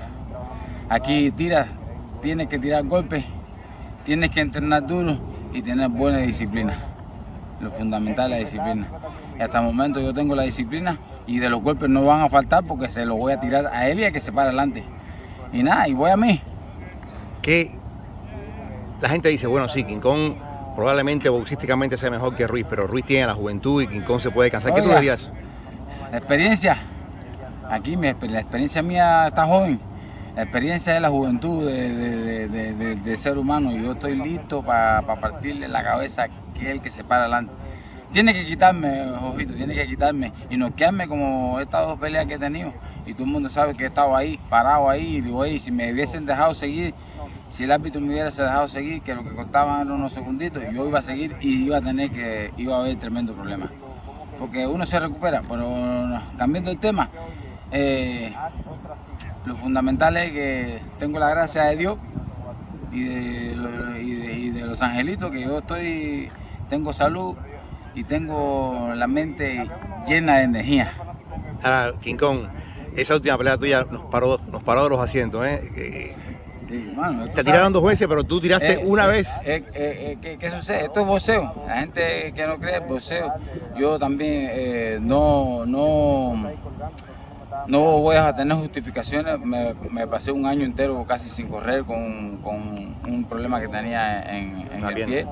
Aquí 0.88 1.30
tira, 1.30 1.68
tienes 2.22 2.48
que 2.48 2.58
tirar 2.58 2.84
golpes, 2.86 3.24
tienes 4.04 4.32
que 4.32 4.40
entrenar 4.40 4.84
duro 4.84 5.16
y 5.52 5.62
tener 5.62 5.90
buena 5.90 6.18
disciplina. 6.18 6.74
Lo 7.60 7.70
fundamental 7.70 8.32
es 8.32 8.38
la 8.38 8.38
disciplina. 8.38 8.88
Y 9.38 9.42
hasta 9.42 9.60
el 9.60 9.64
momento 9.64 10.00
yo 10.00 10.12
tengo 10.12 10.34
la 10.34 10.42
disciplina 10.42 10.98
y 11.28 11.38
de 11.38 11.48
los 11.48 11.62
golpes 11.62 11.88
no 11.88 12.04
van 12.04 12.22
a 12.22 12.28
faltar 12.28 12.64
porque 12.64 12.88
se 12.88 13.06
los 13.06 13.16
voy 13.16 13.32
a 13.32 13.38
tirar 13.38 13.68
a 13.68 13.88
él 13.88 14.00
y 14.00 14.04
a 14.06 14.10
que 14.10 14.18
se 14.18 14.32
para 14.32 14.48
adelante. 14.48 14.82
Y 15.52 15.62
nada, 15.62 15.86
y 15.86 15.94
voy 15.94 16.10
a 16.10 16.16
mí. 16.16 16.40
Que 17.42 17.72
la 19.00 19.08
gente 19.08 19.28
dice, 19.28 19.46
bueno, 19.46 19.68
sí, 19.68 19.84
King 19.84 20.00
Kong 20.00 20.34
probablemente 20.76 21.28
boxísticamente 21.28 21.96
sea 21.96 22.10
mejor 22.10 22.34
que 22.34 22.46
Ruiz, 22.46 22.64
pero 22.70 22.86
Ruiz 22.86 23.04
tiene 23.04 23.26
la 23.26 23.34
juventud 23.34 23.82
y 23.82 23.88
King 23.88 24.00
Kong 24.02 24.20
se 24.20 24.30
puede 24.30 24.50
cansar. 24.50 24.72
¿Qué 24.74 24.80
tú 24.82 24.90
dirías? 24.90 25.28
La 26.10 26.18
experiencia, 26.18 26.78
aquí 27.68 27.96
la 27.96 28.40
experiencia 28.40 28.82
mía 28.82 29.28
está 29.28 29.44
joven. 29.44 29.80
La 30.36 30.44
experiencia 30.44 30.94
de 30.94 31.00
la 31.00 31.10
juventud 31.10 31.66
de, 31.66 32.48
de, 32.48 32.74
de, 32.74 32.96
de 32.96 33.16
ser 33.18 33.36
humano. 33.36 33.70
Yo 33.72 33.92
estoy 33.92 34.14
listo 34.14 34.62
para 34.62 35.02
pa 35.02 35.16
partirle 35.16 35.68
la 35.68 35.82
cabeza 35.82 36.22
a 36.22 36.28
aquel 36.54 36.80
que 36.80 36.90
se 36.90 37.04
para 37.04 37.22
adelante. 37.24 37.52
Tiene 38.12 38.32
que 38.32 38.46
quitarme, 38.46 39.10
ojito, 39.10 39.52
tiene 39.52 39.74
que 39.74 39.86
quitarme 39.86 40.32
y 40.48 40.56
no 40.56 40.74
quedarme 40.74 41.06
como 41.06 41.60
estas 41.60 41.86
dos 41.86 41.98
peleas 41.98 42.24
que 42.24 42.34
he 42.34 42.38
tenido. 42.38 42.72
Y 43.04 43.12
todo 43.12 43.24
el 43.24 43.30
mundo 43.30 43.50
sabe 43.50 43.74
que 43.74 43.84
he 43.84 43.86
estado 43.88 44.16
ahí, 44.16 44.40
parado 44.48 44.88
ahí. 44.88 45.16
Y 45.16 45.20
digo, 45.20 45.44
si 45.58 45.70
me 45.70 45.92
hubiesen 45.92 46.24
dejado 46.24 46.54
seguir, 46.54 46.94
si 47.52 47.64
el 47.64 47.70
árbitro 47.70 48.00
me 48.00 48.08
hubiera 48.08 48.30
dejado 48.30 48.66
seguir, 48.66 49.02
que 49.02 49.14
lo 49.14 49.22
que 49.22 49.34
contaban 49.34 49.82
eran 49.82 49.92
unos 49.92 50.14
segunditos, 50.14 50.62
yo 50.72 50.88
iba 50.88 51.00
a 51.00 51.02
seguir 51.02 51.36
y 51.42 51.64
iba 51.64 51.76
a 51.76 51.82
tener 51.82 52.10
que, 52.10 52.50
iba 52.56 52.76
a 52.76 52.80
haber 52.80 52.98
tremendo 52.98 53.34
problema. 53.34 53.70
Porque 54.38 54.66
uno 54.66 54.86
se 54.86 54.98
recupera, 54.98 55.42
pero 55.46 55.68
cambiando 56.38 56.70
el 56.70 56.78
tema, 56.78 57.10
eh, 57.70 58.32
lo 59.44 59.54
fundamental 59.56 60.16
es 60.16 60.32
que 60.32 60.82
tengo 60.98 61.18
la 61.18 61.28
gracia 61.28 61.64
de 61.64 61.76
Dios 61.76 61.98
y 62.90 63.04
de, 63.04 64.00
y 64.02 64.50
de, 64.50 64.62
los 64.62 64.80
angelitos, 64.80 65.30
que 65.30 65.42
yo 65.42 65.58
estoy, 65.58 66.30
tengo 66.70 66.94
salud 66.94 67.36
y 67.94 68.04
tengo 68.04 68.92
la 68.94 69.06
mente 69.06 69.68
llena 70.06 70.38
de 70.38 70.44
energía. 70.44 70.94
Ahora, 71.62 71.92
King 72.00 72.16
Kong, 72.16 72.46
esa 72.96 73.14
última 73.14 73.36
pelea 73.36 73.58
tuya 73.58 73.86
nos 73.90 74.06
paró, 74.06 74.40
nos 74.50 74.62
paró 74.62 74.84
de 74.84 74.90
los 74.90 75.00
asientos, 75.00 75.44
¿eh? 75.46 76.16
Sí, 76.72 76.90
mano, 76.96 77.28
Te 77.28 77.44
tiraron 77.44 77.70
dos 77.70 77.84
veces, 77.84 78.08
pero 78.08 78.24
tú 78.24 78.40
tiraste 78.40 78.72
eh, 78.80 78.82
una 78.82 79.04
eh, 79.04 79.08
vez. 79.08 79.28
eh, 79.44 80.16
¿qué, 80.22 80.38
¿Qué 80.38 80.50
sucede? 80.50 80.86
Esto 80.86 81.00
es 81.02 81.06
boxeo. 81.06 81.54
La 81.66 81.80
gente 81.80 82.32
que 82.34 82.46
no 82.46 82.58
cree 82.58 82.78
es 82.78 82.88
boxeo. 82.88 83.30
Yo 83.76 83.98
también 83.98 85.06
no, 85.06 85.66
no, 85.66 86.50
no 87.66 87.80
voy 87.98 88.16
a 88.16 88.34
tener 88.34 88.56
justificaciones. 88.56 89.38
Me, 89.40 89.74
me, 89.90 90.06
pasé 90.06 90.32
un 90.32 90.46
año 90.46 90.64
entero 90.64 91.04
casi 91.06 91.28
sin 91.28 91.48
correr 91.48 91.84
con, 91.84 92.38
con 92.38 92.74
un 93.06 93.26
problema 93.28 93.60
que 93.60 93.68
tenía 93.68 94.22
en, 94.22 94.66
en 94.72 94.82
el 94.82 94.94
pie. 94.94 95.26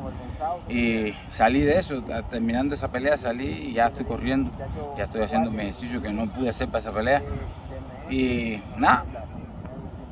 Y 0.69 1.15
salí 1.31 1.63
de 1.63 1.79
eso, 1.79 2.03
terminando 2.29 2.75
esa 2.75 2.89
pelea 2.89 3.17
salí 3.17 3.47
y 3.47 3.73
ya 3.73 3.87
estoy 3.87 4.05
corriendo, 4.05 4.51
ya 4.99 5.05
estoy 5.05 5.23
haciendo 5.23 5.51
mi 5.51 5.63
ejercicio 5.63 6.03
que 6.03 6.13
no 6.13 6.27
pude 6.27 6.51
hacer 6.51 6.69
para 6.69 6.81
esa 6.81 6.93
pelea. 6.93 7.23
Y 8.11 8.61
nada, 8.77 9.05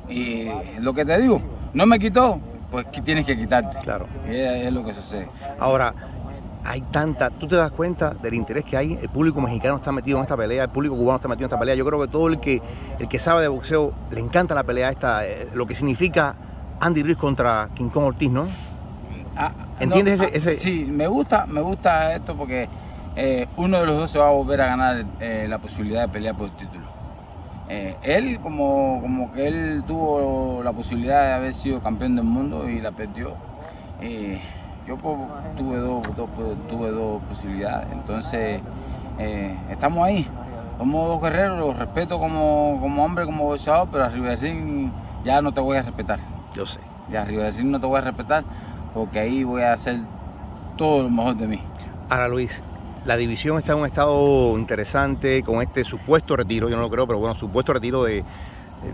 y 0.09 0.49
lo 0.79 0.93
que 0.93 1.05
te 1.05 1.19
digo, 1.19 1.41
no 1.73 1.85
me 1.85 1.99
quitó, 1.99 2.39
pues 2.71 2.87
tienes 3.03 3.25
que 3.25 3.37
quitarte. 3.37 3.77
Claro. 3.83 4.07
Y 4.27 4.35
es, 4.35 4.67
es 4.67 4.73
lo 4.73 4.83
que 4.83 4.93
sucede. 4.93 5.27
Ahora, 5.59 5.93
hay 6.63 6.81
tanta, 6.81 7.29
tú 7.29 7.47
te 7.47 7.55
das 7.55 7.71
cuenta 7.71 8.11
del 8.11 8.33
interés 8.33 8.65
que 8.65 8.77
hay, 8.77 8.97
el 9.01 9.09
público 9.09 9.39
mexicano 9.41 9.77
está 9.77 9.91
metido 9.91 10.17
en 10.17 10.23
esta 10.23 10.35
pelea, 10.35 10.63
el 10.63 10.69
público 10.69 10.95
cubano 10.95 11.15
está 11.15 11.27
metido 11.27 11.45
en 11.45 11.49
esta 11.49 11.59
pelea. 11.59 11.75
Yo 11.75 11.85
creo 11.85 11.99
que 11.99 12.07
todo 12.07 12.27
el 12.27 12.39
que, 12.39 12.61
el 12.99 13.07
que 13.07 13.19
sabe 13.19 13.41
de 13.41 13.47
boxeo 13.47 13.93
le 14.11 14.19
encanta 14.19 14.53
la 14.55 14.63
pelea 14.63 14.89
esta, 14.89 15.25
eh, 15.25 15.49
lo 15.53 15.65
que 15.65 15.75
significa 15.75 16.35
Andy 16.79 17.03
Ruiz 17.03 17.17
contra 17.17 17.69
King 17.73 17.89
Kong 17.89 18.05
Ortiz, 18.05 18.29
¿no? 18.29 18.47
Ah, 19.35 19.51
¿Entiendes 19.79 20.19
no, 20.19 20.25
ese, 20.25 20.37
ese, 20.37 20.57
Sí, 20.57 20.85
me 20.89 21.07
gusta, 21.07 21.45
me 21.45 21.61
gusta 21.61 22.13
esto 22.13 22.35
porque 22.35 22.67
eh, 23.15 23.47
uno 23.57 23.79
de 23.79 23.85
los 23.85 23.97
dos 23.97 24.11
se 24.11 24.19
va 24.19 24.27
a 24.27 24.31
volver 24.31 24.61
a 24.61 24.67
ganar 24.67 25.05
eh, 25.19 25.45
la 25.49 25.59
posibilidad 25.59 26.01
de 26.01 26.09
pelear 26.09 26.35
por 26.35 26.47
el 26.47 26.55
título. 26.55 26.78
Eh, 27.69 27.95
él 28.01 28.39
como, 28.39 28.99
como 28.99 29.31
que 29.31 29.47
él 29.47 29.83
tuvo 29.85 30.61
la 30.63 30.73
posibilidad 30.73 31.27
de 31.27 31.33
haber 31.33 31.53
sido 31.53 31.79
campeón 31.79 32.15
del 32.15 32.25
mundo 32.25 32.67
y 32.67 32.79
la 32.79 32.91
perdió. 32.91 33.33
Eh, 34.01 34.41
yo 34.87 34.97
pues, 34.97 35.15
tuve, 35.55 35.77
dos, 35.77 36.01
dos, 36.15 36.29
tuve 36.67 36.89
dos 36.89 37.21
posibilidades, 37.23 37.87
entonces 37.91 38.59
eh, 39.19 39.55
estamos 39.69 40.05
ahí. 40.05 40.27
Somos 40.79 41.09
dos 41.09 41.21
guerreros, 41.21 41.59
los 41.59 41.77
respeto 41.77 42.17
como, 42.17 42.79
como 42.81 43.03
hombre, 43.05 43.25
como 43.25 43.45
boxeador, 43.45 43.89
pero 43.91 44.05
arriba 44.05 44.29
del 44.29 44.39
ring 44.39 44.91
ya 45.23 45.41
no 45.41 45.53
te 45.53 45.61
voy 45.61 45.77
a 45.77 45.81
respetar. 45.83 46.19
Yo 46.55 46.65
sé. 46.65 46.79
Ya 47.11 47.21
arriba 47.21 47.43
del 47.43 47.53
ring 47.53 47.69
no 47.69 47.79
te 47.79 47.85
voy 47.85 47.99
a 47.99 48.01
respetar 48.01 48.43
porque 48.93 49.19
ahí 49.19 49.43
voy 49.43 49.61
a 49.61 49.73
hacer 49.73 49.99
todo 50.75 51.03
lo 51.03 51.09
mejor 51.09 51.35
de 51.35 51.47
mí. 51.47 51.59
Ahora 52.09 52.27
Luis, 52.27 52.63
la 53.05 53.17
división 53.17 53.57
está 53.57 53.73
en 53.73 53.79
un 53.79 53.85
estado 53.85 54.57
interesante 54.57 55.43
con 55.43 55.61
este 55.61 55.83
supuesto 55.83 56.35
retiro, 56.35 56.69
yo 56.69 56.75
no 56.75 56.81
lo 56.81 56.89
creo, 56.89 57.07
pero 57.07 57.19
bueno, 57.19 57.35
supuesto 57.35 57.73
retiro 57.73 58.03
de, 58.03 58.23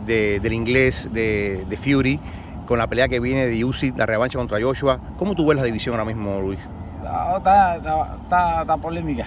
de, 0.05 0.39
del 0.39 0.53
inglés 0.53 1.09
de, 1.11 1.65
de, 1.67 1.77
Fury, 1.77 2.19
con 2.67 2.77
la 2.77 2.87
pelea 2.87 3.07
que 3.07 3.19
viene 3.19 3.47
de 3.47 3.63
Usyk, 3.63 3.97
la 3.97 4.05
revancha 4.05 4.37
contra 4.37 4.61
Joshua. 4.61 4.99
¿Cómo 5.17 5.35
tú 5.35 5.45
ves 5.47 5.57
la 5.57 5.63
división 5.63 5.95
ahora 5.95 6.05
mismo, 6.05 6.39
Luis? 6.41 6.59
No, 7.03 7.37
está, 7.37 7.77
está, 7.77 8.15
está, 8.23 8.61
está, 8.61 8.77
polémica, 8.77 9.25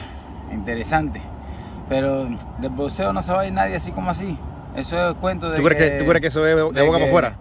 interesante, 0.52 1.20
pero 1.88 2.28
del 2.58 2.70
boxeo 2.70 3.12
no 3.12 3.22
se 3.22 3.32
va 3.32 3.42
a 3.42 3.46
ir 3.46 3.52
nadie 3.52 3.76
así 3.76 3.92
como 3.92 4.10
así. 4.10 4.38
Eso 4.74 5.10
es 5.10 5.16
cuento 5.16 5.50
de 5.50 5.56
¿Tú 5.56 5.62
crees 5.64 5.82
que, 5.82 5.90
que, 5.90 6.04
¿tú 6.04 6.08
crees 6.08 6.20
que 6.20 6.26
eso 6.28 6.46
es 6.46 6.56
de, 6.56 6.62
boca 6.62 6.98
para 6.98 7.06
afuera? 7.06 7.32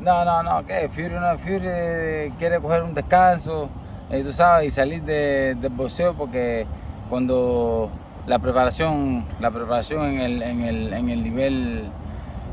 No, 0.00 0.24
no, 0.24 0.42
no, 0.42 0.66
que 0.66 0.88
Fury, 0.88 1.10
no, 1.10 1.38
Fury 1.38 2.32
quiere 2.38 2.60
coger 2.60 2.82
un 2.82 2.94
descanso, 2.94 3.68
eh, 4.10 4.22
tú 4.22 4.32
sabes, 4.32 4.68
y 4.68 4.70
salir 4.70 5.02
de, 5.02 5.56
del 5.60 5.72
boxeo 5.72 6.14
porque 6.14 6.66
cuando 7.08 7.90
la 8.26 8.38
preparación, 8.38 9.24
la 9.40 9.50
preparación 9.50 10.04
en 10.06 10.20
el, 10.20 10.42
en 10.42 10.60
el, 10.62 10.92
en 10.92 11.08
el 11.08 11.22
nivel 11.22 11.90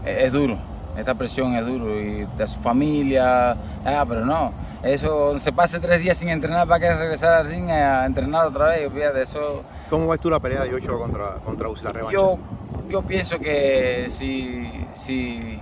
es, 0.05 0.25
es 0.25 0.31
duro, 0.31 0.57
esta 0.97 1.15
presión 1.15 1.55
es 1.55 1.65
duro 1.65 1.99
y 1.99 2.27
de 2.37 2.47
su 2.47 2.59
familia, 2.59 3.51
ah, 3.85 4.05
pero 4.07 4.25
no, 4.25 4.51
eso 4.83 5.39
se 5.39 5.51
pase 5.51 5.79
tres 5.79 5.99
días 6.01 6.17
sin 6.17 6.29
entrenar 6.29 6.67
para 6.67 6.79
que 6.79 6.93
regresar 6.93 7.33
al 7.33 7.47
ring 7.47 7.69
a 7.69 8.05
entrenar 8.05 8.47
otra 8.47 8.67
vez, 8.69 8.91
fíjate, 8.91 9.21
eso. 9.21 9.63
¿Cómo 9.89 10.07
ves 10.07 10.19
tú 10.19 10.29
la 10.29 10.39
pelea 10.39 10.63
de 10.63 10.71
Joshua 10.71 10.97
contra, 10.97 11.35
contra 11.43 11.67
la 11.69 11.89
revancha? 11.91 12.17
Yo, 12.17 12.37
yo 12.89 13.01
pienso 13.01 13.39
que 13.39 14.07
si, 14.09 14.85
si, 14.93 15.59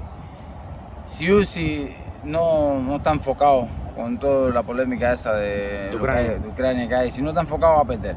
si 1.05 1.31
Usyk 1.31 2.23
no, 2.23 2.79
no 2.79 2.95
está 2.97 3.11
enfocado 3.11 3.67
con 4.01 4.17
toda 4.17 4.51
la 4.51 4.63
polémica 4.63 5.13
esa 5.13 5.33
de, 5.33 5.89
de 5.89 5.95
Ucrania. 5.95 6.33
Que, 6.33 6.39
de 6.39 6.47
Ucrania 6.47 6.87
que 6.87 6.95
hay. 6.95 7.11
Si 7.11 7.21
no 7.21 7.29
está 7.29 7.41
enfocado 7.41 7.75
va 7.75 7.81
a 7.81 7.85
perder. 7.85 8.15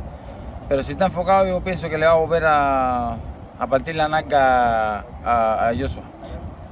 Pero 0.68 0.82
si 0.82 0.92
está 0.92 1.06
enfocado 1.06 1.46
yo 1.46 1.60
pienso 1.62 1.88
que 1.88 1.98
le 1.98 2.06
va 2.06 2.12
a 2.12 2.16
volver 2.16 2.44
a, 2.46 3.16
a 3.58 3.66
partir 3.68 3.96
la 3.96 4.08
naca 4.08 5.00
a, 5.24 5.68
a 5.68 5.72
Joshua. 5.76 6.02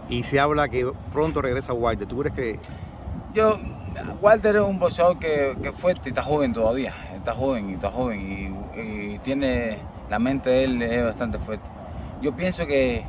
Y 0.09 0.23
se 0.23 0.41
habla 0.41 0.69
que 0.69 0.91
pronto 1.13 1.41
regresa 1.43 1.73
Wilder. 1.73 2.07
¿Tú 2.09 2.19
crees 2.19 2.35
que...? 2.35 2.61
Yo, 3.35 3.57
Walter 4.21 4.57
es 4.57 4.63
un 4.63 4.79
boxeador 4.79 5.19
que, 5.19 5.57
que 5.63 5.73
fuerte 5.73 6.03
y 6.07 6.09
está 6.09 6.23
joven 6.23 6.53
todavía. 6.53 6.93
Está 7.17 7.33
joven 7.35 7.71
y 7.71 7.75
está 7.75 7.91
joven 7.91 8.21
y, 8.75 8.81
y, 8.81 9.19
tiene... 9.21 9.79
La 10.11 10.19
mente 10.19 10.51
de 10.51 10.65
él 10.65 10.83
es 10.83 11.05
bastante 11.07 11.39
fuerte. 11.39 11.71
Yo 12.21 12.33
pienso 12.37 12.67
que, 12.67 13.03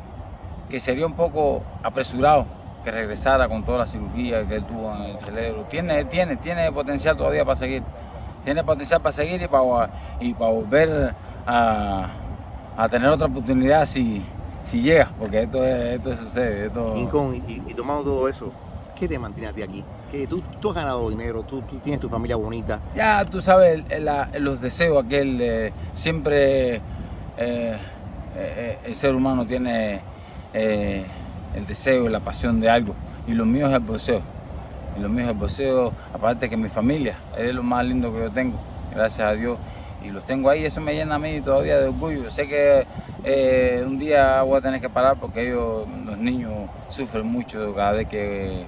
que 0.70 0.80
sería 0.80 1.06
un 1.06 1.16
poco 1.16 1.62
apresurado 1.84 2.46
que 2.84 2.92
regresara 2.92 3.48
con 3.48 3.64
toda 3.64 3.80
la 3.80 3.86
cirugía 3.86 4.46
que 4.48 4.56
él 4.56 4.66
tuvo 4.66 4.94
en 4.96 5.02
el 5.04 5.18
cerebro. 5.20 5.66
Tiene, 5.70 6.06
tiene, 6.06 6.36
tiene 6.38 6.72
potencial 6.72 7.16
todavía 7.18 7.46
para 7.46 7.56
seguir. 7.56 7.84
Tiene 8.44 8.64
potencial 8.64 9.02
para 9.02 9.14
seguir 9.14 9.42
y 9.42 9.48
para, 9.48 9.90
y 10.20 10.34
para 10.34 10.52
volver 10.52 11.14
a, 11.48 12.08
a 12.76 12.90
tener 12.90 13.08
otra 13.10 13.28
oportunidad 13.28 13.86
si, 13.86 14.22
si 14.64 14.82
llega, 14.82 15.12
porque 15.18 15.44
esto, 15.44 15.64
es, 15.64 15.96
esto 15.98 16.16
sucede. 16.16 16.66
Esto... 16.68 16.94
Y, 16.98 17.64
y, 17.68 17.74
tomando 17.74 18.04
todo 18.04 18.28
eso, 18.28 18.52
¿qué 18.96 19.08
te 19.08 19.18
mantiene 19.18 19.50
a 19.50 19.54
ti 19.54 19.62
aquí? 19.62 19.86
Que 20.12 20.28
tú, 20.28 20.44
tú 20.60 20.70
has 20.70 20.76
ganado 20.76 21.10
dinero, 21.10 21.44
tú, 21.44 21.62
tú 21.62 21.80
tienes 21.80 22.02
tu 22.02 22.10
familia 22.10 22.36
bonita. 22.36 22.80
Ya 22.96 23.24
tú 23.24 23.42
sabes, 23.42 23.82
la- 24.02 24.30
los 24.40 24.60
deseos 24.60 25.06
aquel, 25.06 25.40
eh, 25.42 25.74
siempre 25.94 26.76
eh, 26.76 26.82
eh, 27.38 27.78
eh, 28.36 28.78
el 28.86 28.94
ser 28.94 29.16
humano 29.16 29.46
tiene 29.46 30.02
eh, 30.54 31.06
el 31.56 31.66
deseo 31.68 32.06
y 32.06 32.10
la 32.10 32.20
pasión 32.20 32.60
de 32.60 32.70
algo. 32.70 32.96
Y 33.28 33.32
lo 33.34 33.46
mío 33.46 33.68
es 33.68 33.74
el 33.74 33.80
boxeo. 33.80 34.22
Y 34.98 35.02
lo 35.02 35.10
mío 35.10 35.24
es 35.26 35.32
el 35.32 35.38
boxeo, 35.38 35.92
aparte 36.14 36.50
que 36.50 36.58
mi 36.58 36.70
familia, 36.70 37.16
es 37.38 37.54
lo 37.54 37.64
más 37.64 37.86
lindo 37.86 38.14
que 38.14 38.20
yo 38.20 38.32
tengo, 38.32 38.58
gracias 38.94 39.28
a 39.28 39.34
Dios. 39.34 39.58
Y 40.06 40.10
los 40.12 40.24
tengo 40.26 40.50
ahí, 40.50 40.66
eso 40.66 40.82
me 40.82 40.94
llena 40.94 41.16
a 41.16 41.20
mí 41.20 41.40
todavía 41.42 41.80
de 41.80 41.88
orgullo. 41.88 42.30
Sé 42.30 42.48
que 42.48 42.86
eh, 43.24 43.84
un 43.88 43.98
día 43.98 44.42
voy 44.44 44.58
a 44.58 44.62
tener 44.62 44.82
que 44.82 44.90
parar 44.90 45.18
porque 45.20 45.48
ellos, 45.48 45.88
los 46.06 46.18
niños, 46.18 46.52
sufren 46.90 47.26
mucho 47.26 47.74
cada 47.74 47.94
vez 47.94 48.08
que 48.08 48.66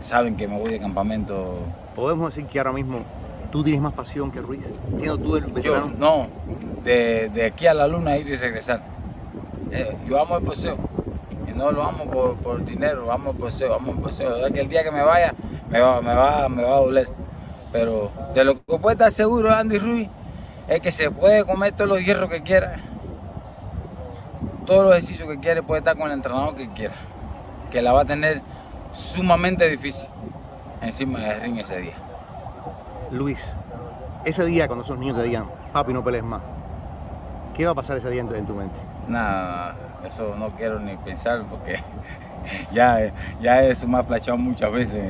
saben 0.00 0.36
que 0.36 0.48
me 0.48 0.58
voy 0.58 0.70
de 0.70 0.80
campamento 0.80 1.58
Podemos 1.94 2.34
decir 2.34 2.48
que 2.48 2.58
ahora 2.58 2.72
mismo 2.72 3.00
tú 3.52 3.62
tienes 3.62 3.82
más 3.82 3.92
pasión 3.92 4.30
que 4.32 4.40
Ruiz, 4.40 4.72
siendo 4.96 5.18
tú 5.18 5.36
el 5.36 5.46
Yo, 5.46 5.52
veterano. 5.52 5.92
no, 5.98 6.26
de, 6.82 7.28
de 7.28 7.44
aquí 7.46 7.66
a 7.66 7.74
la 7.74 7.86
luna 7.86 8.16
ir 8.16 8.26
y 8.28 8.36
regresar. 8.36 8.80
Eh, 9.70 9.96
yo 10.08 10.20
amo 10.20 10.38
el 10.38 10.44
poseo. 10.44 10.76
No 11.62 11.70
lo 11.70 11.84
amo 11.84 12.10
por, 12.10 12.34
por 12.38 12.64
dinero, 12.64 13.12
amo 13.12 13.30
el 13.30 13.36
poseo, 13.36 13.74
amo 13.74 13.92
el 13.92 13.98
poseo. 13.98 14.30
De 14.30 14.34
verdad 14.34 14.52
que 14.52 14.60
el 14.62 14.68
día 14.68 14.82
que 14.82 14.90
me 14.90 15.04
vaya, 15.04 15.32
me 15.70 15.78
va, 15.78 16.00
me 16.00 16.12
va, 16.12 16.48
me 16.48 16.64
va 16.64 16.74
a 16.74 16.80
doler. 16.80 17.08
Pero 17.70 18.10
de 18.34 18.42
lo 18.42 18.60
que 18.64 18.78
puede 18.80 18.94
estar 18.94 19.12
seguro 19.12 19.54
Andy 19.54 19.78
Ruiz 19.78 20.08
es 20.66 20.80
que 20.80 20.90
se 20.90 21.12
puede 21.12 21.44
comer 21.44 21.72
todos 21.74 21.88
los 21.88 22.04
hierros 22.04 22.28
que 22.30 22.42
quiera. 22.42 22.80
Todos 24.66 24.82
los 24.82 24.90
ejercicios 24.90 25.28
que 25.28 25.38
quiere 25.38 25.62
puede 25.62 25.78
estar 25.78 25.96
con 25.96 26.08
el 26.08 26.14
entrenador 26.14 26.56
que 26.56 26.68
quiera. 26.72 26.94
Que 27.70 27.80
la 27.80 27.92
va 27.92 28.00
a 28.00 28.04
tener 28.06 28.42
sumamente 28.90 29.68
difícil 29.68 30.08
encima 30.80 31.20
del 31.20 31.42
ring 31.42 31.58
ese 31.58 31.78
día. 31.78 31.94
Luis, 33.12 33.56
ese 34.24 34.44
día 34.46 34.66
cuando 34.66 34.84
esos 34.84 34.98
niños 34.98 35.16
te 35.16 35.22
digan, 35.22 35.46
papi, 35.72 35.92
no 35.92 36.02
pelees 36.02 36.24
más, 36.24 36.42
¿qué 37.54 37.66
va 37.66 37.70
a 37.70 37.74
pasar 37.76 37.98
ese 37.98 38.10
día 38.10 38.22
en 38.22 38.28
tu, 38.28 38.34
en 38.34 38.46
tu 38.46 38.54
mente? 38.54 38.78
Nada, 39.06 39.76
eso 40.06 40.34
no 40.36 40.48
quiero 40.50 40.78
ni 40.80 40.96
pensar 40.96 41.42
porque 41.50 41.76
ya, 42.72 43.12
ya 43.40 43.62
eso 43.64 43.86
me 43.86 43.98
ha 43.98 44.02
flashado 44.04 44.36
muchas 44.38 44.72
veces 44.72 45.02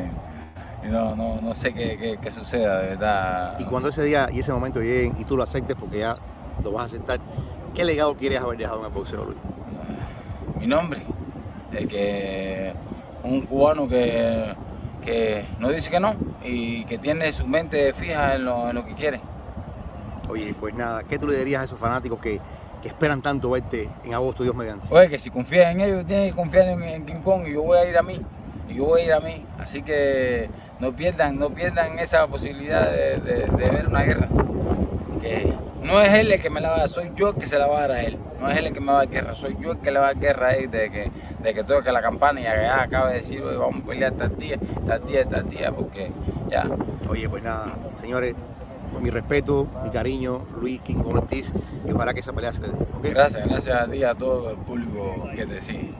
y 0.85 0.89
no, 0.89 1.15
no, 1.15 1.41
no 1.41 1.55
sé 1.55 1.73
qué, 1.73 1.97
qué- 1.97 2.19
qué 2.21 2.31
suceda, 2.31 2.81
de 2.81 2.89
verdad. 2.89 3.57
Y 3.59 3.65
cuando 3.65 3.89
ese 3.89 4.03
día 4.03 4.29
y 4.33 4.41
ese 4.41 4.53
momento 4.53 4.81
lleguen 4.81 5.15
y 5.19 5.25
tú 5.25 5.37
lo 5.37 5.43
aceptes 5.45 5.77
porque 5.79 5.99
ya 6.01 6.17
lo 6.63 6.73
vas 6.73 6.83
a 6.83 6.87
aceptar, 6.87 7.21
¿qué 7.75 7.85
legado 7.85 8.17
quieres 8.17 8.41
haber 8.41 8.59
dejado 8.59 8.81
en 8.81 8.87
el 8.87 8.93
boxeo, 8.93 9.25
Luis? 9.25 9.39
Mi 10.59 10.67
nombre, 10.67 11.01
es 11.73 11.87
que 11.89 12.73
un 13.25 13.43
cubano 13.47 13.89
que, 13.89 14.55
que 15.05 15.45
no 15.59 15.71
dice 15.71 15.89
que 15.91 16.01
no 16.01 16.15
y 16.45 16.85
que 16.85 16.99
tiene 16.99 17.31
su 17.33 17.47
mente 17.47 17.93
fija 17.93 18.35
en 18.35 18.45
lo, 18.45 18.69
en 18.69 18.75
lo 18.77 18.85
que 18.85 18.95
quiere. 18.95 19.21
Oye, 20.29 20.55
pues 20.59 20.75
nada, 20.75 21.03
¿qué 21.05 21.19
tú 21.19 21.27
le 21.27 21.37
dirías 21.37 21.63
a 21.63 21.65
esos 21.65 21.79
fanáticos 21.79 22.19
que, 22.21 22.41
que 22.83 22.89
esperan 22.89 23.23
tanto 23.23 23.51
verte 23.51 23.89
en 24.05 24.13
agosto, 24.13 24.43
Dios 24.43 24.55
mediante? 24.55 24.87
Oye, 24.91 25.09
que 25.09 25.19
si 25.19 25.31
confías 25.31 25.73
en 25.75 25.81
ellos, 25.81 26.05
tienen 26.05 26.31
que 26.31 26.37
confiar 26.37 26.67
en, 26.69 26.83
en 26.83 27.07
King 27.07 27.21
Kong 27.23 27.47
y 27.47 27.53
yo 27.55 27.63
voy 27.63 27.79
a 27.79 27.89
ir 27.89 27.97
a 27.97 28.03
mí. 28.03 28.21
Y 28.69 28.75
yo 28.75 28.85
voy 28.87 29.03
a 29.03 29.05
ir 29.05 29.13
a 29.13 29.21
mí. 29.21 29.45
Así 29.59 29.83
que 29.83 30.51
no 30.81 30.93
pierdan, 30.95 31.39
no 31.39 31.51
pierdan 31.51 31.99
esa 31.99 32.27
posibilidad 32.27 32.91
de, 32.91 33.17
de- 33.19 33.47
de 33.47 33.71
ver 33.71 33.87
una 33.87 34.03
guerra. 34.03 34.29
Que 35.21 35.55
no 35.83 36.01
es 36.01 36.13
él 36.13 36.33
el 36.33 36.41
que 36.43 36.51
me 36.51 36.61
la 36.61 36.71
va 36.71 36.77
a 36.77 36.79
dar, 36.81 36.89
soy 36.89 37.11
yo 37.15 37.29
el 37.31 37.35
que 37.37 37.47
se 37.47 37.59
la 37.59 37.67
va 37.69 37.79
a 37.79 37.81
dar 37.83 37.91
a 37.93 38.03
él. 38.03 38.19
No 38.41 38.51
es 38.51 38.59
él 38.59 38.67
el 38.67 38.73
que 38.73 38.81
me 38.81 38.87
va 38.89 38.95
a 39.01 39.05
dar 39.05 39.09
guerra, 39.11 39.35
soy 39.35 39.57
yo 39.61 39.73
el 39.73 39.79
que 39.79 39.91
le 39.93 39.99
va 40.01 40.07
a 40.09 40.15
dar 40.15 40.21
guerra 40.21 40.49
a 40.49 40.53
él 40.55 40.71
de 40.71 40.91
que, 40.91 41.11
de 41.43 41.55
que 41.55 41.63
toque 41.65 41.93
la 41.93 42.03
campana 42.03 42.41
y 42.41 42.45
ya 42.45 42.83
acaba 42.83 43.09
de 43.11 43.17
decir, 43.17 43.41
"Oye, 43.43 43.57
vamos 43.57 43.83
a 43.85 43.87
pelear 43.87 44.13
tal 44.15 44.37
día, 44.37 44.59
tal 44.87 45.07
día, 45.07 45.25
tal 45.25 45.49
día, 45.49 45.71
porque 45.71 46.11
ya. 46.51 46.67
Oye, 47.09 47.29
pues 47.29 47.43
nada, 47.45 47.67
señores, 47.97 48.35
mi 49.01 49.11
respeto, 49.11 49.67
mi 49.83 49.91
cariño, 49.91 50.47
Luis 50.61 50.81
King 50.81 51.03
Ortiz, 51.05 51.53
y 51.87 51.93
ojalá 51.93 52.15
que 52.15 52.21
esa 52.21 52.33
pelea 52.33 52.53
se 52.53 52.61
te 52.61 52.69
dé. 52.69 52.77
Gracias, 53.11 53.49
gracias 53.49 53.81
a 53.81 53.91
ti, 53.91 54.03
a 54.05 54.15
todo 54.15 54.51
el 54.51 54.57
público 54.59 55.29
que 55.35 55.47
te 55.47 55.61
sigue. 55.61 55.95